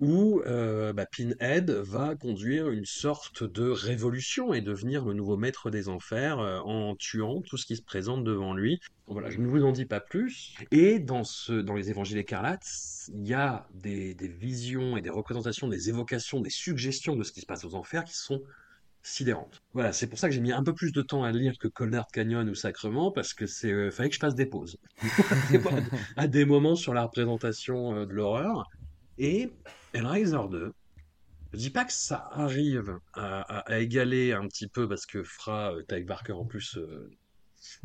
où 0.00 0.40
euh, 0.46 0.92
bah, 0.92 1.06
Pinhead 1.06 1.70
va 1.70 2.14
conduire 2.14 2.70
une 2.70 2.84
sorte 2.84 3.42
de 3.42 3.68
révolution 3.68 4.54
et 4.54 4.60
devenir 4.60 5.04
le 5.04 5.12
nouveau 5.12 5.36
maître 5.36 5.70
des 5.70 5.88
enfers 5.88 6.38
euh, 6.38 6.60
en 6.60 6.94
tuant 6.94 7.42
tout 7.42 7.56
ce 7.56 7.66
qui 7.66 7.76
se 7.76 7.82
présente 7.82 8.22
devant 8.22 8.54
lui. 8.54 8.80
Voilà, 9.08 9.30
je 9.30 9.38
ne 9.38 9.46
vous 9.46 9.64
en 9.64 9.72
dis 9.72 9.86
pas 9.86 10.00
plus. 10.00 10.54
Et 10.70 10.98
dans, 11.00 11.24
ce, 11.24 11.52
dans 11.52 11.74
les 11.74 11.90
évangiles 11.90 12.18
écarlates, 12.18 12.66
il 13.12 13.26
y 13.26 13.34
a 13.34 13.66
des, 13.74 14.14
des 14.14 14.28
visions 14.28 14.96
et 14.96 15.02
des 15.02 15.10
représentations, 15.10 15.66
des 15.66 15.88
évocations, 15.88 16.40
des 16.40 16.50
suggestions 16.50 17.16
de 17.16 17.24
ce 17.24 17.32
qui 17.32 17.40
se 17.40 17.46
passe 17.46 17.64
aux 17.64 17.74
enfers 17.74 18.04
qui 18.04 18.16
sont 18.16 18.42
sidérante. 19.02 19.62
Voilà, 19.72 19.92
c'est 19.92 20.06
pour 20.06 20.18
ça 20.18 20.28
que 20.28 20.34
j'ai 20.34 20.40
mis 20.40 20.52
un 20.52 20.62
peu 20.62 20.74
plus 20.74 20.92
de 20.92 21.02
temps 21.02 21.24
à 21.24 21.32
lire 21.32 21.58
que 21.58 21.68
Cold 21.68 22.00
Canyon 22.12 22.48
ou 22.48 22.54
Sacrement, 22.54 23.10
parce 23.10 23.34
que 23.34 23.46
c'est 23.46 23.72
euh, 23.72 23.90
fallait 23.90 24.08
que 24.08 24.14
je 24.14 24.20
fasse 24.20 24.34
des 24.34 24.46
pauses 24.46 24.76
à 26.16 26.26
des 26.26 26.44
moments 26.44 26.76
sur 26.76 26.94
la 26.94 27.04
représentation 27.04 27.94
euh, 27.94 28.06
de 28.06 28.12
l'horreur. 28.12 28.68
Et 29.18 29.50
Hellraiser 29.92 30.38
2, 30.50 30.72
je 31.52 31.58
dis 31.58 31.70
pas 31.70 31.84
que 31.84 31.92
ça 31.92 32.28
arrive 32.32 32.98
à, 33.14 33.64
égaler 33.80 34.32
un 34.32 34.46
petit 34.46 34.68
peu, 34.68 34.88
parce 34.88 35.06
que 35.06 35.22
fera 35.22 35.74
euh, 35.74 35.82
Tyke 35.82 36.06
Barker 36.06 36.32
en 36.32 36.44
plus 36.44 36.76
euh, 36.76 37.10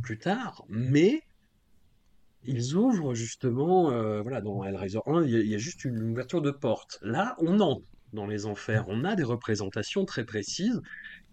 plus 0.03 0.19
tard, 0.19 0.63
mais 0.67 1.23
ils 2.45 2.75
ouvrent 2.75 3.15
justement, 3.15 3.83
voilà, 4.21 4.41
dans 4.41 4.65
Hellraiser 4.65 4.99
1, 5.05 5.23
il 5.23 5.29
y, 5.29 5.49
y 5.51 5.55
a 5.55 5.57
juste 5.57 5.85
une 5.85 6.11
ouverture 6.11 6.41
de 6.41 6.51
porte. 6.51 6.99
Là, 7.01 7.37
on 7.39 7.61
entre 7.61 7.87
dans 8.13 8.27
les 8.27 8.45
enfers, 8.45 8.85
on 8.87 9.03
a 9.03 9.15
des 9.15 9.23
représentations 9.23 10.05
très 10.05 10.23
précises 10.23 10.81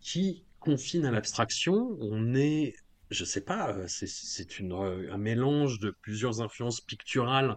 qui 0.00 0.44
confinent 0.58 1.06
à 1.06 1.10
l'abstraction. 1.10 1.96
On 2.00 2.34
est, 2.34 2.74
je 3.10 3.24
sais 3.24 3.40
pas, 3.40 3.72
euh, 3.72 3.84
c'est 3.86 4.60
euh, 4.62 5.12
un 5.12 5.18
mélange 5.18 5.78
de 5.78 5.90
plusieurs 5.90 6.40
influences 6.40 6.80
picturales 6.80 7.56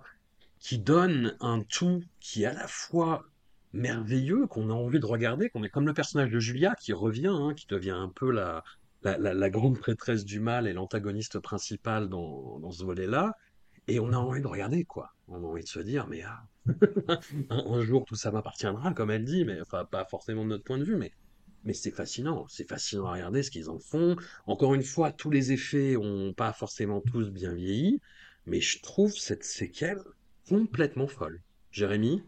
qui 0.60 0.80
donne 0.80 1.36
un 1.40 1.62
tout 1.62 2.04
qui 2.20 2.44
est 2.44 2.48
à 2.48 2.54
la 2.54 2.68
fois 2.68 3.26
merveilleux, 3.74 4.48
qu'on 4.48 4.70
a 4.70 4.74
envie 4.74 5.00
de 5.00 5.06
regarder, 5.06 5.50
qu'on 5.50 5.64
est 5.64 5.70
comme 5.70 5.88
le 5.88 5.94
personnage 5.94 6.30
de 6.30 6.40
Julia 6.40 6.76
qui 6.76 6.94
revient, 6.94 7.28
hein, 7.28 7.54
qui 7.56 7.66
devient 7.68 7.90
un 7.92 8.10
peu 8.10 8.32
la, 8.32 8.64
la 9.04 9.50
grande 9.50 9.80
prêtresse 9.80 10.24
du 10.26 10.40
mal 10.40 10.68
et 10.68 10.74
l'antagoniste 10.74 11.40
principal 11.40 12.08
dans, 12.08 12.60
dans 12.60 12.72
ce 12.72 12.84
volet-là. 12.84 13.36
Et 13.88 14.00
on 14.00 14.14
a 14.14 14.18
envie 14.18 14.42
de 14.42 14.48
regarder, 14.48 14.86
quoi. 14.86 15.14
On 15.28 15.44
a 15.44 15.48
envie 15.48 15.64
de 15.64 15.68
se 15.68 15.80
dire, 15.80 16.08
mais 16.08 16.22
ah, 16.22 16.44
un, 17.50 17.82
jour 17.82 18.06
tout 18.06 18.16
ça 18.16 18.32
m'appartiendra, 18.32 18.94
comme 18.94 19.12
elle 19.12 19.26
dit, 19.26 19.46
mais 19.46 19.60
enfin 19.62 19.86
pas 19.86 20.06
forcément 20.06 20.44
de 20.44 20.50
notre 20.50 20.64
point 20.64 20.78
de 20.78 20.84
vue, 20.84 20.96
mais 20.96 21.12
mais 21.66 21.74
c'est 21.74 21.92
fascinant, 21.92 22.46
c'est 22.50 22.68
fascinant 22.68 23.06
à 23.08 23.14
regarder 23.14 23.42
ce 23.44 23.50
qu'ils 23.52 23.70
en 23.70 23.80
font. 23.80 24.16
Encore 24.48 24.74
une 24.74 24.84
fois, 24.84 25.12
tous 25.14 25.30
les 25.32 25.52
effets 25.54 25.96
ont 25.96 26.34
pas 26.34 26.52
forcément 26.54 27.02
tous 27.02 27.30
bien 27.32 27.54
vieilli, 27.54 28.02
mais 28.46 28.60
je 28.60 28.82
trouve 28.82 29.14
cette 29.14 29.46
séquelle 29.46 30.00
complètement 30.50 31.08
folle. 31.08 31.42
Jérémy, 31.72 32.22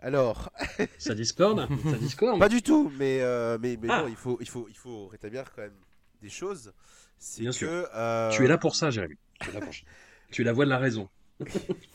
Alors, 0.00 0.50
ça 0.98 1.14
discorde? 1.14 1.66
Ça 1.90 1.96
discorde? 1.96 2.38
Pas 2.38 2.48
du 2.48 2.62
tout, 2.62 2.92
mais, 2.98 3.20
euh, 3.22 3.56
mais, 3.60 3.78
mais 3.80 3.88
Ah. 3.90 4.02
non, 4.02 4.08
il 4.08 4.16
faut, 4.16 4.36
il, 4.40 4.48
faut, 4.48 4.66
il 4.68 4.76
faut 4.76 5.06
rétablir 5.08 5.50
quand 5.54 5.62
même 5.62 5.78
des 6.20 6.28
choses. 6.28 6.72
C'est 7.18 7.40
Bien 7.42 7.52
que 7.52 7.56
sûr. 7.56 7.88
euh, 7.94 8.30
Tu 8.30 8.44
es 8.44 8.48
là 8.48 8.58
pour 8.58 8.74
ça, 8.76 8.90
Jérémy. 8.90 9.16
Tu 9.40 9.50
es 9.50 9.60
pour. 9.60 9.72
Tu 10.30 10.42
es 10.42 10.44
la 10.44 10.52
voix 10.52 10.64
de 10.64 10.70
la 10.70 10.78
raison. 10.78 11.08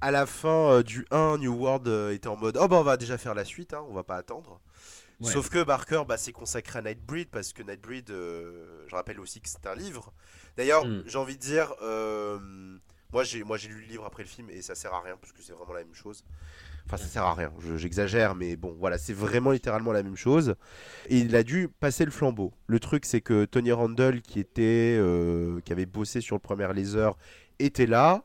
à 0.00 0.10
la 0.10 0.26
fin 0.26 0.72
euh, 0.72 0.82
du 0.82 1.06
1, 1.10 1.38
New 1.38 1.52
World 1.54 1.88
euh, 1.88 2.12
était 2.12 2.28
en 2.28 2.36
mode 2.36 2.56
Oh 2.60 2.68
bah 2.68 2.76
on 2.76 2.82
va 2.82 2.96
déjà 2.96 3.18
faire 3.18 3.34
la 3.34 3.44
suite, 3.44 3.74
hein, 3.74 3.84
on 3.88 3.94
va 3.94 4.04
pas 4.04 4.16
attendre. 4.16 4.60
Ouais. 5.20 5.32
Sauf 5.32 5.48
que 5.50 5.62
Barker 5.64 6.02
bah, 6.06 6.16
s'est 6.16 6.30
consacré 6.32 6.78
à 6.78 6.82
Nightbreed 6.82 7.28
parce 7.30 7.52
que 7.52 7.62
Nightbreed, 7.64 8.10
euh, 8.10 8.84
je 8.86 8.94
rappelle 8.94 9.18
aussi 9.18 9.40
que 9.40 9.48
c'est 9.48 9.66
un 9.66 9.74
livre. 9.74 10.12
D'ailleurs, 10.56 10.84
Mm. 10.86 11.02
j'ai 11.06 11.18
envie 11.18 11.34
de 11.36 11.40
dire, 11.42 11.74
euh, 11.82 12.38
moi 13.12 13.24
j'ai 13.24 13.42
moi 13.42 13.56
j'ai 13.56 13.68
lu 13.68 13.80
le 13.80 13.86
livre 13.88 14.04
après 14.04 14.22
le 14.22 14.28
film 14.28 14.48
et 14.50 14.62
ça 14.62 14.74
sert 14.76 14.92
à 14.94 15.00
rien 15.00 15.16
parce 15.20 15.32
que 15.32 15.42
c'est 15.42 15.52
vraiment 15.52 15.72
la 15.72 15.80
même 15.84 15.94
chose. 15.94 16.24
Enfin, 16.86 16.96
ça 16.96 17.06
sert 17.06 17.24
à 17.24 17.34
rien, 17.34 17.52
je- 17.58 17.76
j'exagère, 17.76 18.34
mais 18.36 18.56
bon, 18.56 18.74
voilà, 18.78 18.96
c'est 18.96 19.12
vraiment 19.12 19.50
littéralement 19.50 19.92
la 19.92 20.02
même 20.02 20.16
chose. 20.16 20.54
Et 21.08 21.18
il 21.18 21.34
a 21.36 21.42
dû 21.42 21.68
passer 21.68 22.04
le 22.06 22.10
flambeau. 22.10 22.54
Le 22.66 22.78
truc, 22.80 23.04
c'est 23.04 23.20
que 23.20 23.44
Tony 23.44 23.72
Randall, 23.72 24.22
qui 24.22 24.38
était, 24.40 24.96
euh, 24.98 25.60
qui 25.66 25.72
avait 25.72 25.84
bossé 25.84 26.20
sur 26.22 26.36
le 26.36 26.40
premier 26.40 26.66
laser, 26.72 27.14
était 27.58 27.84
là. 27.86 28.22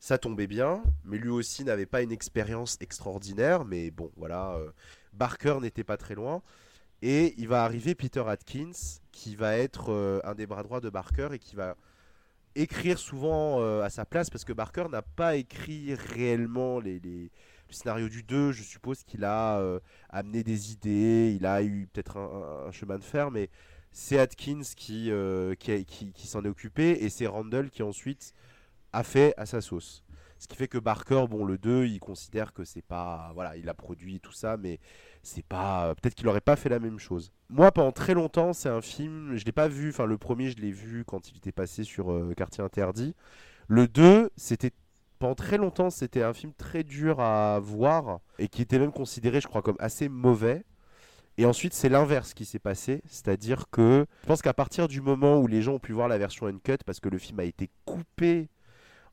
Ça 0.00 0.16
tombait 0.18 0.46
bien, 0.46 0.82
mais 1.04 1.18
lui 1.18 1.30
aussi 1.30 1.64
n'avait 1.64 1.86
pas 1.86 2.02
une 2.02 2.12
expérience 2.12 2.76
extraordinaire. 2.80 3.64
Mais 3.64 3.90
bon, 3.90 4.10
voilà, 4.16 4.52
euh, 4.54 4.70
Barker 5.12 5.58
n'était 5.60 5.84
pas 5.84 5.96
très 5.96 6.14
loin. 6.14 6.42
Et 7.02 7.34
il 7.38 7.48
va 7.48 7.64
arriver 7.64 7.94
Peter 7.94 8.22
Atkins, 8.26 8.70
qui 9.12 9.34
va 9.36 9.56
être 9.56 9.90
euh, 9.92 10.20
un 10.24 10.34
des 10.34 10.46
bras 10.46 10.62
droits 10.62 10.80
de 10.80 10.90
Barker 10.90 11.28
et 11.32 11.38
qui 11.38 11.56
va 11.56 11.76
écrire 12.54 12.98
souvent 12.98 13.60
euh, 13.60 13.82
à 13.82 13.90
sa 13.90 14.04
place, 14.04 14.30
parce 14.30 14.44
que 14.44 14.52
Barker 14.52 14.86
n'a 14.90 15.02
pas 15.02 15.36
écrit 15.36 15.94
réellement 15.94 16.80
les, 16.80 16.98
les- 17.00 17.30
le 17.68 17.74
scénario 17.74 18.08
du 18.08 18.22
2. 18.22 18.52
Je 18.52 18.62
suppose 18.62 19.04
qu'il 19.04 19.24
a 19.24 19.60
amené 20.08 20.42
des 20.42 20.72
idées, 20.72 21.34
il 21.36 21.44
a 21.44 21.62
eu 21.62 21.86
peut-être 21.92 22.16
un, 22.16 22.70
chemin 22.72 22.96
de 22.98 23.04
fer, 23.04 23.30
mais 23.30 23.50
c'est 23.92 24.18
Atkins 24.18 24.62
qui- 24.74 25.10
qui 25.58 26.26
s'en 26.26 26.44
est 26.44 26.48
occupé 26.48 27.04
et 27.04 27.10
c'est 27.10 27.26
Randall 27.26 27.68
qui 27.70 27.82
ensuite 27.82 28.32
a 28.92 29.02
fait 29.02 29.34
à 29.36 29.46
sa 29.46 29.60
sauce. 29.60 30.02
Ce 30.38 30.46
qui 30.46 30.56
fait 30.56 30.68
que 30.68 30.78
Barker, 30.78 31.26
bon, 31.28 31.44
le 31.44 31.58
2, 31.58 31.86
il 31.86 31.98
considère 31.98 32.52
que 32.52 32.64
c'est 32.64 32.82
pas. 32.82 33.32
Voilà, 33.34 33.56
il 33.56 33.68
a 33.68 33.74
produit 33.74 34.20
tout 34.20 34.32
ça, 34.32 34.56
mais 34.56 34.78
c'est 35.22 35.44
pas. 35.44 35.94
Peut-être 35.96 36.14
qu'il 36.14 36.28
aurait 36.28 36.40
pas 36.40 36.54
fait 36.54 36.68
la 36.68 36.78
même 36.78 36.98
chose. 36.98 37.32
Moi, 37.50 37.72
pendant 37.72 37.90
très 37.90 38.14
longtemps, 38.14 38.52
c'est 38.52 38.68
un 38.68 38.80
film. 38.80 39.34
Je 39.34 39.44
l'ai 39.44 39.52
pas 39.52 39.66
vu. 39.66 39.90
Enfin, 39.90 40.06
le 40.06 40.16
premier, 40.16 40.50
je 40.50 40.58
l'ai 40.58 40.70
vu 40.70 41.04
quand 41.04 41.30
il 41.30 41.36
était 41.36 41.52
passé 41.52 41.82
sur 41.82 42.12
euh, 42.12 42.34
Quartier 42.36 42.62
Interdit. 42.62 43.14
Le 43.66 43.88
2, 43.88 44.30
c'était. 44.36 44.70
Pendant 45.18 45.34
très 45.34 45.56
longtemps, 45.56 45.90
c'était 45.90 46.22
un 46.22 46.32
film 46.32 46.52
très 46.56 46.84
dur 46.84 47.18
à 47.18 47.58
voir 47.58 48.20
et 48.38 48.46
qui 48.46 48.62
était 48.62 48.78
même 48.78 48.92
considéré, 48.92 49.40
je 49.40 49.48
crois, 49.48 49.62
comme 49.62 49.74
assez 49.80 50.08
mauvais. 50.08 50.64
Et 51.38 51.44
ensuite, 51.44 51.74
c'est 51.74 51.88
l'inverse 51.88 52.34
qui 52.34 52.44
s'est 52.44 52.60
passé, 52.60 53.02
c'est-à-dire 53.06 53.64
que 53.70 54.06
je 54.22 54.26
pense 54.28 54.42
qu'à 54.42 54.54
partir 54.54 54.86
du 54.86 55.00
moment 55.00 55.40
où 55.40 55.48
les 55.48 55.60
gens 55.60 55.74
ont 55.74 55.78
pu 55.80 55.92
voir 55.92 56.06
la 56.06 56.18
version 56.18 56.46
uncut, 56.46 56.78
parce 56.86 57.00
que 57.00 57.08
le 57.08 57.18
film 57.18 57.40
a 57.40 57.44
été 57.44 57.68
coupé 57.84 58.48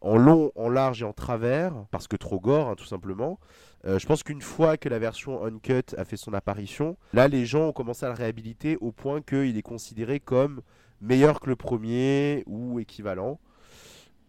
en 0.06 0.18
long, 0.18 0.52
en 0.56 0.70
large 0.70 1.02
et 1.02 1.06
en 1.06 1.14
travers, 1.14 1.74
parce 1.92 2.08
que 2.08 2.16
trop 2.16 2.40
gore, 2.40 2.70
hein, 2.70 2.76
tout 2.76 2.86
simplement. 2.86 3.40
Euh, 3.86 4.00
je 4.00 4.06
pense 4.06 4.24
qu'une 4.24 4.42
fois 4.42 4.78
que 4.78 4.88
la 4.88 5.00
version 5.00 5.44
uncut 5.44 5.96
a 5.98 6.06
fait 6.06 6.16
son 6.18 6.34
apparition, 6.34 6.96
là, 7.14 7.28
les 7.28 7.46
gens 7.46 7.68
ont 7.70 7.74
commencé 7.74 8.06
à 8.06 8.10
le 8.10 8.16
réhabiliter 8.16 8.78
au 8.82 8.92
point 8.92 9.22
qu'il 9.22 9.58
est 9.58 9.62
considéré 9.64 10.20
comme 10.20 10.62
meilleur 11.02 11.40
que 11.40 11.50
le 11.50 11.56
premier 11.56 12.44
ou 12.46 12.80
équivalent. 12.80 13.40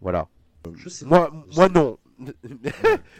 Voilà. 0.01 0.27
Je 0.75 0.89
sais 0.89 1.05
Moi, 1.05 1.29
pas. 1.31 1.45
moi 1.55 1.69
non. 1.69 1.97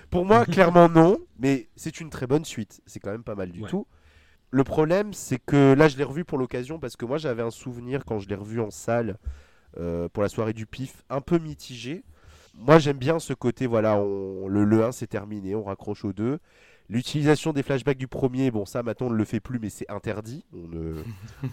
Pour 0.10 0.26
moi, 0.26 0.46
clairement 0.46 0.90
non, 0.90 1.18
mais 1.40 1.70
c'est 1.76 2.00
une 2.02 2.10
très 2.10 2.28
bonne 2.28 2.46
suite. 2.46 2.82
C'est 2.86 3.00
quand 3.00 3.12
même 3.12 3.24
pas 3.24 3.36
mal 3.36 3.52
du 3.52 3.62
Ouais. 3.62 3.70
tout. 3.70 3.86
Le 4.50 4.64
problème, 4.64 5.14
c'est 5.14 5.40
que 5.40 5.74
là, 5.74 5.88
je 5.88 5.98
l'ai 5.98 6.04
revu 6.06 6.24
pour 6.26 6.38
l'occasion 6.38 6.80
parce 6.80 6.96
que 6.96 7.06
moi, 7.06 7.18
j'avais 7.18 7.44
un 7.44 7.52
souvenir 7.52 8.06
quand 8.06 8.20
je 8.20 8.30
l'ai 8.30 8.36
revu 8.36 8.62
en 8.62 8.72
salle 8.72 9.18
euh, 9.78 10.08
pour 10.10 10.24
la 10.24 10.30
soirée 10.30 10.54
du 10.54 10.66
pif, 10.66 11.04
un 11.10 11.22
peu 11.22 11.38
mitigé. 11.38 12.04
Moi, 12.58 12.80
j'aime 12.80 12.98
bien 12.98 13.20
ce 13.20 13.34
côté, 13.34 13.68
voilà, 13.68 13.98
on- 13.98 14.48
le, 14.48 14.64
le 14.66 14.84
1 14.84 14.92
c'est 14.92 15.08
terminé, 15.08 15.56
on 15.56 15.64
raccroche 15.64 16.04
au 16.06 16.14
2. 16.14 16.40
L'utilisation 16.90 17.52
des 17.54 17.64
flashbacks 17.64 17.98
du 17.98 18.08
premier, 18.08 18.50
bon, 18.50 18.66
ça 18.66 18.82
maintenant 18.82 19.08
on 19.08 19.10
ne 19.10 19.16
le 19.16 19.26
fait 19.26 19.42
plus, 19.42 19.60
mais 19.60 19.70
c'est 19.70 19.90
interdit. 19.92 20.46
On 20.54 20.68
ne, 20.70 20.94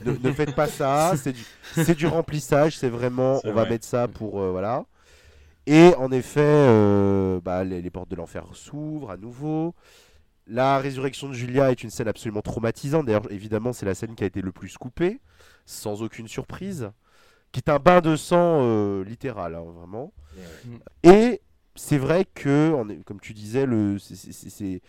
ne, 0.05 0.17
ne 0.29 0.33
faites 0.33 0.55
pas 0.55 0.69
ça, 0.69 1.15
c'est 1.75 1.95
du, 1.97 2.07
remplissage, 2.07 2.79
c'est 2.79 2.89
vraiment, 2.89 3.41
on 3.45 3.53
va 3.53 3.65
mettre 3.67 3.85
ça 3.85 4.07
pour, 4.09 4.41
euh, 4.41 4.51
voilà. 4.53 4.85
Et 5.67 5.93
en 5.99 6.13
effet, 6.13 6.41
euh, 6.45 7.41
bah, 7.41 7.65
les, 7.65 7.83
les 7.83 7.91
portes 7.91 8.11
de 8.11 8.17
l'enfer 8.17 8.45
s'ouvrent 8.53 9.11
à 9.11 9.17
nouveau. 9.17 9.75
La 10.47 10.79
résurrection 10.79 11.29
de 11.29 11.33
Julia 11.35 11.71
est 11.71 11.83
une 11.83 11.91
scène 11.91 12.09
absolument 12.09 12.43
traumatisante. 12.43 13.07
D'ailleurs, 13.07 13.31
évidemment, 13.33 13.73
c'est 13.73 13.87
la 13.87 13.95
scène 13.95 14.15
qui 14.15 14.25
a 14.25 14.27
été 14.27 14.43
le 14.43 14.53
plus 14.53 14.77
coupée, 14.77 15.21
sans 15.67 16.03
aucune 16.03 16.29
surprise. 16.29 16.91
Qui 17.55 17.61
est 17.61 17.71
un 17.71 17.79
bain 17.79 18.01
de 18.01 18.17
sang 18.17 18.63
euh, 18.65 19.05
littéral, 19.05 19.55
hein, 19.55 19.63
vraiment. 19.63 20.13
Et 21.05 21.41
c'est 21.77 21.99
vrai 21.99 22.25
que, 22.35 22.75
comme 23.05 23.21
tu 23.21 23.33
disais, 23.35 23.67
le, 23.67 23.99
c'est- 23.99 24.83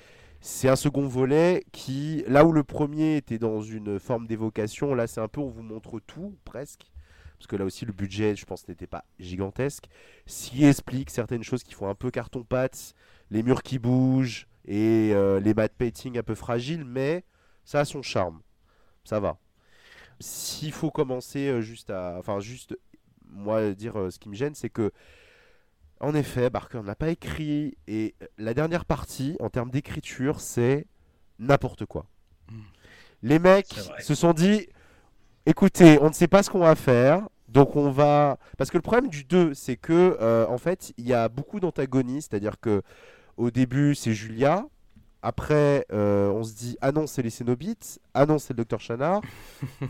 un 0.70 0.76
second 0.76 1.08
volet 1.08 1.64
qui, 1.72 2.24
là 2.28 2.46
où 2.46 2.52
le 2.52 2.64
premier 2.64 3.18
était 3.18 3.40
dans 3.40 3.62
une 3.62 4.00
forme 4.00 4.28
d'évocation, 4.28 4.96
là 4.96 5.08
c'est 5.08 5.22
un 5.22 5.28
peu 5.28 5.42
on 5.42 5.50
vous 5.50 5.64
montre 5.64 6.00
tout, 6.00 6.36
presque. 6.46 6.92
parce 7.38 7.48
que 7.48 7.56
là 7.56 7.66
aussi 7.66 7.86
le 7.86 7.94
budget, 7.94 8.36
je 8.36 8.46
pense, 8.46 8.68
n'était 8.68 8.88
pas 8.88 9.06
gigantesque, 9.20 9.86
qui 10.26 10.66
explique 10.66 11.10
certaines 11.12 11.44
choses 11.44 11.64
qui 11.64 11.74
font 11.76 11.90
un 11.90 11.96
peu 11.96 12.12
carton-pâte, 12.12 12.96
les 13.32 13.44
murs 13.44 13.64
qui 13.64 13.80
bougent 13.80 14.48
et 14.68 15.12
euh, 15.14 15.40
les 15.40 15.54
matte 15.54 15.74
painting 15.78 16.18
un 16.18 16.24
peu 16.24 16.36
fragiles, 16.36 16.86
mais 16.86 17.24
ça 17.66 17.82
a 17.82 17.86
son 17.86 18.02
charme, 18.02 18.42
ça 19.04 19.20
va. 19.20 19.38
S'il 20.20 20.72
faut 20.72 20.92
commencer 20.92 21.48
euh, 21.48 21.62
juste 21.62 21.90
à, 21.90 22.16
enfin 22.18 22.40
juste, 22.40 22.78
moi 23.30 23.74
dire 23.74 24.00
euh, 24.00 24.10
ce 24.10 24.20
qui 24.20 24.30
me 24.30 24.36
gêne, 24.36 24.56
c'est 24.56 24.70
que 24.70 24.92
en 26.00 26.14
effet, 26.14 26.50
Barker 26.50 26.82
n'a 26.84 26.96
pas 26.96 27.10
écrit 27.10 27.78
et 27.88 28.16
la 28.38 28.54
dernière 28.54 28.86
partie 28.86 29.38
en 29.40 29.50
termes 29.50 29.72
d'écriture, 29.72 30.42
c'est 30.42 30.88
n'importe 31.40 31.86
quoi. 31.86 32.06
Les 33.24 33.40
mecs 33.40 33.80
se 34.00 34.14
sont 34.14 34.34
dit 34.34 34.68
écoutez, 35.46 36.00
on 36.02 36.10
ne 36.10 36.14
sait 36.14 36.28
pas 36.28 36.44
ce 36.44 36.50
qu'on 36.50 36.60
va 36.60 36.76
faire, 36.76 37.28
donc 37.48 37.76
on 37.76 37.92
va. 37.92 38.38
Parce 38.58 38.70
que 38.72 38.78
le 38.78 38.82
problème 38.82 39.10
du 39.10 39.24
2, 39.24 39.54
c'est 39.54 39.78
que, 39.78 40.18
euh, 40.20 40.46
en 40.48 40.58
fait, 40.58 40.94
il 40.98 41.08
y 41.08 41.14
a 41.14 41.30
beaucoup 41.30 41.60
d'antagonistes, 41.60 42.32
c'est-à-dire 42.32 42.60
que 42.60 42.82
au 43.38 43.52
début, 43.52 43.96
c'est 43.96 44.14
Julia. 44.14 44.66
Après, 45.26 45.88
euh, 45.92 46.30
on 46.30 46.44
se 46.44 46.54
dit 46.54 46.78
ah 46.82 46.92
non, 46.92 47.08
c'est 47.08 47.24
les 47.24 47.32
Cénobites, 47.32 48.00
ah 48.14 48.28
non, 48.28 48.38
c'est 48.38 48.54
le 48.54 48.58
docteur 48.58 48.80
Chanard, 48.80 49.22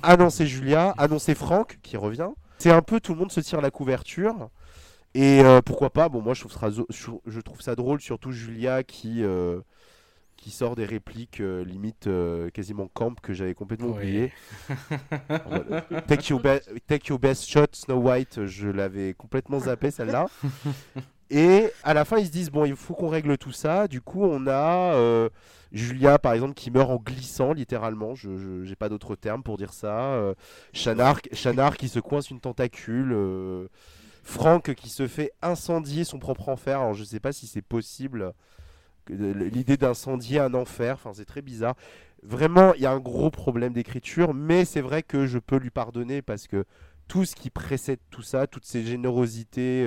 ah 0.01 0.15
non, 0.15 0.29
c'est 0.29 0.47
Julia, 0.47 0.95
ah 0.97 1.09
non, 1.09 1.19
c'est 1.19 1.35
Franck 1.35 1.77
qui 1.83 1.97
revient. 1.97 2.29
C'est 2.57 2.71
un 2.71 2.81
peu 2.81 3.01
tout 3.01 3.13
le 3.13 3.19
monde 3.19 3.33
se 3.33 3.41
tire 3.41 3.59
la 3.59 3.69
couverture. 3.69 4.47
Et 5.13 5.41
euh, 5.41 5.61
pourquoi 5.61 5.89
pas 5.89 6.07
Bon, 6.07 6.21
moi, 6.21 6.35
je 6.35 6.39
trouve, 6.39 6.53
ça, 6.53 6.69
je 6.69 7.11
je 7.25 7.39
trouve 7.41 7.59
ça 7.59 7.75
drôle, 7.75 7.99
surtout 7.99 8.31
Julia 8.31 8.83
qui, 8.83 9.25
euh, 9.25 9.59
qui 10.37 10.51
sort 10.51 10.77
des 10.77 10.85
répliques 10.85 11.39
limite 11.39 12.07
quasiment 12.53 12.87
camp 12.87 13.19
que 13.19 13.33
j'avais 13.33 13.55
complètement 13.55 13.89
oublié. 13.89 14.31
Your 16.29 16.41
take 16.87 17.09
your 17.09 17.19
best 17.19 17.45
shot, 17.45 17.67
Snow 17.73 17.97
White, 17.97 18.45
je 18.45 18.69
l'avais 18.69 19.13
complètement 19.13 19.59
zappé 19.59 19.91
celle-là. 19.91 20.27
Et 21.29 21.71
à 21.83 21.93
la 21.93 22.05
fin, 22.05 22.17
ils 22.17 22.27
se 22.27 22.31
disent 22.31 22.51
bon, 22.51 22.65
il 22.65 22.75
faut 22.75 22.93
qu'on 22.93 23.09
règle 23.09 23.37
tout 23.37 23.51
ça. 23.51 23.87
Du 23.87 24.01
coup, 24.01 24.23
on 24.23 24.45
a 24.47 24.93
euh, 24.95 25.29
Julia, 25.71 26.19
par 26.19 26.33
exemple, 26.33 26.53
qui 26.53 26.69
meurt 26.71 26.89
en 26.91 26.97
glissant, 26.97 27.53
littéralement. 27.53 28.15
Je 28.15 28.29
n'ai 28.29 28.75
pas 28.75 28.89
d'autre 28.89 29.15
terme 29.15 29.43
pour 29.43 29.57
dire 29.57 29.73
ça. 29.73 30.13
Euh, 30.13 30.33
Chanard, 30.73 31.21
qui 31.77 31.89
se 31.89 31.99
coince 31.99 32.29
une 32.29 32.39
tentacule. 32.39 33.11
euh, 33.13 33.67
Franck 34.23 34.73
qui 34.73 34.89
se 34.89 35.07
fait 35.07 35.31
incendier 35.43 36.03
son 36.03 36.17
propre 36.17 36.49
enfer. 36.49 36.79
Alors, 36.79 36.93
je 36.95 37.03
sais 37.03 37.19
pas 37.19 37.31
si 37.31 37.45
c'est 37.47 37.61
possible. 37.61 38.33
L'idée 39.07 39.77
d'incendier 39.77 40.39
un 40.39 40.55
enfer, 40.55 40.95
enfin, 40.95 41.11
c'est 41.13 41.25
très 41.25 41.43
bizarre. 41.43 41.75
Vraiment, 42.23 42.73
il 42.73 42.81
y 42.81 42.87
a 42.87 42.91
un 42.91 42.99
gros 42.99 43.29
problème 43.29 43.71
d'écriture, 43.73 44.33
mais 44.33 44.65
c'est 44.65 44.81
vrai 44.81 45.03
que 45.03 45.27
je 45.27 45.37
peux 45.37 45.57
lui 45.57 45.69
pardonner 45.69 46.23
parce 46.23 46.47
que 46.47 46.65
tout 47.07 47.23
ce 47.23 47.35
qui 47.35 47.51
précède 47.51 47.99
tout 48.09 48.23
ça, 48.23 48.47
toutes 48.47 48.65
ces 48.65 48.83
générosités 48.83 49.85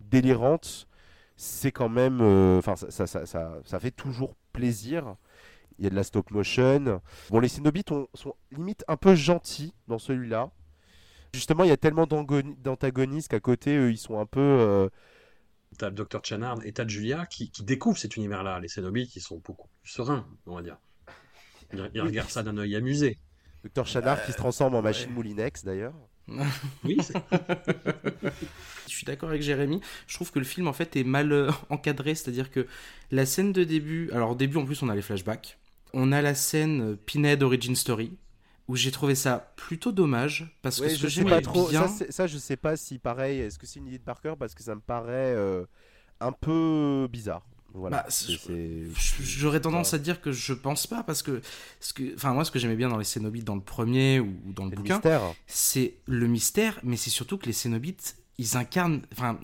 euh, 0.00 0.04
délirantes, 0.10 0.86
c'est 1.36 1.72
quand 1.72 1.88
même. 1.88 2.20
euh, 2.20 2.58
Enfin, 2.58 2.76
ça, 2.76 2.90
ça, 2.90 3.06
ça, 3.06 3.26
ça- 3.26 3.60
ça 3.64 3.80
fait 3.80 3.90
toujours 3.90 4.34
plaisir. 4.52 5.16
Il 5.78 5.84
y 5.84 5.86
a 5.86 5.90
de 5.90 5.94
la 5.96 6.02
stop 6.04 6.30
motion. 6.30 7.00
Bon, 7.30 7.40
les 7.40 7.48
Cénobites 7.48 7.90
ont- 7.92 8.08
sont 8.14 8.34
limite 8.52 8.84
un 8.88 8.96
peu 8.96 9.14
gentils 9.14 9.72
dans 9.88 9.98
celui-là. 9.98 10.50
Justement, 11.32 11.64
il 11.64 11.68
y 11.68 11.72
a 11.72 11.76
tellement 11.76 12.06
d'antagonistes 12.06 13.28
qu'à 13.28 13.40
côté, 13.40 13.76
eux, 13.76 13.90
ils 13.90 13.96
sont 13.96 14.18
un 14.18 14.26
peu. 14.26 14.40
euh, 14.40 14.88
T'as 15.78 15.88
le 15.88 15.94
docteur 15.94 16.24
Chanard 16.24 16.58
et 16.64 16.72
t'as 16.72 16.86
Julia 16.86 17.26
qui, 17.26 17.50
qui 17.50 17.62
découvrent 17.62 17.96
cet 17.96 18.16
univers-là. 18.16 18.58
Les 18.60 18.66
Cénobites, 18.68 19.14
ils 19.16 19.20
sont 19.22 19.38
beaucoup 19.38 19.68
plus 19.82 19.90
sereins, 19.92 20.26
on 20.46 20.56
va 20.56 20.62
dire. 20.62 20.76
Ils, 21.72 21.90
ils 21.94 22.00
regardent 22.00 22.28
ça 22.30 22.42
d'un 22.42 22.58
œil 22.58 22.74
amusé. 22.74 23.18
Docteur 23.62 23.86
Chanard 23.86 24.22
qui 24.24 24.32
se 24.32 24.36
transforme 24.36 24.74
en 24.74 24.82
machine 24.82 25.12
Moulinex 25.12 25.64
d'ailleurs. 25.64 25.94
Oui, 26.84 27.02
c'est- 27.02 27.18
Je 28.86 28.92
suis 28.94 29.04
d'accord 29.04 29.28
avec 29.30 29.42
Jérémy. 29.42 29.80
Je 30.06 30.14
trouve 30.14 30.30
que 30.32 30.38
le 30.38 30.44
film 30.44 30.66
en 30.68 30.72
fait 30.72 30.96
est 30.96 31.04
mal 31.04 31.32
euh, 31.32 31.50
encadré, 31.70 32.14
c'est-à-dire 32.14 32.50
que 32.50 32.66
la 33.10 33.26
scène 33.26 33.52
de 33.52 33.64
début, 33.64 34.10
alors 34.12 34.30
au 34.30 34.34
début 34.34 34.56
en 34.56 34.64
plus 34.64 34.82
on 34.82 34.88
a 34.88 34.94
les 34.94 35.02
flashbacks, 35.02 35.58
on 35.92 36.12
a 36.12 36.22
la 36.22 36.34
scène 36.34 36.92
euh, 36.92 36.96
Pinhead 37.06 37.42
Origin 37.42 37.76
Story 37.76 38.12
où 38.68 38.76
j'ai 38.76 38.90
trouvé 38.90 39.14
ça 39.14 39.52
plutôt 39.56 39.92
dommage 39.92 40.56
parce 40.62 40.80
que 40.80 40.88
Ouais, 40.88 40.90
ce 40.90 40.98
je 40.98 41.02
que 41.02 41.08
sais 41.08 41.24
j'aimais 41.24 41.24
pas 41.24 41.40
trop. 41.40 41.68
bien, 41.68 41.72
Ça, 41.72 41.88
c'est- 41.88 42.10
ça, 42.12 42.26
je 42.26 42.38
sais 42.38 42.56
pas 42.56 42.76
si 42.76 42.98
pareil. 42.98 43.40
Est-ce 43.40 43.58
que 43.58 43.66
c'est 43.66 43.80
une 43.80 43.88
idée 43.88 43.98
de 43.98 44.04
Parker 44.04 44.34
parce 44.38 44.54
que 44.54 44.62
ça 44.62 44.74
me 44.74 44.80
paraît 44.80 45.34
euh, 45.36 45.64
un 46.20 46.32
peu 46.32 47.08
bizarre. 47.10 47.46
Voilà. 47.74 47.98
Bah, 47.98 48.08
J'aurais 49.22 49.60
tendance 49.60 49.94
à 49.94 49.98
dire 49.98 50.20
que 50.20 50.32
je 50.32 50.52
pense 50.52 50.86
pas 50.86 51.02
parce 51.02 51.22
que, 51.22 51.40
ce 51.80 51.92
que, 51.92 52.14
enfin 52.14 52.32
moi 52.34 52.44
ce 52.44 52.50
que 52.50 52.58
j'aimais 52.58 52.76
bien 52.76 52.88
dans 52.88 52.98
les 52.98 53.04
Cénobites 53.04 53.44
dans 53.44 53.54
le 53.54 53.60
premier 53.60 54.20
ou 54.20 54.34
dans 54.46 54.64
le 54.64 54.70
bouquin, 54.70 55.00
c'est 55.46 55.94
le 56.06 56.26
mystère, 56.26 56.80
mais 56.82 56.96
c'est 56.96 57.10
surtout 57.10 57.38
que 57.38 57.46
les 57.46 57.52
Cénobites, 57.52 58.16
ils 58.38 58.56
incarnent, 58.56 59.02
enfin, 59.12 59.38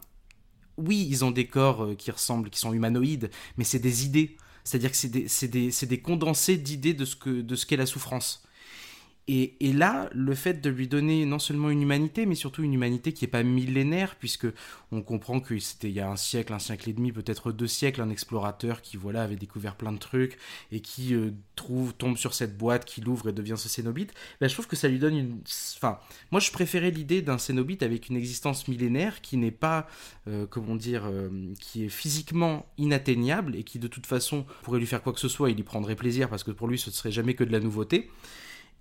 oui, 0.76 1.06
ils 1.08 1.24
ont 1.24 1.30
des 1.30 1.46
corps 1.46 1.84
euh, 1.84 1.94
qui 1.94 2.10
ressemblent, 2.10 2.50
qui 2.50 2.58
sont 2.58 2.72
humanoïdes, 2.72 3.30
mais 3.56 3.64
c'est 3.64 3.78
des 3.78 4.04
idées. 4.04 4.36
C'est-à-dire 4.64 4.90
que 4.90 4.96
c'est 4.96 5.08
des, 5.08 5.28
des, 5.48 5.70
c'est 5.70 5.86
des 5.86 6.00
condensés 6.00 6.56
d'idées 6.56 6.94
de 6.94 7.04
ce 7.04 7.14
que, 7.16 7.40
de 7.40 7.54
ce 7.54 7.66
qu'est 7.66 7.76
la 7.76 7.86
souffrance. 7.86 8.45
Et, 9.28 9.72
là, 9.72 10.08
le 10.12 10.36
fait 10.36 10.60
de 10.60 10.70
lui 10.70 10.86
donner 10.86 11.26
non 11.26 11.40
seulement 11.40 11.70
une 11.70 11.82
humanité, 11.82 12.26
mais 12.26 12.36
surtout 12.36 12.62
une 12.62 12.72
humanité 12.72 13.12
qui 13.12 13.24
n'est 13.24 13.30
pas 13.30 13.42
millénaire, 13.42 14.14
puisque 14.14 14.46
on 14.92 15.02
comprend 15.02 15.40
que 15.40 15.58
c'était 15.58 15.88
il 15.88 15.94
y 15.94 16.00
a 16.00 16.08
un 16.08 16.14
siècle, 16.14 16.52
un 16.52 16.60
siècle 16.60 16.90
et 16.90 16.92
demi, 16.92 17.10
peut-être 17.10 17.50
deux 17.50 17.66
siècles, 17.66 18.02
un 18.02 18.10
explorateur 18.10 18.82
qui 18.82 18.96
voilà 18.96 19.24
avait 19.24 19.34
découvert 19.34 19.74
plein 19.74 19.90
de 19.90 19.98
trucs 19.98 20.38
et 20.70 20.78
qui 20.78 21.12
euh, 21.12 21.32
trouve 21.56 21.92
tombe 21.94 22.16
sur 22.16 22.34
cette 22.34 22.56
boîte, 22.56 22.84
qui 22.84 23.00
l'ouvre 23.00 23.28
et 23.28 23.32
devient 23.32 23.56
ce 23.56 23.68
cénobite. 23.68 24.14
Ben, 24.40 24.48
je 24.48 24.54
trouve 24.54 24.68
que 24.68 24.76
ça 24.76 24.86
lui 24.86 25.00
donne 25.00 25.16
une, 25.16 25.40
enfin, 25.76 25.98
moi 26.30 26.40
je 26.40 26.52
préférais 26.52 26.92
l'idée 26.92 27.20
d'un 27.20 27.38
cénobite 27.38 27.82
avec 27.82 28.08
une 28.08 28.16
existence 28.16 28.68
millénaire 28.68 29.22
qui 29.22 29.36
n'est 29.38 29.50
pas, 29.50 29.88
euh, 30.28 30.46
comment 30.46 30.76
dire, 30.76 31.02
euh, 31.06 31.52
qui 31.58 31.84
est 31.84 31.88
physiquement 31.88 32.66
inatteignable 32.78 33.56
et 33.56 33.64
qui 33.64 33.80
de 33.80 33.88
toute 33.88 34.06
façon 34.06 34.46
pourrait 34.62 34.78
lui 34.78 34.86
faire 34.86 35.02
quoi 35.02 35.12
que 35.12 35.20
ce 35.20 35.28
soit, 35.28 35.50
il 35.50 35.58
y 35.58 35.64
prendrait 35.64 35.96
plaisir 35.96 36.28
parce 36.28 36.44
que 36.44 36.52
pour 36.52 36.68
lui 36.68 36.78
ce 36.78 36.90
ne 36.90 36.94
serait 36.94 37.10
jamais 37.10 37.34
que 37.34 37.42
de 37.42 37.50
la 37.50 37.58
nouveauté. 37.58 38.08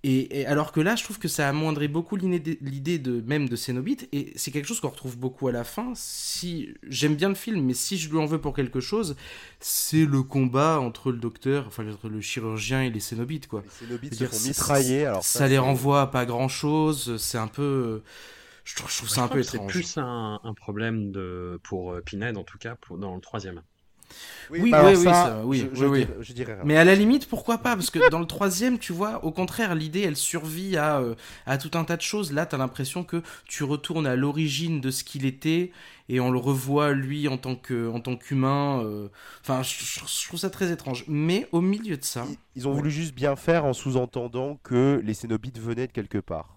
Et, 0.08 0.42
et 0.42 0.46
alors 0.46 0.70
que 0.70 0.80
là, 0.80 0.94
je 0.94 1.02
trouve 1.02 1.18
que 1.18 1.26
ça 1.26 1.48
amoindrait 1.48 1.88
beaucoup 1.88 2.14
l'idée 2.16 2.98
de 2.98 3.20
même 3.22 3.48
de 3.48 3.56
Cénobite, 3.56 4.08
et 4.12 4.32
c'est 4.36 4.52
quelque 4.52 4.66
chose 4.66 4.78
qu'on 4.78 4.90
retrouve 4.90 5.18
beaucoup 5.18 5.48
à 5.48 5.52
la 5.52 5.64
fin. 5.64 5.90
Si 5.96 6.68
j'aime 6.86 7.16
bien 7.16 7.28
le 7.28 7.34
film, 7.34 7.64
mais 7.64 7.74
si 7.74 7.98
je 7.98 8.08
lui 8.08 8.18
en 8.18 8.26
veux 8.26 8.40
pour 8.40 8.54
quelque 8.54 8.78
chose, 8.78 9.16
c'est 9.58 10.04
le 10.04 10.22
combat 10.22 10.78
entre 10.78 11.10
le 11.10 11.18
docteur, 11.18 11.66
enfin 11.66 11.84
entre 11.90 12.08
le 12.08 12.20
chirurgien 12.20 12.82
et 12.82 12.90
les 12.90 13.00
Cénobites, 13.00 13.48
quoi. 13.48 13.64
Les 13.64 13.70
Cénobites 13.70 14.14
se 14.14 14.18
dire, 14.18 14.30
font 14.30 14.38
mitrailler. 14.38 15.06
Alors 15.06 15.24
ça, 15.24 15.40
ça, 15.40 15.48
les 15.48 15.58
renvoie 15.58 16.02
à 16.02 16.06
pas 16.06 16.24
grand 16.24 16.48
chose. 16.48 17.16
C'est 17.16 17.38
un 17.38 17.48
peu, 17.48 18.04
je 18.64 18.76
trouve, 18.76 18.90
je 18.90 18.96
trouve 18.98 19.08
Je 19.08 19.14
ça 19.14 19.22
un 19.24 19.28
peu 19.28 19.40
que 19.40 19.42
c'est 19.42 19.58
étrange. 19.58 19.72
plus 19.72 19.98
un, 19.98 20.40
un 20.44 20.54
problème 20.54 21.10
de, 21.10 21.58
pour 21.64 21.92
euh, 21.92 22.00
Pinhead, 22.00 22.36
en 22.36 22.44
tout 22.44 22.58
cas, 22.58 22.76
pour, 22.76 22.98
dans 22.98 23.14
le 23.14 23.20
troisième. 23.20 23.62
Oui, 24.50 24.70
bah 24.70 24.84
oui, 24.86 24.96
ça, 25.02 25.12
ça, 25.12 25.42
oui, 25.44 25.58
je, 25.58 25.64
oui, 25.66 25.70
je 25.74 25.84
oui. 25.86 25.98
dirais- 26.06 26.16
je 26.20 26.32
dirais 26.32 26.54
rien. 26.54 26.62
Mais 26.64 26.76
à 26.76 26.84
la 26.84 26.94
limite, 26.94 27.26
pourquoi 27.28 27.58
pas 27.58 27.74
Parce 27.74 27.90
que 27.90 28.08
dans 28.10 28.20
le 28.20 28.26
troisième, 28.26 28.78
tu 28.78 28.92
vois, 28.92 29.24
au 29.24 29.32
contraire, 29.32 29.74
l'idée, 29.74 30.02
elle 30.02 30.14
survit 30.16 30.76
à, 30.76 30.98
euh, 31.00 31.14
à 31.46 31.58
tout 31.58 31.70
un 31.76 31.84
tas 31.84 31.96
de 31.96 32.02
choses. 32.02 32.32
Là, 32.32 32.46
t'as 32.46 32.56
l'impression 32.56 33.02
que 33.02 33.22
tu 33.46 33.64
retournes 33.64 34.06
à 34.06 34.14
l'origine 34.14 34.80
de 34.80 34.90
ce 34.92 35.02
qu'il 35.02 35.24
était 35.26 35.72
et 36.08 36.20
on 36.20 36.30
le 36.30 36.38
revoit, 36.38 36.92
lui, 36.92 37.26
en 37.26 37.36
tant 37.38 37.56
que, 37.56 37.88
en 37.90 37.98
tant 38.00 38.16
qu'humain. 38.16 38.80
euh, 38.84 39.08
Enfin, 39.42 39.62
je, 39.64 40.26
trouve 40.28 40.38
ça 40.38 40.50
très 40.50 40.70
étrange. 40.70 41.04
Mais 41.08 41.48
au 41.50 41.60
milieu 41.60 41.96
de 41.96 42.04
ça, 42.04 42.24
Ils, 42.30 42.36
ils 42.54 42.68
ont 42.68 42.72
voulu 42.72 42.90
juste 42.92 43.14
bien 43.14 43.34
faire 43.34 43.64
en 43.64 43.72
sous-entendant 43.72 44.60
que 44.62 45.00
les 45.04 45.14
Cénobites 45.14 45.58
venaient 45.58 45.88
de 45.88 45.92
quelque 45.92 46.18
part. 46.18 46.56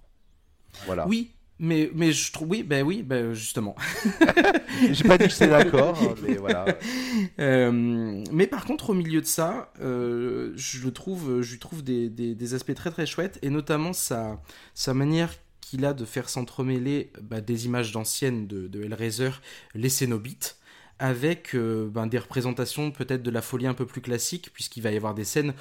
Voilà. 0.86 1.08
oui, 1.08 1.32
mais, 1.60 1.92
mais 1.94 2.12
je 2.12 2.32
trouve, 2.32 2.50
oui, 2.50 2.64
ben 2.64 2.86
oui, 2.86 3.04
ben 3.04 3.34
justement. 3.34 3.76
J'ai 4.92 5.04
pas 5.04 5.18
dit 5.18 5.26
que 5.26 5.32
j'étais 5.32 5.48
d'accord, 5.48 5.98
hein, 6.02 6.16
mais 6.24 6.36
voilà. 6.36 6.66
Euh, 7.40 8.24
mais 8.32 8.48
par 8.48 8.66
contre, 8.66 8.90
au 8.90 8.94
milieu 8.94 9.22
de 9.22 9.26
ça, 9.26 9.72
euh, 9.82 10.52
je 10.56 10.84
le 10.84 10.92
trouve, 10.92 11.42
je 11.42 11.52
lui 11.54 11.60
trouve 11.60 11.84
des, 11.84 12.10
des- 12.10 12.36
des 12.36 12.54
aspects 12.54 12.74
très 12.74 12.92
très 12.92 13.06
chouettes, 13.06 13.40
et 13.42 13.50
notamment 13.50 13.94
sa, 13.94 14.42
sa 14.74 14.94
manière 14.94 15.32
qu'il 15.62 15.86
a 15.86 15.94
de 15.94 16.06
faire 16.06 16.30
s'entremêler 16.30 17.12
bah, 17.22 17.42
des 17.42 17.66
images 17.66 17.92
d'anciennes 17.92 18.48
de, 18.48 18.68
de 18.68 18.84
Hellraiser, 18.84 19.32
les 19.76 19.90
Cénobites, 19.90 20.58
avec 21.00 21.56
euh, 21.56 21.88
ben, 21.90 22.08
des 22.08 22.18
représentations 22.20 22.92
peut-être 22.92 23.24
de 23.24 23.32
la 23.32 23.42
folie 23.42 23.68
un 23.68 23.74
peu 23.74 23.86
plus 23.86 24.02
classique, 24.02 24.52
puisqu'il 24.54 24.84
va 24.84 24.92
y 24.92 24.98
avoir 24.98 25.14
des 25.14 25.26
scènes 25.26 25.54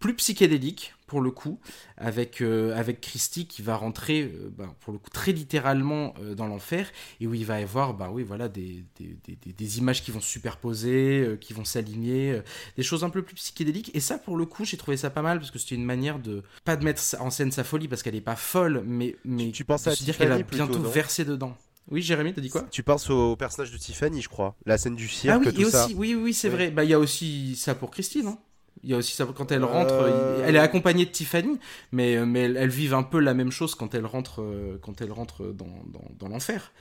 plus 0.00 0.14
psychédéliques 0.14 0.93
pour 1.06 1.20
le 1.20 1.30
coup, 1.30 1.60
avec, 1.96 2.40
euh, 2.40 2.74
avec 2.76 3.00
Christy 3.00 3.46
qui 3.46 3.62
va 3.62 3.76
rentrer 3.76 4.22
euh, 4.22 4.50
ben, 4.56 4.74
pour 4.80 4.92
le 4.92 4.98
coup 4.98 5.10
très 5.10 5.32
littéralement 5.32 6.14
euh, 6.20 6.34
dans 6.34 6.46
l'enfer 6.46 6.90
et 7.20 7.26
où 7.26 7.34
il 7.34 7.44
va 7.44 7.60
y 7.60 7.62
avoir 7.62 7.94
ben, 7.94 8.08
oui, 8.10 8.22
voilà, 8.22 8.48
des, 8.48 8.84
des, 8.98 9.16
des- 9.26 9.52
des- 9.52 9.78
images 9.78 10.02
qui 10.02 10.10
vont 10.10 10.20
se 10.20 10.28
superposer, 10.30 11.20
euh, 11.20 11.36
qui 11.36 11.52
vont 11.52 11.64
s'aligner, 11.64 12.40
des 12.76 12.82
choses 12.82 13.04
un 13.04 13.10
peu 13.10 13.22
plus 13.22 13.34
psychédéliques. 13.34 13.90
Et 13.94 14.00
ça, 14.00 14.18
pour 14.18 14.36
le 14.36 14.46
coup, 14.46 14.64
j'ai 14.64 14.76
trouvé 14.76 14.96
ça 14.96 15.10
pas 15.10 15.22
mal 15.22 15.38
parce 15.38 15.50
que 15.50 15.58
c'était 15.58 15.74
une 15.74 15.84
manière 15.84 16.18
de 16.18 16.42
pas 16.64 16.76
de 16.76 16.84
mettre 16.84 17.02
en 17.20 17.30
scène 17.30 17.52
sa 17.52 17.64
folie 17.64 17.88
parce 17.88 18.02
qu'elle 18.02 18.14
est 18.14 18.20
pas 18.20 18.36
folle, 18.36 18.82
mais, 18.86 19.16
mais 19.24 19.50
tu 19.50 19.64
pensais 19.64 19.90
de 19.90 19.94
à 19.94 19.96
se 19.96 20.04
dire 20.04 20.16
qu'elle 20.16 20.44
plutôt, 20.44 20.66
bientôt 20.66 20.90
verser 20.90 21.24
dedans. 21.24 21.56
Oui, 21.90 22.00
Jérémy, 22.00 22.32
t'as 22.32 22.40
dit 22.40 22.48
quoi? 22.48 22.62
Tu 22.70 22.82
penses 22.82 23.10
au 23.10 23.36
personnage 23.36 23.70
de 23.70 23.76
Tiffany, 23.76 24.22
je 24.22 24.28
crois. 24.28 24.56
La 24.64 24.78
scène 24.78 24.96
du 24.96 25.06
cirque, 25.08 25.36
Ah 25.36 25.38
oui, 25.46 25.52
tout 25.54 25.60
et 25.60 25.64
ça. 25.70 25.84
aussi, 25.84 25.94
oui, 25.94 26.14
oui, 26.14 26.32
c'est 26.32 26.48
Oui. 26.48 26.54
vrai. 26.54 26.70
Bah, 26.70 26.84
il 26.84 26.90
y 26.90 26.94
a 26.94 26.98
aussi 26.98 27.56
ça 27.56 27.74
pour 27.74 27.90
Christy, 27.90 28.22
non? 28.22 28.38
Il 28.84 28.90
y 28.90 28.94
a 28.94 28.98
aussi 28.98 29.14
ça 29.14 29.26
quand 29.34 29.50
elle 29.50 29.64
rentre, 29.64 29.94
euh, 29.94 30.44
elle 30.46 30.56
est 30.56 30.60
accompagnée 30.60 31.06
de 31.06 31.10
Tiffany, 31.10 31.58
mais 31.90 32.24
mais 32.24 32.42
elles, 32.42 32.68
vivent 32.68 32.94
un 32.94 33.02
peu 33.02 33.18
la 33.18 33.34
même 33.34 33.50
chose 33.50 33.74
quand 33.74 33.94
elle 33.94 34.06
rentre 34.06 34.44
quand 34.82 35.00
elle 35.00 35.10
rentre 35.10 35.46
dans, 35.52 35.82
dans, 36.18 36.28
l'enfer. 36.28 36.72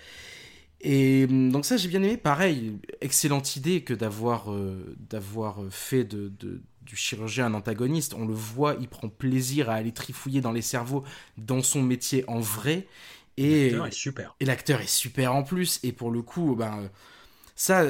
Et 0.81 1.25
hum, 1.29 1.51
donc 1.51 1.65
ça 1.65 1.77
j'ai 1.77 1.87
bien 1.87 2.03
aimé. 2.03 2.17
Pareil, 2.17 2.77
excellente 3.01 3.55
idée 3.55 3.81
que 3.81 3.93
d'avoir 3.93 4.53
d'avoir 5.09 5.61
fait 5.69 6.03
de, 6.03 6.31
de 6.39 6.61
du 6.85 6.95
chirurgien 6.95 7.47
un 7.47 7.53
antagoniste. 7.53 8.13
On 8.13 8.25
le 8.25 8.33
voit, 8.33 8.75
il 8.79 8.87
prend 8.87 9.09
plaisir 9.09 9.69
à 9.69 9.73
aller 9.73 9.91
trifouiller 9.91 10.41
dans 10.41 10.51
les 10.51 10.61
cerveaux 10.61 11.03
dans 11.37 11.61
son 11.61 11.81
métier 11.81 12.23
en 12.27 12.39
vrai. 12.39 12.87
Et 13.37 13.69
l'acteur 13.69 13.87
est 13.87 13.91
super. 13.91 14.35
Et 14.39 14.45
l'acteur 14.45 14.81
est 14.81 14.87
super 14.87 15.35
en 15.35 15.43
plus. 15.43 15.79
Et 15.83 15.91
pour 15.91 16.11
le 16.11 16.21
coup, 16.21 16.55
ben, 16.55 16.89
ça, 17.55 17.85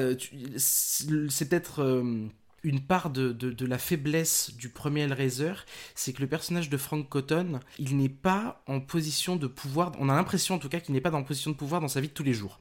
c'est 0.56 1.48
peut-être 1.48 1.82
euh, 1.82 2.26
une 2.64 2.80
part 2.80 3.10
de, 3.10 3.30
de, 3.32 3.66
la 3.66 3.78
faiblesse 3.78 4.52
du 4.56 4.68
premier 4.68 5.02
Hellraiser, 5.02 5.52
c'est 5.94 6.12
que 6.12 6.20
le 6.20 6.26
personnage 6.26 6.70
de 6.70 6.76
Frank 6.76 7.08
Cotton, 7.08 7.60
il 7.78 7.96
n'est 7.96 8.08
pas 8.08 8.62
en 8.66 8.80
position 8.80 9.36
de 9.36 9.46
pouvoir. 9.46 9.92
On 10.00 10.08
a 10.08 10.14
l'impression 10.14 10.56
en 10.56 10.58
tout 10.58 10.68
cas 10.68 10.80
qu'il 10.80 10.94
n'est 10.94 11.00
pas 11.00 11.12
en 11.12 11.22
position 11.22 11.50
de 11.50 11.56
pouvoir 11.56 11.80
dans 11.80 11.88
sa 11.88 12.00
vie 12.00 12.08
de 12.08 12.12
tous 12.12 12.24
les 12.24 12.34
jours. 12.34 12.60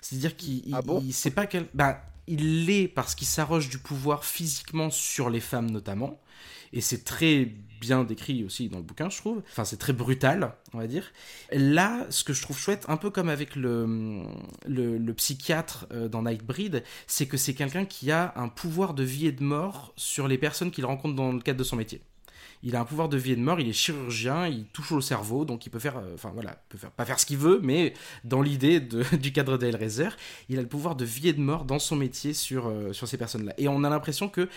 C'est-à-dire 0.00 0.36
qu'il 0.36 0.74
ah 0.74 0.82
bon? 0.82 1.02
sait 1.10 1.30
pas 1.30 1.46
quel. 1.46 1.66
Ben, 1.72 1.96
il 2.26 2.66
l'est 2.66 2.88
parce 2.88 3.14
qu'il 3.14 3.26
s'arroge 3.26 3.68
du 3.68 3.78
pouvoir 3.78 4.24
physiquement 4.24 4.90
sur 4.90 5.30
les 5.30 5.40
femmes 5.40 5.70
notamment. 5.70 6.20
Et 6.72 6.80
c'est 6.80 7.04
très 7.04 7.52
bien 7.80 8.02
décrit 8.02 8.44
aussi 8.44 8.68
dans 8.68 8.78
le 8.78 8.84
bouquin, 8.84 9.10
je 9.10 9.18
trouve. 9.18 9.42
Enfin, 9.50 9.64
c'est 9.64 9.76
très 9.76 9.92
brutal, 9.92 10.54
on 10.72 10.78
va 10.78 10.86
dire. 10.86 11.12
Là, 11.52 12.06
ce 12.10 12.24
que 12.24 12.32
je 12.32 12.42
trouve 12.42 12.58
chouette, 12.58 12.84
un 12.88 12.96
peu 12.96 13.10
comme 13.10 13.28
avec 13.28 13.54
le, 13.54 14.24
le, 14.66 15.14
psychiatre 15.14 15.86
euh, 15.92 16.08
dans 16.08 16.22
Nightbreed, 16.22 16.82
c'est 17.06 17.26
que 17.26 17.36
c'est 17.36 17.54
quelqu'un 17.54 17.84
qui 17.84 18.10
a 18.10 18.32
un 18.36 18.48
pouvoir 18.48 18.94
de 18.94 19.04
vie 19.04 19.26
et 19.26 19.32
de 19.32 19.44
mort 19.44 19.92
sur 19.96 20.26
les 20.26 20.38
personnes 20.38 20.70
qu'il 20.70 20.84
rencontre 20.86 21.14
dans 21.14 21.30
le 21.30 21.40
cadre 21.40 21.58
de 21.58 21.64
son 21.64 21.76
métier 21.76 22.00
il 22.64 22.74
a 22.76 22.80
un 22.80 22.84
pouvoir 22.84 23.10
de 23.10 23.18
vie 23.18 23.32
et 23.32 23.36
de 23.36 23.42
mort, 23.42 23.60
il 23.60 23.68
est 23.68 23.74
chirurgien, 23.74 24.48
il 24.48 24.64
touche 24.64 24.90
au 24.92 25.02
cerveau, 25.02 25.44
donc 25.44 25.66
il 25.66 25.70
peut 25.70 25.78
faire, 25.78 25.98
euh, 25.98 26.14
enfin 26.14 26.30
voilà, 26.32 26.62
peut 26.70 26.78
faire, 26.78 26.90
pas 26.90 27.04
faire 27.04 27.20
ce 27.20 27.26
qu'il 27.26 27.36
veut, 27.36 27.60
mais 27.62 27.92
dans 28.24 28.40
l'idée 28.40 28.80
du 29.12 29.32
cadre 29.32 29.58
d'Hellraiser, 29.58 30.08
il 30.48 30.58
a 30.58 30.62
le 30.62 30.68
pouvoir 30.68 30.96
de 30.96 31.04
vie 31.04 31.28
et 31.28 31.32
de 31.34 31.40
mort 31.40 31.66
dans 31.66 31.78
son 31.78 31.94
métier 31.94 32.32
sur, 32.32 32.68
euh, 32.68 32.92
sur 32.94 33.06
ces 33.06 33.18
personnes-là. 33.18 33.52
Et 33.58 33.68
on 33.68 33.84
a 33.84 33.90
l'impression 33.90 34.28
que 34.28 34.48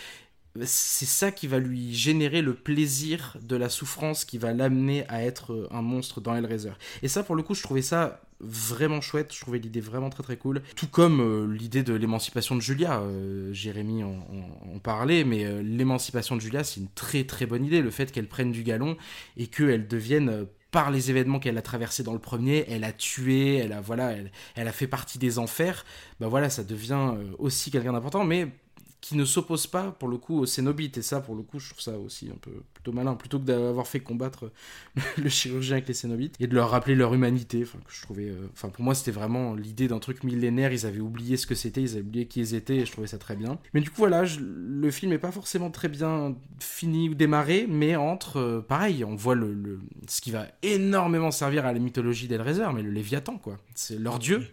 c'est 0.65 1.05
ça 1.05 1.31
qui 1.31 1.47
va 1.47 1.59
lui 1.59 1.93
générer 1.93 2.41
le 2.41 2.53
plaisir 2.53 3.37
de 3.41 3.55
la 3.55 3.69
souffrance 3.69 4.25
qui 4.25 4.37
va 4.37 4.53
l'amener 4.53 5.05
à 5.07 5.23
être 5.23 5.53
euh, 5.53 5.67
un 5.71 5.81
monstre 5.81 6.21
dans 6.21 6.35
Hellraiser. 6.35 6.71
Et 7.01 7.07
ça, 7.07 7.23
pour 7.23 7.35
le 7.35 7.43
coup, 7.43 7.53
je 7.53 7.63
trouvais 7.63 7.81
ça 7.81 8.21
vraiment 8.39 9.01
chouette, 9.01 9.33
je 9.33 9.41
trouvais 9.41 9.57
l'idée 9.57 9.81
vraiment 9.81 10.09
très 10.09 10.23
très 10.23 10.37
cool. 10.37 10.61
Tout 10.75 10.87
comme 10.87 11.21
euh, 11.21 11.51
l'idée 11.51 11.83
de 11.83 11.93
l'émancipation 11.93 12.55
de 12.55 12.61
Julia, 12.61 12.99
euh, 12.99 13.51
Jérémy 13.53 14.03
en, 14.03 14.79
parlait, 14.83 15.23
mais 15.23 15.61
l'émancipation 15.63 16.35
de 16.35 16.41
Julia, 16.41 16.63
c'est 16.63 16.79
une 16.79 16.89
très 16.89 17.23
très 17.23 17.45
bonne 17.45 17.65
idée, 17.65 17.81
le 17.81 17.89
fait 17.89 18.11
qu'elle 18.11 18.27
prenne 18.27 18.51
du 18.51 18.63
galon 18.63 18.95
et 19.35 19.47
qu'elle 19.47 19.87
devienne 19.87 20.45
par 20.71 20.91
les 20.91 21.09
événements 21.09 21.39
qu'elle 21.39 21.57
a 21.57 21.61
traversés 21.61 22.03
dans 22.03 22.13
le 22.13 22.19
premier, 22.19 22.65
elle 22.69 22.83
a 22.83 22.93
tué, 22.93 23.55
elle 23.55 23.73
a 23.73 23.81
voilà, 23.81 24.11
elle, 24.11 24.31
elle 24.55 24.67
a 24.67 24.71
fait 24.71 24.87
partie 24.87 25.17
des 25.17 25.39
enfers. 25.39 25.83
Bah 26.19 26.27
voilà, 26.27 26.49
ça 26.49 26.63
devient 26.63 27.15
aussi 27.39 27.71
quelqu'un 27.71 27.93
d'important, 27.93 28.23
mais 28.23 28.49
qui 28.99 29.15
ne 29.15 29.25
s'oppose 29.25 29.67
pas 29.67 29.91
pour 29.91 30.09
le 30.09 30.17
coup 30.17 30.39
aux 30.39 30.45
Cénobites. 30.45 30.97
Et 30.97 31.01
ça, 31.01 31.21
pour 31.21 31.35
le 31.35 31.43
coup, 31.43 31.59
je 31.59 31.69
trouve 31.69 31.81
ça 31.81 31.97
aussi 31.97 32.29
un 32.33 32.37
peu 32.37 32.51
plutôt 32.73 32.91
malin, 32.91 33.15
plutôt 33.15 33.39
que 33.39 33.45
d'avoir 33.45 33.87
fait 33.87 33.99
combattre 33.99 34.51
le 35.17 35.29
chirurgien 35.29 35.75
avec 35.75 35.87
les 35.87 35.93
Cénobites 35.93 36.35
et 36.39 36.47
de 36.47 36.55
leur 36.55 36.69
rappeler 36.69 36.95
leur 36.95 37.13
humanité. 37.13 37.61
Enfin, 37.63 37.79
que 37.85 37.93
je 37.93 38.01
trouvais, 38.01 38.29
euh, 38.29 38.49
enfin 38.53 38.69
pour 38.69 38.83
moi, 38.83 38.95
c'était 38.95 39.11
vraiment 39.11 39.53
l'idée 39.53 39.87
d'un 39.87 39.99
truc 39.99 40.23
millénaire. 40.23 40.73
Ils 40.73 40.85
avaient 40.85 40.99
oublié 40.99 41.37
ce 41.37 41.45
que 41.45 41.55
c'était, 41.55 41.81
ils 41.81 41.91
avaient 41.91 42.01
oublié 42.01 42.25
qui 42.25 42.39
ils 42.39 42.55
étaient, 42.55 42.77
et 42.77 42.85
je 42.85 42.91
trouvais 42.91 43.07
ça 43.07 43.17
très 43.17 43.35
bien. 43.35 43.59
Mais 43.73 43.81
du 43.81 43.89
coup, 43.89 43.97
voilà, 43.97 44.23
le 44.39 44.91
film 44.91 45.13
est 45.13 45.19
pas 45.19 45.31
forcément 45.31 45.69
très 45.69 45.89
bien 45.89 46.35
fini 46.59 47.09
ou 47.09 47.15
démarré, 47.15 47.67
mais 47.69 47.95
entre, 47.95 48.37
euh, 48.37 48.61
pareil, 48.61 49.03
on 49.03 49.15
voit 49.15 49.35
le, 49.35 49.79
ce 50.07 50.21
qui 50.21 50.31
va 50.31 50.47
énormément 50.63 51.31
servir 51.31 51.65
à 51.65 51.73
la 51.73 51.79
mythologie 51.79 52.27
d'Elraiser, 52.27 52.67
mais 52.73 52.81
le 52.81 52.91
Léviathan, 52.91 53.37
quoi. 53.37 53.57
C'est 53.75 53.99
leur 53.99 54.17
dieu. 54.17 54.47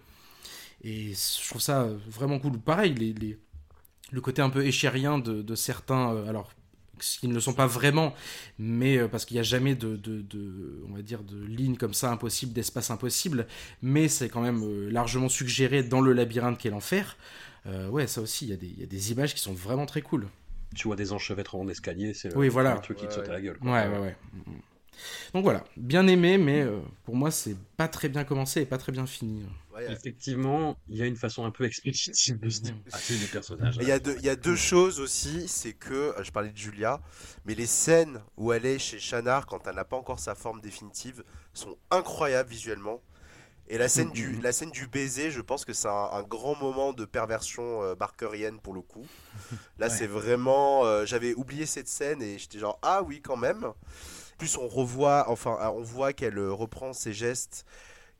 Et 0.83 1.15
je 1.15 1.49
trouve 1.49 1.63
ça 1.63 1.89
vraiment 2.11 2.39
cool. 2.39 2.59
Pareil, 2.59 2.95
les, 2.95 3.15
les 3.15 3.39
le 4.15 4.21
côté 4.21 4.41
un 4.41 4.51
peu 4.51 4.65
échérien 4.65 5.19
de, 5.19 5.55
certains, 5.55 6.15
euh, 6.15 6.29
alors 6.29 6.53
qui 7.01 7.27
ne 7.27 7.35
le 7.35 7.41
sont 7.41 7.53
pas 7.53 7.67
vraiment, 7.67 8.15
mais 8.59 8.97
euh, 8.97 9.09
parce 9.09 9.25
qu'il 9.25 9.35
n'y 9.35 9.41
a 9.41 9.43
jamais 9.43 9.75
de, 9.75 9.97
de, 9.97 10.85
on 10.89 10.95
va 10.95 11.03
dire, 11.03 11.25
de 11.25 11.45
ligne 11.45 11.77
comme 11.77 11.93
ça 11.93 12.11
impossible, 12.13 12.53
d'espace 12.53 12.91
impossible, 12.91 13.49
mais 13.83 14.07
c'est 14.07 14.29
quand 14.29 14.41
même 14.41 14.63
euh, 14.63 14.89
largement 14.91 15.29
suggéré 15.29 15.83
dans 15.83 16.01
le 16.01 16.13
labyrinthe 16.13 16.57
qu'est 16.57 16.71
l'enfer. 16.71 17.17
ouais, 17.91 18.07
ça 18.07 18.21
aussi, 18.21 18.47
il 18.47 18.51
y, 18.51 18.83
a 18.83 18.87
des 18.87 19.13
images 19.13 19.35
qui 19.35 19.41
sont 19.41 19.53
vraiment 19.53 19.87
très 19.87 20.03
cool. 20.03 20.29
Tu 20.77 20.87
vois 20.87 20.97
des 20.97 21.13
enchevêtrements 21.13 21.65
d'escalier, 21.65 22.15
c'est 22.15 22.35
oui, 22.37 22.49
voilà. 22.49 22.75
un 22.75 22.79
truc 22.79 22.99
qui 22.99 23.09
te 23.09 23.15
saute 23.15 23.29
à 23.29 23.33
la 23.33 23.41
gueule. 23.41 23.59
Ouais, 23.63 23.89
ouais, 23.89 23.99
ouais. 23.99 24.17
Donc 25.33 25.43
voilà, 25.43 25.65
bien 25.77 26.07
aimé, 26.07 26.39
mais 26.39 26.65
pour 27.05 27.17
moi, 27.17 27.33
c'est 27.33 27.57
pas 27.77 27.89
très 27.89 28.09
bien 28.09 28.23
commencé 28.23 28.61
et 28.61 28.67
pas 28.67 28.79
très 28.79 28.93
bien 28.93 29.07
fini. 29.07 29.43
Effectivement, 29.83 30.77
il 30.89 30.97
y 30.97 31.03
a 31.03 31.07
une 31.07 31.17
façon 31.17 31.45
un 31.45 31.51
peu 31.51 31.65
expéditive 31.65 32.39
de 32.39 32.49
se 32.49 32.61
débarrasser 32.63 33.19
des 33.19 33.27
personnages. 33.27 33.77
Il 33.81 33.89
y, 33.89 33.93
a 33.93 33.99
deux, 33.99 34.17
il 34.19 34.25
y 34.25 34.29
a 34.29 34.37
deux 34.37 34.57
choses 34.57 35.01
aussi, 35.01 35.49
c'est 35.49 35.73
que, 35.73 35.95
euh, 35.95 36.23
je 36.23 36.31
parlais 36.31 36.51
de 36.51 36.57
Julia, 36.57 37.01
mais 37.45 37.55
les 37.55 37.67
scènes 37.67 38.23
où 38.37 38.53
elle 38.53 38.67
est 38.67 38.79
chez 38.79 38.99
Shannar 38.99 39.47
quand 39.47 39.67
elle 39.67 39.77
n'a 39.77 39.85
pas 39.85 39.97
encore 39.97 40.19
sa 40.19 40.35
forme 40.35 40.61
définitive 40.61 41.25
sont 41.53 41.77
incroyables 41.91 42.51
visuellement. 42.51 43.01
Et 43.67 43.79
la 43.79 43.89
scène, 43.89 44.11
du, 44.11 44.39
la 44.43 44.53
scène 44.53 44.71
du 44.71 44.87
baiser, 44.87 45.31
je 45.31 45.41
pense 45.41 45.65
que 45.65 45.73
c'est 45.73 45.89
un, 45.89 46.23
grand 46.23 46.55
moment 46.57 46.93
de 46.93 47.07
perversion 47.07 47.83
euh, 47.83 47.95
barkerienne 47.95 48.61
pour 48.61 48.75
le 48.75 48.83
coup. 48.83 49.07
Là, 49.79 49.89
c'est 49.89 50.07
vraiment. 50.07 50.85
Euh, 50.85 51.07
j'avais 51.07 51.33
oublié 51.33 51.65
cette 51.65 51.89
scène 51.89 52.21
et 52.21 52.39
j'étais 52.39 52.59
genre, 52.59 52.79
ah 52.83 53.03
oui, 53.03 53.23
quand 53.23 53.39
même. 53.39 53.73
Plus 54.37 54.59
on 54.59 54.69
revoit, 54.69 55.31
enfin, 55.31 55.57
on 55.75 55.83
voit 55.83 56.13
qu'elle 56.13 56.39
reprend 56.39 56.93
ses 56.93 57.15
gestes 57.15 57.65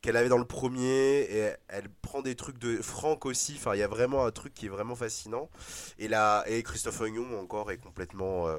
qu'elle 0.05 0.19
avait 0.19 0.29
dans 0.29 0.39
le 0.39 0.45
premier 0.45 1.23
et 1.23 1.51
elle 1.69 1.89
prend 2.03 2.21
des 2.21 2.35
trucs 2.35 2.59
de 2.59 2.77
Franck 2.77 3.25
aussi. 3.25 3.55
Enfin 3.57 3.75
il 3.75 3.79
y 3.79 3.83
a 3.83 3.89
vraiment 3.89 4.27
un 4.27 4.31
truc 4.31 4.53
qui 4.53 4.67
est 4.67 4.69
vraiment 4.69 4.95
fascinant. 4.95 5.49
Et 5.99 6.09
là 6.09 6.45
et 6.47 6.63
Christophe 6.63 7.01
Ognon 7.01 7.41
encore 7.41 7.73
est 7.73 7.79
complètement 7.79 8.47
euh, 8.49 8.59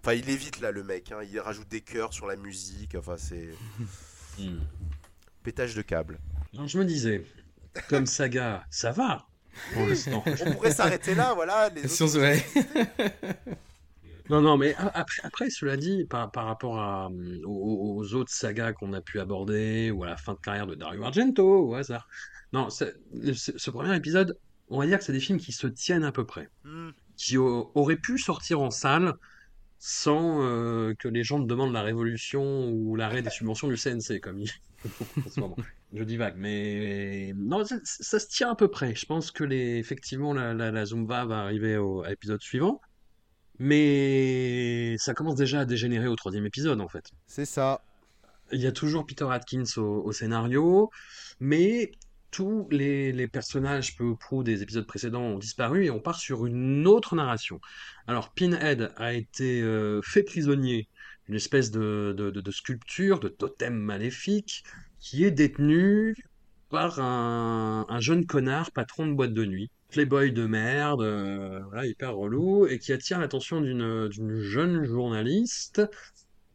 enfin 0.00 0.14
il 0.14 0.30
évite 0.30 0.60
là 0.60 0.70
le 0.70 0.82
mec 0.82 1.12
hein. 1.12 1.18
il 1.22 1.38
rajoute 1.38 1.68
des 1.68 1.82
chœurs 1.82 2.14
sur 2.14 2.26
la 2.26 2.36
musique. 2.36 2.94
Enfin 2.94 3.16
c'est 3.18 3.50
hmm. 4.38 4.60
pétage 5.42 5.74
de 5.74 5.82
câble. 5.82 6.18
Je 6.54 6.78
me 6.78 6.86
disais 6.86 7.26
comme 7.90 8.06
saga 8.06 8.64
ça 8.70 8.90
va. 8.90 9.26
Pour 9.74 9.86
l'instant. 9.86 10.24
On 10.46 10.52
pourrait 10.52 10.72
s'arrêter 10.72 11.14
là 11.14 11.34
voilà 11.34 11.68
les 11.68 11.82
Non, 14.30 14.40
non, 14.40 14.56
mais 14.56 14.74
après, 14.76 15.20
après 15.22 15.50
cela 15.50 15.76
dit, 15.76 16.04
par, 16.04 16.30
par 16.30 16.46
rapport 16.46 16.78
à, 16.78 17.06
hum, 17.06 17.40
aux, 17.44 18.14
autres 18.14 18.32
sagas 18.32 18.72
qu'on 18.72 18.92
a 18.94 19.00
pu 19.00 19.20
aborder, 19.20 19.90
ou 19.90 20.02
à 20.04 20.06
la 20.06 20.16
fin 20.16 20.32
de 20.32 20.38
carrière 20.38 20.66
de 20.66 20.74
Dario 20.74 21.04
Argento, 21.04 21.68
au 21.68 21.74
hasard. 21.74 22.08
Non, 22.52 22.70
ce, 22.70 23.70
premier 23.70 23.94
épisode, 23.96 24.38
on 24.68 24.78
va 24.78 24.86
dire 24.86 24.98
que 24.98 25.04
c'est 25.04 25.12
des 25.12 25.20
films 25.20 25.38
qui 25.38 25.52
se 25.52 25.66
tiennent 25.66 26.04
à 26.04 26.12
peu 26.12 26.24
près. 26.24 26.48
Hmm. 26.64 26.90
Qui 27.16 27.36
auraient 27.36 27.96
pu 27.96 28.18
sortir 28.18 28.60
en 28.60 28.70
salle 28.70 29.14
sans 29.78 30.42
euh, 30.42 30.94
que 30.98 31.08
les 31.08 31.22
gens 31.22 31.38
demandent 31.38 31.72
la 31.72 31.82
révolution 31.82 32.70
ou 32.70 32.96
l'arrêt 32.96 33.22
des 33.22 33.30
subventions 33.30 33.68
du 33.68 33.76
CNC, 33.76 34.20
comme 34.20 34.38
il. 34.38 34.50
Je 35.92 36.16
vague, 36.16 36.34
mais 36.36 37.32
non, 37.36 37.64
ça, 37.64 38.18
se 38.18 38.26
tient 38.26 38.50
à 38.50 38.54
peu 38.56 38.68
près. 38.68 38.96
Je 38.96 39.06
pense 39.06 39.30
que 39.30 39.44
les, 39.44 39.76
effectivement, 39.78 40.32
la, 40.32 40.52
la, 40.52 40.72
la 40.72 40.84
Zumba 40.86 41.24
va 41.24 41.40
arriver 41.40 41.76
au, 41.76 42.02
à 42.02 42.08
l'épisode 42.08 42.42
suivant. 42.42 42.80
Mais 43.58 44.96
ça 44.98 45.14
commence 45.14 45.36
déjà 45.36 45.60
à 45.60 45.64
dégénérer 45.64 46.08
au 46.08 46.16
troisième 46.16 46.46
épisode, 46.46 46.80
en 46.80 46.88
fait. 46.88 47.10
C'est 47.26 47.44
ça. 47.44 47.82
Il 48.52 48.60
y 48.60 48.66
a 48.66 48.72
toujours 48.72 49.06
Peter 49.06 49.26
Atkins 49.30 49.64
au, 49.76 50.12
scénario, 50.12 50.90
mais 51.40 51.92
tous 52.30 52.68
les, 52.70 53.28
personnages 53.28 53.96
peu 53.96 54.04
ou 54.04 54.16
prou 54.16 54.42
des 54.42 54.62
épisodes 54.62 54.86
précédents 54.86 55.22
ont 55.22 55.38
disparu 55.38 55.84
et 55.84 55.90
on 55.90 56.00
part 56.00 56.18
sur 56.18 56.46
une 56.46 56.86
autre 56.86 57.14
narration. 57.14 57.60
Alors, 58.06 58.32
Pinhead 58.32 58.92
a 58.96 59.14
été 59.14 59.62
euh, 59.62 60.00
fait 60.02 60.24
prisonnier 60.24 60.88
d'une 61.26 61.36
espèce 61.36 61.70
de, 61.70 62.12
de, 62.12 62.50
sculpture, 62.50 63.18
de 63.18 63.28
totem 63.28 63.74
maléfique, 63.74 64.64
qui 64.98 65.24
est 65.24 65.30
détenu 65.30 66.14
par 66.68 67.00
un, 67.00 67.86
un 67.88 68.00
jeune 68.00 68.26
connard 68.26 68.72
patron 68.72 69.06
de 69.06 69.14
boîte 69.14 69.32
de 69.32 69.44
nuit 69.44 69.70
playboy 69.94 70.32
de 70.32 70.44
merde, 70.44 71.02
euh, 71.02 71.60
voilà, 71.68 71.86
hyper 71.86 72.16
relou, 72.16 72.66
et 72.66 72.80
qui 72.80 72.92
attire 72.92 73.20
l'attention 73.20 73.60
d'une 73.60 74.40
jeune 74.40 74.84
journaliste. 74.84 75.82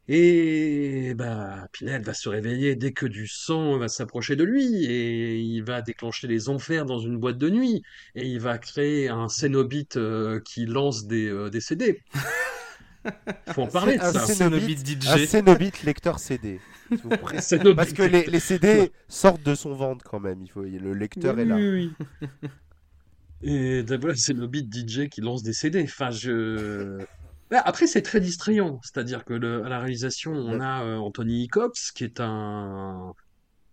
Et 0.08 1.14
bah, 1.14 1.68
Pinel 1.72 2.02
va 2.02 2.12
se 2.12 2.28
réveiller 2.28 2.74
dès 2.76 2.92
que 2.92 3.06
du 3.06 3.26
sang 3.26 3.78
va 3.78 3.88
s'approcher 3.88 4.36
de 4.36 4.44
lui, 4.44 4.84
et 4.84 5.38
il 5.38 5.62
va 5.62 5.80
déclencher 5.80 6.26
les 6.26 6.50
enfers 6.50 6.84
dans 6.84 6.98
une 6.98 7.16
boîte 7.16 7.38
de 7.38 7.48
nuit, 7.48 7.82
et 8.14 8.26
il 8.26 8.40
va 8.40 8.58
créer 8.58 9.08
un 9.08 9.28
Cénobite 9.28 9.96
euh, 9.96 10.40
qui 10.40 10.66
lance 10.66 11.06
des, 11.06 11.26
euh, 11.26 11.48
des 11.48 11.62
CD. 11.62 12.02
Faut 13.54 13.62
en 13.62 13.68
parler 13.68 13.96
de 13.96 14.02
ça. 14.02 14.26
Cénobite 14.26 14.86
DJ. 14.86 15.08
Un 15.08 15.26
Cénobite 15.26 15.82
lecteur 15.84 16.18
CD. 16.18 16.60
Parce 17.18 17.92
que 17.94 18.02
les, 18.02 18.26
les, 18.26 18.40
CD 18.40 18.92
sortent 19.08 19.42
de 19.42 19.54
son 19.54 19.72
ventre 19.72 20.04
quand 20.04 20.20
même. 20.20 20.42
Il 20.42 20.50
faut, 20.50 20.60
le 20.62 20.92
lecteur 20.92 21.38
est 21.38 21.46
là. 21.46 21.56
Oui, 21.56 21.90
oui. 22.20 22.28
Et 23.42 23.82
d'abord, 23.82 24.12
c'est 24.16 24.34
le 24.34 24.46
beat 24.46 24.68
DJ 24.70 25.08
qui 25.08 25.20
lance 25.20 25.42
des 25.42 25.52
CD. 25.52 25.82
Enfin, 25.84 26.10
je. 26.10 26.98
Ouais, 27.50 27.58
après, 27.64 27.86
c'est 27.86 28.02
très 28.02 28.20
distrayant. 28.20 28.80
C'est-à-dire 28.82 29.24
que 29.24 29.32
le- 29.34 29.64
à 29.64 29.68
la 29.68 29.78
réalisation, 29.80 30.32
on 30.32 30.60
a 30.60 30.84
euh, 30.84 30.96
Anthony 30.98 31.48
Cox, 31.48 31.90
qui 31.92 32.04
est 32.04 32.20
un, 32.20 33.12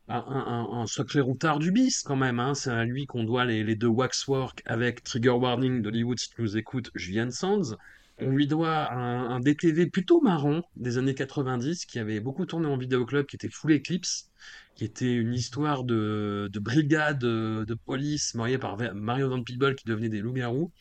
un, 0.10 0.18
un, 0.18 0.82
un 0.82 0.88
sacré 0.88 1.22
routard 1.22 1.60
du 1.60 1.72
bis 1.72 2.04
quand 2.04 2.16
même. 2.18 2.40
Hein. 2.40 2.56
C'est 2.56 2.72
à 2.72 2.86
lui 2.86 3.06
qu'on 3.08 3.24
doit 3.26 3.46
les, 3.46 3.64
les 3.64 3.76
deux 3.76 3.88
Waxwork 3.88 4.62
avec 4.66 5.04
Trigger 5.04 5.32
Warning 5.32 5.82
d'Hollywood, 5.82 6.20
si 6.20 6.30
tu 6.32 6.42
nous 6.42 6.58
écoutes, 6.58 6.92
Julian 6.96 7.32
Sands. 7.32 7.76
On 8.20 8.32
lui 8.32 8.48
doit 8.48 8.92
un, 8.94 9.30
un 9.32 9.40
DTV 9.42 9.88
plutôt 9.88 10.22
marrant 10.22 10.62
des 10.76 10.98
années 10.98 11.16
90 11.16 11.86
qui 11.86 12.00
avait 12.00 12.20
beaucoup 12.20 12.46
tourné 12.46 12.68
en 12.68 12.78
vidéoclub, 12.78 13.26
qui 13.28 13.36
était 13.38 13.50
Full 13.52 13.74
Eclipse, 13.74 14.30
qui 14.78 14.86
était 14.86 15.12
une 15.12 15.34
histoire 15.34 15.84
de, 15.84 16.50
de 16.54 16.60
brigade 16.60 17.24
euh, 17.24 17.66
de 17.66 17.74
police 17.74 18.36
mariée 18.36 18.60
par 18.60 18.78
Mario 18.94 19.28
Van 19.28 19.44
Peebles 19.44 19.76
qui 19.76 19.86
devenait 19.86 20.08
des 20.08 20.22
loups-garous. 20.22 20.72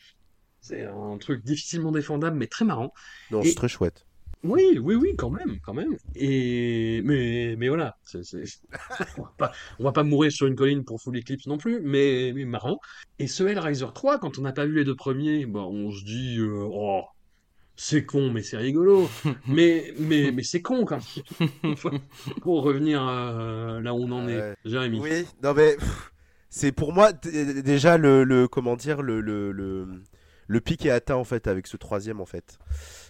C'est 0.61 0.85
un 0.85 1.17
truc 1.17 1.43
difficilement 1.43 1.91
défendable, 1.91 2.37
mais 2.37 2.45
très 2.45 2.63
marrant. 2.63 2.93
Non, 3.31 3.41
c'est 3.41 3.55
très 3.55 3.67
chouette. 3.67 4.05
Oui, 4.43 4.77
oui, 4.79 4.93
oui, 4.93 5.15
quand 5.17 5.31
même, 5.31 5.59
quand 5.61 5.73
même. 5.73 5.97
Et 6.15 7.01
mais, 7.03 7.55
mais 7.57 7.69
voilà, 7.69 7.97
on 8.13 9.21
va 9.23 9.33
pas, 9.35 9.51
on 9.79 9.83
va 9.83 9.91
pas 9.91 10.03
mourir 10.03 10.31
sur 10.31 10.45
une 10.45 10.55
colline 10.55 10.83
pour 10.83 11.01
Full 11.01 11.17
Eclipse 11.17 11.47
non 11.47 11.57
plus, 11.57 11.81
mais, 11.81 12.33
mais 12.35 12.45
marrant. 12.45 12.79
Et 13.17 13.25
ce 13.25 13.43
Hellraiser 13.43 13.87
3, 13.93 14.19
quand 14.19 14.37
on 14.37 14.41
n'a 14.41 14.53
pas 14.53 14.67
vu 14.67 14.75
les 14.75 14.85
deux 14.85 14.95
premiers, 14.95 15.47
bah, 15.47 15.61
on 15.61 15.91
se 15.91 16.03
dit, 16.03 16.37
euh, 16.37 16.67
oh, 16.71 17.01
c'est 17.77 18.03
con, 18.05 18.29
mais 18.31 18.41
c'est 18.43 18.57
rigolo. 18.57 19.07
mais, 19.47 19.93
mais, 19.99 20.31
mais 20.31 20.43
c'est 20.43 20.61
con 20.61 20.83
quand 20.83 20.99
même. 21.39 21.75
Pour 22.41 22.63
revenir 22.63 23.07
euh, 23.07 23.79
là 23.79 23.93
où 23.93 23.99
on 24.03 24.11
en 24.11 24.27
est, 24.27 24.55
Jérémy. 24.65 24.99
Oui, 24.99 25.25
non 25.43 25.53
mais 25.53 25.77
c'est 26.49 26.71
pour 26.71 26.91
moi 26.93 27.11
déjà 27.13 27.97
le, 27.97 28.23
le- 28.23 28.47
comment 28.47 28.75
dire 28.75 29.01
le, 29.01 29.21
le, 29.21 29.51
le, 29.51 29.87
le 30.47 30.61
pic 30.61 30.85
est 30.85 30.89
atteint 30.91 31.15
en 31.15 31.23
fait 31.23 31.47
avec 31.47 31.67
ce 31.67 31.77
troisième 31.77 32.19
en 32.19 32.25
fait. 32.25 32.57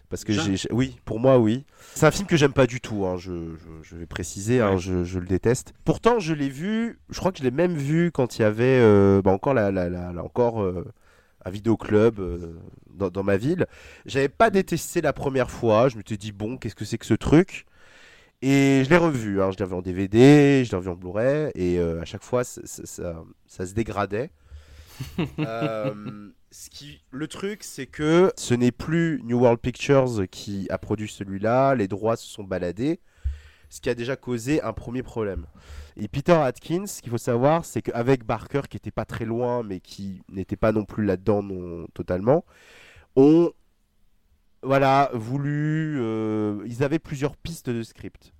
Parce 0.09 0.23
que 0.23 0.31
j'ai, 0.31 0.55
oui, 0.71 0.97
pour 1.03 1.19
moi 1.19 1.37
oui. 1.37 1.65
C'est 1.93 2.05
un 2.05 2.11
film 2.11 2.27
que 2.27 2.37
j'aime 2.37 2.53
pas 2.53 2.65
du 2.65 2.79
tout. 2.79 3.05
hein, 3.05 3.17
je, 3.17 3.55
je, 3.57 3.83
je 3.89 3.95
vais 3.97 4.05
préciser, 4.05 4.61
hein, 4.61 4.77
je, 4.77 5.03
je 5.03 5.19
le 5.19 5.25
déteste. 5.27 5.73
Pourtant, 5.83 6.19
je 6.19 6.33
l'ai 6.33 6.47
vu. 6.49 6.97
Je 7.09 7.19
crois 7.19 7.31
que 7.33 7.39
je 7.39 7.43
l'ai 7.43 7.51
même 7.51 7.75
vu 7.75 8.11
quand 8.13 8.39
il 8.39 8.41
y 8.41 8.45
avait 8.45 8.79
euh, 8.81 9.21
bah, 9.21 9.31
encore 9.31 9.53
la, 9.53 9.69
la, 9.71 9.89
la- 9.89 10.13
la- 10.13 10.23
encore 10.23 10.61
euh, 10.63 10.85
un 11.47 11.51
vidéoclub 11.51 12.19
euh, 12.19 12.55
dans, 12.91 13.09
dans 13.09 13.23
ma 13.23 13.37
ville. 13.37 13.65
J'avais 14.05 14.29
pas 14.29 14.49
détesté 14.49 15.01
la 15.01 15.13
première 15.13 15.51
fois. 15.51 15.89
Je 15.89 15.97
me 15.97 16.03
suis 16.05 16.17
dit 16.17 16.31
bon, 16.31 16.57
qu'est-ce 16.57 16.75
que 16.75 16.85
c'est 16.85 16.97
que 16.97 17.05
ce 17.05 17.13
truc? 17.15 17.65
Et 18.41 18.83
je 18.85 18.89
l'ai 18.89 18.97
revu, 18.97 19.41
hein, 19.41 19.51
je 19.51 19.57
l'ai 19.57 19.63
revu 19.65 19.75
en 19.75 19.81
DVD, 19.81 20.63
je 20.65 20.71
l'ai 20.71 20.77
revu 20.77 20.89
en 20.89 20.95
Blu-ray, 20.95 21.51
et 21.55 21.79
euh, 21.79 22.01
à 22.01 22.05
chaque 22.05 22.23
fois, 22.23 22.43
ça, 22.43 22.61
ça- 22.65 22.85
ça- 22.85 23.23
ça 23.47 23.65
se 23.65 23.73
dégradait. 23.73 24.31
Euh, 25.39 26.29
ce 26.51 26.69
qui, 26.69 27.01
le 27.11 27.27
truc, 27.27 27.63
c'est 27.63 27.85
que 27.87 28.31
ce 28.37 28.53
n'est 28.53 28.71
plus 28.71 29.21
New 29.23 29.39
World 29.39 29.59
Pictures 29.59 30.23
qui 30.31 30.67
a 30.69 30.77
produit 30.77 31.07
celui-là, 31.09 31.75
les 31.75 31.87
droits 31.87 32.15
se 32.17 32.25
sont 32.27 32.43
baladés, 32.43 32.99
ce 33.69 33.81
qui 33.81 33.89
a 33.89 33.95
déjà 33.95 34.15
causé 34.15 34.61
un 34.61 34.73
premier 34.73 35.03
problème. 35.03 35.45
Et 35.97 36.07
Peter 36.07 36.33
Atkins, 36.33 36.85
ce 36.87 37.01
qu'il 37.01 37.11
faut 37.11 37.17
savoir, 37.17 37.65
c'est 37.65 37.81
qu'avec 37.81 38.23
Barker, 38.23 38.61
qui 38.69 38.77
était 38.77 38.91
pas 38.91 39.05
très 39.05 39.25
loin, 39.25 39.63
mais 39.63 39.79
qui 39.79 40.21
n'était 40.29 40.55
pas 40.55 40.71
non 40.71 40.85
plus 40.85 41.05
là-dedans 41.05 41.43
non, 41.43 41.87
totalement, 41.93 42.45
ont 43.15 43.51
voilà, 44.63 45.09
voulu. 45.13 45.97
euh, 45.99 46.63
ils 46.65 46.83
avaient 46.83 46.99
plusieurs 46.99 47.35
pistes 47.37 47.69
de 47.69 47.83
script. 47.83 48.33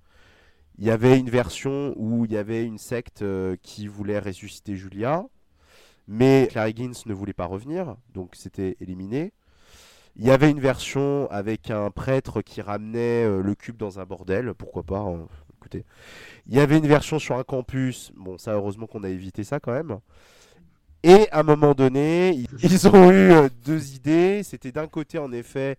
Il 0.78 0.84
y 0.86 0.90
avait 0.90 1.18
une 1.18 1.30
version 1.30 1.94
où 1.96 2.24
il 2.24 2.32
y 2.32 2.36
avait 2.36 2.64
une 2.64 2.78
secte 2.78 3.22
euh, 3.22 3.56
qui 3.62 3.88
voulait 3.88 4.18
ressusciter 4.20 4.76
Julia, 4.76 5.26
mais 6.06 6.48
Clary 6.50 6.70
Higgins 6.70 6.92
ne 7.06 7.14
voulait 7.14 7.32
pas 7.32 7.46
revenir, 7.46 7.96
donc 8.14 8.34
c'était 8.34 8.76
éliminé. 8.80 9.32
Il 10.18 10.26
y 10.26 10.30
avait 10.30 10.50
une 10.50 10.60
version 10.60 11.28
avec 11.30 11.70
un 11.70 11.90
prêtre 11.90 12.42
qui 12.42 12.60
ramenait 12.60 13.24
euh, 13.24 13.42
le 13.42 13.54
cube 13.54 13.76
dans 13.76 14.00
un 14.00 14.04
bordel, 14.04 14.52
pourquoi 14.54 14.82
pas, 14.82 14.98
hein, 14.98 15.26
écoutez. 15.58 15.84
Il 16.48 16.54
y 16.56 16.60
avait 16.60 16.78
une 16.78 16.86
version 16.88 17.18
sur 17.18 17.36
un 17.38 17.44
campus, 17.44 18.12
bon 18.16 18.38
ça 18.38 18.54
heureusement 18.54 18.86
qu'on 18.86 19.04
a 19.04 19.10
évité 19.10 19.44
ça 19.44 19.60
quand 19.60 19.72
même. 19.72 19.98
Et 21.02 21.28
à 21.30 21.40
un 21.40 21.42
moment 21.44 21.74
donné, 21.74 22.30
ils- 22.62 22.88
ont 22.88 23.10
eu 23.10 23.30
euh, 23.32 23.48
deux 23.64 23.94
idées. 23.94 24.42
C'était 24.42 24.72
d'un 24.72 24.88
côté 24.88 25.18
en 25.18 25.32
effet 25.32 25.76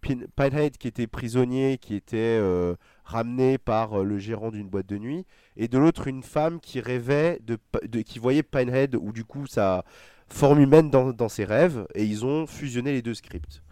Pin- 0.00 0.26
Pinehead 0.36 0.78
qui 0.78 0.88
était 0.88 1.06
prisonnier, 1.06 1.78
qui 1.78 1.94
était 1.94 2.16
euh, 2.40 2.74
ramené 3.04 3.58
par 3.58 4.02
le 4.02 4.18
gérant 4.18 4.50
d'une 4.50 4.68
boîte 4.68 4.86
de 4.88 4.98
nuit, 4.98 5.26
et 5.56 5.68
de 5.68 5.78
l'autre 5.78 6.08
une 6.08 6.22
femme 6.22 6.58
qui 6.60 6.80
rêvait 6.80 7.38
de, 7.44 7.58
de- 7.86 8.00
qui 8.02 8.18
voyait 8.18 8.42
Pinehead 8.42 8.96
ou 8.96 9.12
du 9.12 9.24
coup 9.24 9.46
sa 9.46 9.84
forme 10.28 10.60
humaine 10.60 10.90
dans, 10.90 11.12
dans 11.12 11.28
ses 11.28 11.44
rêves, 11.44 11.86
et 11.94 12.04
ils 12.04 12.24
ont 12.24 12.46
fusionné 12.46 12.92
les 12.92 13.02
deux 13.02 13.14
scripts. 13.14 13.62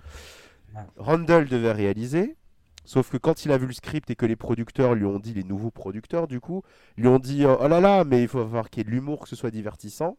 Randall 0.97 1.49
devait 1.49 1.73
réaliser, 1.73 2.37
sauf 2.85 3.11
que 3.11 3.17
quand 3.17 3.45
il 3.45 3.53
a 3.53 3.59
vu 3.59 3.67
le 3.67 3.73
script 3.73 4.11
et 4.11 4.17
que 4.17 4.27
les 4.27 4.37
producteurs 4.37 4.95
lui 4.95 5.05
ont 5.05 5.19
dit, 5.19 5.35
les 5.35 5.45
nouveaux 5.45 5.71
producteurs 5.71 6.29
du 6.29 6.41
coup, 6.41 6.63
lui 6.97 7.09
ont 7.09 7.19
dit 7.19 7.45
oh 7.45 7.69
là 7.69 7.81
là, 7.81 8.05
mais 8.05 8.23
il 8.23 8.29
faut 8.29 8.41
avoir 8.41 8.71
qu'il 8.71 8.81
y 8.81 8.83
ait 8.83 8.85
de 8.85 8.91
l'humour, 8.91 9.21
que 9.21 9.29
ce 9.29 9.37
soit 9.37 9.51
divertissant. 9.51 10.17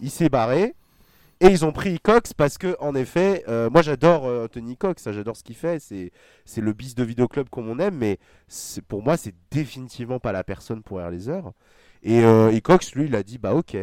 Il 0.00 0.10
s'est 0.10 0.28
barré. 0.28 0.74
Et 1.42 1.46
ils 1.46 1.64
ont 1.64 1.72
pris 1.72 1.98
Cox 2.00 2.34
parce 2.34 2.58
que, 2.58 2.76
en 2.80 2.94
effet, 2.94 3.44
euh, 3.48 3.70
moi 3.70 3.80
j'adore 3.80 4.26
euh, 4.26 4.44
Anthony 4.44 4.76
Cox, 4.76 5.10
j'adore 5.10 5.38
ce 5.38 5.42
qu'il 5.42 5.56
fait, 5.56 5.80
c'est, 5.80 6.12
c'est 6.44 6.60
le 6.60 6.74
bis 6.74 6.94
de 6.94 7.02
vidéoclub 7.02 7.48
comme 7.48 7.66
on 7.70 7.78
aime, 7.78 7.96
mais 7.96 8.18
c'est, 8.46 8.84
pour 8.84 9.02
moi 9.02 9.16
c'est 9.16 9.34
définitivement 9.50 10.20
pas 10.20 10.32
la 10.32 10.44
personne 10.44 10.82
pour 10.82 11.00
Air 11.00 11.10
Laser. 11.10 11.50
Et, 12.02 12.22
euh, 12.24 12.50
et 12.50 12.60
Cox, 12.60 12.94
lui, 12.94 13.06
il 13.06 13.14
a 13.14 13.22
dit 13.22 13.38
bah 13.38 13.54
ok. 13.54 13.74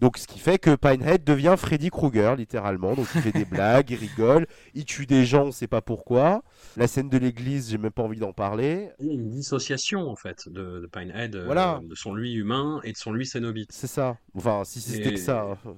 Donc 0.00 0.16
ce 0.16 0.26
qui 0.28 0.38
fait 0.38 0.58
que 0.58 0.76
Pinehead 0.76 1.24
devient 1.24 1.54
Freddy 1.58 1.90
Krueger, 1.90 2.36
littéralement. 2.36 2.94
Donc 2.94 3.06
il 3.16 3.20
fait 3.20 3.32
des 3.32 3.44
blagues, 3.50 3.90
il 3.90 3.96
rigole, 3.96 4.46
il 4.74 4.84
tue 4.84 5.06
des 5.06 5.24
gens, 5.24 5.46
on 5.46 5.52
sait 5.52 5.66
pas 5.66 5.80
pourquoi. 5.82 6.42
La 6.76 6.86
scène 6.86 7.08
de 7.08 7.18
l'église, 7.18 7.70
j'ai 7.70 7.78
même 7.78 7.90
pas 7.90 8.02
envie 8.04 8.20
d'en 8.20 8.32
parler. 8.32 8.90
Il 9.00 9.06
y 9.06 9.10
a 9.10 9.14
une 9.14 9.28
dissociation 9.30 10.08
en 10.08 10.14
fait 10.16 10.48
de, 10.48 10.80
de 10.80 10.86
Pinehead, 10.86 11.34
euh, 11.34 11.46
Voilà. 11.46 11.80
de 11.82 11.94
son 11.96 12.14
lui 12.14 12.32
humain 12.34 12.80
et 12.84 12.92
de 12.92 12.96
son 12.96 13.12
lui 13.12 13.26
cénobite. 13.26 13.72
C'est 13.72 13.88
ça. 13.88 14.16
Enfin, 14.36 14.62
si 14.64 14.80
c'était 14.80 15.08
Et- 15.10 15.14
que 15.14 15.20
ça. 15.20 15.42
hein. 15.64 15.74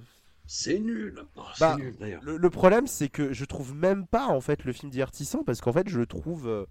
C'est 0.47 0.80
nul. 0.80 1.14
Oh, 1.36 1.42
Bah, 1.60 1.76
nul 1.78 1.94
d'ailleurs. 1.98 2.20
Le, 2.24 2.36
le 2.36 2.51
problème, 2.51 2.86
c'est 2.88 3.09
que 3.09 3.32
je 3.32 3.44
trouve 3.44 3.74
même 3.74 4.06
pas 4.06 4.26
en 4.26 4.40
fait 4.40 4.64
le 4.64 4.72
film 4.72 4.90
divertissant 4.90 5.44
parce 5.44 5.60
qu'en 5.60 5.72
fait, 5.72 5.88
je 5.88 5.97
le 5.98 6.06
trouve, 6.06 6.48
euh, 6.48 6.66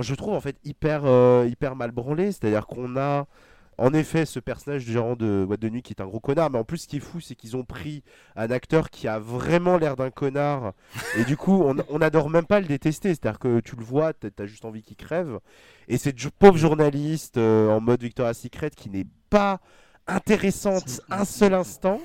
je 0.00 0.10
le 0.10 0.16
trouve 0.16 0.34
en 0.34 0.40
fait 0.40 0.56
hyper, 0.64 1.02
euh, 1.04 1.46
hyper 1.48 1.76
mal 1.76 1.92
branlé. 1.92 2.32
C'est-à-dire 2.32 2.66
qu'on 2.66 2.96
a 2.96 3.26
en 3.78 3.92
effet 3.92 4.26
ce 4.26 4.40
personnage 4.40 4.84
du 4.84 4.92
gérant 4.92 5.16
de 5.16 5.44
boîte 5.46 5.60
de 5.60 5.68
nuit 5.68 5.82
qui 5.82 5.92
est 5.92 6.00
un 6.00 6.06
gros 6.06 6.20
connard, 6.20 6.50
mais 6.50 6.58
en 6.58 6.64
plus, 6.64 6.78
ce 6.78 6.88
qui 6.88 6.96
est 6.96 7.00
fou, 7.00 7.20
c'est 7.20 7.34
qu'ils 7.34 7.56
ont 7.56 7.64
pris 7.64 8.02
un 8.36 8.50
acteur 8.50 8.90
qui 8.90 9.08
a 9.08 9.18
vraiment 9.18 9.78
l'air 9.78 9.96
d'un 9.96 10.10
connard 10.10 10.72
et 11.16 11.24
du 11.24 11.36
coup, 11.36 11.62
on, 11.64 11.76
on 11.88 12.00
adore 12.00 12.30
même 12.30 12.46
pas 12.46 12.60
le 12.60 12.66
détester. 12.66 13.10
C'est-à-dire 13.10 13.38
que 13.38 13.60
tu 13.60 13.76
le 13.76 13.84
vois, 13.84 14.12
t'as 14.12 14.46
juste 14.46 14.64
envie 14.64 14.82
qu'il 14.82 14.96
crève. 14.96 15.38
Et 15.88 15.98
cette 15.98 16.28
pauvre 16.30 16.56
journaliste 16.56 17.36
euh, 17.36 17.68
en 17.68 17.80
mode 17.80 18.02
Victoria's 18.02 18.38
Secret 18.38 18.70
qui 18.70 18.90
n'est 18.90 19.06
pas 19.30 19.60
intéressante 20.06 21.00
un 21.10 21.24
seul 21.24 21.54
instant. 21.54 22.00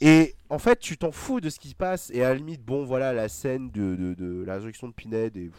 Et 0.00 0.34
en 0.48 0.58
fait, 0.58 0.78
tu 0.78 0.96
t'en 0.96 1.10
fous 1.10 1.40
de 1.40 1.50
ce 1.50 1.58
qui 1.58 1.70
se 1.70 1.74
passe. 1.74 2.10
Et 2.14 2.22
à 2.22 2.28
la 2.28 2.34
limite, 2.36 2.64
bon, 2.64 2.84
voilà, 2.84 3.12
la 3.12 3.28
scène 3.28 3.70
de, 3.70 3.96
de, 3.96 4.14
de 4.14 4.44
la 4.44 4.54
résurrection 4.54 4.88
de 4.88 4.92
Pinhead 4.92 5.36
est, 5.36 5.50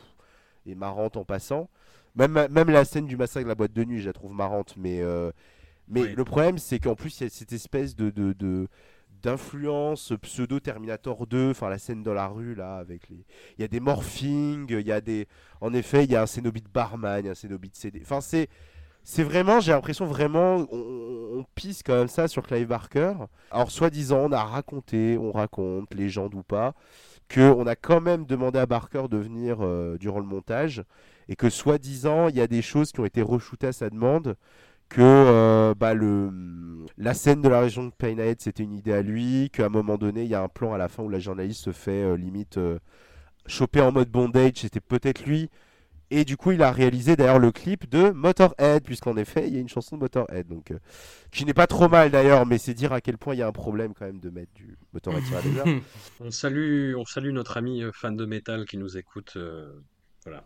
est 0.66 0.76
marrante 0.76 1.18
en 1.18 1.26
passant. 1.26 1.70
Même, 2.20 2.48
même 2.52 2.70
la 2.70 2.86
scène 2.86 3.08
du 3.08 3.18
massacre 3.18 3.46
de 3.46 3.50
la 3.50 3.56
boîte 3.56 3.74
de 3.74 3.84
nuit, 3.84 4.02
je 4.02 4.08
la 4.08 4.14
trouve 4.14 4.34
marrante. 4.34 4.76
Mais, 4.78 5.02
euh, 5.02 5.32
mais 5.88 6.14
le 6.14 6.24
problème, 6.24 6.58
c'est 6.58 6.78
qu'en 6.80 6.96
plus, 6.96 7.20
il 7.20 7.24
y 7.24 7.28
a 7.28 7.30
cette 7.30 7.54
espèce 7.54 7.96
de. 7.96 8.10
de, 8.10 8.34
de 8.34 8.68
d'influence 9.22 10.14
pseudo 10.22 10.62
Terminator 10.62 11.28
2 11.28 11.50
enfin 11.50 11.68
la 11.68 11.78
scène 11.78 12.04
dans 12.04 12.14
la 12.14 12.28
rue 12.28 12.56
là 12.56 12.78
avec 12.78 13.10
les 13.10 13.26
il 13.58 13.62
y 13.62 13.66
a 13.66 13.68
des 13.68 13.82
morphings 13.82 14.68
il 14.70 14.88
y 14.88 14.94
a 14.94 15.02
des 15.02 15.28
en 15.60 15.74
effet 15.74 16.06
il 16.06 16.12
y 16.12 16.16
a 16.16 16.22
un 16.22 16.26
Cénobite 16.26 16.72
barman 16.72 17.20
il 17.20 17.26
y 17.26 17.28
a 17.28 17.32
un 17.32 17.36
Cénobite 17.36 17.76
CD 17.76 18.00
enfin 18.02 18.22
c'est 18.22 18.48
c'est 19.04 19.24
vraiment, 19.24 19.60
j'ai 19.60 19.72
l'impression 19.72 20.06
vraiment, 20.06 20.68
on, 20.72 21.40
on 21.40 21.46
pisse 21.56 21.82
quand 21.84 21.96
même 21.96 22.08
ça 22.08 22.28
sur 22.28 22.44
Clive 22.44 22.68
Barker. 22.68 23.14
Alors, 23.50 23.72
soi-disant, 23.72 24.30
on 24.30 24.32
a 24.32 24.44
raconté, 24.44 25.18
on 25.18 25.32
raconte, 25.32 25.94
légende 25.96 26.36
ou 26.36 26.44
pas, 26.44 26.76
qu'on 27.34 27.66
a 27.66 27.76
quand 27.76 28.02
même 28.02 28.26
demandé 28.26 28.60
à 28.60 28.66
Barker 28.66 29.08
de 29.10 29.18
venir 29.18 29.58
euh, 29.62 29.98
durant 29.98 30.20
le 30.20 30.26
montage, 30.26 30.84
et 31.30 31.36
que 31.36 31.50
soi-disant, 31.50 32.28
il 32.28 32.36
y 32.36 32.42
a 32.42 32.48
des 32.48 32.64
choses 32.64 32.92
qui 32.92 33.00
ont 33.00 33.06
été 33.06 33.22
reshootées 33.22 33.68
à 33.68 33.72
sa 33.72 33.90
demande, 33.92 34.36
que 34.90 35.02
euh, 35.02 35.76
bah, 35.76 35.94
le, 35.94 36.32
la 36.98 37.14
scène 37.14 37.44
de 37.44 37.48
la 37.48 37.62
région 37.62 37.86
de 37.86 37.92
Pinehead, 37.92 38.42
c'était 38.42 38.64
une 38.64 38.74
idée 38.74 38.94
à 38.94 39.04
lui, 39.04 39.52
qu'à 39.54 39.68
un 39.68 39.70
moment 39.70 39.98
donné, 39.98 40.24
il 40.24 40.30
y 40.30 40.34
a 40.34 40.42
un 40.42 40.48
plan 40.48 40.74
à 40.74 40.80
la 40.80 40.90
fin 40.90 41.04
où 41.04 41.10
la 41.10 41.20
journaliste 41.20 41.62
se 41.64 41.72
fait 41.72 42.04
euh, 42.04 42.18
limite 42.18 42.58
euh, 42.58 42.80
choper 43.46 43.80
en 43.80 43.92
mode 43.92 44.10
bondage, 44.10 44.54
c'était 44.56 44.80
peut-être 44.80 45.24
lui. 45.24 45.52
Et 46.10 46.26
du 46.26 46.36
coup, 46.36 46.52
il 46.52 46.64
a 46.64 46.72
réalisé 46.72 47.16
d'ailleurs 47.16 47.38
le 47.38 47.52
clip 47.52 47.88
de 47.88 48.10
Motorhead, 48.10 48.82
puisqu'en 48.84 49.16
effet, 49.16 49.48
il 49.48 49.54
y 49.54 49.58
a 49.58 49.60
une 49.60 49.70
chanson 49.70 49.98
de 49.98 50.02
Motorhead, 50.02 50.48
donc 50.48 50.72
euh, 50.72 50.80
qui 51.32 51.46
n'est 51.46 51.54
pas 51.54 51.68
trop 51.68 51.88
mal 51.88 52.10
d'ailleurs, 52.10 52.48
mais 52.48 52.58
c'est 52.58 52.74
dire 52.74 52.92
à 52.92 53.02
quel 53.02 53.20
point 53.20 53.36
il 53.36 53.38
y 53.38 53.44
a 53.44 53.48
un 53.48 53.52
problème 53.52 53.94
quand 53.94 54.06
même 54.06 54.20
de 54.20 54.32
mettre 54.32 54.52
du 54.56 54.80
Motorhead 54.94 55.24
sur 55.26 55.36
la. 55.36 55.66
On 56.20 56.32
salue, 56.32 56.96
on 56.96 57.06
salue 57.06 57.30
notre 57.30 57.58
ami 57.58 57.84
fan 57.94 58.16
de 58.16 58.26
métal 58.26 58.66
qui 58.66 58.80
nous 58.80 58.98
écoute. 58.98 59.38
Voilà. 60.26 60.44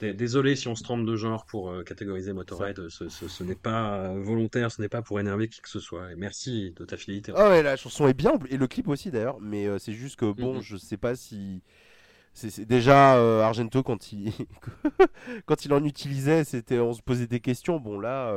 Désolé 0.14 0.56
si 0.56 0.66
on 0.68 0.74
se 0.74 0.82
trompe 0.82 1.04
de 1.06 1.14
genre 1.16 1.44
pour 1.44 1.70
euh, 1.70 1.82
catégoriser 1.84 2.32
Motorhead. 2.32 2.88
Ce, 2.88 3.08
ce- 3.08 3.28
ce 3.28 3.44
n'est 3.44 3.54
pas 3.54 3.96
euh, 3.98 4.20
volontaire, 4.22 4.72
ce 4.72 4.80
n'est 4.80 4.88
pas 4.88 5.02
pour 5.02 5.20
énerver 5.20 5.48
qui 5.48 5.60
que 5.60 5.68
ce 5.68 5.80
soit. 5.80 6.10
Et 6.12 6.16
merci 6.16 6.72
de 6.76 6.84
ta 6.84 6.96
fidélité. 6.96 7.32
Ah 7.36 7.50
ouais, 7.50 7.62
la 7.62 7.76
chanson 7.76 8.08
est 8.08 8.14
bien, 8.14 8.32
et 8.48 8.56
le 8.56 8.66
clip 8.66 8.88
aussi 8.88 9.10
d'ailleurs, 9.10 9.38
mais 9.40 9.66
euh, 9.66 9.78
c'est 9.78 9.92
juste 9.92 10.16
que 10.16 10.30
bon, 10.32 10.54
Mhm. 10.54 10.62
je 10.62 10.76
sais 10.76 10.96
pas 10.96 11.14
si 11.16 11.62
C'est 12.32 12.64
déjà 12.64 13.16
euh, 13.16 13.42
Argento 13.42 13.82
quand 13.82 14.12
il 14.12 14.32
quand 15.46 15.64
il 15.64 15.72
en 15.72 15.84
utilisait, 15.84 16.44
c'était 16.44 16.78
on 16.78 16.92
se 16.94 17.02
posait 17.02 17.26
des 17.26 17.40
questions. 17.40 17.78
Bon 17.80 17.98
là, 17.98 18.32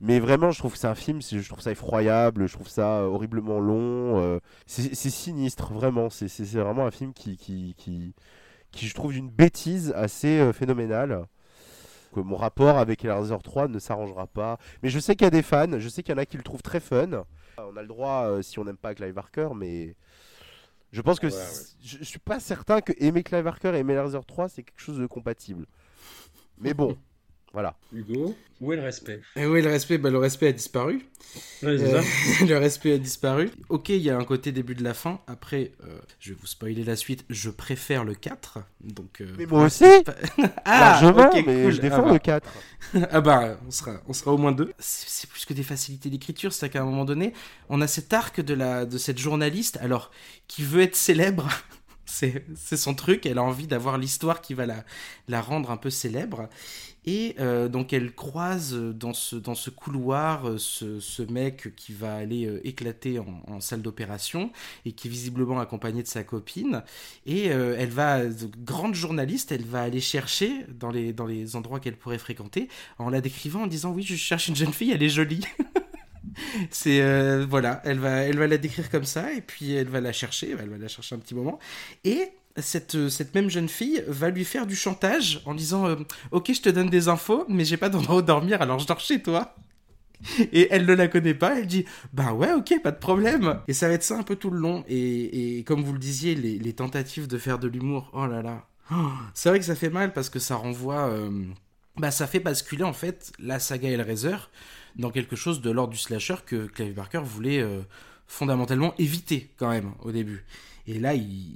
mais 0.00 0.18
vraiment, 0.18 0.50
je 0.50 0.58
trouve 0.58 0.72
que 0.72 0.78
c'est 0.78 0.86
un 0.88 0.94
film, 0.94 1.20
je 1.22 1.46
trouve 1.48 1.60
ça 1.60 1.70
effroyable, 1.70 2.46
je 2.48 2.54
trouve 2.54 2.68
ça 2.68 3.02
horriblement 3.04 3.60
long. 3.60 4.40
c'est 4.66 4.94
sinistre, 5.10 5.72
vraiment. 5.72 6.10
C'est 6.10 6.28
vraiment 6.54 6.86
un 6.86 6.90
film 6.90 7.12
qui 7.12 7.36
qui 7.36 7.74
qui 7.76 8.14
qui 8.70 8.86
je 8.86 8.94
trouve 8.94 9.12
d'une 9.12 9.30
bêtise 9.30 9.92
assez 9.96 10.38
euh, 10.40 10.52
phénoménale. 10.52 11.26
Que 12.14 12.20
mon 12.20 12.36
rapport 12.36 12.78
avec 12.78 13.04
Hellraiser 13.04 13.36
3 13.42 13.68
ne 13.68 13.78
s'arrangera 13.78 14.26
pas. 14.26 14.58
Mais 14.82 14.88
je 14.88 14.98
sais 14.98 15.14
qu'il 15.14 15.24
y 15.24 15.28
a 15.28 15.30
des 15.30 15.42
fans, 15.42 15.78
je 15.78 15.88
sais 15.88 16.02
qu'il 16.02 16.14
y 16.14 16.18
en 16.18 16.18
a 16.18 16.26
qui 16.26 16.36
le 16.38 16.42
trouvent 16.42 16.62
très 16.62 16.80
fun. 16.80 17.24
On 17.58 17.76
a 17.76 17.82
le 17.82 17.88
droit 17.88 18.28
euh, 18.28 18.42
si 18.42 18.58
on 18.58 18.64
n'aime 18.64 18.76
pas 18.78 18.94
Clive 18.94 19.12
Barker, 19.12 19.50
mais 19.54 19.94
je 20.90 21.02
pense 21.02 21.20
que 21.20 21.26
Ouais, 21.26 21.32
je, 21.82 21.98
je 21.98 22.04
suis 22.04 22.18
pas 22.18 22.40
certain 22.40 22.80
que 22.80 22.92
aimer 22.98 23.22
Clive 23.22 23.44
Barker 23.44 23.72
et 23.74 23.78
aimer 23.78 23.92
Hellraiser 23.94 24.20
3 24.26 24.48
c'est 24.48 24.62
quelque 24.62 24.80
chose 24.80 24.98
de 24.98 25.06
compatible. 25.06 25.66
Mais 26.56 26.72
bon, 26.72 26.96
voilà. 27.52 27.76
Hugo, 27.92 28.36
où 28.60 28.72
est 28.72 28.76
le 28.76 28.82
respect? 28.82 29.20
Et 29.36 29.46
oui, 29.46 29.62
le 29.62 29.70
respect, 29.70 29.98
bah, 29.98 30.10
le 30.10 30.18
respect 30.18 30.48
a 30.48 30.52
disparu. 30.52 31.06
Ouais, 31.62 31.76
c'est 31.78 31.94
Euh, 31.94 32.02
ça. 32.02 32.44
le 32.46 32.58
respect 32.58 32.92
a 32.92 32.98
disparu. 32.98 33.50
Ok, 33.68 33.88
il 33.88 33.96
y 34.02 34.10
a 34.10 34.16
un 34.18 34.24
côté 34.24 34.52
début 34.52 34.74
de 34.74 34.84
la 34.84 34.94
fin. 34.94 35.20
Après, 35.26 35.72
euh, 35.84 35.98
je 36.20 36.30
vais 36.32 36.38
vous 36.40 36.46
spoiler 36.46 36.84
la 36.84 36.96
suite. 36.96 37.24
Je 37.30 37.50
préfère 37.50 38.04
le 38.04 38.14
4. 38.14 38.58
Donc, 38.80 39.20
euh, 39.20 39.34
Mais 39.38 39.46
moi 39.46 39.64
aussi 39.66 39.84
Ah, 40.64 41.00
Largement, 41.00 41.28
ok, 41.28 41.44
mais 41.46 41.62
cool. 41.64 41.72
je 41.72 41.80
défends 41.80 41.96
Ah 41.98 42.02
bah. 42.06 42.12
le 42.12 42.18
4. 42.18 42.48
Ah 43.10 43.20
bah, 43.20 43.58
on 43.66 43.70
sera, 43.70 44.00
on 44.06 44.12
sera 44.12 44.32
au 44.32 44.38
moins 44.38 44.52
deux. 44.52 44.72
C'est 44.78 45.08
c'est 45.08 45.30
plus 45.30 45.44
que 45.44 45.54
des 45.54 45.62
facilités 45.62 46.10
d'écriture, 46.10 46.52
c'est 46.52 46.68
qu'à 46.70 46.82
un 46.82 46.84
moment 46.84 47.04
donné, 47.04 47.32
on 47.68 47.80
a 47.80 47.86
cet 47.86 48.12
arc 48.12 48.40
de, 48.40 48.54
la, 48.54 48.84
de 48.86 48.98
cette 48.98 49.18
journaliste, 49.18 49.78
alors, 49.82 50.10
qui 50.46 50.62
veut 50.62 50.82
être 50.82 50.96
célèbre. 50.96 51.48
C'est 52.06 52.44
c'est 52.56 52.78
son 52.78 52.94
truc, 52.94 53.26
elle 53.26 53.36
a 53.38 53.42
envie 53.42 53.66
d'avoir 53.66 53.98
l'histoire 53.98 54.40
qui 54.40 54.54
va 54.54 54.64
la, 54.64 54.84
la 55.28 55.42
rendre 55.42 55.70
un 55.70 55.76
peu 55.76 55.90
célèbre. 55.90 56.48
Et 57.08 57.36
euh, 57.40 57.70
donc 57.70 57.94
elle 57.94 58.12
croise 58.12 58.74
dans 58.74 59.14
ce, 59.14 59.34
dans 59.34 59.54
ce 59.54 59.70
couloir 59.70 60.46
euh, 60.46 60.58
ce, 60.58 61.22
mec 61.22 61.74
qui 61.74 61.94
va 61.94 62.14
aller 62.14 62.44
euh, 62.44 62.60
éclater 62.68 63.18
en, 63.18 63.60
salle 63.60 63.80
d'opération 63.80 64.52
et 64.84 64.92
qui 64.92 65.08
est 65.08 65.10
visiblement 65.10 65.58
accompagné 65.58 66.02
de 66.02 66.06
sa 66.06 66.22
copine. 66.22 66.82
Et 67.24 67.50
euh, 67.50 67.76
elle 67.78 67.88
va, 67.88 68.26
de- 68.26 68.50
grande 68.62 68.94
journaliste, 68.94 69.52
elle 69.52 69.64
va 69.64 69.84
aller 69.84 70.02
chercher 70.02 70.66
dans 70.68 70.90
les, 70.90 71.56
endroits 71.56 71.80
qu'elle 71.80 71.96
pourrait 71.96 72.18
fréquenter 72.18 72.68
en 72.98 73.08
la 73.08 73.22
décrivant 73.22 73.62
en 73.62 73.68
disant 73.68 73.90
oui 73.90 74.02
je 74.02 74.14
cherche 74.14 74.48
une 74.48 74.56
jeune 74.56 74.74
fille, 74.74 74.90
elle 74.90 75.02
est 75.02 75.08
jolie. 75.08 75.46
Euh, 76.86 77.46
voilà, 77.48 77.82
elle 77.84 77.98
va, 77.98 78.22
elle 78.22 78.38
va 78.38 78.46
la 78.46 78.58
décrire 78.58 78.90
comme 78.90 79.04
ça 79.04 79.32
et 79.32 79.40
puis 79.40 79.72
elle 79.72 79.88
va 79.88 80.00
la 80.00 80.12
chercher, 80.12 80.54
elle 80.58 80.68
va 80.68 80.78
la 80.78 80.88
chercher 80.88 81.16
un 81.16 81.18
petit 81.18 81.34
moment 81.34 81.58
et 82.04 82.30
cette, 82.62 82.94
euh, 82.94 83.08
cette 83.08 83.34
même 83.34 83.50
jeune 83.50 83.68
fille 83.68 84.02
va 84.06 84.30
lui 84.30 84.44
faire 84.44 84.66
du 84.66 84.76
chantage 84.76 85.40
en 85.44 85.54
disant 85.54 85.86
euh, 85.86 85.96
ok 86.30 86.52
je 86.52 86.62
te 86.62 86.68
donne 86.68 86.88
des 86.88 87.08
infos 87.08 87.44
mais 87.48 87.64
j'ai 87.64 87.76
pas 87.76 87.88
d'endroit 87.88 88.16
où 88.16 88.22
dormir 88.22 88.62
alors 88.62 88.78
je 88.78 88.86
dors 88.86 89.00
chez 89.00 89.22
toi. 89.22 89.54
Et 90.52 90.66
elle 90.72 90.84
ne 90.84 90.94
la 90.94 91.06
connaît 91.06 91.34
pas, 91.34 91.60
elle 91.60 91.68
dit 91.68 91.84
bah 92.12 92.32
ouais 92.32 92.52
ok 92.52 92.82
pas 92.82 92.90
de 92.90 92.98
problème. 92.98 93.60
Et 93.68 93.72
ça 93.72 93.86
va 93.86 93.94
être 93.94 94.02
ça 94.02 94.18
un 94.18 94.24
peu 94.24 94.34
tout 94.34 94.50
le 94.50 94.58
long 94.58 94.84
et, 94.88 95.58
et 95.58 95.64
comme 95.64 95.82
vous 95.82 95.92
le 95.92 95.98
disiez 95.98 96.34
les, 96.34 96.72
tentatives 96.72 97.28
de 97.28 97.38
faire 97.38 97.58
de 97.58 97.68
l'humour 97.68 98.10
oh 98.12 98.26
là 98.26 98.42
là 98.42 98.66
c'est 99.34 99.50
vrai 99.50 99.58
que 99.58 99.66
ça 99.66 99.74
fait 99.74 99.90
mal 99.90 100.14
parce 100.14 100.30
que 100.30 100.38
ça 100.38 100.56
renvoie 100.56 101.08
euh, 101.10 101.44
bah 101.98 102.10
ça 102.10 102.26
fait 102.26 102.40
basculer 102.40 102.84
en 102.84 102.94
fait 102.94 103.32
la 103.38 103.58
saga 103.58 103.90
Hellraiser 103.90 104.36
dans 104.96 105.10
quelque 105.10 105.36
chose 105.36 105.60
de 105.60 105.70
l'ordre 105.70 105.92
du 105.92 105.98
slasher 105.98 106.36
que 106.46 106.66
Clive 106.66 106.94
Barker 106.94 107.20
voulait 107.22 107.62
fondamentalement 108.28 108.94
éviter 108.98 109.50
quand 109.56 109.70
même 109.70 109.92
au 110.02 110.12
début. 110.12 110.44
Et 110.88 110.98
là, 110.98 111.14
ils, 111.14 111.52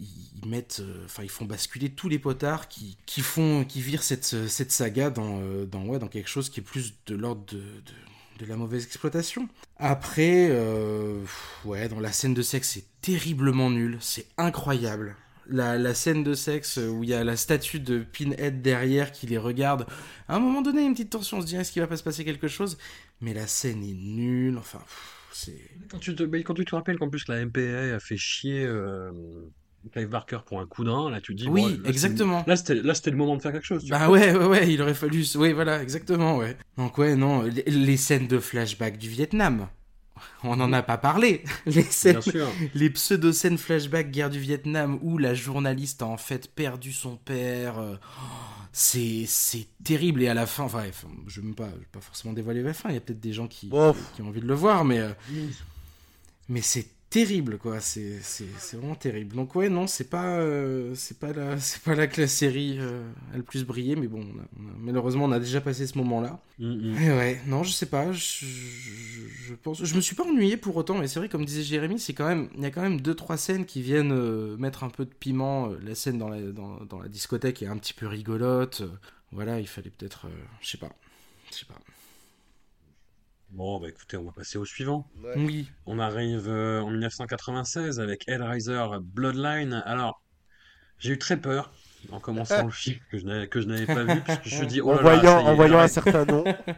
mettent, 0.47 0.81
euh, 0.81 1.07
enfin, 1.07 1.23
ils 1.23 1.31
font 1.31 1.47
basculer 1.47 1.89
tous 1.89 2.11
les 2.11 2.19
potards 2.19 2.69
qui, 2.69 2.99
qui 3.07 3.23
font, 3.23 3.65
qui 3.65 3.81
virent 3.81 4.03
cette, 4.03 4.25
cette 4.25 4.71
saga 4.71 5.09
dans, 5.09 5.41
euh, 5.41 5.65
dans, 5.65 5.87
ouais, 5.87 5.99
dans 5.99 6.09
quelque 6.09 6.29
chose 6.29 6.51
qui 6.51 6.61
est 6.61 6.63
plus 6.63 6.93
de 7.07 7.17
l'ordre 7.17 7.43
de, 7.51 7.63
de, 8.39 8.47
la 8.47 8.57
mauvaise 8.57 8.85
exploitation. 8.85 9.49
Après, 9.79 10.49
euh, 10.51 11.25
ouais, 11.65 11.89
dans 11.89 12.01
la 12.01 12.13
scène 12.13 12.35
de 12.35 12.43
sexe, 12.43 12.73
c'est 12.75 12.85
terriblement 13.01 13.71
nul, 13.71 13.97
c'est 14.01 14.27
incroyable. 14.37 15.17
La, 15.49 15.95
scène 15.95 16.25
de 16.25 16.35
sexe 16.35 16.77
où 16.77 17.03
il 17.03 17.11
y 17.11 17.15
a 17.15 17.25
la 17.25 17.37
statue 17.37 17.81
de 17.81 18.01
Pinhead 18.01 18.61
derrière 18.61 19.13
qui 19.13 19.27
les 19.27 19.39
regarde, 19.39 19.87
à 20.29 20.37
un 20.37 20.41
moment 20.41 20.61
donné, 20.61 20.85
une 20.85 20.93
petite 20.93 21.11
tension, 21.11 21.39
on 21.39 21.41
se 21.41 21.47
dit 21.47 21.57
est-ce 21.57 21.73
qu'il 21.73 21.81
va 21.81 21.89
pas 21.89 21.97
se 21.97 22.03
passer 22.03 22.25
quelque 22.25 22.49
chose? 22.49 22.77
Mais 23.21 23.33
la 23.33 23.47
scène 23.47 23.83
est 23.83 23.95
nulle, 23.95 24.59
enfin. 24.59 24.83
Quand 25.91 25.99
tu 25.99 26.15
te, 26.15 26.23
mais 26.23 26.43
quand 26.43 26.55
tu 26.55 26.65
te 26.65 26.75
rappelles 26.75 26.99
qu'en 26.99 27.09
plus 27.09 27.27
la 27.29 27.45
MPA 27.45 27.95
a 27.97 28.01
fait 28.01 28.17
chier 28.17 28.65
euh, 28.65 29.11
Clive 29.93 30.09
Barker 30.09 30.39
pour 30.47 30.61
un 30.61 30.67
coup 30.67 30.85
d'un, 30.85 31.11
là 31.11 31.21
tu 31.21 31.35
te 31.35 31.43
dis. 31.43 31.49
Oui, 31.49 31.63
bon, 31.63 31.83
là, 31.83 31.89
exactement. 31.91 32.45
Là 32.47 32.57
c'était 32.57 32.75
là, 32.75 32.95
c'était 32.95 33.11
le 33.11 33.17
moment 33.17 33.37
de 33.37 33.43
faire 33.43 33.53
quelque 33.53 33.67
chose. 33.67 33.85
tu 33.85 33.91
Bah 33.91 34.09
ouais, 34.11 34.35
ouais, 34.37 34.47
ouais, 34.47 34.73
il 34.73 34.81
aurait 34.83 34.95
fallu. 34.95 35.25
Oui, 35.37 35.53
voilà, 35.53 35.83
exactement, 35.83 36.37
ouais. 36.37 36.57
Donc, 36.79 36.99
ouais, 36.99 37.17
non, 37.17 37.43
les, 37.43 37.63
les 37.65 37.97
scènes 37.97 38.29
de 38.29 38.39
flashback 38.39 38.97
du 38.99 39.09
Vietnam. 39.09 39.69
On 40.45 40.55
n'en 40.55 40.73
a 40.73 40.83
pas 40.83 40.99
parlé. 40.99 41.43
Les 41.67 41.83
scènes, 41.83 42.21
Bien 42.21 42.21
sûr. 42.21 42.49
les 42.75 42.91
pseudo-scènes 42.91 43.59
flashback 43.59 44.13
guerre 44.13 44.31
du 44.31 44.39
Vietnam 44.39 45.01
où 45.03 45.19
la 45.19 45.35
journaliste 45.35 46.01
a 46.03 46.07
en 46.07 46.17
fait 46.17 46.49
perdu 46.55 46.93
son 46.93 47.17
père. 47.17 47.75
oh, 47.79 47.97
c'est, 48.73 49.25
c'est 49.27 49.67
terrible. 49.85 50.23
Et 50.23 50.29
à 50.29 50.35
la 50.35 50.47
fin, 50.47 50.65
enfin, 50.65 50.85
je 51.27 51.41
ne 51.41 51.49
vais 51.49 51.53
pas, 51.55 51.69
pas 51.93 52.01
forcément 52.01 52.33
dévoiler 52.33 52.63
la 52.63 52.73
fin. 52.73 52.89
Il 52.89 52.95
y 52.95 52.99
a 52.99 53.01
peut-être 53.01 53.21
des 53.21 53.33
gens 53.33 53.47
qui, 53.47 53.69
qui 53.69 54.23
ont 54.23 54.29
envie 54.29 54.41
de 54.41 54.47
le 54.47 54.55
voir, 54.55 54.85
mais, 54.85 54.99
euh, 54.99 55.13
mais 56.49 56.63
c'est 56.63 56.87
terrible, 57.13 57.59
quoi. 57.59 57.81
C'est, 57.81 58.19
c'est, 58.23 58.47
c'est 58.59 58.77
vraiment 58.77 58.95
terrible. 58.97 59.37
Donc, 59.37 59.55
ouais, 59.55 59.69
non, 59.69 59.87
c'est 59.87 60.09
pas, 60.11 60.39
euh, 60.39 60.95
c'est 60.95 61.19
pas, 61.19 61.33
la, 61.33 61.59
c'est 61.61 61.83
pas 61.83 61.95
là 61.95 62.07
que 62.07 62.21
la 62.21 62.27
série 62.27 62.79
euh, 62.81 63.03
a 63.33 63.37
le 63.37 63.43
plus 63.43 63.65
brillé, 63.65 63.95
mais 63.97 64.09
bon, 64.09 64.21
on 64.21 64.39
a- 64.41 64.45
on 64.59 64.69
a- 64.71 64.77
malheureusement, 64.79 65.27
on 65.27 65.33
a 65.33 65.39
déjà 65.39 65.61
passé 65.61 65.87
ce 65.87 65.97
moment-là. 65.99 66.41
Mm, 66.59 66.67
mm. 66.93 67.03
Et 67.03 67.11
ouais, 67.13 67.41
non, 67.47 67.63
je 67.63 67.73
sais 67.73 67.87
pas, 67.87 68.13
je, 68.13 68.45
je, 68.47 69.21
je 69.49 69.55
pense, 69.55 69.85
je 69.85 69.95
me 69.95 70.01
suis 70.01 70.17
pas 70.17 70.25
ennuyé 70.25 70.57
pour 70.57 70.77
autant, 70.77 70.99
mais 70.99 71.09
c'est 71.09 71.19
vrai, 71.21 71.29
comme 71.29 71.45
disait 71.45 71.63
Jérémy, 71.63 71.99
c'est 72.01 72.15
quand 72.15 72.27
même, 72.29 72.49
il 72.57 72.63
y 72.63 72.67
a 72.67 72.71
quand 72.71 72.83
même 72.83 73.01
deux 73.01 73.15
trois 73.15 73.37
scènes 73.37 73.67
qui 73.67 73.83
viennent 73.83 74.13
euh, 74.13 74.57
mettre 74.57 74.85
un 74.85 74.91
peu 74.91 75.05
de 75.05 75.13
piment. 75.15 75.71
Euh, 75.71 75.79
La 75.85 75.95
scène 75.95 76.19
dans 76.19 76.29
la, 76.29 76.41
dans, 76.41 76.85
dans 76.85 77.01
la 77.01 77.09
discothèque 77.09 77.63
est 77.63 77.67
un 77.69 77.77
petit 77.79 77.95
peu 77.95 78.07
rigolote. 78.07 78.83
Voilà, 79.33 79.61
il 79.61 79.67
fallait 79.69 79.91
peut-être, 79.91 80.27
je 80.61 80.69
sais 80.71 80.79
pas, 80.79 80.91
je 81.51 81.59
sais 81.59 81.67
pas. 81.67 81.79
Bon, 83.53 83.79
bah 83.81 83.89
écoutez, 83.89 84.17
on 84.17 84.25
va 84.25 84.33
passer 84.33 84.59
au 84.59 84.65
suivant. 84.65 85.07
ouais. 85.23 85.37
Oui, 85.37 85.69
On 85.87 85.99
arrive 85.99 86.49
euh, 86.49 86.81
en 86.81 86.91
1996 86.91 88.01
avec 88.01 88.27
Hellraiser 88.29 88.87
Bloodline. 89.03 89.83
Alors, 89.87 90.23
j'ai 90.99 91.13
eu 91.13 91.19
très 91.19 91.41
peur 91.41 91.73
en 92.11 92.21
commençant 92.21 92.67
le 92.67 92.73
film 92.73 92.99
que 93.11 93.19
je 93.19 93.25
n'avais 93.27 93.49
que 93.49 93.61
je 93.61 93.69
n'avais 93.69 93.87
pas 93.87 94.05
vu, 94.05 94.23
puisque 94.23 94.49
je 94.49 94.63
me 94.63 94.67
dis, 94.67 94.81
oh 94.81 94.93
en 94.93 94.95
là 94.95 95.03
voyant, 95.03 95.23
ça 95.25 95.43
y 95.43 95.49
est, 95.49 95.51
en 95.51 95.55
voyant 95.55 95.79
un 95.81 95.89
certain 95.89 96.25
nom. 96.25 96.45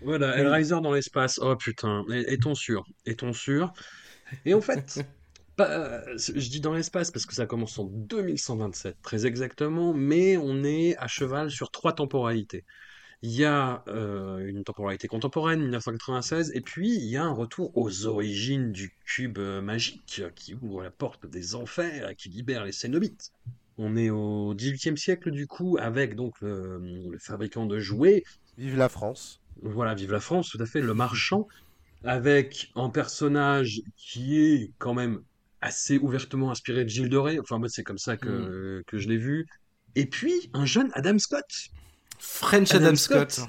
Voilà, 0.00 0.36
Hellraiser 0.36 0.80
dans 0.82 0.92
l'espace. 0.92 1.38
Oh 1.42 1.56
putain, 1.56 2.04
est- 2.12 2.32
est-on 2.34 2.54
sûr? 2.54 2.84
Est-on 3.06 3.32
sûr? 3.32 3.72
Et 4.44 4.54
en 4.54 4.60
fait, 4.60 5.04
pas- 5.56 5.70
euh, 5.70 6.16
je 6.18 6.50
dis 6.50 6.60
dans 6.60 6.74
l'espace 6.74 7.10
parce 7.10 7.26
que 7.26 7.34
ça 7.34 7.46
commence 7.46 7.78
en 7.78 7.84
2127, 7.86 8.96
très 9.02 9.26
exactement, 9.26 9.94
mais 9.94 10.36
on 10.38 10.64
est 10.64 10.96
à 10.98 11.08
cheval 11.08 11.50
sur 11.50 11.70
trois 11.70 11.94
temporalités. 11.94 12.64
Il 13.26 13.30
y 13.30 13.46
a 13.46 13.82
euh, 13.88 14.46
une 14.46 14.64
temporalité 14.64 15.08
contemporaine, 15.08 15.60
1996, 15.62 16.52
et 16.54 16.60
puis 16.60 16.94
il 16.94 17.06
y 17.06 17.16
a 17.16 17.24
un 17.24 17.32
retour 17.32 17.74
aux 17.74 18.04
origines 18.04 18.70
du 18.70 18.94
cube 19.06 19.38
euh, 19.38 19.62
magique 19.62 20.20
qui 20.34 20.52
ouvre 20.52 20.82
la 20.82 20.90
porte 20.90 21.24
des 21.24 21.54
enfers 21.54 22.10
et 22.10 22.16
qui 22.16 22.28
libère 22.28 22.66
les 22.66 22.72
Cénobites. 22.72 23.32
On 23.78 23.96
est 23.96 24.10
au 24.10 24.54
XVIIIe 24.54 24.98
siècle 24.98 25.30
du 25.30 25.46
coup, 25.46 25.78
avec 25.80 26.16
donc 26.16 26.38
le, 26.42 26.78
le 27.10 27.18
fabricant 27.18 27.64
de 27.64 27.78
jouets 27.78 28.24
Vive 28.58 28.76
la 28.76 28.90
France. 28.90 29.40
voilà, 29.62 29.94
vive 29.94 30.12
la 30.12 30.20
France, 30.20 30.50
tout 30.50 30.60
à 30.60 30.66
fait, 30.66 30.82
le 30.82 30.92
marchand, 30.92 31.48
avec 32.04 32.72
un 32.76 32.90
personnage 32.90 33.80
qui 33.96 34.38
est 34.38 34.70
quand 34.76 34.92
même 34.92 35.22
assez 35.62 35.96
ouvertement 35.96 36.50
inspiré 36.50 36.84
de 36.84 36.90
Gilles 36.90 37.16
Rais, 37.16 37.38
enfin 37.38 37.58
moi 37.58 37.70
c'est 37.70 37.84
comme 37.84 37.96
ça 37.96 38.18
que, 38.18 38.84
que 38.86 38.98
je 38.98 39.08
l'ai 39.08 39.16
vu, 39.16 39.46
et 39.94 40.04
puis 40.04 40.50
un 40.52 40.66
jeune 40.66 40.90
Adam 40.92 41.18
Scott. 41.18 41.70
French 42.18 42.74
Adam 42.74 42.86
Adam, 42.86 42.96
Scott. 42.96 43.30
Scott. 43.32 43.48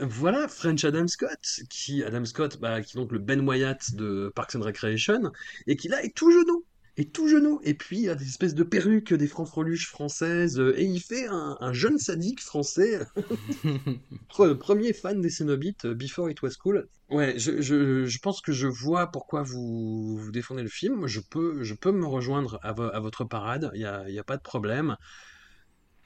Voilà, 0.00 0.48
French 0.48 0.84
Adam 0.84 1.06
Scott, 1.06 1.60
qui 1.70 2.02
Adam 2.02 2.24
Scott, 2.24 2.58
bah, 2.60 2.82
qui 2.82 2.96
est 2.96 3.00
donc 3.00 3.12
le 3.12 3.18
Ben 3.20 3.46
Wyatt 3.48 3.94
de 3.94 4.32
Parks 4.34 4.56
and 4.56 4.62
Recreation, 4.62 5.30
et 5.68 5.76
qui 5.76 5.86
là 5.88 6.02
est 6.02 6.14
tout 6.16 6.32
genou, 6.32 6.64
est 6.96 7.12
tout 7.12 7.28
genou, 7.28 7.60
et 7.62 7.74
puis 7.74 8.00
il 8.00 8.10
a 8.10 8.16
des 8.16 8.26
espèces 8.26 8.54
de 8.54 8.64
perruques, 8.64 9.14
des 9.14 9.28
franfreluches 9.28 9.88
françaises, 9.88 10.58
euh, 10.58 10.74
et 10.76 10.84
il 10.84 11.00
fait 11.00 11.28
un, 11.28 11.56
un 11.60 11.72
jeune 11.72 11.98
sadique 11.98 12.40
français 12.42 13.06
Pre- 14.28 14.54
Premier 14.56 14.92
fan 14.92 15.20
des 15.20 15.30
Cénobites, 15.30 15.84
euh, 15.84 15.94
Before 15.94 16.28
It 16.30 16.42
Was 16.42 16.56
Cool. 16.60 16.88
Ouais, 17.10 17.34
je, 17.38 17.60
je, 17.60 18.06
je 18.06 18.18
pense 18.18 18.40
que 18.40 18.50
je 18.52 18.66
vois 18.66 19.08
pourquoi 19.08 19.42
vous, 19.42 20.16
vous 20.18 20.32
défendez 20.32 20.62
le 20.62 20.68
film. 20.68 21.06
Je 21.06 21.20
peux, 21.20 21.62
je 21.62 21.74
peux 21.74 21.92
me 21.92 22.06
rejoindre 22.06 22.58
à, 22.62 22.72
vo- 22.72 22.90
à 22.92 22.98
votre 23.00 23.24
parade, 23.24 23.70
il 23.74 23.80
n'y 23.80 23.84
a, 23.86 24.08
y 24.10 24.18
a 24.18 24.24
pas 24.24 24.36
de 24.36 24.42
problème. 24.42 24.96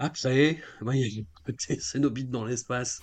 Ah, 0.01 0.13
ça 0.15 0.33
y 0.35 0.39
est, 0.41 0.63
moi, 0.81 0.95
il 0.97 1.01
y 1.01 1.05
a 1.05 1.19
une 1.21 1.27
petite 1.45 1.81
Cénobite 1.83 2.31
dans 2.31 2.45
l'espace 2.45 3.01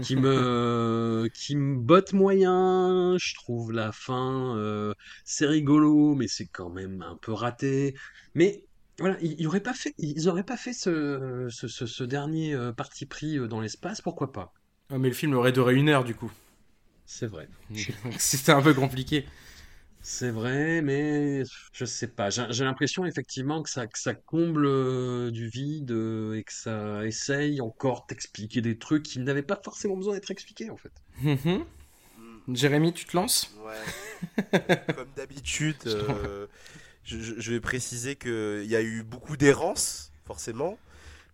qui 0.00 0.16
me, 0.16 1.28
qui 1.34 1.56
me 1.56 1.76
botte 1.78 2.12
moyen. 2.12 3.16
Je 3.18 3.34
trouve 3.34 3.72
la 3.72 3.90
fin, 3.92 4.56
euh, 4.56 4.94
c'est 5.24 5.46
rigolo, 5.46 6.14
mais 6.14 6.28
c'est 6.28 6.46
quand 6.46 6.70
même 6.70 7.02
un 7.02 7.16
peu 7.20 7.32
raté. 7.32 7.94
Mais 8.34 8.64
Voilà, 8.98 9.18
ils, 9.20 9.34
ils 9.40 9.46
auraient 9.46 9.60
pas 9.62 9.74
fait, 9.74 9.92
ils 9.98 10.28
auraient 10.28 10.44
pas 10.44 10.56
fait 10.56 10.72
ce, 10.72 11.46
ce, 11.50 11.66
ce- 11.68 11.86
ce 11.86 12.04
dernier 12.04 12.54
euh, 12.54 12.72
parti 12.72 13.06
pris 13.06 13.38
euh, 13.38 13.48
dans 13.48 13.60
l'espace, 13.60 14.00
pourquoi 14.00 14.32
pas? 14.32 14.52
Ah, 14.90 14.98
mais 14.98 15.06
le 15.06 15.14
film 15.14 15.34
aurait 15.34 15.52
duré 15.52 15.76
une 15.76 15.88
heure 15.88 16.02
du 16.02 16.16
coup. 16.16 16.32
C'est 17.06 17.26
vrai. 17.26 17.48
C'était 18.18 18.52
un 18.52 18.62
peu 18.62 18.74
compliqué. 18.74 19.26
C'est 20.08 20.30
vrai, 20.30 20.82
mais 20.82 21.42
je 21.72 21.84
sais 21.84 22.06
pas. 22.06 22.30
J'ai 22.30 22.46
j'ai 22.50 22.62
l'impression 22.64 23.04
effectivement 23.06 23.60
que 23.64 23.68
ça, 23.68 23.88
que 23.88 23.98
ça 23.98 24.14
comble 24.14 24.64
euh, 24.64 25.32
du 25.32 25.48
vide 25.48 25.90
euh, 25.90 26.34
et 26.38 26.44
que 26.44 26.52
ça 26.52 27.04
essaye 27.04 27.60
encore 27.60 28.06
d'expliquer 28.08 28.60
des 28.60 28.78
trucs 28.78 29.02
qui 29.02 29.18
n'avaient 29.18 29.42
pas 29.42 29.60
forcément 29.64 29.96
besoin 29.96 30.14
d'être 30.14 30.30
expliqués 30.30 30.70
en 30.70 30.76
fait. 30.76 30.92
Mhm. 31.22 31.64
Jérémy, 32.54 32.92
tu 32.92 33.04
te 33.04 33.16
lances? 33.16 33.50
Ouais. 33.64 34.54
Comme 34.94 35.08
d'habitude, 35.16 35.76
euh, 35.86 36.46
je, 37.04 37.18
je- 37.20 37.34
je 37.40 37.52
vais 37.52 37.60
préciser 37.60 38.14
qu'il 38.16 38.66
y 38.66 38.76
a 38.76 38.82
eu 38.82 39.02
beaucoup 39.02 39.36
d'errance, 39.36 40.12
forcément, 40.24 40.78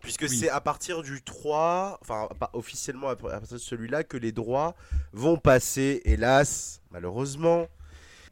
puisque 0.01 0.29
c'est 0.29 0.49
à 0.49 0.61
partir 0.61 1.03
du 1.03 1.23
3, 1.23 1.99
enfin 2.01 2.29
pas 2.41 2.51
officiellement 2.55 3.09
à 3.09 3.17
partir 3.17 3.47
de 3.57 3.59
celui-là, 3.59 4.05
que 4.05 4.17
les 4.17 4.33
droits 4.33 4.75
vont 5.13 5.37
passer, 5.37 6.01
hélas, 6.07 6.81
malheureusement, 6.91 7.69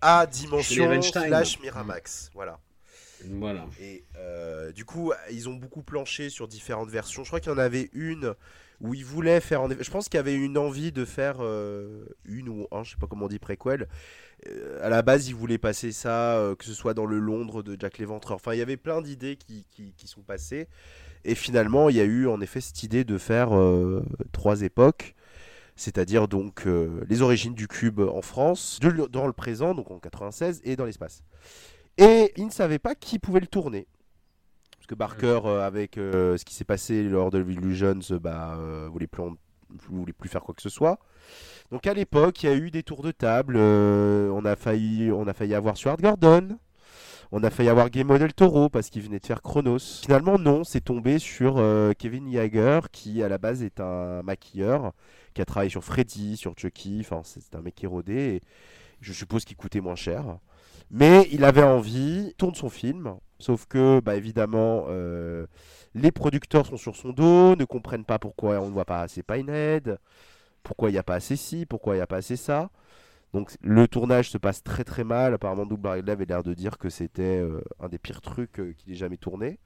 à 0.01 0.27
Dimension 0.27 1.03
slash 1.03 1.61
Miramax. 1.61 2.31
Voilà. 2.35 2.59
Voilà. 3.29 3.67
Et 3.81 4.05
euh, 4.17 4.73
du 4.73 4.85
coup, 4.85 5.13
ils 5.31 5.49
ont 5.49 5.55
beaucoup 5.55 5.83
planché 5.83 6.31
sur 6.31 6.49
différentes 6.49 6.91
versions. 6.91 7.25
Je 7.25 7.29
crois 7.29 7.41
qu'il 7.41 7.53
y 7.53 7.55
en 7.55 7.59
avait 7.59 7.91
une 7.93 8.35
où 8.81 8.95
ils 8.95 9.05
voulaient 9.05 9.41
faire. 9.41 9.61
En 9.61 9.69
je 9.69 9.91
pense 9.91 10.09
qu'il 10.09 10.17
y 10.17 10.21
avait 10.21 10.35
une 10.35 10.57
envie 10.57 10.93
de 10.93 11.05
faire 11.05 11.37
euh, 11.41 12.05
une 12.25 12.49
ou 12.49 12.67
un, 12.73 12.83
je 12.83 12.93
sais 12.93 12.97
pas 12.97 13.07
comment 13.07 13.27
on 13.27 13.29
dit 13.29 13.39
préquel. 13.39 13.89
Euh, 14.49 14.79
à 14.83 14.89
la 14.89 15.03
base, 15.03 15.29
ils 15.29 15.35
voulaient 15.35 15.59
passer 15.59 15.93
ça, 15.93 16.55
que 16.59 16.65
ce 16.65 16.73
soit 16.73 16.95
dans 16.95 17.07
le 17.07 17.19
Londres 17.19 17.63
de 17.63 17.77
Jack 17.79 17.99
l'Éventreur. 17.99 18.37
Enfin, 18.37 18.55
il 18.55 18.59
y 18.59 18.63
avait 18.63 18.79
plein 18.79 19.03
d'idées 19.03 19.37
qui, 19.37 19.67
qui, 19.71 19.93
qui 19.93 20.09
sont 20.09 20.23
passées. 20.23 20.69
Et 21.25 21.35
finalement, 21.35 21.91
il 21.91 21.97
y 21.97 22.01
a 22.01 22.05
eu 22.05 22.27
en 22.27 22.41
effet 22.41 22.63
cette 22.63 22.83
idée 22.83 23.05
de 23.05 23.19
faire 23.19 23.51
trois 24.33 24.63
époques. 24.63 25.15
C'est-à-dire 25.81 26.29
donc 26.29 26.67
euh, 26.67 27.03
les 27.09 27.23
origines 27.23 27.55
du 27.55 27.67
cube 27.67 28.01
en 28.01 28.21
France, 28.21 28.79
de- 28.83 29.07
dans 29.07 29.27
le 29.27 29.33
présent, 29.33 29.75
donc 29.75 29.91
en 29.91 29.99
96, 29.99 30.61
et 30.63 30.77
dans 30.77 30.85
l'espace. 30.85 31.23
Et 31.97 32.35
ils 32.37 32.45
ne 32.45 32.51
savaient 32.51 32.79
pas 32.79 32.95
qui 32.95 33.19
pouvait 33.19 33.41
le 33.41 33.47
tourner. 33.47 33.87
Parce 34.77 34.87
que 34.87 34.95
Barker, 34.95 35.41
euh, 35.47 35.67
avec 35.67 35.97
euh, 35.97 36.37
ce 36.37 36.45
qui 36.45 36.55
s'est 36.55 36.67
passé 36.67 37.03
lors 37.05 37.31
de 37.31 37.43
Illusions, 37.51 37.99
euh, 38.11 38.19
bah, 38.19 38.59
voulait, 38.93 39.07
plus 39.07 39.23
voulait 39.89 40.13
plus 40.13 40.29
faire 40.29 40.43
quoi 40.43 40.55
que 40.55 40.61
ce 40.61 40.69
soit. 40.69 40.99
Donc 41.71 41.87
à 41.87 41.95
l'époque, 41.95 42.43
il 42.43 42.51
y 42.51 42.53
a 42.53 42.57
eu 42.57 42.71
des 42.71 42.83
tours 42.83 43.03
de 43.03 43.11
table. 43.11 43.57
on, 43.57 44.45
a 44.45 44.57
failli, 44.57 45.11
on 45.11 45.27
a 45.27 45.33
failli 45.33 45.55
avoir 45.55 45.79
Stuart 45.79 45.97
Gordon. 45.97 46.59
On 47.33 47.45
a 47.45 47.51
failli 47.51 47.69
avoir 47.69 47.91
Guillermo 47.91 48.19
del 48.19 48.35
Toro 48.35 48.69
parce 48.69 48.91
qu'il 48.91 49.03
venait 49.03 49.21
de 49.21 49.27
faire 49.27 49.41
Chronos. 49.41 50.01
Finalement, 50.03 50.37
non, 50.37 50.65
c'est 50.65 50.81
tombé 50.81 51.21
sur 51.21 51.59
euh, 51.59 51.93
Kevin 51.97 52.29
Yeager, 52.29 52.81
qui 52.91 53.23
à 53.23 53.29
la 53.29 53.39
base 53.39 53.63
est 53.63 53.79
un 53.79 54.23
maquilleur, 54.23 54.93
qui 55.33 55.41
a 55.41 55.45
travaillé 55.45 55.71
sur 55.71 55.85
Freddy, 55.85 56.37
sur 56.37 56.55
Chucky. 56.57 56.99
Enfin, 57.01 57.23
c'est 57.25 57.55
un 57.55 57.61
mec 57.63 57.77
qui 57.77 57.85
est 57.85 57.89
rodé. 57.89 58.15
Et 58.15 58.41
je 59.01 59.13
suppose 59.13 59.45
qu'il 59.45 59.57
coûtait 59.57 59.81
moins 59.81 59.95
cher. 59.95 60.39
Mais 60.91 61.29
il 61.31 61.45
avait 61.45 61.63
envie, 61.63 62.35
tourne 62.37 62.57
son 62.57 62.69
film, 62.69 63.15
sauf 63.39 63.67
que, 63.67 64.01
bah, 64.01 64.17
évidemment, 64.17 64.87
euh, 64.89 65.47
les 65.95 66.11
producteurs 66.11 66.67
sont 66.67 66.77
sur 66.77 66.97
son 66.97 67.11
dos, 67.11 67.55
ne 67.55 67.65
comprennent 67.65 68.05
pas 68.05 68.19
pourquoi 68.19 68.59
on 68.61 68.67
ne 68.67 68.73
voit 68.73 68.85
pas 68.85 69.03
assez 69.03 69.23
Pinehead, 69.23 69.99
pourquoi 70.65 70.91
il 70.91 70.95
n'y 70.95 70.99
a 70.99 71.05
pas 71.05 71.15
assez 71.15 71.37
ci, 71.37 71.65
pourquoi 71.65 71.95
il 71.95 71.99
n'y 71.99 72.03
a 72.03 72.09
pas 72.09 72.17
assez 72.17 72.37
ça. 72.37 72.71
Donc 73.33 73.53
le 73.63 73.87
tournage 73.87 74.31
se 74.31 74.39
passe 74.39 74.63
très 74.63 74.85
très 74.85 75.05
mal. 75.05 75.35
Apparemment, 75.35 75.67
Doug 75.67 75.81
Bradley 75.81 76.13
avait 76.13 76.25
l'air 76.25 76.43
de 76.43 76.55
dire 76.55 76.79
que 76.79 76.89
c'était 76.89 77.41
euh, 77.41 77.61
un 77.79 77.89
des 77.89 77.99
pires 77.99 78.21
trucs 78.21 78.59
euh, 78.59 78.73
qu'il 78.77 78.93
ait 78.93 78.97
jamais 78.97 79.17
tourné. 79.17 79.59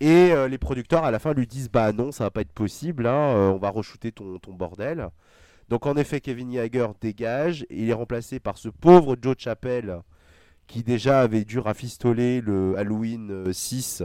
Et 0.00 0.32
euh, 0.32 0.46
les 0.46 0.58
producteurs 0.58 1.04
à 1.04 1.10
la 1.10 1.18
fin 1.18 1.34
lui 1.34 1.46
disent 1.46 1.70
bah 1.70 1.92
non, 1.92 2.12
ça 2.12 2.24
va 2.24 2.30
pas 2.30 2.42
être 2.42 2.52
possible, 2.52 3.06
hein, 3.06 3.52
on 3.52 3.58
va 3.58 3.70
re-shooter 3.70 4.12
ton, 4.12 4.38
bordel. 4.48 5.08
Donc 5.68 5.86
en 5.86 5.96
effet, 5.96 6.20
Kevin 6.20 6.52
Yeager 6.52 6.88
dégage 7.00 7.66
il 7.68 7.90
est 7.90 7.94
remplacé 7.94 8.38
par 8.38 8.58
ce 8.58 8.68
pauvre 8.68 9.16
Joe 9.20 9.34
Chappelle 9.38 10.00
qui 10.68 10.84
déjà 10.84 11.22
avait 11.22 11.44
dû 11.44 11.58
rafistoler 11.58 12.40
le 12.40 12.78
Halloween 12.78 13.30
euh, 13.30 13.52
6, 13.52 14.04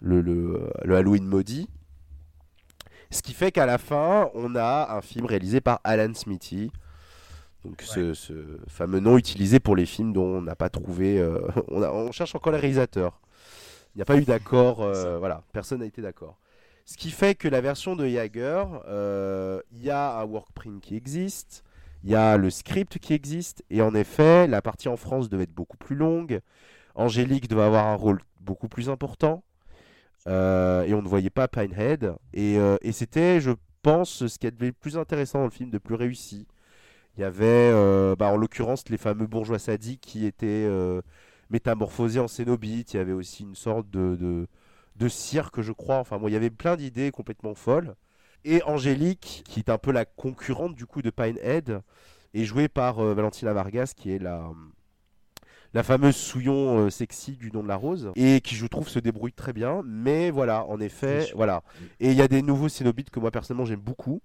le, 0.00 0.20
le, 0.20 0.70
le 0.84 0.96
Halloween 0.96 1.26
maudit. 1.26 1.68
Ce 3.10 3.22
qui 3.22 3.32
fait 3.32 3.50
qu'à 3.50 3.66
la 3.66 3.78
fin, 3.78 4.30
on 4.34 4.54
a 4.54 4.94
un 4.96 5.00
film 5.00 5.26
réalisé 5.26 5.60
par 5.60 5.80
Alan 5.82 6.14
Smithy. 6.14 6.70
Donc 7.64 7.82
ce, 7.82 8.12
ce 8.14 8.32
fameux 8.66 9.00
nom 9.00 9.16
utilisé 9.18 9.60
pour 9.60 9.76
les 9.76 9.86
films 9.86 10.12
dont 10.12 10.24
on 10.24 10.42
n'a 10.42 10.56
pas 10.56 10.68
trouvé... 10.68 11.18
euh, 11.20 11.40
on, 11.68 11.82
a- 11.82 11.90
on 11.92 12.10
cherche 12.12 12.34
encore 12.34 12.52
les 12.52 12.58
réalisateurs. 12.58 13.20
Il 13.94 13.98
n'y 13.98 14.02
a 14.02 14.06
pas 14.06 14.16
eu 14.16 14.24
d'accord, 14.24 14.82
euh, 14.82 15.18
voilà, 15.18 15.42
personne 15.52 15.80
n'a 15.80 15.86
été 15.86 16.02
d'accord. 16.02 16.38
Ce 16.86 16.96
qui 16.96 17.10
fait 17.10 17.34
que 17.34 17.48
la 17.48 17.60
version 17.60 17.96
de 17.96 18.06
Jagger, 18.08 18.64
euh, 18.88 19.60
il 19.72 19.82
y 19.82 19.90
a 19.90 20.18
un 20.20 20.24
workprint 20.24 20.80
qui 20.82 20.96
existe, 20.96 21.62
il 22.04 22.10
y 22.10 22.14
a 22.16 22.36
le 22.36 22.50
script 22.50 22.98
qui 22.98 23.14
existe, 23.14 23.64
et 23.70 23.82
en 23.82 23.94
effet, 23.94 24.46
la 24.48 24.62
partie 24.62 24.88
en 24.88 24.96
France 24.96 25.28
devait 25.28 25.44
être 25.44 25.54
beaucoup 25.54 25.76
plus 25.76 25.94
longue. 25.96 26.40
Angélique 26.96 27.48
devait 27.48 27.62
avoir 27.62 27.86
un 27.86 27.94
rôle 27.94 28.20
beaucoup 28.40 28.68
plus 28.68 28.90
important, 28.90 29.44
et 30.26 30.30
on 30.94 31.02
ne 31.02 31.08
voyait 31.08 31.30
pas 31.30 31.48
Pinehead. 31.48 32.14
Et, 32.34 32.56
et 32.82 32.92
c'était, 32.92 33.40
je 33.40 33.52
pense, 33.82 34.26
ce 34.26 34.38
qui 34.38 34.46
était 34.46 34.66
le 34.66 34.72
plus 34.72 34.96
intéressant 34.98 35.40
dans 35.40 35.44
le 35.46 35.50
film, 35.50 35.70
de 35.70 35.78
plus 35.78 35.94
réussi. 35.94 36.46
Il 37.16 37.20
y 37.20 37.24
avait, 37.24 37.70
euh, 37.72 38.16
bah, 38.16 38.28
en 38.28 38.36
l'occurrence, 38.36 38.88
les 38.88 38.96
fameux 38.96 39.26
bourgeois 39.26 39.58
sadiques 39.58 40.00
qui 40.00 40.24
étaient 40.24 40.46
euh, 40.66 41.02
métamorphosés 41.50 42.20
en 42.20 42.28
cénobites. 42.28 42.94
Il 42.94 42.96
y 42.96 43.00
avait 43.00 43.12
aussi 43.12 43.42
une 43.42 43.54
sorte 43.54 43.90
de, 43.90 44.16
de, 44.16 44.46
de 44.96 45.08
cirque, 45.08 45.60
je 45.60 45.72
crois. 45.72 45.98
Enfin, 45.98 46.18
bon, 46.18 46.28
il 46.28 46.32
y 46.32 46.36
avait 46.36 46.50
plein 46.50 46.76
d'idées 46.76 47.10
complètement 47.10 47.54
folles. 47.54 47.94
Et 48.44 48.62
Angélique, 48.64 49.44
qui 49.46 49.60
est 49.60 49.68
un 49.68 49.78
peu 49.78 49.92
la 49.92 50.04
concurrente 50.04 50.74
du 50.74 50.86
coup 50.86 51.02
de 51.02 51.10
Pinehead, 51.10 51.82
est 52.34 52.44
jouée 52.44 52.68
par 52.68 52.98
euh, 52.98 53.14
Valentina 53.14 53.52
Vargas, 53.52 53.92
qui 53.94 54.10
est 54.10 54.18
la, 54.18 54.50
la 55.74 55.82
fameuse 55.82 56.16
souillon 56.16 56.78
euh, 56.78 56.90
sexy 56.90 57.36
du 57.36 57.52
nom 57.52 57.62
de 57.62 57.68
la 57.68 57.76
rose, 57.76 58.10
et 58.16 58.40
qui 58.40 58.54
je 58.54 58.66
trouve 58.66 58.88
se 58.88 58.98
débrouille 58.98 59.34
très 59.34 59.52
bien. 59.52 59.82
Mais 59.84 60.30
voilà, 60.30 60.64
en 60.64 60.80
effet, 60.80 61.30
voilà. 61.36 61.62
Et 62.00 62.10
il 62.10 62.16
y 62.16 62.22
a 62.22 62.28
des 62.28 62.40
nouveaux 62.40 62.70
cénobites 62.70 63.10
que 63.10 63.20
moi 63.20 63.30
personnellement 63.30 63.66
j'aime 63.66 63.80
beaucoup, 63.80 64.22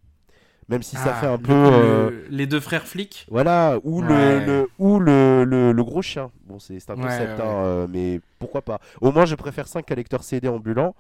même 0.70 0.84
si 0.84 0.96
ça 0.96 1.14
Ah, 1.16 1.20
fait 1.22 1.28
un 1.28 1.38
le- 1.38 1.44
peu... 1.44 1.54
euh, 1.54 2.26
les 2.30 2.46
deux 2.48 2.60
frères 2.60 2.88
flics. 2.88 3.26
voilà, 3.30 3.78
ou, 3.84 4.02
Ouais. 4.02 4.40
le, 4.40 4.46
le- 4.46 4.70
ou 4.80 5.00
le, 5.00 5.44
le, 5.46 5.72
le 5.72 5.84
gros 5.84 6.02
chien. 6.02 6.32
Bon, 6.46 6.60
c'est 6.60 6.76
un 6.90 6.96
concept, 6.96 7.40
ouais. 7.40 7.46
hein, 7.46 7.64
euh, 7.66 7.88
mais 7.90 8.20
pourquoi 8.40 8.62
pas. 8.62 8.80
Au 9.02 9.12
moins, 9.12 9.26
je 9.26 9.36
préfère 9.36 9.68
5 9.68 9.90
lecteurs 9.92 10.24
CD 10.24 10.48
ambulants. 10.48 10.96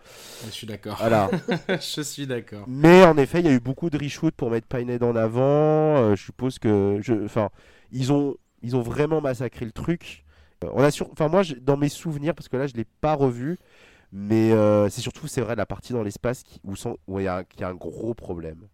Je 0.45 0.52
suis 0.52 0.68
d'accord. 0.68 0.95
Voilà. 0.99 1.30
je 1.69 2.02
suis 2.02 2.27
d'accord. 2.27 2.65
mais 2.68 3.03
en 3.03 3.18
effet, 3.18 3.39
il 3.39 3.45
y 3.45 3.49
a 3.49 3.53
eu 3.53 3.60
beaucoup 3.60 3.89
de 3.89 3.98
reshoot 3.98 4.31
pour 4.35 4.49
mettre 4.52 4.68
Pinehead 4.68 5.03
en 5.03 5.15
avant. 5.15 5.98
Euh, 5.98 6.15
je 6.15 6.23
suppose 6.23 6.60
que. 6.60 6.99
Je... 7.02 7.14
Enfin, 7.26 7.49
ils 7.91 8.11
ont, 8.14 8.35
ils 8.61 8.76
ont 8.76 8.81
vraiment 8.81 9.22
massacré 9.22 9.65
le 9.65 9.72
truc. 9.72 10.23
Euh, 10.64 10.69
on 10.73 10.81
a 10.84 10.91
sur... 10.91 11.11
Enfin, 11.11 11.27
moi, 11.27 11.44
dans 11.61 11.77
mes 11.77 11.89
souvenirs, 11.89 12.34
parce 12.35 12.48
que 12.49 12.57
là, 12.57 12.68
je 12.68 12.73
l'ai 12.73 12.85
pas 13.02 13.14
revu. 13.14 13.57
Mais 14.14 14.52
c'est 14.89 15.02
surtout, 15.02 15.27
c'est 15.27 15.41
vrai, 15.41 15.56
la 15.56 15.65
partie 15.65 15.91
dans 15.91 16.02
l'espace 16.03 16.44
qui... 16.44 16.61
où 16.64 17.19
il 17.19 17.23
y, 17.23 17.27
a 17.27 17.44
un 17.61 17.73
gros 17.73 18.14
problème. 18.14 18.68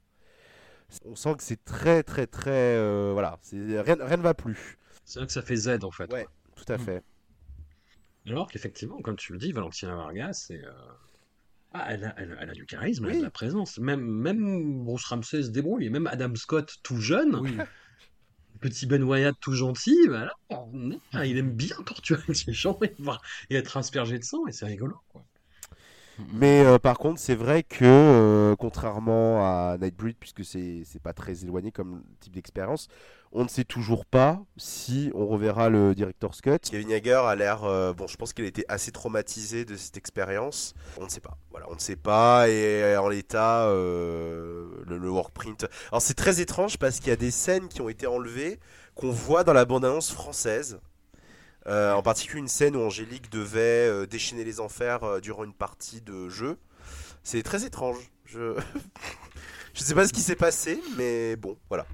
On 1.05 1.15
sent 1.15 1.35
que 1.37 1.43
c'est 1.43 1.63
très, 1.63 2.03
très, 2.03 2.27
très. 2.27 2.51
euh, 2.77 3.11
voilà, 3.13 3.37
c'est- 3.41 3.81
rien, 3.81 3.95
rien 3.99 4.17
ne 4.17 4.21
va 4.21 4.33
plus. 4.33 4.77
C'est 5.05 5.19
vrai 5.19 5.27
que 5.27 5.33
ça 5.33 5.41
fait 5.41 5.55
Z 5.55 5.83
en 5.83 5.91
fait. 5.91 6.11
Ouais. 6.11 6.27
Tout 6.55 6.71
à 6.71 6.77
fait. 6.77 7.03
Alors 8.27 8.47
qu'effectivement, 8.49 9.01
comme 9.01 9.15
tu 9.17 9.33
le 9.33 9.39
dis, 9.39 9.51
Valentina 9.51 9.95
Vargas, 9.95 10.33
c'est, 10.47 10.63
euh, 10.63 10.71
ah, 11.73 11.87
elle, 11.89 12.05
a, 12.05 12.13
elle, 12.17 12.31
a- 12.33 12.35
elle 12.41 12.49
a 12.49 12.53
du 12.53 12.65
charisme, 12.65 13.05
elle 13.05 13.15
a 13.15 13.17
de 13.19 13.23
la 13.23 13.29
présence. 13.31 13.79
Même, 13.79 14.01
même 14.01 14.83
Bruce 14.85 15.03
Ramsey 15.05 15.43
se 15.43 15.49
débrouille, 15.49 15.85
et 15.87 15.89
même 15.89 16.07
Adam 16.07 16.33
Scott 16.35 16.77
tout 16.83 16.97
jeune, 17.01 17.35
Oui. 17.35 17.57
petit 18.61 18.85
Ben 18.85 19.03
Wyatt 19.03 19.35
tout 19.41 19.51
gentil, 19.53 19.97
bah 20.07 20.29
là, 20.49 21.25
il 21.25 21.37
aime 21.37 21.51
bien 21.51 21.75
torturer 21.85 22.31
les 22.47 22.53
gens 22.53 22.79
et, 22.81 22.93
voir- 22.99 23.21
et 23.49 23.55
être 23.55 23.75
aspergé 23.75 24.17
de 24.19 24.23
sang, 24.23 24.47
et 24.47 24.53
c'est 24.53 24.65
rigolo. 24.65 24.95
Quoi. 25.09 25.25
Mais 26.33 26.63
euh, 26.65 26.77
par 26.79 26.97
contre, 26.97 27.19
c'est 27.19 27.35
vrai 27.35 27.63
que 27.63 27.83
euh, 27.83 28.55
contrairement 28.55 29.45
à 29.45 29.77
Nightbreed, 29.79 30.15
puisque 30.19 30.43
c'est 30.45 31.01
pas 31.01 31.13
très 31.13 31.43
éloigné 31.43 31.71
comme 31.71 32.03
type 32.19 32.33
d'expérience, 32.33 32.87
on 33.31 33.43
ne 33.43 33.49
sait 33.49 33.63
toujours 33.63 34.05
pas 34.05 34.43
si 34.57 35.11
on 35.15 35.25
reverra 35.25 35.69
le 35.69 35.95
director's 35.95 36.39
cut. 36.41 36.59
Kevin 36.69 36.89
Yeager 36.89 37.21
a 37.25 37.35
l'air, 37.35 37.63
euh, 37.63 37.91
bon, 37.93 38.05
je 38.05 38.15
pense 38.15 38.31
qu'il 38.31 38.45
a 38.45 38.47
été 38.47 38.63
assez 38.67 38.91
traumatisé 38.91 39.65
de 39.65 39.75
cette 39.75 39.97
expérience. 39.97 40.75
On 40.99 41.05
ne 41.05 41.09
sait 41.09 41.19
pas. 41.19 41.37
Voilà, 41.49 41.65
on 41.69 41.73
ne 41.73 41.79
sait 41.79 41.95
pas. 41.95 42.47
Et 42.47 42.95
en 42.95 43.09
l'état, 43.09 43.67
le 43.69 45.09
workprint. 45.09 45.65
Alors 45.91 46.01
c'est 46.01 46.13
très 46.13 46.41
étrange 46.41 46.77
parce 46.77 46.99
qu'il 46.99 47.09
y 47.09 47.13
a 47.13 47.17
des 47.17 47.31
scènes 47.31 47.67
qui 47.67 47.81
ont 47.81 47.89
été 47.89 48.05
enlevées 48.05 48.59
qu'on 48.95 49.09
voit 49.09 49.43
dans 49.43 49.53
la 49.53 49.65
bande-annonce 49.65 50.11
française. 50.11 50.79
Euh, 51.67 51.93
en 51.93 52.01
particulier 52.01 52.41
une 52.41 52.49
scène 52.49 52.75
où 52.75 52.81
Angélique 52.81 53.29
devait 53.29 53.87
euh, 53.87 54.05
déchaîner 54.05 54.43
les 54.43 54.59
enfers 54.59 55.03
euh, 55.03 55.19
durant 55.21 55.45
une 55.45 55.53
partie 55.53 56.01
de 56.01 56.27
jeu. 56.27 56.57
C'est 57.23 57.41
très 57.41 57.63
étrange. 57.63 58.11
Je 58.25 58.59
je 59.73 59.83
sais 59.83 59.95
pas 59.95 60.05
ce 60.05 60.13
qui 60.13 60.21
s'est 60.21 60.35
passé, 60.35 60.81
mais 60.97 61.35
bon, 61.37 61.57
voilà. 61.69 61.85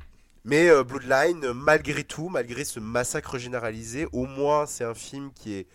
Mais 0.45 0.71
Bloodline, 0.83 1.51
malgré 1.51 2.03
tout, 2.03 2.29
malgré 2.29 2.63
ce 2.63 2.79
massacre 2.79 3.37
généralisé, 3.37 4.07
au 4.13 4.25
moins 4.25 4.65
c'est 4.65 4.85
un 4.85 4.95
film 4.95 5.31
qui 5.33 5.53
est 5.53 5.67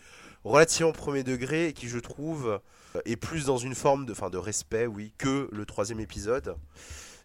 relativement 0.43 0.91
premier 0.91 1.23
degré 1.23 1.67
et 1.67 1.73
qui, 1.73 1.87
je 1.87 1.99
trouve, 1.99 2.59
est 3.05 3.15
plus 3.15 3.45
dans 3.45 3.57
une 3.57 3.75
forme 3.75 4.05
de, 4.05 4.13
fin, 4.13 4.29
de 4.29 4.37
respect, 4.37 4.87
oui, 4.87 5.13
que 5.17 5.47
le 5.51 5.65
troisième 5.65 5.99
épisode. 5.99 6.57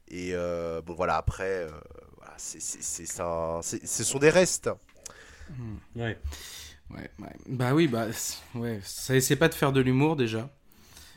Et 0.08 0.34
bon, 0.86 0.94
voilà, 0.94 1.16
après, 1.16 1.66
c'est, 2.36 2.60
c'est, 2.60 3.06
ce 3.06 4.04
sont 4.04 4.18
des 4.18 4.30
restes. 4.30 4.70
Ouais. 5.96 6.18
Ouais, 6.90 7.10
ouais. 7.20 7.36
Bah 7.48 7.74
oui, 7.74 7.86
bah 7.86 8.08
ouais, 8.54 8.80
ça 8.82 9.16
essaie 9.16 9.36
pas 9.36 9.48
de 9.48 9.54
faire 9.54 9.72
de 9.72 9.80
l'humour 9.80 10.16
déjà. 10.16 10.50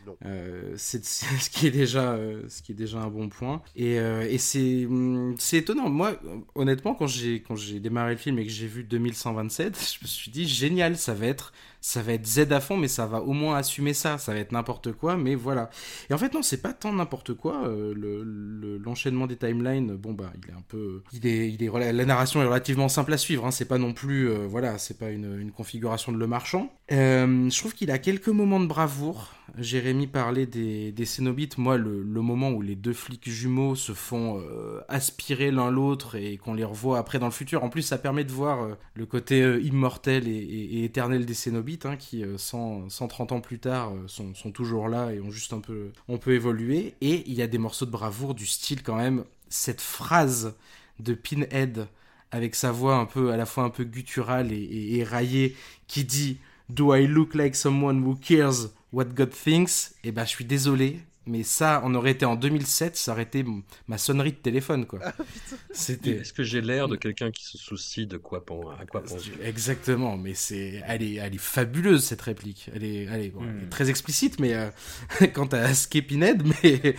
Non. 0.06 0.18
Euh, 0.26 0.74
c'est 0.78 1.04
ce 1.04 1.50
qui 1.50 1.68
est 1.68 1.72
déjà 1.72 2.14
euh, 2.14 2.44
ce 2.50 2.62
qui 2.62 2.74
est 2.74 2.76
déjà 2.76 3.00
un 3.00 3.08
bon 3.08 3.30
point 3.30 3.62
et, 3.76 4.00
euh, 4.00 4.28
et 4.30 4.38
c'est 4.38 4.86
hum, 4.86 5.36
c'est 5.40 5.58
étonnant 5.60 5.90
moi 5.90 6.20
honnêtement 6.56 6.94
quand 6.94 7.08
j'ai 7.08 7.42
quand 7.42 7.56
j'ai 7.56 7.80
démarré 7.80 8.12
le 8.12 8.18
film 8.18 8.38
et 8.38 8.46
que 8.46 8.52
j'ai 8.52 8.68
vu 8.68 8.84
2127 8.84 9.80
je 10.00 10.04
me 10.04 10.08
suis 10.08 10.30
dit 10.30 10.46
génial 10.46 10.98
ça 10.98 11.14
va 11.14 11.28
être 11.28 11.54
ça 11.86 12.02
va 12.02 12.14
être 12.14 12.26
Z 12.26 12.52
à 12.52 12.62
fond 12.62 12.78
mais 12.78 12.88
ça 12.88 13.06
va 13.06 13.22
au 13.22 13.34
moins 13.34 13.58
assumer 13.58 13.94
ça. 13.94 14.18
Ça 14.18 14.34
va 14.34 14.40
être 14.40 14.54
n'importe 14.54 14.94
quoi 14.94 15.18
mais 15.18 15.36
voilà. 15.36 15.70
Et 16.10 16.14
en 16.14 16.18
fait 16.18 16.34
non 16.34 16.42
c'est 16.42 16.62
pas 16.62 16.72
tant 16.74 16.94
n'importe 16.94 17.34
quoi 17.34 17.68
euh, 17.68 17.94
le 17.94 18.24
le- 18.24 18.78
l'enchaînement 18.78 19.28
des 19.28 19.36
timelines. 19.36 19.96
Bon 19.98 20.14
bah 20.14 20.32
il 20.42 20.50
est 20.50 20.54
un 20.58 20.64
peu 20.68 21.04
il 21.12 21.26
est 21.28 21.94
la 21.94 22.06
narration 22.06 22.42
est 22.42 22.46
relativement 22.46 22.88
simple 22.90 23.12
à 23.14 23.18
suivre 23.18 23.46
hein, 23.46 23.52
c'est 23.52 23.66
pas 23.68 23.78
non 23.78 23.92
plus 23.94 24.30
euh, 24.30 24.48
voilà 24.48 24.78
c'est 24.78 24.98
pas 24.98 25.10
une, 25.12 25.52
configuration 25.52 26.12
de 26.14 26.18
le 26.18 26.26
marchand. 26.28 26.72
Euh, 26.92 27.50
je 27.50 27.58
trouve 27.60 27.74
qu'il 27.74 27.92
a 27.92 27.98
quelques 28.00 28.30
moments 28.30 28.60
de 28.62 28.66
bravoure. 28.68 29.34
Jérémy 29.58 30.08
parlait 30.08 30.46
des, 30.46 30.92
des 30.92 31.06
Cénobites. 31.06 31.58
Moi, 31.58 31.78
le, 31.78 32.02
le 32.02 32.22
moment 32.22 32.50
où 32.52 32.62
les 32.62 32.76
deux 32.76 32.94
flics 32.94 33.30
jumeaux 33.30 33.76
se 33.76 33.92
font 33.92 34.40
euh, 34.40 34.80
aspirer 34.88 35.52
l'un 35.52 35.70
l'autre 35.70 36.16
et 36.16 36.38
qu'on 36.38 36.54
les 36.54 36.64
revoit 36.64 36.98
après 36.98 37.20
dans 37.20 37.26
le 37.28 37.32
futur. 37.32 37.64
En 37.64 37.70
plus, 37.70 37.82
ça 37.84 37.98
permet 37.98 38.24
de 38.24 38.32
voir 38.32 38.78
le 38.96 39.06
côté 39.06 39.60
immortel 39.62 40.28
et- 40.28 40.32
et 40.32 40.84
éternel 40.86 41.26
des 41.26 41.34
Cénobites, 41.34 41.73
hein, 41.86 41.98
qui, 41.98 42.24
euh, 42.24 42.38
100, 42.38 42.90
130 42.90 43.32
ans 43.32 43.42
plus 43.42 43.60
tard, 43.60 43.92
euh, 43.94 44.08
sont, 44.08 44.52
toujours 44.52 44.90
là 44.90 45.12
et 45.14 45.20
ont 45.20 45.32
juste 45.32 45.54
un 45.54 45.60
peu, 45.60 45.92
on 46.08 46.18
peut 46.18 46.34
évoluer. 46.34 46.96
Et 47.02 47.24
il 47.28 47.34
y 47.34 47.42
a 47.42 47.48
des 47.48 47.58
morceaux 47.58 47.86
de 47.86 47.92
bravoure 47.92 48.34
du 48.36 48.46
style 48.46 48.84
quand 48.84 48.96
même. 48.96 49.24
Cette 49.50 49.82
phrase 49.82 50.56
de 51.00 51.14
Pinhead 51.14 51.88
avec 52.32 52.56
sa 52.56 52.72
voix 52.72 52.96
un 52.98 53.06
peu 53.06 53.32
à 53.32 53.38
la 53.38 53.46
fois 53.46 53.64
un 53.64 53.70
peu 53.70 53.84
gutturale 53.84 54.52
et, 54.52 54.56
et 54.56 54.98
éraillée 55.00 55.56
qui 55.88 56.04
dit 56.04 56.38
Do 56.70 56.96
I 56.96 57.06
look 57.08 57.36
like 57.36 57.56
someone 57.56 58.04
who 58.04 58.16
cares 58.16 58.70
what 58.92 59.06
God 59.06 59.32
thinks? 59.32 59.96
Eh 60.04 60.12
ben, 60.12 60.24
je 60.24 60.30
suis 60.30 60.46
désolé, 60.46 61.00
mais 61.26 61.44
ça, 61.44 61.82
on 61.86 61.96
aurait 61.96 62.12
été 62.12 62.26
en 62.26 62.36
2007, 62.36 62.96
ça 62.98 63.12
aurait 63.14 63.24
été 63.24 63.46
ma 63.88 63.98
sonnerie 63.98 64.32
de 64.34 64.38
téléphone, 64.38 64.86
quoi. 64.86 65.00
C'était 65.72 66.18
Est-ce 66.18 66.34
que 66.34 66.44
j'ai 66.44 66.62
l'air 66.62 66.88
de 66.88 66.96
quelqu'un 66.96 67.32
qui 67.32 67.46
se 67.46 67.58
soucie 67.58 68.06
de 68.08 68.18
quoi 68.18 68.46
pen- 68.46 68.62
à 68.80 68.86
quoi 68.86 69.02
pense 69.04 69.24
exactement, 69.44 70.18
mais 70.18 70.34
c'est, 70.34 70.82
elle 70.88 71.04
est, 71.04 71.16
elle 71.16 71.34
est 71.36 71.38
fabuleuse 71.38 72.04
cette 72.04 72.22
réplique. 72.22 72.70
Elle 72.76 72.84
est, 72.84 73.04
elle 73.06 73.22
est, 73.22 73.30
bon, 73.30 73.42
elle 73.44 73.64
est 73.66 73.70
très 73.70 73.90
explicite, 73.90 74.40
mais 74.40 74.54
euh, 74.54 74.70
quant 75.34 75.48
à 75.48 75.74
Skepinhead, 75.74 76.44
mais, 76.64 76.96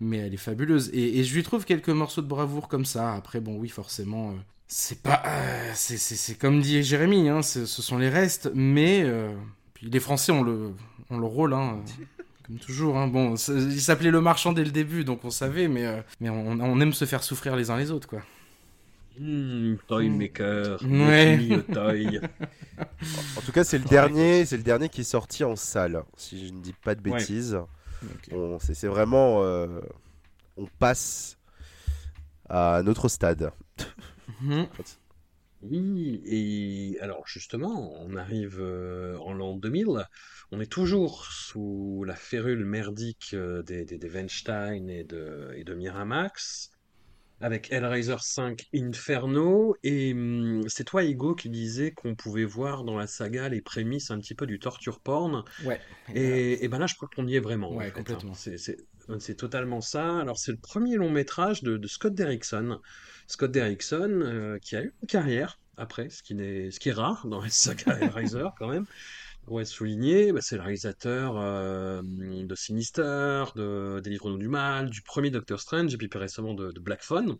mais 0.00 0.18
elle 0.18 0.34
est 0.34 0.36
fabuleuse. 0.36 0.90
Et, 0.92 1.18
et 1.20 1.24
je 1.24 1.34
lui 1.34 1.42
trouve 1.42 1.64
quelques 1.64 1.88
morceaux 1.90 2.22
de 2.22 2.26
bravoure 2.28 2.68
comme 2.68 2.84
ça. 2.84 3.14
Après, 3.14 3.40
bon, 3.40 3.56
oui, 3.56 3.68
forcément. 3.68 4.30
euh, 4.30 4.34
c'est 4.66 5.02
pas, 5.02 5.22
euh, 5.26 5.70
c'est, 5.74 5.96
c'est, 5.96 6.16
c'est 6.16 6.34
comme 6.34 6.60
dit 6.60 6.82
Jérémy, 6.82 7.28
hein, 7.28 7.42
ce 7.42 7.64
ce 7.66 7.80
sont 7.82 7.96
les 7.98 8.10
restes, 8.10 8.50
mais 8.54 9.02
euh, 9.02 9.34
puis 9.74 9.88
les 9.88 10.00
Français 10.00 10.32
ont 10.32 10.42
le, 10.42 10.72
ont 11.10 11.18
le 11.18 11.26
rôle, 11.26 11.54
hein, 11.54 11.82
euh, 11.86 12.17
comme 12.48 12.58
toujours. 12.58 12.96
Hein. 12.98 13.06
Bon, 13.08 13.34
il 13.36 13.80
s'appelait 13.80 14.10
le 14.10 14.20
marchand 14.20 14.52
dès 14.52 14.64
le 14.64 14.70
début, 14.72 15.04
donc 15.04 15.24
on 15.24 15.30
savait, 15.30 15.68
mais, 15.68 15.86
euh, 15.86 16.00
mais 16.20 16.28
on, 16.30 16.48
on 16.60 16.80
aime 16.80 16.92
se 16.92 17.04
faire 17.04 17.22
souffrir 17.22 17.54
les 17.54 17.70
uns 17.70 17.76
les 17.76 17.90
autres, 17.92 18.08
quoi. 18.08 18.22
Hmm, 19.20 19.74
Toy 19.88 20.08
Maker, 20.10 20.78
Ouais. 20.84 21.62
toy. 21.72 22.20
En 23.36 23.40
tout 23.40 23.52
cas, 23.52 23.64
c'est 23.64 23.78
le 23.78 23.84
dernier, 23.84 24.44
c'est 24.46 24.56
le 24.56 24.62
dernier 24.62 24.88
qui 24.88 25.00
est 25.00 25.04
sorti 25.04 25.42
en 25.44 25.56
salle, 25.56 26.02
si 26.16 26.46
je 26.48 26.52
ne 26.52 26.60
dis 26.60 26.72
pas 26.84 26.94
de 26.94 27.08
Ouais. 27.10 27.18
bêtises. 27.18 27.54
Ok. 28.02 28.28
On- 28.32 28.58
c'est, 28.60 28.74
c'est 28.74 28.86
vraiment, 28.86 29.42
euh, 29.42 29.80
on 30.56 30.66
passe 30.78 31.36
à 32.48 32.76
un 32.76 32.86
autre 32.86 33.08
stade. 33.08 33.50
Mhm. 34.40 34.66
Oui, 35.60 36.20
et 36.24 37.00
alors 37.00 37.26
justement, 37.26 37.92
on 38.00 38.14
arrive 38.16 38.58
euh, 38.60 39.16
en 39.18 39.32
l'an 39.34 39.56
2000, 39.56 39.88
on 40.52 40.60
est 40.60 40.70
toujours 40.70 41.26
sous 41.26 42.04
la 42.06 42.14
férule 42.14 42.64
merdique 42.64 43.30
euh, 43.34 43.62
des, 43.64 43.84
des, 43.84 43.98
des 43.98 44.08
Weinstein 44.08 44.88
et 44.88 45.02
de, 45.02 45.52
et 45.56 45.64
de 45.64 45.74
Miramax, 45.74 46.70
avec 47.40 47.72
Hellraiser 47.72 48.16
5 48.20 48.66
Inferno, 48.74 49.76
et 49.82 50.12
hum, 50.14 50.62
c'est 50.68 50.84
toi, 50.84 51.04
Hugo, 51.04 51.34
qui 51.34 51.50
disais 51.50 51.92
qu'on 51.92 52.14
pouvait 52.16 52.44
voir 52.44 52.84
dans 52.84 52.96
la 52.96 53.06
saga 53.08 53.48
les 53.48 53.62
prémices 53.62 54.10
un 54.12 54.18
petit 54.20 54.34
peu 54.36 54.46
du 54.46 54.60
torture 54.60 55.00
porn, 55.00 55.44
Ouais. 55.58 55.80
et, 56.14 56.64
et 56.64 56.68
ben 56.68 56.78
là, 56.78 56.86
je 56.86 56.94
crois 56.96 57.08
qu'on 57.14 57.26
y 57.26 57.36
est 57.36 57.40
vraiment. 57.40 57.70
en 57.70 57.76
Ouais, 57.76 57.90
fait, 57.90 57.90
hein. 57.90 57.94
complètement. 57.94 58.34
C'est 59.18 59.36
totalement 59.36 59.80
ça. 59.80 60.18
Alors, 60.20 60.38
c'est 60.38 60.52
le 60.52 60.58
premier 60.58 60.96
long 60.96 61.10
métrage 61.10 61.62
de, 61.62 61.76
de 61.78 61.86
Scott 61.88 62.14
Derrickson. 62.14 62.78
Scott 63.28 63.52
Derrickson, 63.52 64.20
euh, 64.22 64.58
qui 64.58 64.74
a 64.74 64.82
eu 64.82 64.92
une 65.02 65.06
carrière 65.06 65.60
après, 65.76 66.08
ce 66.10 66.22
qui, 66.22 66.34
n'est, 66.34 66.70
ce 66.70 66.80
qui 66.80 66.88
est 66.88 66.92
rare 66.92 67.26
dans 67.26 67.40
les 67.40 67.50
Hellraiser 68.02 68.48
quand 68.58 68.68
même. 68.68 68.86
Pour 69.44 69.60
être 69.60 69.68
souligné, 69.68 70.32
bah, 70.32 70.40
c'est 70.42 70.56
le 70.56 70.62
réalisateur 70.62 71.34
euh, 71.36 72.02
de 72.02 72.54
Sinister, 72.54 73.44
de 73.54 74.00
Des 74.02 74.10
Livres-nous 74.10 74.38
du 74.38 74.48
Mal, 74.48 74.90
du 74.90 75.02
premier 75.02 75.30
Doctor 75.30 75.60
Strange, 75.60 75.94
et 75.94 75.96
puis 75.96 76.08
plus 76.08 76.18
récemment 76.18 76.54
de, 76.54 76.72
de 76.72 76.80
Black 76.80 77.02
Phone, 77.02 77.36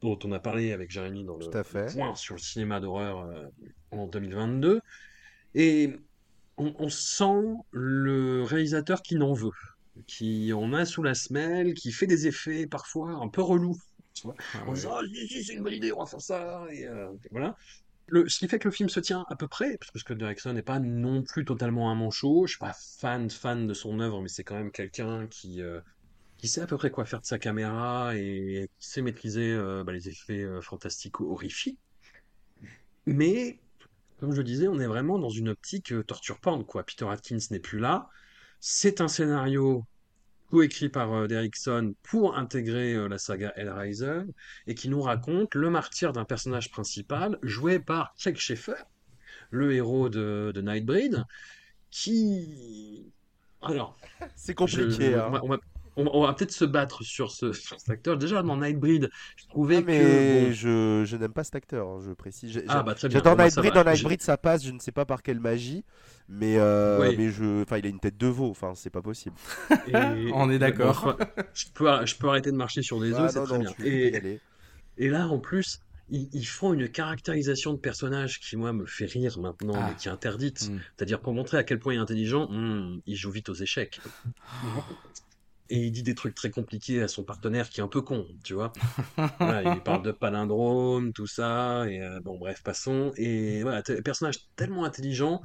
dont 0.00 0.18
on 0.24 0.32
a 0.32 0.40
parlé 0.40 0.72
avec 0.72 0.90
Jérémy 0.90 1.24
dans 1.24 1.36
le 1.36 1.62
fait. 1.62 1.92
point 1.92 2.14
sur 2.14 2.34
le 2.34 2.40
cinéma 2.40 2.80
d'horreur 2.80 3.20
euh, 3.20 3.46
en 3.92 4.06
2022. 4.06 4.80
Et 5.54 5.96
on, 6.56 6.74
on 6.78 6.88
sent 6.88 7.54
le 7.70 8.42
réalisateur 8.42 9.02
qui 9.02 9.16
n'en 9.16 9.32
veut, 9.32 9.50
qui 10.06 10.52
en 10.52 10.72
a 10.72 10.84
sous 10.84 11.02
la 11.02 11.14
semelle, 11.14 11.74
qui 11.74 11.92
fait 11.92 12.06
des 12.06 12.26
effets 12.26 12.66
parfois 12.66 13.10
un 13.10 13.28
peu 13.28 13.42
relous. 13.42 13.78
Tu 14.14 14.22
vois 14.26 14.34
Ah 14.54 14.64
en 14.66 14.72
disant, 14.72 14.98
si, 15.12 15.44
c'est 15.44 15.54
une 15.54 15.62
bonne 15.62 15.74
idée, 15.74 15.92
on 15.92 16.00
va 16.00 16.06
faire 16.06 16.20
ça. 16.20 16.64
Et, 16.70 16.86
euh, 16.86 17.12
et 17.24 17.28
voilà. 17.30 17.56
Le, 18.08 18.28
ce 18.28 18.38
qui 18.38 18.48
fait 18.48 18.58
que 18.58 18.66
le 18.68 18.72
film 18.72 18.88
se 18.88 18.98
tient 19.00 19.24
à 19.28 19.36
peu 19.36 19.46
près, 19.46 19.76
parce 19.78 19.90
que 19.92 19.98
Scott 20.00 20.18
Derrickson 20.18 20.52
n'est 20.52 20.62
pas 20.62 20.80
non 20.80 21.22
plus 21.22 21.44
totalement 21.44 21.90
un 21.90 21.94
manchot. 21.94 22.46
Je 22.46 22.52
suis 22.52 22.58
pas 22.58 22.74
fan, 22.74 23.30
fan 23.30 23.66
de 23.66 23.74
son 23.74 24.00
œuvre, 24.00 24.20
mais 24.20 24.28
c'est 24.28 24.42
quand 24.44 24.56
même 24.56 24.72
quelqu'un 24.72 25.28
qui, 25.28 25.62
euh, 25.62 25.80
qui 26.38 26.48
sait 26.48 26.60
à 26.60 26.66
peu 26.66 26.76
près 26.76 26.90
quoi 26.90 27.04
faire 27.06 27.20
de 27.20 27.26
sa 27.26 27.38
caméra 27.38 28.16
et 28.16 28.68
qui 28.80 28.88
sait 28.88 29.02
maîtriser 29.02 29.52
euh, 29.52 29.84
bah, 29.84 29.92
les 29.92 30.08
effets 30.08 30.42
euh, 30.42 30.60
fantastiques 30.60 31.20
horrifiques. 31.20 31.78
Mais, 33.06 33.60
comme 34.18 34.32
je 34.32 34.38
le 34.38 34.44
disais, 34.44 34.68
on 34.68 34.80
est 34.80 34.86
vraiment 34.86 35.18
dans 35.18 35.30
une 35.30 35.48
optique 35.50 35.92
torture 36.06 36.40
porn, 36.40 36.64
quoi. 36.64 36.84
Peter 36.84 37.06
Atkins 37.08 37.38
n'est 37.50 37.60
plus 37.60 37.78
là. 37.78 38.08
C'est 38.60 39.00
un 39.00 39.08
scénario 39.08 39.84
coécrit 40.50 40.88
par 40.88 41.12
euh, 41.12 41.26
Derrickson 41.26 41.94
pour 42.02 42.36
intégrer 42.36 42.94
euh, 42.94 43.08
la 43.08 43.18
saga 43.18 43.52
Hellraiser 43.56 44.22
et 44.66 44.74
qui 44.74 44.88
nous 44.88 45.00
raconte 45.00 45.54
le 45.54 45.70
martyr 45.70 46.12
d'un 46.12 46.24
personnage 46.24 46.70
principal 46.70 47.38
joué 47.42 47.78
par 47.78 48.14
Chuck 48.18 48.36
Schaeffer, 48.36 48.74
le 49.50 49.72
héros 49.74 50.08
de, 50.08 50.52
de 50.54 50.60
Nightbreed, 50.60 51.24
qui... 51.90 53.12
Alors, 53.62 53.96
C'est 54.36 54.54
compliqué. 54.54 55.14
hein. 55.14 55.28
va, 55.28 55.44
on 55.44 55.48
va- 55.48 55.58
on 55.96 56.04
va- 56.04 56.10
on 56.14 56.22
va 56.26 56.32
peut-être 56.34 56.52
se 56.52 56.64
battre 56.64 57.02
sur, 57.02 57.30
ce, 57.30 57.52
sur 57.52 57.78
cet 57.78 57.90
acteur. 57.90 58.16
Déjà, 58.16 58.42
dans 58.42 58.56
Nightbreed, 58.56 59.10
je 59.36 59.46
trouvais 59.46 59.76
Ah, 59.78 59.82
mais 59.86 59.98
que... 59.98 60.46
bon, 60.46 60.52
je, 60.52 61.02
je 61.06 61.16
n'aime 61.16 61.32
pas 61.32 61.44
cet 61.44 61.54
acteur, 61.56 61.88
hein, 61.88 62.00
je 62.06 62.12
précise. 62.12 62.52
J'ai- 62.52 62.64
Ah, 62.68 62.82
bah, 62.82 62.94
très 62.94 63.08
bien. 63.08 63.18
J'adore 63.18 63.32
Bon, 63.32 63.38
bah, 63.38 63.44
Nightbreed, 63.44 63.72
dans 63.74 63.84
Nightbreed 63.84 64.22
ça 64.22 64.36
passe, 64.36 64.64
je 64.64 64.70
ne 64.72 64.78
sais 64.78 64.92
pas 64.92 65.04
par 65.04 65.22
quelle 65.22 65.40
magie, 65.40 65.84
mais, 66.28 66.56
euh, 66.58 67.00
Oui. 67.00 67.14
mais 67.18 67.30
je, 67.30 67.62
enfin, 67.62 67.78
il 67.78 67.86
a 67.86 67.88
une 67.88 68.00
tête 68.00 68.16
de 68.16 68.26
veau, 68.26 68.50
enfin, 68.50 68.72
c'est 68.74 68.90
pas 68.90 69.02
possible. 69.02 69.36
et- 69.88 69.92
On 70.34 70.50
est 70.50 70.58
d'accord. 70.58 71.16
bon, 71.18 71.26
je, 71.54 71.66
peux, 71.74 72.06
je 72.06 72.14
peux 72.16 72.28
arrêter 72.28 72.50
de 72.52 72.56
marcher 72.56 72.82
sur 72.82 73.00
des 73.00 73.12
Ah, 73.14 73.24
œufs, 73.24 73.30
c'est 73.32 73.38
non, 73.40 73.44
très 73.46 73.58
non, 73.58 73.64
bien. 73.78 74.38
Et, 74.96 75.08
là, 75.08 75.28
en 75.28 75.38
plus, 75.38 75.80
ils, 76.10 76.28
ils 76.32 76.44
font 76.46 76.72
une 76.74 76.88
caractérisation 76.88 77.72
de 77.72 77.78
personnage 77.78 78.38
qui, 78.40 78.56
moi, 78.56 78.72
me 78.72 78.84
fait 78.84 79.06
rire 79.06 79.38
maintenant, 79.38 79.74
Ah. 79.76 79.86
mais 79.88 79.94
qui 79.96 80.08
est 80.08 80.10
interdite. 80.10 80.68
Mm. 80.70 80.78
C'est-à-dire, 80.96 81.20
pour 81.20 81.32
montrer 81.32 81.56
à 81.58 81.62
quel 81.64 81.78
point 81.78 81.94
il 81.94 81.96
est 81.96 82.00
intelligent, 82.00 82.48
hmm, 82.50 83.00
il 83.06 83.16
joue 83.16 83.30
vite 83.30 83.48
aux 83.48 83.54
échecs. 83.54 84.00
Et 85.72 85.78
il 85.78 85.92
dit 85.92 86.02
des 86.02 86.16
trucs 86.16 86.34
très 86.34 86.50
compliqués 86.50 87.00
à 87.00 87.08
son 87.08 87.22
partenaire 87.22 87.70
qui 87.70 87.80
est 87.80 87.82
un 87.82 87.88
peu 87.88 88.02
con, 88.02 88.26
tu 88.44 88.54
vois. 88.54 88.72
Il 89.18 89.80
parle 89.84 90.02
de 90.02 90.10
palindrome, 90.10 91.12
tout 91.12 91.28
ça, 91.28 91.86
et 91.88 92.02
euh, 92.02 92.20
bon, 92.20 92.38
bref, 92.38 92.62
passons. 92.62 93.12
Et 93.16 93.62
voilà, 93.62 93.82
personnage 94.04 94.48
tellement 94.56 94.84
intelligent 94.84 95.40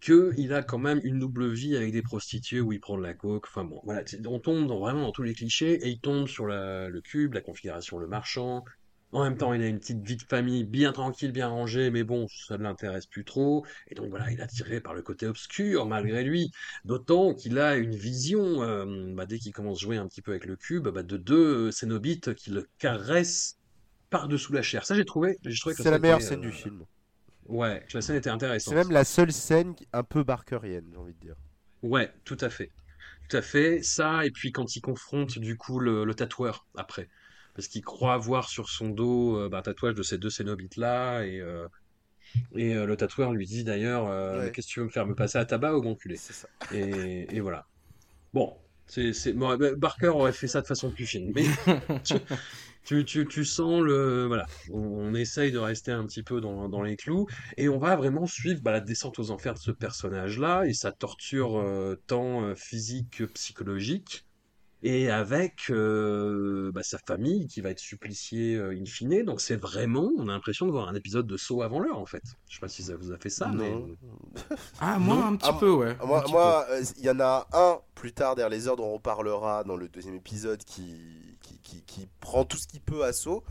que 0.00 0.32
il 0.36 0.52
a 0.52 0.62
quand 0.62 0.78
même 0.78 1.00
une 1.02 1.18
double 1.18 1.52
vie 1.52 1.76
avec 1.76 1.92
des 1.92 2.02
prostituées 2.02 2.60
où 2.60 2.72
il 2.72 2.80
prend 2.80 2.96
de 2.96 3.02
la 3.02 3.14
coke. 3.14 3.46
Enfin 3.48 3.64
bon, 3.64 3.80
voilà, 3.82 4.04
on 4.26 4.38
tombe 4.38 4.70
vraiment 4.70 5.02
dans 5.02 5.12
tous 5.12 5.24
les 5.24 5.34
clichés 5.34 5.74
et 5.84 5.88
il 5.88 6.00
tombe 6.00 6.28
sur 6.28 6.46
le 6.46 7.00
cube, 7.00 7.34
la 7.34 7.40
configuration, 7.40 7.98
le 7.98 8.06
marchand. 8.06 8.64
En 9.12 9.24
même 9.24 9.38
temps, 9.38 9.54
il 9.54 9.62
a 9.62 9.66
une 9.66 9.78
petite 9.78 10.02
vie 10.06 10.16
de 10.16 10.22
famille 10.22 10.64
bien 10.64 10.92
tranquille, 10.92 11.32
bien 11.32 11.48
rangée, 11.48 11.90
mais 11.90 12.04
bon, 12.04 12.26
ça 12.28 12.58
ne 12.58 12.62
l'intéresse 12.62 13.06
plus 13.06 13.24
trop. 13.24 13.64
Et 13.88 13.94
donc 13.94 14.10
voilà, 14.10 14.30
il 14.30 14.38
est 14.38 14.42
attiré 14.42 14.80
par 14.80 14.92
le 14.94 15.00
côté 15.02 15.26
obscur 15.26 15.86
malgré 15.86 16.22
lui. 16.24 16.50
D'autant 16.84 17.34
qu'il 17.34 17.58
a 17.58 17.76
une 17.76 17.94
vision, 17.96 18.62
euh, 18.62 19.14
bah, 19.14 19.24
dès 19.24 19.38
qu'il 19.38 19.52
commence 19.52 19.78
à 19.78 19.80
jouer 19.80 19.96
un 19.96 20.06
petit 20.06 20.20
peu 20.20 20.32
avec 20.32 20.44
le 20.44 20.56
cube, 20.56 20.88
bah, 20.88 21.02
de 21.02 21.16
deux 21.16 21.70
Cénobites 21.70 22.34
qui 22.34 22.50
le 22.50 22.68
caressent 22.78 23.58
par-dessous 24.10 24.52
la 24.52 24.62
chair. 24.62 24.84
Ça, 24.84 24.94
j'ai 24.94 25.06
trouvé, 25.06 25.38
j'ai 25.44 25.58
trouvé 25.58 25.74
que 25.74 25.82
C'est 25.82 25.90
la 25.90 25.98
meilleure 25.98 26.18
euh, 26.18 26.20
scène 26.20 26.40
du 26.42 26.52
film. 26.52 26.84
Ouais, 27.46 27.86
la 27.94 28.02
scène 28.02 28.16
était 28.16 28.30
intéressante. 28.30 28.72
C'est 28.72 28.76
même 28.84 28.90
la 28.90 29.04
seule 29.04 29.32
scène 29.32 29.74
un 29.92 30.02
peu 30.02 30.22
barkerienne, 30.22 30.88
j'ai 30.92 30.98
envie 30.98 31.14
de 31.14 31.20
dire. 31.20 31.36
Ouais, 31.82 32.12
tout 32.24 32.36
à 32.40 32.50
fait. 32.50 32.70
Tout 33.28 33.36
à 33.36 33.42
fait. 33.42 33.82
Ça, 33.82 34.24
et 34.26 34.30
puis 34.30 34.52
quand 34.52 34.76
il 34.76 34.80
confronte 34.80 35.38
du 35.38 35.56
coup 35.56 35.80
le, 35.80 36.04
le 36.04 36.14
tatoueur 36.14 36.66
après. 36.76 37.08
Parce 37.58 37.66
qu'il 37.66 37.82
croit 37.82 38.16
voir 38.18 38.48
sur 38.48 38.68
son 38.68 38.88
dos 38.88 39.36
euh, 39.36 39.48
bah, 39.48 39.58
un 39.58 39.62
tatouage 39.62 39.96
de 39.96 40.04
ces 40.04 40.16
deux 40.16 40.30
Cénobites-là. 40.30 41.24
Et, 41.24 41.40
euh, 41.40 41.66
et 42.54 42.76
euh, 42.76 42.86
le 42.86 42.96
tatoueur 42.96 43.32
lui 43.32 43.46
dit 43.46 43.64
d'ailleurs 43.64 44.04
Ouais. 44.04 44.52
Qu'est-ce 44.52 44.68
que 44.68 44.72
tu 44.74 44.78
veux 44.78 44.86
me 44.86 44.90
faire 44.92 45.08
Me 45.08 45.16
passer 45.16 45.38
à 45.38 45.44
tabac 45.44 45.76
ou 45.76 45.82
m'enculer 45.82 46.14
C'est 46.14 46.34
ça. 46.34 46.46
et, 46.72 47.26
et 47.34 47.40
voilà. 47.40 47.66
Bon, 48.32 48.56
c'est, 48.86 49.32
Barker 49.32 50.06
aurait 50.06 50.32
fait 50.32 50.46
ça 50.46 50.60
de 50.60 50.68
façon 50.68 50.92
plus 50.92 51.04
fine. 51.04 51.32
Mais 51.34 51.46
tu, 52.04 52.14
tu, 52.84 53.04
tu, 53.04 53.26
tu 53.26 53.44
sens 53.44 53.82
le. 53.82 54.26
Voilà, 54.26 54.46
on, 54.70 54.78
on 54.78 55.14
essaye 55.14 55.50
de 55.50 55.58
rester 55.58 55.90
un 55.90 56.06
petit 56.06 56.22
peu 56.22 56.40
dans, 56.40 56.68
dans 56.68 56.82
les 56.82 56.94
clous. 56.94 57.26
Et 57.56 57.68
on 57.68 57.78
va 57.78 57.96
vraiment 57.96 58.26
suivre 58.26 58.60
bah, 58.62 58.70
la 58.70 58.80
descente 58.80 59.18
aux 59.18 59.32
enfers 59.32 59.54
de 59.54 59.58
ce 59.58 59.72
personnage-là 59.72 60.64
et 60.64 60.74
sa 60.74 60.92
torture 60.92 61.58
euh, 61.58 62.00
tant 62.06 62.54
physique 62.54 63.16
que 63.18 63.24
psychologique. 63.24 64.27
Et 64.82 65.10
avec 65.10 65.70
euh, 65.70 66.70
bah, 66.72 66.84
sa 66.84 66.98
famille 66.98 67.48
qui 67.48 67.60
va 67.60 67.70
être 67.70 67.80
suppliciée 67.80 68.54
euh, 68.54 68.78
in 68.80 68.84
fine. 68.84 69.24
Donc 69.24 69.40
c'est 69.40 69.56
vraiment, 69.56 70.10
on 70.16 70.28
a 70.28 70.32
l'impression 70.32 70.66
de 70.66 70.70
voir 70.70 70.88
un 70.88 70.94
épisode 70.94 71.26
de 71.26 71.36
saut 71.36 71.62
avant 71.62 71.80
l'heure 71.80 71.98
en 71.98 72.06
fait. 72.06 72.22
Je 72.48 72.54
sais 72.54 72.60
pas 72.60 72.68
si 72.68 72.84
ça 72.84 72.94
vous 72.96 73.10
a 73.10 73.18
fait 73.18 73.30
ça, 73.30 73.48
mais. 73.48 73.70
Non. 73.70 73.88
Ah, 74.80 74.98
moi, 75.00 75.16
un 75.16 75.34
petit 75.36 75.48
Ah, 75.48 75.56
peu, 75.58 75.70
ouais. 75.72 75.96
Ah, 76.00 76.06
Moi, 76.06 76.66
euh, 76.70 76.84
il 76.96 77.04
y 77.04 77.10
en 77.10 77.18
a 77.18 77.48
un 77.52 77.78
plus 77.96 78.12
tard 78.12 78.36
derrière 78.36 78.50
les 78.50 78.68
heures 78.68 78.76
dont 78.76 78.94
on 78.94 79.00
parlera 79.00 79.64
dans 79.64 79.76
le 79.76 79.88
deuxième 79.88 80.14
épisode 80.14 80.62
qui, 80.62 81.36
qui, 81.42 81.58
qui, 81.58 81.82
qui 81.82 82.08
prend 82.20 82.44
tout 82.44 82.56
ce 82.56 82.68
qu'il 82.68 82.80
peut 82.80 83.02
à 83.04 83.12
saut. 83.12 83.42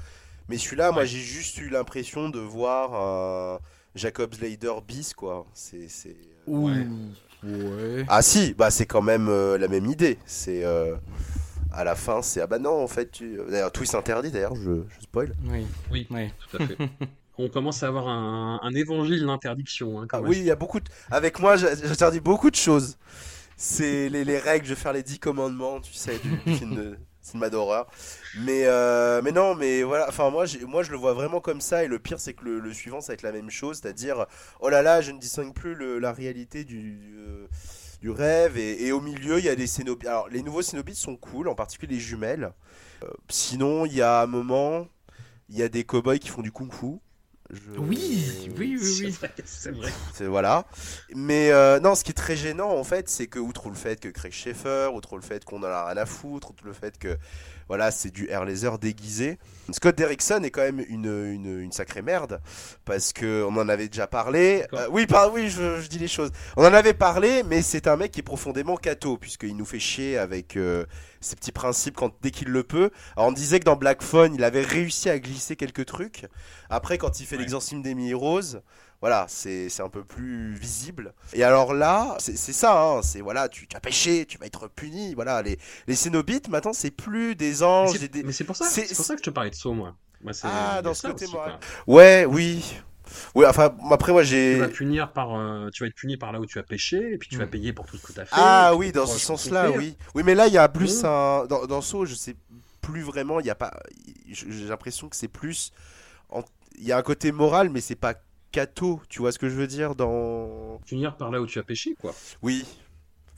Mais 0.47 0.57
celui-là, 0.57 0.91
moi, 0.93 1.03
j'ai 1.03 1.19
juste 1.19 1.57
eu 1.57 1.67
l'impression 1.67 2.29
de 2.29 2.39
voir 2.39 2.93
un 2.95 3.59
Jacob 3.95 4.33
Slater 4.33 4.75
bis, 4.87 5.13
quoi. 5.13 5.45
C'est. 5.53 5.89
Ouais. 6.45 6.87
Ouais. 7.43 8.05
Ah 8.07 8.21
si, 8.21 8.53
bah 8.53 8.71
c'est 8.71 8.85
quand 8.85 9.01
même 9.01 9.27
euh, 9.29 9.57
la 9.57 9.67
même 9.67 9.85
idée. 9.85 10.17
C'est 10.25 10.63
euh, 10.65 10.95
à 11.71 11.83
la 11.83 11.95
fin, 11.95 12.21
c'est 12.21 12.41
ah 12.41 12.47
bah 12.47 12.59
non, 12.59 12.83
en 12.83 12.87
fait, 12.87 13.11
tu... 13.11 13.39
d'ailleurs 13.49 13.71
twist 13.71 13.95
interdit. 13.95 14.31
D'ailleurs, 14.31 14.55
je, 14.55 14.81
je 14.97 15.01
spoil. 15.03 15.33
Oui. 15.45 15.65
Oui, 15.91 16.07
Ouais. 16.09 16.31
tout 16.51 16.57
à 16.57 16.65
fait. 16.67 16.77
On 17.39 17.49
commence 17.49 17.83
à 17.83 17.87
avoir 17.87 18.07
un, 18.07 18.59
un 18.63 18.73
évangile 18.73 19.23
d'interdiction. 19.25 20.01
Hein, 20.01 20.07
quand 20.09 20.17
Ah 20.17 20.21
même. 20.21 20.29
oui, 20.31 20.37
il 20.39 20.45
y 20.45 20.51
a 20.51 20.55
beaucoup. 20.55 20.79
De... 20.79 20.85
Avec 21.11 21.39
moi, 21.39 21.55
j'interdis 21.55 22.19
beaucoup 22.19 22.49
de 22.49 22.55
choses. 22.55 22.97
C'est 23.55 24.09
les, 24.09 24.23
les 24.25 24.39
règles, 24.39 24.65
je 24.65 24.73
vais 24.73 24.79
faire 24.79 24.93
les 24.93 25.03
10 25.03 25.19
commandements, 25.19 25.79
tu 25.79 25.93
sais, 25.93 26.17
du, 26.19 26.29
du 26.51 26.57
film 26.57 26.75
de 26.75 26.97
cinéma 27.27 27.49
d'horreur. 27.49 27.87
Mais, 28.39 28.63
euh, 28.65 29.21
mais 29.23 29.31
non, 29.31 29.55
mais 29.55 29.83
voilà, 29.83 30.07
enfin, 30.07 30.29
moi, 30.29 30.45
moi 30.65 30.83
je 30.83 30.91
le 30.91 30.97
vois 30.97 31.13
vraiment 31.13 31.41
comme 31.41 31.61
ça. 31.61 31.83
Et 31.83 31.87
le 31.87 31.99
pire, 31.99 32.19
c'est 32.19 32.33
que 32.33 32.45
le, 32.45 32.73
suivant, 32.73 33.01
ça 33.01 33.07
va 33.07 33.13
être 33.15 33.21
la 33.21 33.31
même 33.31 33.49
chose. 33.49 33.79
C'est-à-dire, 33.81 34.25
oh 34.59 34.69
là 34.69 34.81
là, 34.81 35.01
je 35.01 35.11
ne 35.11 35.19
distingue 35.19 35.53
plus 35.53 35.75
la 35.99 36.11
réalité 36.11 36.63
du. 36.63 36.97
du, 36.97 37.17
euh, 37.17 37.47
rêve 38.09 38.57
et, 38.57 38.91
au 38.93 39.01
milieu 39.01 39.37
il 39.39 39.43
y 39.43 39.49
a 39.49 39.55
des 39.55 39.67
cénobites 39.67 40.07
alors 40.07 40.29
les 40.29 40.41
nouveaux 40.41 40.61
cénobites 40.61 40.95
sont 40.95 41.17
cool 41.17 41.49
en 41.49 41.55
particulier 41.55 41.95
les 41.95 41.99
jumelles 41.99 42.53
Euh, 43.03 43.07
sinon 43.27 43.85
il 43.85 43.95
y 43.95 44.01
a 44.01 44.21
un 44.21 44.27
moment 44.27 44.87
il 45.49 45.57
y 45.57 45.63
a 45.63 45.67
des 45.67 45.83
cow-boys 45.83 46.19
qui 46.19 46.29
font 46.29 46.41
du 46.41 46.51
kung-fu 46.51 46.99
Je- 47.49 47.79
Oui, 47.79 48.49
oui, 48.57 48.77
oui, 48.79 48.79
C'est 48.81 49.05
oui. 49.05 49.11
vrai, 49.11 49.31
c'est 49.45 49.71
vrai. 49.71 49.91
voilà. 50.27 50.65
Mais 51.15 51.51
euh, 51.51 51.79
non, 51.79 51.95
ce 51.95 52.03
qui 52.03 52.11
est 52.11 52.13
très 52.13 52.35
gênant 52.35 52.71
en 52.71 52.83
fait, 52.83 53.07
c'est 53.09 53.27
que 53.27 53.39
outre 53.39 53.69
le 53.69 53.75
fait 53.75 53.99
que 54.01 54.09
Craig 54.09 54.33
Schaeffer, 54.33 54.89
outre 54.93 55.15
le 55.15 55.21
fait 55.21 55.45
qu'on 55.45 55.59
en 55.59 55.63
a 55.63 55.85
rien 55.85 55.97
à 55.97 56.05
foutre, 56.05 56.49
outre 56.51 56.65
le 56.65 56.73
fait 56.73 56.97
que 56.97 57.17
voilà, 57.69 57.91
c'est 57.91 58.11
du 58.11 58.29
air 58.29 58.45
laser 58.45 58.79
déguisé, 58.79 59.37
Scott 59.71 59.95
Derrickson 59.97 60.41
est 60.43 60.51
quand 60.51 60.61
même 60.61 60.83
une, 60.87 61.05
une, 61.05 61.59
une 61.61 61.71
sacrée 61.73 62.01
merde 62.01 62.41
parce 62.85 63.11
que 63.13 63.43
on 63.49 63.55
en 63.57 63.67
avait 63.69 63.87
déjà 63.89 64.07
parlé. 64.07 64.63
Euh, 64.73 64.87
oui, 64.91 65.05
par, 65.05 65.33
oui, 65.33 65.49
je, 65.49 65.79
je 65.81 65.87
dis 65.87 65.99
les 65.99 66.07
choses. 66.07 66.31
On 66.57 66.63
en 66.65 66.73
avait 66.73 66.93
parlé, 66.93 67.43
mais 67.43 67.61
c'est 67.61 67.87
un 67.87 67.95
mec 67.97 68.11
qui 68.11 68.19
est 68.21 68.23
profondément 68.23 68.75
catho 68.77 69.17
puisqu'il 69.17 69.55
nous 69.55 69.65
fait 69.65 69.79
chier 69.79 70.17
avec 70.17 70.55
euh, 70.57 70.85
ses 71.27 71.35
petits 71.35 71.51
principes 71.51 71.95
quand 71.95 72.13
dès 72.21 72.31
qu'il 72.31 72.47
le 72.49 72.63
peut. 72.63 72.89
Alors, 73.15 73.29
on 73.29 73.31
disait 73.31 73.59
que 73.59 73.65
dans 73.65 73.75
Black 73.75 74.01
Phone, 74.01 74.33
il 74.33 74.43
avait 74.43 74.61
réussi 74.63 75.09
à 75.09 75.19
glisser 75.19 75.55
quelques 75.55 75.85
trucs. 75.85 76.25
Après, 76.69 76.97
quand 76.97 77.19
il 77.19 77.25
fait 77.25 77.35
Ouais. 77.35 77.41
l'exorcisme 77.43 77.81
d'Emily 77.81 78.13
Rose, 78.13 78.61
voilà, 79.01 79.25
c'est 79.29 79.69
un 79.79 79.89
peu 79.89 80.03
plus 80.03 80.55
visible. 80.55 81.13
Et 81.33 81.43
alors 81.43 81.73
là, 81.75 82.15
c'est 82.19 82.35
ça, 82.37 82.81
hein, 82.81 83.01
c'est 83.03 83.21
voilà, 83.21 83.47
tu, 83.47 83.67
tu 83.67 83.77
as 83.77 83.79
péché, 83.79 84.25
tu 84.25 84.37
vas 84.39 84.47
être 84.47 84.67
puni. 84.67 85.13
Voilà, 85.13 85.41
les, 85.43 85.59
les 85.85 85.95
Cénobites, 85.95 86.49
maintenant, 86.49 86.73
c'est 86.73 86.89
plus 86.91 87.35
des 87.35 87.51
Mais 87.59 87.63
anges. 87.63 87.91
c'est- 87.97 88.05
et 88.05 88.07
des... 88.07 88.23
Mais 88.23 88.31
c'est 88.31 88.43
pour 88.43 88.55
ça, 88.55 88.65
pour 88.65 89.05
ça 89.05 89.13
que 89.13 89.19
je 89.19 89.23
te 89.25 89.29
parlais 89.29 89.51
de 89.51 89.55
saut, 89.55 89.73
moi. 89.73 89.95
Moi, 90.23 90.33
c'est- 90.33 90.47
Ah, 90.49 90.81
dans 90.81 90.95
ce 90.95 91.05
côté 91.07 91.27
moral. 91.27 91.59
Ouais, 91.85 92.25
oui. 92.27 92.79
Oui, 93.35 93.45
enfin, 93.47 93.75
après, 93.91 94.11
moi, 94.11 94.21
Tu 94.23 94.29
j'ai. 94.29 94.55
vas 94.59 94.67
punir 94.67 95.11
par, 95.13 95.35
euh, 95.35 95.69
tu 95.71 95.83
vas 95.83 95.87
être 95.87 95.95
puni 95.95 96.17
par 96.17 96.31
là 96.31 96.39
où 96.39 96.45
tu 96.45 96.59
as 96.59 96.63
péché, 96.63 97.13
et 97.13 97.17
puis 97.17 97.29
tu 97.29 97.37
vas 97.37 97.45
Mm. 97.45 97.49
payer 97.49 97.73
pour 97.73 97.85
tout 97.85 97.97
ce 97.97 98.03
que 98.07 98.13
tu 98.13 98.19
as 98.19 98.25
fait. 98.25 98.35
Ah 98.37 98.73
oui, 98.75 98.87
tu 98.87 98.93
dans 98.93 99.05
ce 99.05 99.19
sens-là, 99.19 99.71
oui. 99.71 99.95
Oui, 100.15 100.23
mais 100.25 100.35
là, 100.35 100.47
il 100.47 100.53
y 100.53 100.57
a 100.57 100.67
plus 100.69 101.03
Mmh. 101.03 101.05
un. 101.07 101.45
Dans, 101.47 101.65
dans 101.65 101.81
Saw, 101.81 102.05
je 102.05 102.15
sais 102.15 102.35
plus 102.81 103.01
vraiment, 103.01 103.39
il 103.39 103.45
y 103.45 103.49
a 103.49 103.55
pas. 103.55 103.73
J'ai 104.29 104.65
l'impression 104.67 105.09
que 105.09 105.15
c'est 105.15 105.27
plus. 105.27 105.71
en- 106.29 106.43
Il 106.79 106.85
y 106.85 106.91
a 106.91 106.97
un 106.97 107.01
côté 107.01 107.31
moral, 107.31 107.69
mais 107.69 107.81
c'est 107.81 107.95
pas 107.95 108.13
catho, 108.51 109.01
tu 109.09 109.19
vois 109.19 109.31
ce 109.31 109.39
que 109.39 109.49
je 109.49 109.55
veux 109.55 109.67
dire 109.67 109.95
dans. 109.95 110.79
Punir 110.85 111.15
par 111.17 111.31
là 111.31 111.41
où 111.41 111.47
tu 111.47 111.57
as 111.59 111.63
péché, 111.63 111.95
quoi. 111.99 112.13
Oui. 112.41 112.65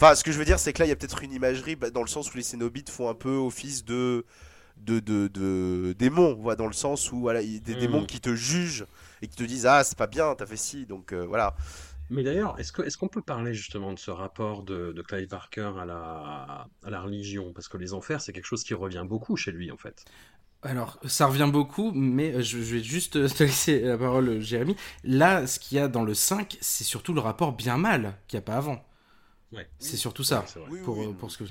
Enfin, 0.02 0.16
ce 0.16 0.24
que 0.24 0.32
je 0.32 0.38
veux 0.40 0.46
dire, 0.46 0.60
c'est 0.60 0.72
que 0.74 0.80
là, 0.80 0.86
il 0.86 0.90
y 0.90 0.92
a 0.92 0.96
peut-être 0.96 1.22
une 1.24 1.34
imagerie 1.34 1.76
bah, 1.76 1.90
dans 1.90 2.02
le 2.02 2.08
sens 2.08 2.34
où 2.34 2.38
les 2.38 2.44
Cénobites 2.44 2.90
font 2.90 3.10
un 3.10 3.14
peu 3.16 3.36
office 3.36 3.84
de. 3.86 4.26
De, 4.78 5.02
de, 5.02 5.28
de 5.28 5.94
démons, 6.00 6.36
voilà, 6.40 6.56
dans 6.56 6.66
le 6.68 6.72
sens 6.72 7.12
où 7.12 7.20
voilà, 7.20 7.42
il 7.42 7.54
y 7.54 7.58
a 7.58 7.60
des 7.60 7.76
Mm. 7.76 7.80
démons 7.80 8.06
qui 8.06 8.22
te 8.22 8.34
jugent 8.34 8.86
et 9.22 9.28
qui 9.28 9.36
te 9.36 9.44
disent 9.44 9.66
Ah, 9.66 9.84
c'est 9.84 9.98
pas 9.98 10.08
bien, 10.08 10.36
t'as 10.36 10.46
fait 10.46 10.58
ci, 10.58 10.86
donc 10.86 11.14
euh, 11.14 11.26
voilà. 11.26 11.56
Mais 12.10 12.24
d'ailleurs, 12.24 12.60
est-ce 12.60 12.72
que, 12.72 12.82
est-ce 12.82 12.98
qu'on 12.98 13.08
peut 13.08 13.22
parler 13.22 13.54
justement 13.54 13.94
de 13.94 14.00
ce 14.00 14.12
rapport 14.12 14.64
de, 14.64 14.92
de 14.94 15.02
Clive 15.02 15.28
Barker 15.30 15.72
à 15.80 15.86
la, 15.86 16.70
à 16.84 16.90
la 16.90 17.02
religion? 17.02 17.54
Parce 17.54 17.68
que 17.68 17.78
les 17.78 17.94
enfers, 17.94 18.22
c'est 18.22 18.34
quelque 18.34 18.46
chose 18.46 18.64
qui 18.64 18.74
revient 18.74 19.06
beaucoup 19.08 19.36
chez 19.38 19.52
lui, 19.52 19.72
en 19.72 19.78
fait. 19.78 20.08
Alors, 20.62 21.00
ça 21.06 21.28
revient 21.28 21.50
beaucoup, 21.52 21.92
mais 21.94 22.34
euh, 22.34 22.42
je, 22.42 22.58
je 22.62 22.76
vais 22.76 22.84
juste 22.84 23.14
te 23.38 23.44
laisser 23.44 23.80
la 23.82 23.98
parole, 23.98 24.40
Jérémy. 24.42 24.76
Là, 25.04 25.48
ce 25.48 25.60
qu'il 25.60 25.78
y 25.78 25.82
a 25.82 25.88
dans 25.88 26.04
le 26.04 26.14
5, 26.14 26.58
c'est 26.62 26.84
surtout 26.84 27.14
le 27.14 27.22
rapport 27.22 27.54
bien-mal 27.54 28.18
qu'il 28.28 28.38
n'y 28.38 28.44
a 28.44 28.46
pas 28.46 28.58
avant. 28.58 28.84
Ouais. 29.52 29.70
C'est 29.80 29.98
surtout 29.98 30.24
ça, 30.24 30.42
Ouais, 30.42 30.48
c'est 30.48 30.60
vrai. 30.60 30.70
Oui, 30.70 30.80
pour, 30.82 30.98
oui, 30.98 31.06
euh, 31.06 31.14
oui. 31.14 31.16
pour 31.18 31.32
ce 31.32 31.40
que... 31.40 31.44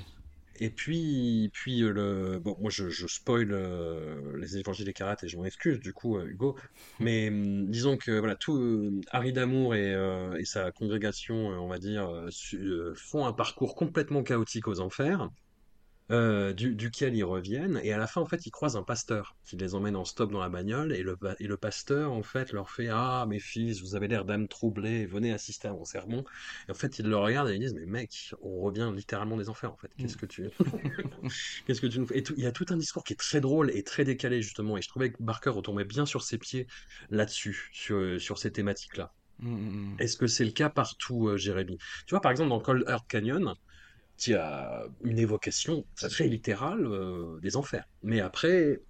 Et 0.61 0.69
puis, 0.71 1.49
puis 1.53 1.81
euh, 1.83 1.91
le... 1.93 2.39
bon, 2.39 2.55
moi 2.59 2.69
je, 2.69 2.89
je 2.89 3.07
spoil 3.07 3.51
euh, 3.53 4.37
les 4.37 4.57
évangiles 4.57 4.85
des 4.85 4.93
karates 4.93 5.23
et 5.23 5.27
je 5.29 5.37
m'en 5.37 5.45
excuse 5.45 5.79
du 5.79 5.93
coup, 5.93 6.17
euh, 6.17 6.25
Hugo. 6.27 6.57
Mais 6.99 7.29
hum, 7.29 7.69
disons 7.69 7.97
que 7.97 8.11
voilà, 8.19 8.35
tout 8.35 9.01
Harry 9.11 9.31
Damour 9.33 9.75
et, 9.75 9.93
et 10.37 10.45
sa 10.45 10.71
congrégation, 10.71 11.35
on 11.35 11.67
va 11.67 11.79
dire, 11.79 12.09
su- 12.29 12.59
font 12.95 13.25
un 13.25 13.33
parcours 13.33 13.75
complètement 13.75 14.21
chaotique 14.23 14.67
aux 14.67 14.79
enfers. 14.81 15.29
Euh, 16.11 16.53
du, 16.53 16.73
duquel 16.73 17.15
ils 17.15 17.23
reviennent, 17.23 17.79
et 17.83 17.93
à 17.93 17.97
la 17.97 18.07
fin, 18.07 18.19
en 18.19 18.25
fait, 18.25 18.45
ils 18.45 18.51
croisent 18.51 18.77
un 18.77 18.83
pasteur 18.83 19.35
qui 19.45 19.57
les 19.57 19.75
emmène 19.75 19.95
en 19.95 20.05
stop 20.05 20.31
dans 20.31 20.39
la 20.39 20.49
bagnole, 20.49 20.91
et 20.93 21.03
le, 21.03 21.17
et 21.39 21.47
le 21.47 21.57
pasteur, 21.57 22.11
en 22.11 22.23
fait, 22.23 22.51
leur 22.51 22.71
fait 22.71 22.87
Ah, 22.89 23.25
mes 23.27 23.39
fils, 23.39 23.81
vous 23.81 23.95
avez 23.95 24.07
l'air 24.07 24.25
d'âmes 24.25 24.47
troublées, 24.47 25.05
venez 25.05 25.31
assister 25.31 25.67
à 25.67 25.73
mon 25.73 25.85
sermon. 25.85 26.23
Et 26.67 26.71
en 26.71 26.75
fait, 26.75 26.97
ils 26.99 27.07
le 27.07 27.17
regardent 27.17 27.49
et 27.49 27.55
ils 27.55 27.59
disent 27.59 27.75
Mais 27.75 27.85
mec, 27.85 28.33
on 28.41 28.59
revient 28.61 28.91
littéralement 28.95 29.37
des 29.37 29.49
enfers, 29.49 29.71
en 29.71 29.77
fait. 29.77 29.91
Qu'est-ce 29.97 30.17
que 30.17 30.25
tu. 30.25 30.49
Qu'est-ce 31.67 31.81
que 31.81 31.87
tu 31.87 31.99
nous 31.99 32.07
fais? 32.07 32.19
Et 32.19 32.23
il 32.37 32.43
y 32.43 32.47
a 32.47 32.51
tout 32.51 32.65
un 32.69 32.77
discours 32.77 33.03
qui 33.03 33.13
est 33.13 33.17
très 33.17 33.41
drôle 33.41 33.69
et 33.71 33.83
très 33.83 34.03
décalé, 34.03 34.41
justement, 34.41 34.77
et 34.77 34.81
je 34.81 34.89
trouvais 34.89 35.11
que 35.11 35.21
Barker 35.21 35.51
retombait 35.51 35.85
bien 35.85 36.05
sur 36.05 36.23
ses 36.23 36.37
pieds 36.37 36.65
là-dessus, 37.09 37.69
sur, 37.71 38.19
sur 38.19 38.37
ces 38.39 38.51
thématiques-là. 38.51 39.13
Mm, 39.39 39.49
mm, 39.49 39.93
mm. 39.93 39.95
Est-ce 39.99 40.17
que 40.17 40.27
c'est 40.27 40.45
le 40.45 40.51
cas 40.51 40.69
partout, 40.69 41.27
euh, 41.27 41.37
Jérémy? 41.37 41.77
Tu 42.05 42.11
vois, 42.11 42.21
par 42.21 42.31
exemple, 42.31 42.49
dans 42.49 42.59
Cold 42.59 42.83
Earth 42.87 43.07
Canyon, 43.07 43.55
il 44.27 44.31
y 44.31 44.35
a 44.35 44.85
une 45.03 45.19
évocation 45.19 45.85
très 45.95 46.27
littérale 46.27 46.85
euh, 46.85 47.39
des 47.41 47.55
enfers. 47.55 47.85
Mais 48.03 48.19
après, 48.21 48.81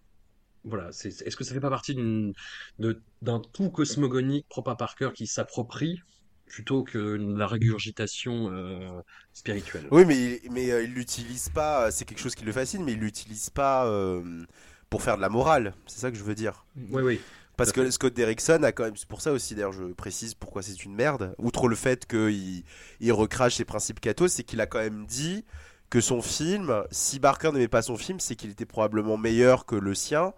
voilà, 0.63 0.91
c'est, 0.91 1.09
est-ce 1.23 1.35
que 1.35 1.43
ça 1.43 1.53
fait 1.53 1.59
pas 1.59 1.69
partie 1.69 1.95
d'une, 1.95 2.33
de- 2.79 3.03
d'un 3.21 3.41
tout 3.53 3.71
cosmogonique 3.71 4.47
propre 4.49 4.71
à 4.71 4.77
Parker 4.77 5.11
qui 5.15 5.27
s'approprie 5.27 5.99
plutôt 6.47 6.83
que 6.83 7.17
de 7.17 7.37
la 7.37 7.47
régurgitation 7.47 8.51
euh, 8.51 9.01
spirituelle? 9.33 9.89
Oui, 9.91 10.05
mais, 10.05 10.39
il- 10.43 10.51
mais 10.51 10.71
euh, 10.71 10.83
il 10.83 10.93
l'utilise 10.93 11.49
pas, 11.49 11.91
c'est 11.91 12.05
quelque 12.05 12.19
chose 12.19 12.35
qui 12.35 12.45
le 12.45 12.51
fascine, 12.51 12.83
mais 12.83 12.93
il 12.93 12.99
l'utilise 12.99 13.49
pas 13.49 13.85
euh, 13.87 14.45
pour 14.89 15.01
faire 15.01 15.17
de 15.17 15.21
la 15.21 15.29
morale. 15.29 15.73
C'est 15.87 15.99
ça 15.99 16.11
que 16.11 16.17
je 16.17 16.23
veux 16.23 16.35
dire. 16.35 16.65
Oui, 16.75 17.01
oui. 17.03 17.25
Parce 17.59 17.71
que 17.71 17.91
Scott 17.91 18.13
Derrickson 18.13 18.63
a 18.63 18.71
quand 18.71 18.85
même, 18.85 18.95
c'est 18.95 19.07
pour 19.07 19.21
ça 19.21 19.31
aussi 19.31 19.53
d'ailleurs 19.53 19.73
je 19.73 19.83
précise 19.93 20.33
pourquoi 20.33 20.61
c'est 20.63 20.83
une 20.83 20.95
merde, 20.95 21.35
outre 21.37 21.67
le 21.67 21.75
fait 21.75 22.07
qu'il 22.07 22.63
il 22.99 23.13
recrache 23.13 23.55
ses 23.55 23.65
principes 23.65 23.99
cathos, 23.99 24.29
c'est 24.29 24.43
qu'il 24.43 24.61
a 24.61 24.65
quand 24.65 24.79
même 24.79 25.05
dit 25.05 25.45
que 25.89 26.01
son 26.01 26.21
film, 26.21 26.83
si 26.91 27.19
Barker 27.19 27.51
n'aimait 27.51 27.67
pas 27.67 27.81
son 27.81 27.97
film, 27.97 28.19
c'est 28.19 28.35
qu'il 28.35 28.51
était 28.51 28.65
probablement 28.65 29.17
meilleur 29.17 29.65
que 29.65 29.75
le 29.75 29.95
sien, 29.95 30.33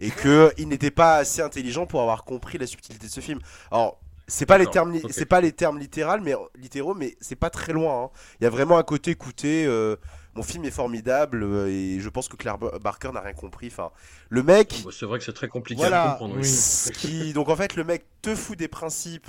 et 0.00 0.10
qu'il 0.10 0.52
n'était 0.68 0.90
pas 0.90 1.16
assez 1.16 1.42
intelligent 1.42 1.86
pour 1.86 2.00
avoir 2.00 2.24
compris 2.24 2.58
la 2.58 2.66
subtilité 2.66 3.06
de 3.06 3.12
ce 3.12 3.20
film. 3.20 3.40
Alors, 3.70 4.00
c'est 4.26 4.46
pas 4.46 4.56
les 4.56 4.66
termes, 4.66 4.96
c'est 5.10 5.26
pas 5.26 5.40
les 5.40 5.52
termes 5.52 5.78
littéraux, 5.78 6.18
mais 6.22 6.34
littéraux, 6.58 6.94
mais 6.94 7.16
c'est 7.20 7.36
pas 7.36 7.50
très 7.50 7.72
loin. 7.72 8.04
hein. 8.04 8.10
Il 8.40 8.44
y 8.44 8.46
a 8.46 8.50
vraiment 8.50 8.78
un 8.78 8.82
côté, 8.82 9.10
écoutez, 9.10 9.66
euh, 9.66 9.96
mon 10.36 10.42
film 10.42 10.64
est 10.64 10.70
formidable 10.70 11.42
euh, 11.42 11.68
et 11.68 12.00
je 12.00 12.08
pense 12.08 12.28
que 12.28 12.36
Claire 12.36 12.58
Bar- 12.58 12.78
Barker 12.80 13.10
n'a 13.12 13.20
rien 13.20 13.32
compris. 13.34 13.68
Enfin, 13.68 13.90
le 14.30 14.42
mec, 14.42 14.84
C'est 14.92 15.06
vrai 15.06 15.18
que 15.18 15.24
c'est 15.24 15.32
très 15.32 15.48
compliqué 15.48 15.78
Voilà. 15.80 16.02
à 16.04 16.10
comprendre. 16.12 16.36
oui. 16.38 16.44
ce 16.44 16.90
qui, 16.90 17.32
donc 17.32 17.48
en 17.48 17.56
fait, 17.56 17.76
le 17.76 17.84
mec 17.84 18.04
te 18.22 18.34
fout 18.34 18.58
des 18.58 18.68
principes 18.68 19.28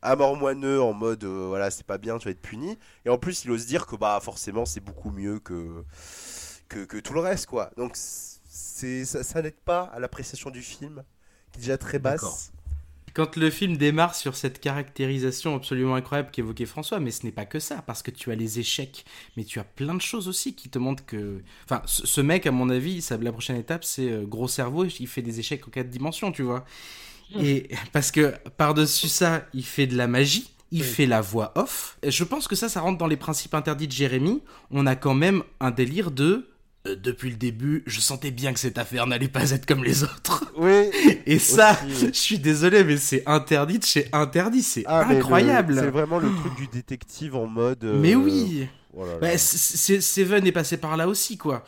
à 0.00 0.16
mort 0.16 0.34
moineux 0.36 0.82
en 0.82 0.92
mode 0.92 1.22
euh, 1.24 1.46
voilà, 1.48 1.70
c'est 1.70 1.86
pas 1.86 1.98
bien, 1.98 2.18
tu 2.18 2.24
vas 2.24 2.32
être 2.32 2.40
puni. 2.42 2.78
Et 3.04 3.08
en 3.08 3.18
plus, 3.18 3.44
il 3.44 3.50
ose 3.52 3.66
dire 3.66 3.86
que 3.86 3.94
bah 3.96 4.18
forcément, 4.22 4.64
c'est 4.64 4.80
beaucoup 4.80 5.10
mieux 5.10 5.38
que, 5.38 5.84
que 6.68 6.84
que 6.84 6.96
tout 6.98 7.12
le 7.14 7.20
reste, 7.20 7.46
quoi. 7.46 7.70
Donc 7.76 7.92
ça, 7.94 9.22
ça 9.22 9.42
n'aide 9.42 9.60
pas 9.64 9.82
à 9.94 10.00
l'appréciation 10.00 10.50
du 10.50 10.60
film, 10.62 11.04
qui 11.52 11.58
est 11.58 11.62
déjà 11.62 11.78
très 11.78 11.98
D'accord. 11.98 12.30
basse. 12.30 12.52
Quand 13.14 13.36
le 13.36 13.50
film 13.50 13.76
démarre 13.76 14.14
sur 14.14 14.36
cette 14.36 14.60
caractérisation 14.60 15.54
absolument 15.54 15.94
incroyable 15.94 16.30
qu'évoquait 16.30 16.66
François, 16.66 16.98
mais 17.00 17.10
ce 17.10 17.26
n'est 17.26 17.32
pas 17.32 17.44
que 17.44 17.58
ça, 17.58 17.82
parce 17.82 18.02
que 18.02 18.10
tu 18.10 18.30
as 18.32 18.34
les 18.34 18.58
échecs, 18.58 19.04
mais 19.36 19.44
tu 19.44 19.58
as 19.58 19.64
plein 19.64 19.94
de 19.94 20.00
choses 20.00 20.28
aussi 20.28 20.54
qui 20.54 20.68
te 20.68 20.78
montrent 20.78 21.04
que... 21.04 21.42
Enfin, 21.64 21.82
ce, 21.86 22.20
mec, 22.20 22.46
à 22.46 22.52
mon 22.52 22.70
avis, 22.70 23.02
ça, 23.02 23.16
la 23.18 23.32
prochaine 23.32 23.56
étape, 23.56 23.84
c'est 23.84 24.10
euh, 24.10 24.24
gros 24.24 24.48
cerveau, 24.48 24.84
il 24.84 25.06
fait 25.06 25.22
des 25.22 25.40
échecs 25.40 25.66
en 25.66 25.70
quatre 25.70 25.90
dimensions, 25.90 26.32
tu 26.32 26.42
vois. 26.42 26.64
Et 27.40 27.68
parce 27.92 28.10
que 28.10 28.34
par-dessus 28.56 29.08
ça, 29.08 29.46
il 29.54 29.64
fait 29.64 29.86
de 29.86 29.96
la 29.96 30.06
magie, 30.06 30.50
il 30.70 30.82
fait 30.82 31.06
la 31.06 31.20
voix 31.20 31.52
off. 31.54 31.98
Je 32.06 32.24
pense 32.24 32.48
que 32.48 32.56
ça, 32.56 32.68
ça 32.68 32.80
rentre 32.80 32.98
dans 32.98 33.06
les 33.06 33.16
principes 33.16 33.54
interdits 33.54 33.88
de 33.88 33.92
Jérémy. 33.92 34.42
On 34.70 34.86
a 34.86 34.96
quand 34.96 35.14
même 35.14 35.42
un 35.60 35.70
délire 35.70 36.10
de... 36.10 36.48
euh, 36.86 36.96
depuis 36.96 37.30
le 37.30 37.36
début, 37.36 37.82
je 37.86 38.00
sentais 38.00 38.30
bien 38.30 38.52
que 38.52 38.58
cette 38.60 38.78
affaire 38.78 39.06
n'allait 39.06 39.28
pas 39.28 39.50
être 39.52 39.66
comme 39.66 39.84
les 39.84 40.02
autres. 40.04 40.44
Oui. 40.56 40.90
Et 41.26 41.38
ça, 41.38 41.78
Aussi, 41.86 42.06
je 42.08 42.12
suis 42.12 42.38
désolé, 42.38 42.84
mais 42.84 42.96
c'est 42.96 43.22
interdit 43.26 43.78
de 43.78 43.84
chez 43.84 44.08
interdit, 44.12 44.62
c'est 44.62 44.82
Ah, 44.86 45.06
incroyable. 45.08 45.76
C'est 45.78 45.90
vraiment 45.90 46.18
le 46.18 46.28
truc 46.34 46.54
du 46.56 46.66
détective 46.66 47.36
en 47.36 47.46
mode. 47.46 47.84
euh, 47.84 47.98
Mais 48.00 48.14
oui, 48.14 48.66
oh 48.94 49.04
là 49.06 49.12
là. 49.12 49.18
bah, 49.20 49.38
c- 49.38 50.00
Seven 50.00 50.46
est 50.46 50.52
passé 50.52 50.76
par 50.76 50.96
là 50.96 51.08
aussi, 51.08 51.36
quoi. 51.38 51.64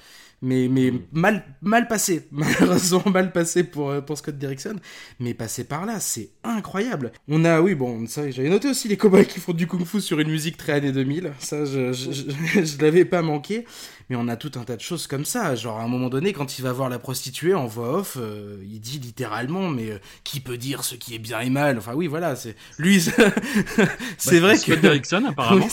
Mais, 0.46 0.68
mais 0.68 0.92
mal, 1.12 1.42
mal 1.62 1.88
passé, 1.88 2.28
malheureusement 2.30 3.02
mal 3.06 3.32
passé 3.32 3.64
pour, 3.64 3.88
euh, 3.90 4.02
pour 4.02 4.18
Scott 4.18 4.36
Derrickson, 4.36 4.76
mais 5.18 5.32
passé 5.32 5.64
par 5.64 5.86
là, 5.86 6.00
c'est 6.00 6.32
incroyable. 6.42 7.12
On 7.28 7.46
a, 7.46 7.62
oui, 7.62 7.74
bon, 7.74 8.06
ça, 8.06 8.30
j'avais 8.30 8.50
noté 8.50 8.68
aussi 8.68 8.86
les 8.88 8.98
cowboys 8.98 9.24
qui 9.24 9.40
font 9.40 9.54
du 9.54 9.66
kung-fu 9.66 10.02
sur 10.02 10.20
une 10.20 10.28
musique 10.30 10.58
très 10.58 10.72
années 10.72 10.92
2000, 10.92 11.32
ça, 11.38 11.64
je, 11.64 11.92
je, 11.94 12.12
je, 12.12 12.62
je 12.64 12.82
l'avais 12.82 13.06
pas 13.06 13.22
manqué, 13.22 13.64
mais 14.10 14.16
on 14.16 14.28
a 14.28 14.36
tout 14.36 14.52
un 14.56 14.64
tas 14.64 14.76
de 14.76 14.82
choses 14.82 15.06
comme 15.06 15.24
ça, 15.24 15.54
genre 15.54 15.78
à 15.80 15.84
un 15.84 15.88
moment 15.88 16.10
donné, 16.10 16.34
quand 16.34 16.58
il 16.58 16.62
va 16.62 16.72
voir 16.72 16.90
la 16.90 16.98
prostituée 16.98 17.54
en 17.54 17.66
voix 17.66 18.00
off, 18.00 18.18
euh, 18.20 18.58
il 18.64 18.80
dit 18.80 18.98
littéralement, 18.98 19.70
mais 19.70 19.92
euh, 19.92 19.98
qui 20.24 20.40
peut 20.40 20.58
dire 20.58 20.84
ce 20.84 20.94
qui 20.94 21.14
est 21.14 21.18
bien 21.18 21.40
et 21.40 21.48
mal, 21.50 21.78
enfin 21.78 21.94
oui, 21.94 22.06
voilà, 22.06 22.36
c'est 22.36 22.54
lui, 22.78 23.00
c'est 24.18 24.40
Bah, 24.40 24.40
vrai 24.40 24.56
Scott 24.56 24.76
que... 24.76 24.80
Derrickson, 24.82 25.24
apparemment. 25.24 25.68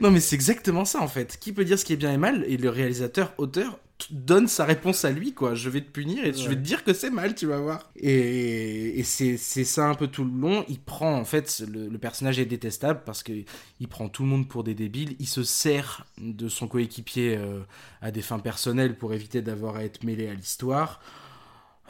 Non 0.00 0.10
mais 0.10 0.20
c'est 0.20 0.34
exactement 0.36 0.84
ça 0.84 1.00
en 1.00 1.08
fait. 1.08 1.38
Qui 1.40 1.52
peut 1.52 1.64
dire 1.64 1.78
ce 1.78 1.84
qui 1.84 1.92
est 1.92 1.96
bien 1.96 2.12
et 2.12 2.18
mal? 2.18 2.44
Et 2.48 2.56
le 2.56 2.70
réalisateur, 2.70 3.34
auteur 3.38 3.78
donne 4.10 4.48
sa 4.48 4.64
réponse 4.64 5.04
à 5.04 5.10
lui 5.12 5.32
quoi. 5.32 5.54
Je 5.54 5.68
vais 5.70 5.80
te 5.80 5.90
punir 5.90 6.24
et 6.24 6.32
je 6.32 6.48
vais 6.48 6.56
te 6.56 6.60
dire 6.60 6.82
que 6.82 6.92
c'est 6.92 7.10
mal, 7.10 7.34
tu 7.34 7.46
vas 7.46 7.58
voir. 7.58 7.90
Et, 7.96 8.98
et 8.98 9.04
c'est 9.04 9.36
ça 9.36 9.86
un 9.88 9.94
peu 9.94 10.08
tout 10.08 10.24
le 10.24 10.32
long. 10.32 10.64
Il 10.68 10.80
prend 10.80 11.14
en 11.14 11.24
fait 11.24 11.62
le, 11.70 11.88
le 11.88 11.98
personnage 11.98 12.38
est 12.38 12.46
détestable 12.46 13.02
parce 13.04 13.22
que 13.22 13.32
il 13.80 13.88
prend 13.88 14.08
tout 14.08 14.22
le 14.22 14.28
monde 14.28 14.48
pour 14.48 14.64
des 14.64 14.74
débiles. 14.74 15.14
Il 15.20 15.28
se 15.28 15.42
sert 15.44 16.06
de 16.18 16.48
son 16.48 16.66
coéquipier 16.66 17.36
euh, 17.36 17.60
à 18.00 18.10
des 18.10 18.22
fins 18.22 18.40
personnelles 18.40 18.96
pour 18.96 19.12
éviter 19.14 19.42
d'avoir 19.42 19.76
à 19.76 19.84
être 19.84 20.02
mêlé 20.04 20.28
à 20.28 20.34
l'histoire. 20.34 21.00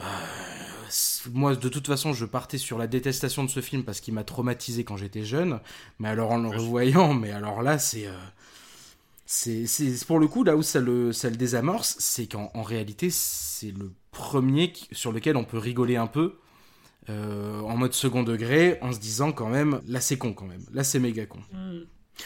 Euh, 0.01 0.03
moi, 1.33 1.55
de 1.57 1.69
toute 1.69 1.87
façon, 1.87 2.13
je 2.13 2.25
partais 2.27 2.59
sur 2.59 2.79
la 2.79 2.87
détestation 2.87 3.45
de 3.45 3.51
ce 3.51 3.61
film 3.61 3.85
parce 3.85 4.01
qu'il 4.01 4.15
m'a 4.15 4.25
traumatisé 4.25 4.85
quand 4.85 4.97
j'étais 4.97 5.25
jeune. 5.25 5.61
Mais 5.99 6.09
alors, 6.09 6.33
en 6.33 6.39
le 6.39 6.49
revoyant, 6.49 7.15
mais 7.15 7.31
alors 7.31 7.63
là, 7.63 7.79
c'est. 7.79 8.07
euh, 8.07 8.13
c'est 9.27 9.67
c'est- 9.67 10.05
pour 10.05 10.19
le 10.19 10.27
coup, 10.29 10.45
là 10.45 10.57
où 10.57 10.63
ça 10.63 10.81
le, 10.81 11.13
ça 11.13 11.31
le 11.31 11.37
désamorce, 11.37 11.97
c'est 11.99 12.27
qu'en 12.27 12.51
en 12.55 12.63
réalité, 12.63 13.09
c'est 13.11 13.71
le 13.71 13.91
premier 14.11 14.73
qui- 14.73 14.89
sur 14.93 15.13
lequel 15.13 15.37
on 15.37 15.45
peut 15.45 15.59
rigoler 15.59 15.97
un 15.97 16.07
peu. 16.07 16.35
euh, 17.09 17.59
en 17.63 17.77
mode 17.77 17.95
second 17.95 18.23
degré, 18.23 18.79
en 18.81 18.93
se 18.93 19.01
disant 19.01 19.33
quand 19.33 19.49
même, 19.49 19.81
là 19.89 20.01
c'est 20.01 20.17
con 20.19 20.35
quand 20.35 20.45
même, 20.47 20.65
là 20.73 20.85
c'est 20.85 21.01
méga 21.01 21.27
con. 21.27 21.41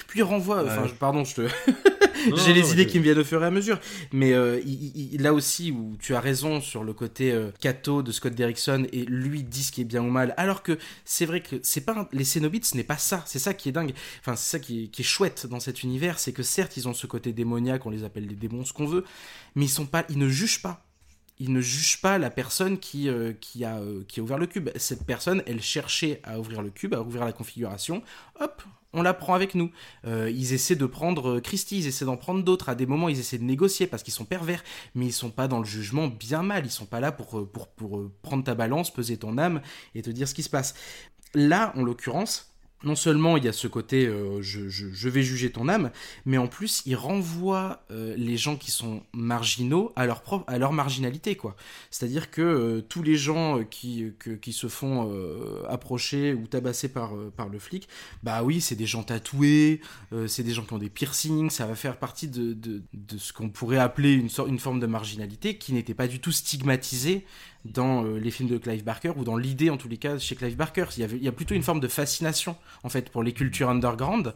Puis 0.06 0.18
il 0.20 0.22
renvoie, 0.22 0.62
enfin, 0.66 0.82
Ouais. 0.82 0.94
pardon, 1.00 1.24
je 1.24 1.34
te, 1.34 1.40
j'ai 2.34 2.52
les 2.52 2.62
non, 2.62 2.72
idées 2.72 2.86
qui 2.86 2.98
me 2.98 3.04
viennent 3.04 3.18
au 3.18 3.24
fur 3.24 3.42
et 3.42 3.46
à 3.46 3.50
mesure. 3.50 3.78
Mais 4.12 4.32
euh, 4.32 4.60
il- 4.64 4.92
il- 4.96 5.14
il- 5.14 5.22
là 5.22 5.32
aussi, 5.32 5.70
où 5.70 5.96
tu 6.00 6.14
as 6.14 6.20
raison 6.20 6.60
sur 6.60 6.84
le 6.84 6.92
côté 6.92 7.32
euh, 7.32 7.50
cato 7.60 8.02
de 8.02 8.10
Scott 8.12 8.34
Derrickson 8.34 8.86
et 8.92 9.04
lui 9.04 9.42
dit 9.42 9.62
ce 9.62 9.72
qui 9.72 9.80
est 9.82 9.84
bien 9.84 10.02
ou 10.02 10.10
mal. 10.10 10.34
Alors 10.36 10.62
que 10.62 10.78
c'est 11.04 11.26
vrai 11.26 11.42
que 11.42 11.56
c'est 11.62 11.80
pas 11.82 11.92
un- 12.00 12.08
les 12.12 12.24
Cénobites, 12.24 12.64
ce 12.64 12.76
n'est 12.76 12.84
pas 12.84 12.98
ça. 12.98 13.22
C'est 13.26 13.38
ça 13.38 13.54
qui 13.54 13.68
est 13.68 13.72
dingue. 13.72 13.92
Enfin, 14.20 14.36
c'est 14.36 14.50
ça 14.50 14.58
qui 14.58 14.84
est, 14.84 14.86
qui 14.88 15.02
est 15.02 15.04
chouette 15.04 15.46
dans 15.46 15.60
cet 15.60 15.82
univers, 15.82 16.18
c'est 16.18 16.32
que 16.32 16.42
certes, 16.42 16.76
ils 16.76 16.88
ont 16.88 16.94
ce 16.94 17.06
côté 17.06 17.32
démoniaque, 17.32 17.84
on 17.86 17.90
les 17.90 18.04
appelle 18.04 18.26
des 18.26 18.34
démons, 18.34 18.64
ce 18.64 18.72
qu'on 18.72 18.86
veut, 18.86 19.04
mais 19.54 19.64
ils 19.66 19.68
sont 19.68 19.86
pas, 19.86 20.04
ils 20.08 20.18
ne 20.18 20.28
jugent 20.28 20.62
pas. 20.62 20.85
Ils 21.38 21.52
ne 21.52 21.60
jugent 21.60 22.00
pas 22.00 22.18
la 22.18 22.30
personne 22.30 22.78
qui, 22.78 23.08
euh, 23.08 23.32
qui, 23.40 23.64
a, 23.64 23.78
euh, 23.78 24.02
qui 24.08 24.20
a 24.20 24.22
ouvert 24.22 24.38
le 24.38 24.46
cube. 24.46 24.70
Cette 24.76 25.04
personne, 25.04 25.42
elle 25.46 25.60
cherchait 25.60 26.20
à 26.24 26.38
ouvrir 26.38 26.62
le 26.62 26.70
cube, 26.70 26.94
à 26.94 27.00
ouvrir 27.00 27.24
la 27.24 27.32
configuration. 27.32 28.02
Hop, 28.40 28.62
on 28.92 29.02
la 29.02 29.12
prend 29.12 29.34
avec 29.34 29.54
nous. 29.54 29.70
Euh, 30.06 30.30
ils 30.30 30.54
essaient 30.54 30.76
de 30.76 30.86
prendre 30.86 31.40
Christie, 31.40 31.78
ils 31.78 31.86
essaient 31.86 32.06
d'en 32.06 32.16
prendre 32.16 32.42
d'autres. 32.42 32.70
À 32.70 32.74
des 32.74 32.86
moments, 32.86 33.10
ils 33.10 33.18
essaient 33.18 33.38
de 33.38 33.44
négocier 33.44 33.86
parce 33.86 34.02
qu'ils 34.02 34.14
sont 34.14 34.24
pervers, 34.24 34.64
mais 34.94 35.06
ils 35.06 35.12
sont 35.12 35.30
pas 35.30 35.48
dans 35.48 35.58
le 35.58 35.66
jugement 35.66 36.08
bien 36.08 36.42
mal. 36.42 36.64
Ils 36.64 36.70
sont 36.70 36.86
pas 36.86 37.00
là 37.00 37.12
pour, 37.12 37.46
pour, 37.50 37.68
pour 37.68 38.10
prendre 38.22 38.42
ta 38.42 38.54
balance, 38.54 38.90
peser 38.90 39.18
ton 39.18 39.36
âme 39.36 39.60
et 39.94 40.02
te 40.02 40.10
dire 40.10 40.26
ce 40.26 40.34
qui 40.34 40.42
se 40.42 40.50
passe. 40.50 40.74
Là, 41.34 41.72
en 41.76 41.82
l'occurrence, 41.82 42.55
non 42.84 42.94
seulement 42.94 43.36
il 43.36 43.44
y 43.44 43.48
a 43.48 43.52
ce 43.52 43.68
côté 43.68 44.06
euh, 44.06 44.42
je, 44.42 45.08
vais 45.08 45.22
juger 45.22 45.50
ton 45.50 45.68
âme, 45.68 45.90
mais 46.24 46.38
en 46.38 46.46
plus 46.46 46.82
il 46.84 46.94
renvoie 46.94 47.84
euh, 47.90 48.14
les 48.16 48.36
gens 48.36 48.56
qui 48.56 48.70
sont 48.70 49.02
marginaux 49.12 49.92
à 49.96 50.06
leur 50.06 50.22
propre 50.22 50.44
à 50.46 50.58
leur 50.58 50.72
marginalité 50.72 51.36
quoi. 51.36 51.56
C'est-à-dire 51.90 52.30
que 52.30 52.42
euh, 52.42 52.80
tous 52.82 53.02
les 53.02 53.16
gens 53.16 53.64
qui, 53.64 54.12
qui 54.42 54.52
se 54.52 54.68
font 54.68 55.12
approcher 55.68 56.34
ou 56.34 56.46
tabasser 56.46 56.88
par, 56.88 57.12
par 57.36 57.48
le 57.48 57.58
flic, 57.58 57.88
bah 58.22 58.42
oui 58.42 58.60
c'est 58.60 58.76
des 58.76 58.86
gens 58.86 59.02
tatoués, 59.02 59.80
c'est 60.26 60.42
des 60.42 60.52
gens 60.52 60.64
qui 60.64 60.72
ont 60.72 60.78
des 60.78 60.90
piercings, 60.90 61.50
ça 61.50 61.66
va 61.66 61.74
faire 61.74 61.98
partie 61.98 62.28
de, 62.28 62.52
de, 62.52 62.82
de 62.92 63.18
ce 63.18 63.32
qu'on 63.32 63.48
pourrait 63.48 63.78
appeler 63.78 64.12
une, 64.12 64.28
une 64.46 64.58
forme 64.58 64.80
de 64.80 64.86
marginalité 64.86 65.56
qui 65.56 65.72
n'était 65.72 65.94
pas 65.94 66.08
du 66.08 66.20
tout 66.20 66.32
stigmatisée 66.32 67.24
dans 67.72 68.04
euh, 68.04 68.18
les 68.18 68.30
films 68.30 68.48
de 68.48 68.58
Clive 68.58 68.84
Barker 68.84 69.12
ou 69.16 69.24
dans 69.24 69.36
l'idée 69.36 69.70
en 69.70 69.76
tous 69.76 69.88
les 69.88 69.98
cas 69.98 70.18
chez 70.18 70.36
Clive 70.36 70.56
Barker. 70.56 70.86
Il 70.96 71.22
y, 71.22 71.28
a 71.28 71.32
plutôt 71.32 71.54
une 71.54 71.62
forme 71.62 71.80
de 71.80 71.88
fascination 71.88 72.56
en 72.82 72.88
fait 72.88 73.10
pour 73.10 73.22
les 73.22 73.32
cultures 73.32 73.68
underground. 73.68 74.34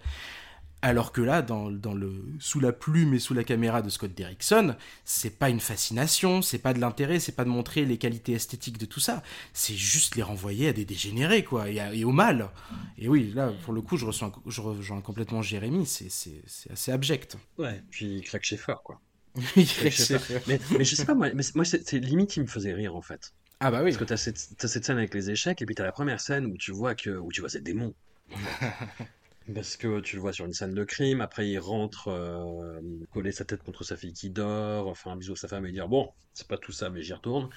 Alors 0.83 1.13
que 1.13 1.21
là, 1.21 1.43
dans, 1.43 1.69
le, 1.69 2.25
sous 2.39 2.59
la 2.59 2.73
plume 2.73 3.13
et 3.13 3.19
sous 3.19 3.35
la 3.35 3.45
caméra 3.45 3.83
de 3.83 3.91
Scott 3.91 4.15
Derrickson, 4.15 4.77
c'est 5.05 5.39
pas 5.39 5.51
une 5.51 5.61
fascination, 5.61 6.41
c'est 6.41 6.59
pas 6.59 6.73
de 6.73 6.81
l'intérêt, 6.81 7.21
c'est 7.21 7.37
pas 7.37 7.45
de 7.45 7.51
montrer 7.51 7.85
les 7.85 7.99
qualités 7.99 8.33
esthétiques 8.33 8.79
de 8.79 8.87
tout 8.87 9.01
ça, 9.01 9.23
c'est 9.53 9.75
juste 9.75 10.17
les 10.17 10.23
renvoyer 10.23 10.69
à 10.69 10.73
des 10.73 10.87
dégénérés, 10.87 11.45
quoi, 11.45 11.69
et, 11.69 12.03
au 12.03 12.13
mal. 12.13 12.49
Et 12.97 13.09
oui, 13.09 13.31
là, 13.35 13.53
pour 13.63 13.75
le 13.75 13.83
coup, 13.83 13.99
je, 13.99 14.07
reçois, 14.07 14.33
je 14.47 14.61
rejoins 14.63 15.03
complètement 15.03 15.43
Jérémy, 15.43 15.85
c'est 15.85 16.43
assez 16.71 16.93
abject. 16.93 17.37
Ouais, 17.59 17.83
puis 17.91 18.17
il 18.17 18.23
claque 18.23 18.45
Schaeffer, 18.45 18.77
quoi. 18.83 18.99
Mais, 20.47 20.61
mais 20.77 20.85
je 20.85 20.95
sais 20.97 21.05
pas, 21.05 21.15
moi, 21.15 21.33
mais 21.35 21.43
moi 21.55 21.65
c'est 21.65 21.93
limite 21.99 22.31
qui 22.31 22.41
me 22.41 22.47
faisait 22.47 22.73
rire, 22.75 22.97
en 22.97 23.03
fait. 23.03 23.33
ah 23.61 23.71
bah 23.71 23.83
oui. 23.83 23.91
Parce 23.91 23.97
que 23.97 24.05
t'as 24.05 24.17
cette, 24.17 24.39
cette 24.39 24.85
scène 24.85 24.99
avec 24.99 25.15
les 25.15 25.31
échecs, 25.31 25.63
et 25.63 25.67
puis 25.67 25.75
t'as 25.75 25.85
la 25.85 25.93
première 25.93 26.21
scène 26.21 26.47
où 26.47 26.57
tu 26.57 26.73
vois 26.73 26.95
que 26.95 27.11
où 27.11 27.31
tu 27.33 27.41
vois 27.41 27.51
ces 27.51 27.61
démons. 27.61 27.95
Parce 29.55 29.77
que 29.77 30.01
tu 30.01 30.17
le 30.17 30.23
vois 30.23 30.33
sur 30.33 30.45
une 30.47 30.53
scène 30.53 30.75
de 30.75 30.85
crime, 30.85 31.21
après 31.21 31.49
il 31.51 31.59
rentre 31.59 32.09
euh, 32.09 32.81
coller 33.11 33.33
sa 33.33 33.45
tête 33.45 33.63
contre 33.63 33.83
sa 33.85 33.97
fille 33.97 34.13
qui 34.13 34.31
dort, 34.31 34.97
faire 34.97 35.13
un 35.13 35.17
bisou 35.17 35.33
à 35.33 35.37
sa 35.37 35.49
femme 35.49 35.67
et 35.67 35.73
dire 35.73 35.89
bon, 35.89 36.13
c'est 36.35 36.47
pas 36.47 36.59
tout 36.59 36.73
ça, 36.73 36.91
mais 36.91 37.03
j'y 37.03 37.13
retourne. 37.15 37.49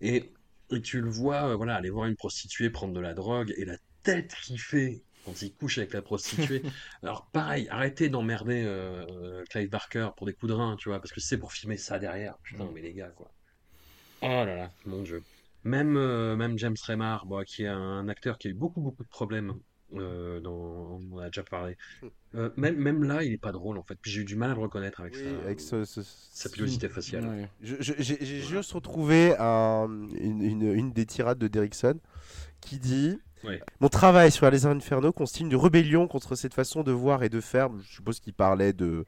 Et, 0.00 0.32
et 0.70 0.82
tu 0.82 1.00
le 1.00 1.10
vois, 1.10 1.50
euh, 1.50 1.56
voilà, 1.56 1.76
aller 1.76 1.90
voir 1.90 2.06
une 2.06 2.16
prostituée 2.16 2.70
prendre 2.70 2.94
de 2.94 3.00
la 3.00 3.14
drogue 3.14 3.54
et 3.56 3.64
la 3.64 3.78
tête 4.04 4.34
qu'il 4.42 4.60
fait 4.60 5.02
quand 5.24 5.40
il 5.42 5.52
couche 5.54 5.78
avec 5.78 5.92
la 5.92 6.02
prostituée. 6.02 6.62
Alors 7.02 7.26
pareil, 7.32 7.68
arrêtez 7.70 8.08
d'emmerder 8.08 8.62
euh, 8.64 9.04
euh, 9.10 9.44
Clive 9.50 9.70
Barker 9.70 10.10
pour 10.16 10.26
des 10.26 10.32
coups 10.32 10.50
de 10.50 10.54
rein, 10.56 10.76
tu 10.76 10.88
vois, 10.88 10.98
parce 11.00 11.12
que 11.12 11.20
c'est 11.20 11.38
pour 11.38 11.52
filmer 11.52 11.76
ça 11.76 11.98
derrière. 11.98 12.36
Putain, 12.42 12.68
mais 12.74 12.80
les 12.82 12.92
gars, 12.92 13.08
quoi. 13.16 13.30
Oh 14.22 14.26
là 14.26 14.56
là, 14.56 14.70
mon 14.86 15.02
dieu. 15.02 15.22
Même, 15.64 15.96
euh, 15.96 16.36
même 16.36 16.58
James 16.58 16.76
Remar, 16.86 17.26
bon, 17.26 17.42
qui 17.44 17.62
est 17.64 17.68
un 17.68 18.08
acteur 18.08 18.38
qui 18.38 18.48
a 18.48 18.50
eu 18.50 18.54
beaucoup, 18.54 18.80
beaucoup 18.80 19.04
de 19.04 19.08
problèmes, 19.08 19.54
euh, 19.94 20.40
dans, 20.40 20.52
on 21.12 21.18
a 21.18 21.26
déjà 21.26 21.42
parlé. 21.44 21.76
Euh, 22.34 22.50
même, 22.56 22.76
même 22.76 23.04
là, 23.04 23.22
il 23.22 23.32
est 23.32 23.38
pas 23.38 23.52
drôle, 23.52 23.78
en 23.78 23.82
fait. 23.82 23.96
Puis 24.00 24.10
j'ai 24.10 24.22
eu 24.22 24.24
du 24.24 24.36
mal 24.36 24.50
à 24.50 24.54
le 24.54 24.60
reconnaître 24.60 25.00
avec, 25.00 25.14
Oui, 25.14 25.22
sa, 25.22 25.44
avec 25.44 25.60
ce- 25.60 25.84
ce- 25.84 26.00
sa 26.02 26.48
pilosité 26.48 26.88
faciale. 26.88 27.26
Ouais. 27.26 27.48
Je- 27.60 27.76
je- 27.80 27.92
J'ai 27.98 28.16
j'ai 28.24 28.40
juste 28.40 28.72
retrouvé 28.72 29.36
un- 29.38 30.08
une, 30.18 30.42
une- 30.42 30.72
une 30.72 30.92
des 30.92 31.06
tirades 31.06 31.38
de 31.38 31.46
Derrickson 31.48 31.98
qui 32.60 32.78
dit 32.78 33.18
Mon 33.80 33.88
travail 33.88 34.30
sur 34.30 34.50
Les 34.50 34.66
Inferno 34.66 35.12
constitue 35.12 35.44
une 35.44 35.56
rébellion 35.56 36.08
contre 36.08 36.34
cette 36.34 36.54
façon 36.54 36.82
de 36.82 36.92
voir 36.92 37.22
et 37.22 37.28
de 37.28 37.40
faire. 37.40 37.68
Je 37.82 37.94
suppose 37.96 38.20
qu'il 38.20 38.34
parlait 38.34 38.72
de, 38.72 39.04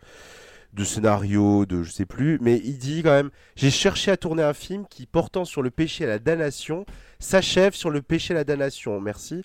de 0.73 0.85
scénario, 0.85 1.67
de 1.67 1.83
je 1.83 1.91
sais 1.91 2.07
plus, 2.07 2.39
mais 2.41 2.61
il 2.65 2.79
dit 2.79 3.03
quand 3.03 3.11
même 3.11 3.31
J'ai 3.57 3.71
cherché 3.71 4.11
à 4.11 4.17
tourner 4.17 4.43
un 4.43 4.55
film 4.55 4.87
qui, 4.89 5.07
portant 5.07 5.45
sur 5.45 5.63
le 5.63 5.71
péché 5.71 6.05
et 6.05 6.07
la 6.07 6.19
damnation, 6.19 6.85
s'achève 7.19 7.75
sur 7.75 7.91
le 7.91 8.03
péché 8.03 8.35
et 8.35 8.37
la 8.37 8.45
damnation. 8.45 9.01
Merci. 9.01 9.43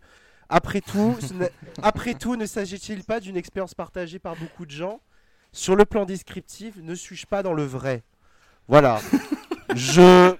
Après 0.49 0.81
tout, 0.81 1.15
après 1.83 2.15
tout, 2.15 2.35
ne 2.35 2.45
s'agit-il 2.45 3.03
pas 3.03 3.19
d'une 3.19 3.37
expérience 3.37 3.75
partagée 3.75 4.19
par 4.19 4.35
beaucoup 4.35 4.65
de 4.65 4.71
gens? 4.71 4.99
Sur 5.51 5.75
le 5.75 5.85
plan 5.85 6.05
descriptif, 6.05 6.75
ne 6.81 6.93
suis-je 6.93 7.25
pas 7.25 7.41
dans 7.41 7.53
le 7.53 7.63
vrai? 7.63 8.03
Voilà. 8.67 8.99
je 9.75 10.35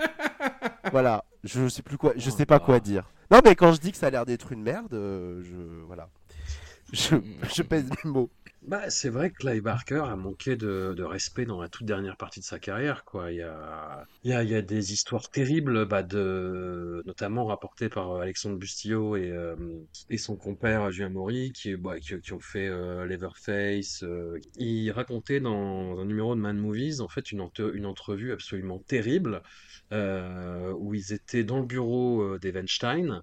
voilà, 0.91 1.23
je 1.43 1.67
sais 1.67 1.81
plus 1.81 1.97
quoi, 1.97 2.13
je 2.15 2.29
sais 2.29 2.45
pas 2.45 2.59
quoi 2.59 2.79
dire. 2.79 3.11
Non 3.31 3.41
mais 3.43 3.55
quand 3.55 3.73
je 3.73 3.79
dis 3.79 3.91
que 3.91 3.97
ça 3.97 4.07
a 4.07 4.09
l'air 4.09 4.25
d'être 4.25 4.51
une 4.51 4.63
merde, 4.63 4.93
euh, 4.93 5.41
je 5.43 5.85
voilà. 5.85 6.09
Je, 6.91 7.61
pèse 7.61 7.89
mes 8.03 8.09
mots. 8.09 8.29
Bah, 8.63 8.89
c'est 8.89 9.09
vrai 9.09 9.29
que 9.29 9.37
Clive 9.37 9.63
Barker 9.63 10.03
a 10.05 10.15
manqué 10.15 10.55
de, 10.55 11.01
respect 11.01 11.45
dans 11.45 11.61
la 11.61 11.69
toute 11.69 11.85
dernière 11.85 12.17
partie 12.17 12.39
de 12.39 12.45
sa 12.45 12.59
carrière, 12.59 13.05
quoi. 13.05 13.31
Il 13.31 13.37
y 14.25 14.33
a, 14.33 14.61
des 14.61 14.93
histoires 14.93 15.29
terribles, 15.29 15.85
bah, 15.85 16.03
notamment 17.05 17.45
rapportées 17.45 17.89
par 17.89 18.11
euh, 18.11 18.21
Alexandre 18.21 18.57
Bustillo 18.57 19.15
et, 19.15 19.31
euh, 19.31 19.55
et 20.09 20.17
son 20.17 20.35
compère 20.35 20.91
Julien 20.91 21.09
Maury, 21.09 21.51
qui, 21.53 21.75
bah, 21.75 21.95
ont 22.31 22.39
fait 22.39 22.67
euh, 22.67 23.05
Leatherface. 23.05 24.03
euh. 24.03 24.37
Il 24.57 24.91
racontait 24.91 25.39
dans 25.39 25.97
un 25.99 26.05
numéro 26.05 26.35
de 26.35 26.41
Man 26.41 26.57
Movies, 26.57 26.99
en 27.01 27.07
fait, 27.07 27.31
une, 27.31 27.47
une 27.73 27.85
entrevue 27.85 28.33
absolument 28.33 28.79
terrible, 28.79 29.41
où 29.91 30.93
ils 30.93 31.13
étaient 31.13 31.43
dans 31.43 31.59
le 31.59 31.65
bureau 31.65 32.21
euh, 32.21 32.39
des 32.39 32.51
Weinstein, 32.51 33.21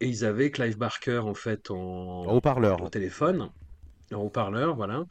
et 0.00 0.08
ils 0.08 0.24
avaient 0.24 0.50
Clive 0.50 0.76
Barker, 0.78 1.18
en 1.18 1.34
fait, 1.34 1.70
en, 1.70 2.24
haut-parleur. 2.34 2.82
au 2.82 2.88
téléphone, 2.88 3.50
en 4.12 4.16
haut-parleur, 4.18 4.76
voilà. 4.76 5.04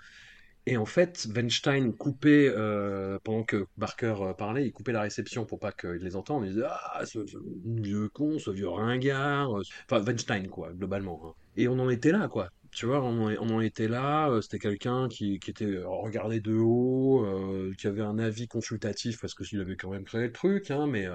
Et 0.67 0.77
en 0.77 0.85
fait, 0.85 1.27
Weinstein 1.35 1.93
coupait, 1.95 2.49
euh, 2.49 3.19
pendant 3.23 3.43
que 3.43 3.65
Barker 3.77 4.15
euh, 4.21 4.33
parlait, 4.33 4.65
il 4.65 4.71
coupait 4.71 4.91
la 4.93 5.01
réception 5.01 5.45
pour 5.45 5.59
pas 5.59 5.71
qu'ils 5.71 5.91
les 6.01 6.15
entendent. 6.15 6.45
Il 6.45 6.53
disait 6.53 6.65
Ah, 6.67 7.05
ce, 7.05 7.25
ce 7.27 7.37
vieux 7.65 8.09
con, 8.09 8.39
ce 8.39 8.49
vieux 8.51 8.69
ringard. 8.69 9.55
euh, 9.57 9.61
Enfin, 9.89 10.03
Weinstein, 10.03 10.47
quoi, 10.47 10.73
globalement. 10.73 11.21
hein. 11.27 11.33
Et 11.55 11.67
on 11.67 11.79
en 11.79 11.89
était 11.89 12.11
là, 12.11 12.27
quoi. 12.27 12.49
Tu 12.71 12.85
vois, 12.85 13.01
on, 13.01 13.27
en- 13.37 13.61
était 13.61 13.87
là. 13.87 14.29
euh, 14.29 14.41
C'était 14.41 14.59
quelqu'un 14.59 15.07
qui, 15.07 15.39
qui 15.39 15.49
était 15.51 15.65
euh, 15.65 15.87
regardé 15.87 16.41
de 16.41 16.53
haut, 16.53 17.23
euh, 17.25 17.73
qui 17.77 17.87
avait 17.87 18.01
un 18.01 18.19
avis 18.19 18.47
consultatif 18.47 19.19
parce 19.21 19.33
que 19.33 19.45
s'il 19.45 19.61
avait 19.61 19.77
quand 19.77 19.89
même 19.89 20.03
créé 20.03 20.23
le 20.23 20.33
truc, 20.33 20.71
hein, 20.71 20.85
mais, 20.87 21.07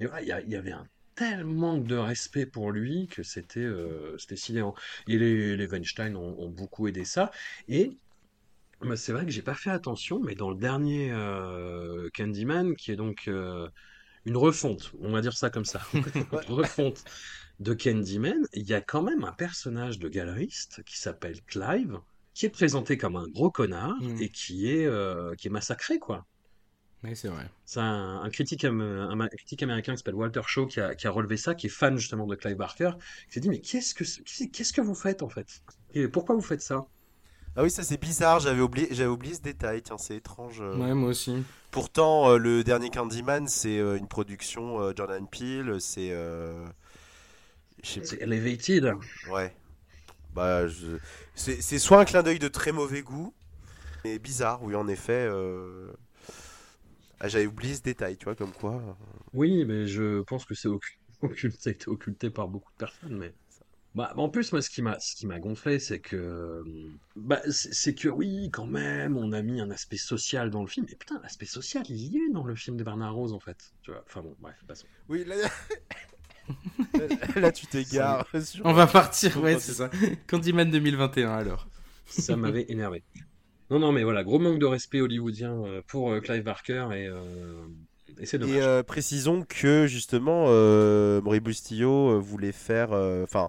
il 0.00 0.08
y, 0.26 0.56
avait 0.56 0.72
un 0.72 0.86
tel 1.14 1.44
manque 1.44 1.84
de 1.84 1.96
respect 1.96 2.46
pour 2.46 2.72
lui 2.72 3.06
que 3.08 3.22
c'était 3.22 3.60
euh, 3.60 4.16
sidérant. 4.18 4.74
Et 5.06 5.18
les, 5.18 5.66
Weinstein 5.66 6.16
ont, 6.16 6.48
beaucoup 6.50 6.88
aidé 6.88 7.04
ça. 7.04 7.30
Et 7.68 7.92
bah, 8.80 8.96
c'est 8.96 9.12
vrai 9.12 9.24
que 9.24 9.30
j'ai 9.30 9.42
pas 9.42 9.54
fait 9.54 9.70
attention, 9.70 10.20
mais 10.20 10.34
dans 10.34 10.50
le 10.50 10.56
dernier 10.56 11.12
Candyman, 12.14 12.74
qui 12.74 12.90
est 12.92 12.96
donc 12.96 13.28
une 14.28 14.36
refonte, 14.36 14.92
on 15.00 15.10
va 15.12 15.20
dire 15.20 15.36
ça 15.36 15.50
comme 15.50 15.64
ça, 15.64 15.80
une 16.48 16.54
refonte 16.54 17.04
de 17.60 17.74
Candyman, 17.74 18.42
il 18.54 18.66
y 18.68 18.74
a 18.74 18.80
quand 18.80 19.02
même 19.02 19.24
un 19.24 19.32
personnage 19.32 19.98
de 19.98 20.08
galeriste 20.08 20.82
qui 20.84 20.98
s'appelle 20.98 21.42
Clive, 21.46 21.98
qui 22.34 22.46
est 22.46 22.50
présenté 22.50 22.98
comme 22.98 23.16
un 23.16 23.28
gros 23.28 23.50
connard 23.50 23.96
Mm. 24.00 24.22
et 24.22 24.30
qui 24.30 24.70
est, 24.70 24.86
euh, 24.86 25.34
qui 25.36 25.48
est 25.48 25.50
massacré, 25.50 25.98
quoi. 25.98 26.26
Oui, 27.04 27.14
c'est 27.14 27.28
vrai. 27.28 27.48
C'est 27.64 27.80
un, 27.80 28.20
un 28.22 28.30
critique, 28.30 28.64
am- 28.64 28.80
un, 28.80 29.20
un 29.20 29.28
critique 29.28 29.62
américain 29.62 29.92
qui 29.92 29.98
s'appelle 29.98 30.14
Walter 30.16 30.40
Shaw 30.46 30.66
qui 30.66 30.80
a, 30.80 30.94
qui 30.94 31.06
a 31.06 31.10
relevé 31.10 31.36
ça, 31.36 31.54
qui 31.54 31.66
est 31.66 31.70
fan 31.70 31.96
justement 31.96 32.26
de 32.26 32.34
Clive 32.34 32.56
Barker, 32.56 32.92
qui 33.28 33.34
s'est 33.34 33.40
dit 33.40 33.48
mais 33.48 33.60
qu'est-ce 33.60 33.94
que 33.94 34.04
qu'est-ce 34.50 34.72
que 34.72 34.80
vous 34.80 34.94
faites 34.96 35.22
en 35.22 35.28
fait? 35.28 35.46
Et 35.94 36.08
pourquoi 36.08 36.34
vous 36.34 36.42
faites 36.42 36.62
ça? 36.62 36.86
Ah 37.56 37.62
oui, 37.62 37.70
ça 37.70 37.82
c'est 37.82 38.00
bizarre, 38.00 38.38
j'avais 38.40 38.60
oublié, 38.60 38.88
j'avais 38.92 39.08
oublié 39.10 39.34
ce 39.34 39.40
détail, 39.40 39.82
tiens, 39.82 39.98
c'est 39.98 40.16
étrange. 40.16 40.60
euh. 40.60 40.78
Ouais, 40.78 40.94
moi 40.94 41.10
aussi. 41.10 41.44
Pourtant, 41.70 42.30
euh, 42.32 42.38
le 42.38 42.64
dernier 42.64 42.90
Candyman, 42.90 43.48
c'est 43.48 43.78
euh, 43.78 43.96
une 43.98 44.08
production 44.08 44.80
euh, 44.82 44.92
Jordan 44.96 45.26
Peele, 45.28 45.76
c'est. 45.80 46.10
euh, 46.12 46.66
je 47.82 47.88
sais 48.00 48.00
C'est. 48.02 48.22
Elevated. 48.22 48.94
Ouais. 49.30 49.54
Bah, 50.34 50.68
je... 50.68 50.98
c'est 51.34 51.62
c'est 51.62 51.78
soit 51.78 52.00
un 52.00 52.04
clin 52.04 52.22
d'œil 52.22 52.38
de 52.38 52.48
très 52.48 52.72
mauvais 52.72 53.02
goût, 53.02 53.34
mais 54.04 54.18
bizarre, 54.18 54.62
oui, 54.64 54.74
en 54.76 54.88
effet. 54.88 55.26
euh, 55.30 55.92
Ah, 57.20 57.28
j'avais 57.28 57.46
oublié 57.46 57.74
ce 57.74 57.82
détail, 57.82 58.16
tu 58.16 58.24
vois, 58.24 58.34
comme 58.34 58.52
quoi. 58.52 58.80
Oui, 59.32 59.64
mais 59.64 59.86
je 59.86 60.20
pense 60.22 60.44
que 60.44 60.54
c'est 60.54 60.68
occu- 60.68 60.98
occulté, 61.22 61.58
ça 61.60 61.70
a 61.70 61.72
été 61.72 61.88
occulté 61.88 62.30
par 62.30 62.48
beaucoup 62.48 62.70
de 62.72 62.76
personnes. 62.76 63.16
Mais 63.16 63.34
bah, 63.94 64.12
en 64.16 64.28
plus, 64.28 64.52
moi, 64.52 64.62
ce 64.62 64.70
qui 64.70 64.82
m'a, 64.82 64.98
ce 65.00 65.14
qui 65.16 65.26
m'a 65.26 65.40
gonflé, 65.40 65.78
c'est 65.78 66.00
que, 66.00 66.62
bah, 67.16 67.40
c'est 67.50 67.94
que 67.94 68.08
oui, 68.08 68.50
quand 68.52 68.66
même, 68.66 69.16
on 69.16 69.32
a 69.32 69.42
mis 69.42 69.60
un 69.60 69.70
aspect 69.70 69.96
social 69.96 70.50
dans 70.50 70.62
le 70.62 70.68
film. 70.68 70.86
Et 70.88 70.96
putain, 70.96 71.20
l'aspect 71.22 71.46
social, 71.46 71.84
il 71.88 71.96
y 71.96 72.16
est 72.18 72.30
dans 72.32 72.44
le 72.44 72.54
film 72.54 72.76
de 72.76 72.84
Bernard 72.84 73.14
Rose, 73.14 73.32
en 73.32 73.40
fait. 73.40 73.56
Tu 73.82 73.90
vois. 73.90 74.04
Enfin 74.06 74.22
bon, 74.22 74.36
bref, 74.38 74.56
passons. 74.66 74.86
Oui, 75.08 75.24
là, 75.24 75.36
là 77.36 77.52
tu 77.52 77.66
t'égares. 77.66 78.26
sur- 78.42 78.64
On 78.64 78.72
va 78.72 78.86
partir, 78.86 79.42
ouais, 79.42 79.56
c'est 79.60 79.72
ça. 79.72 79.90
Candyman 80.26 80.70
2021 80.70 81.30
alors. 81.30 81.66
Ça 82.06 82.36
m'avait 82.36 82.66
énervé. 82.68 83.02
Non, 83.70 83.78
non, 83.78 83.92
mais 83.92 84.02
voilà, 84.02 84.24
gros 84.24 84.38
manque 84.38 84.58
de 84.58 84.66
respect 84.66 85.00
hollywoodien 85.00 85.62
euh, 85.64 85.82
pour 85.88 86.10
euh, 86.10 86.20
Clive 86.20 86.42
Barker 86.42 86.88
et, 86.94 87.06
euh, 87.06 87.66
et 88.18 88.26
euh, 88.42 88.82
précisons 88.82 89.44
que 89.46 89.86
justement, 89.86 90.46
euh, 90.48 91.20
Maurice 91.20 91.42
Bustillo 91.42 92.14
euh, 92.14 92.18
voulait 92.18 92.52
faire. 92.52 92.92
euh, 92.92 93.24
Enfin, 93.24 93.44
euh, 93.44 93.48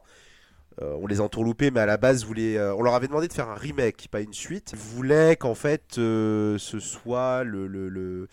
on 0.81 1.07
les 1.07 1.19
a 1.19 1.23
entourloupés, 1.23 1.71
mais 1.71 1.79
à 1.79 1.85
la 1.85 1.97
base, 1.97 2.25
euh, 2.37 2.73
on 2.77 2.81
leur 2.83 2.93
avait 2.95 3.07
demandé 3.07 3.27
de 3.27 3.33
faire 3.33 3.49
un 3.49 3.55
remake, 3.55 4.07
pas 4.11 4.21
une 4.21 4.33
suite. 4.33 4.71
Ils 4.73 4.79
voulaient 4.79 5.35
qu'en 5.35 5.55
fait, 5.55 5.97
euh, 5.97 6.57
ce 6.57 6.79
soit 6.79 7.43
le. 7.43 7.67
le, 7.67 7.89
le- 7.89 8.27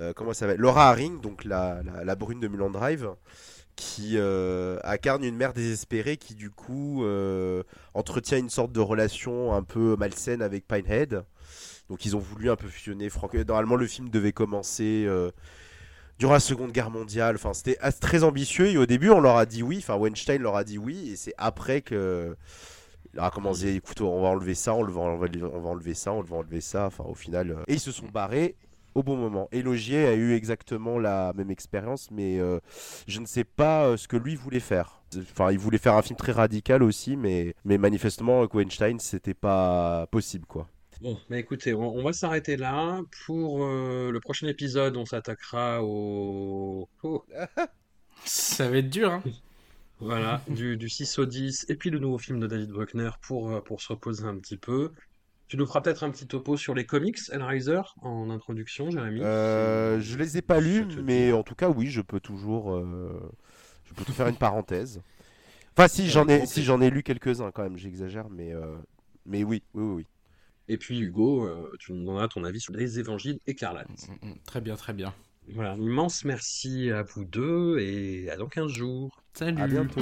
euh, 0.00 0.12
comment 0.14 0.32
ça 0.32 0.40
s'appelle 0.40 0.60
Laura 0.60 0.90
Haring, 0.90 1.20
donc 1.20 1.44
la, 1.44 1.82
la, 1.84 2.04
la 2.04 2.14
brune 2.16 2.40
de 2.40 2.48
Mulan 2.48 2.70
Drive, 2.70 3.08
qui 3.76 4.12
euh, 4.16 4.78
incarne 4.84 5.24
une 5.24 5.36
mère 5.36 5.52
désespérée 5.52 6.16
qui, 6.16 6.34
du 6.34 6.50
coup, 6.50 7.04
euh, 7.04 7.62
entretient 7.94 8.38
une 8.38 8.50
sorte 8.50 8.72
de 8.72 8.80
relation 8.80 9.52
un 9.52 9.62
peu 9.62 9.96
malsaine 9.96 10.42
avec 10.42 10.66
Pinehead. 10.66 11.24
Donc, 11.90 12.06
ils 12.06 12.16
ont 12.16 12.20
voulu 12.20 12.50
un 12.50 12.56
peu 12.56 12.66
fusionner. 12.68 13.08
Normalement, 13.46 13.76
le 13.76 13.86
film 13.86 14.08
devait 14.08 14.32
commencer. 14.32 15.06
Durant 16.18 16.34
la 16.34 16.40
Seconde 16.40 16.72
Guerre 16.72 16.90
mondiale. 16.90 17.36
Enfin, 17.36 17.52
c'était 17.52 17.78
très 18.00 18.24
ambitieux 18.24 18.68
et 18.68 18.78
au 18.78 18.86
début, 18.86 19.10
on 19.10 19.20
leur 19.20 19.36
a 19.36 19.46
dit 19.46 19.62
oui. 19.62 19.78
Enfin, 19.78 19.96
Weinstein 19.96 20.42
leur 20.42 20.56
a 20.56 20.64
dit 20.64 20.78
oui 20.78 21.10
et 21.10 21.16
c'est 21.16 21.34
après 21.38 21.80
que 21.82 22.36
il 23.14 23.20
a 23.20 23.30
commencé. 23.30 23.74
Écoute, 23.74 24.00
on 24.00 24.22
va 24.22 24.28
enlever 24.28 24.54
ça, 24.54 24.74
on 24.74 24.84
va 24.84 25.00
enlever, 25.00 25.38
va 25.38 25.68
enlever 25.68 25.94
ça, 25.94 26.12
on 26.12 26.22
va 26.22 26.36
enlever 26.36 26.60
ça. 26.60 26.86
Enfin, 26.86 27.04
au 27.04 27.14
final, 27.14 27.50
euh, 27.50 27.62
et 27.68 27.74
ils 27.74 27.80
se 27.80 27.92
sont 27.92 28.08
barrés 28.08 28.56
au 28.94 29.02
bon 29.02 29.16
moment. 29.16 29.48
Et 29.52 29.62
Logier 29.62 30.06
a 30.06 30.14
eu 30.14 30.34
exactement 30.34 30.98
la 30.98 31.32
même 31.34 31.50
expérience, 31.50 32.10
mais 32.10 32.38
euh, 32.38 32.60
je 33.06 33.20
ne 33.20 33.26
sais 33.26 33.44
pas 33.44 33.86
euh, 33.86 33.96
ce 33.96 34.08
que 34.08 34.16
lui 34.16 34.36
voulait 34.36 34.60
faire. 34.60 35.02
Enfin, 35.16 35.52
il 35.52 35.58
voulait 35.58 35.78
faire 35.78 35.94
un 35.94 36.02
film 36.02 36.16
très 36.16 36.32
radical 36.32 36.82
aussi, 36.82 37.16
mais, 37.16 37.54
mais 37.64 37.78
manifestement, 37.78 38.40
avec 38.40 38.54
Weinstein, 38.54 38.98
c'était 38.98 39.34
pas 39.34 40.06
possible, 40.10 40.46
quoi. 40.46 40.68
Bon, 41.04 41.18
bah 41.28 41.38
écoutez, 41.38 41.74
on, 41.74 41.94
on 41.96 42.02
va 42.02 42.12
s'arrêter 42.12 42.56
là. 42.56 43.00
Pour 43.26 43.62
euh, 43.64 44.10
le 44.10 44.20
prochain 44.20 44.46
épisode, 44.48 44.96
on 44.96 45.04
s'attaquera 45.04 45.82
au... 45.84 46.88
au- 47.02 47.24
Ça 48.24 48.68
va 48.70 48.78
être 48.78 48.90
dur, 48.90 49.12
hein. 49.12 49.22
Voilà, 50.00 50.42
du, 50.48 50.76
du 50.76 50.90
6 50.90 51.18
au 51.18 51.26
10, 51.26 51.66
et 51.70 51.76
puis 51.76 51.90
le 51.90 51.98
nouveau 52.00 52.18
film 52.18 52.40
de 52.40 52.46
David 52.48 52.70
Bruckner 52.70 53.10
pour, 53.22 53.50
euh, 53.52 53.60
pour 53.62 53.82
se 53.82 53.88
reposer 53.94 54.26
un 54.26 54.36
petit 54.38 54.58
peu. 54.58 54.92
Tu 55.48 55.56
nous 55.56 55.66
feras 55.66 55.82
peut-être 55.82 56.04
un 56.04 56.10
petit 56.10 56.26
topo 56.26 56.56
sur 56.56 56.74
les 56.74 56.86
comics, 56.86 57.18
Hellraiser, 57.32 57.82
en 58.02 58.30
introduction, 58.30 58.90
Jérémy. 58.90 59.20
Euh, 59.22 60.00
si- 60.00 60.04
je 60.04 60.18
les 60.18 60.38
ai 60.38 60.42
pas 60.42 60.60
lus, 60.60 60.86
te 60.88 61.00
mais 61.00 61.32
en 61.32 61.44
tout 61.44 61.54
cas, 61.56 61.70
oui, 61.70 61.88
je 61.88 62.02
peux 62.02 62.20
toujours, 62.20 62.74
euh, 62.74 63.20
je 63.84 63.94
peux 63.94 64.04
te 64.04 64.12
faire 64.12 64.28
une 64.28 64.36
parenthèse. 64.36 65.02
Enfin, 65.76 65.88
si 65.88 66.10
j'en 66.10 66.28
ai, 66.28 66.46
si 66.46 66.64
j'en 66.64 66.80
ai 66.80 66.90
lu 66.90 67.02
quelques-uns 67.02 67.52
quand 67.52 67.62
même, 67.64 67.78
j'exagère, 67.78 68.30
mais, 68.30 68.52
euh, 68.54 68.76
mais 69.26 69.44
oui, 69.44 69.62
oui, 69.74 69.82
oui, 69.84 69.94
oui. 69.96 70.06
Et 70.68 70.78
puis 70.78 70.98
Hugo, 70.98 71.46
euh, 71.46 71.70
tu 71.78 71.92
nous 71.92 72.04
donneras 72.04 72.28
ton 72.28 72.44
avis 72.44 72.60
sur 72.60 72.72
les 72.72 72.98
évangiles 72.98 73.38
écarlates. 73.46 73.88
Mm, 74.22 74.28
mm, 74.28 74.34
Très 74.46 74.60
bien, 74.60 74.76
très 74.76 74.92
bien. 74.92 75.14
Voilà, 75.48 75.72
un 75.72 75.80
immense 75.80 76.24
merci 76.24 76.90
à 76.90 77.02
vous 77.02 77.24
deux, 77.24 77.78
et 77.78 78.30
à 78.30 78.36
dans 78.36 78.48
15 78.48 78.72
jours. 78.72 79.10
Salut. 79.34 79.60
À 79.60 79.66
bientôt. 79.66 80.00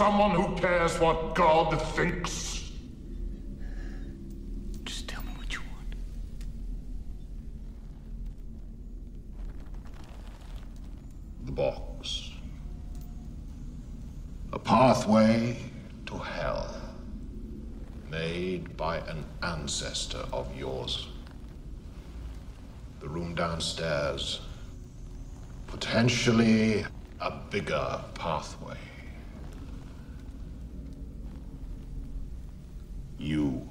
Someone 0.00 0.30
who 0.30 0.56
cares 0.56 0.98
what 0.98 1.34
God 1.34 1.78
thinks? 1.94 2.19
You 33.20 33.68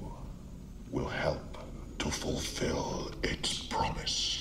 will 0.92 1.08
help 1.08 1.58
to 1.98 2.08
fulfill 2.08 3.10
its 3.24 3.64
promise. 3.64 4.39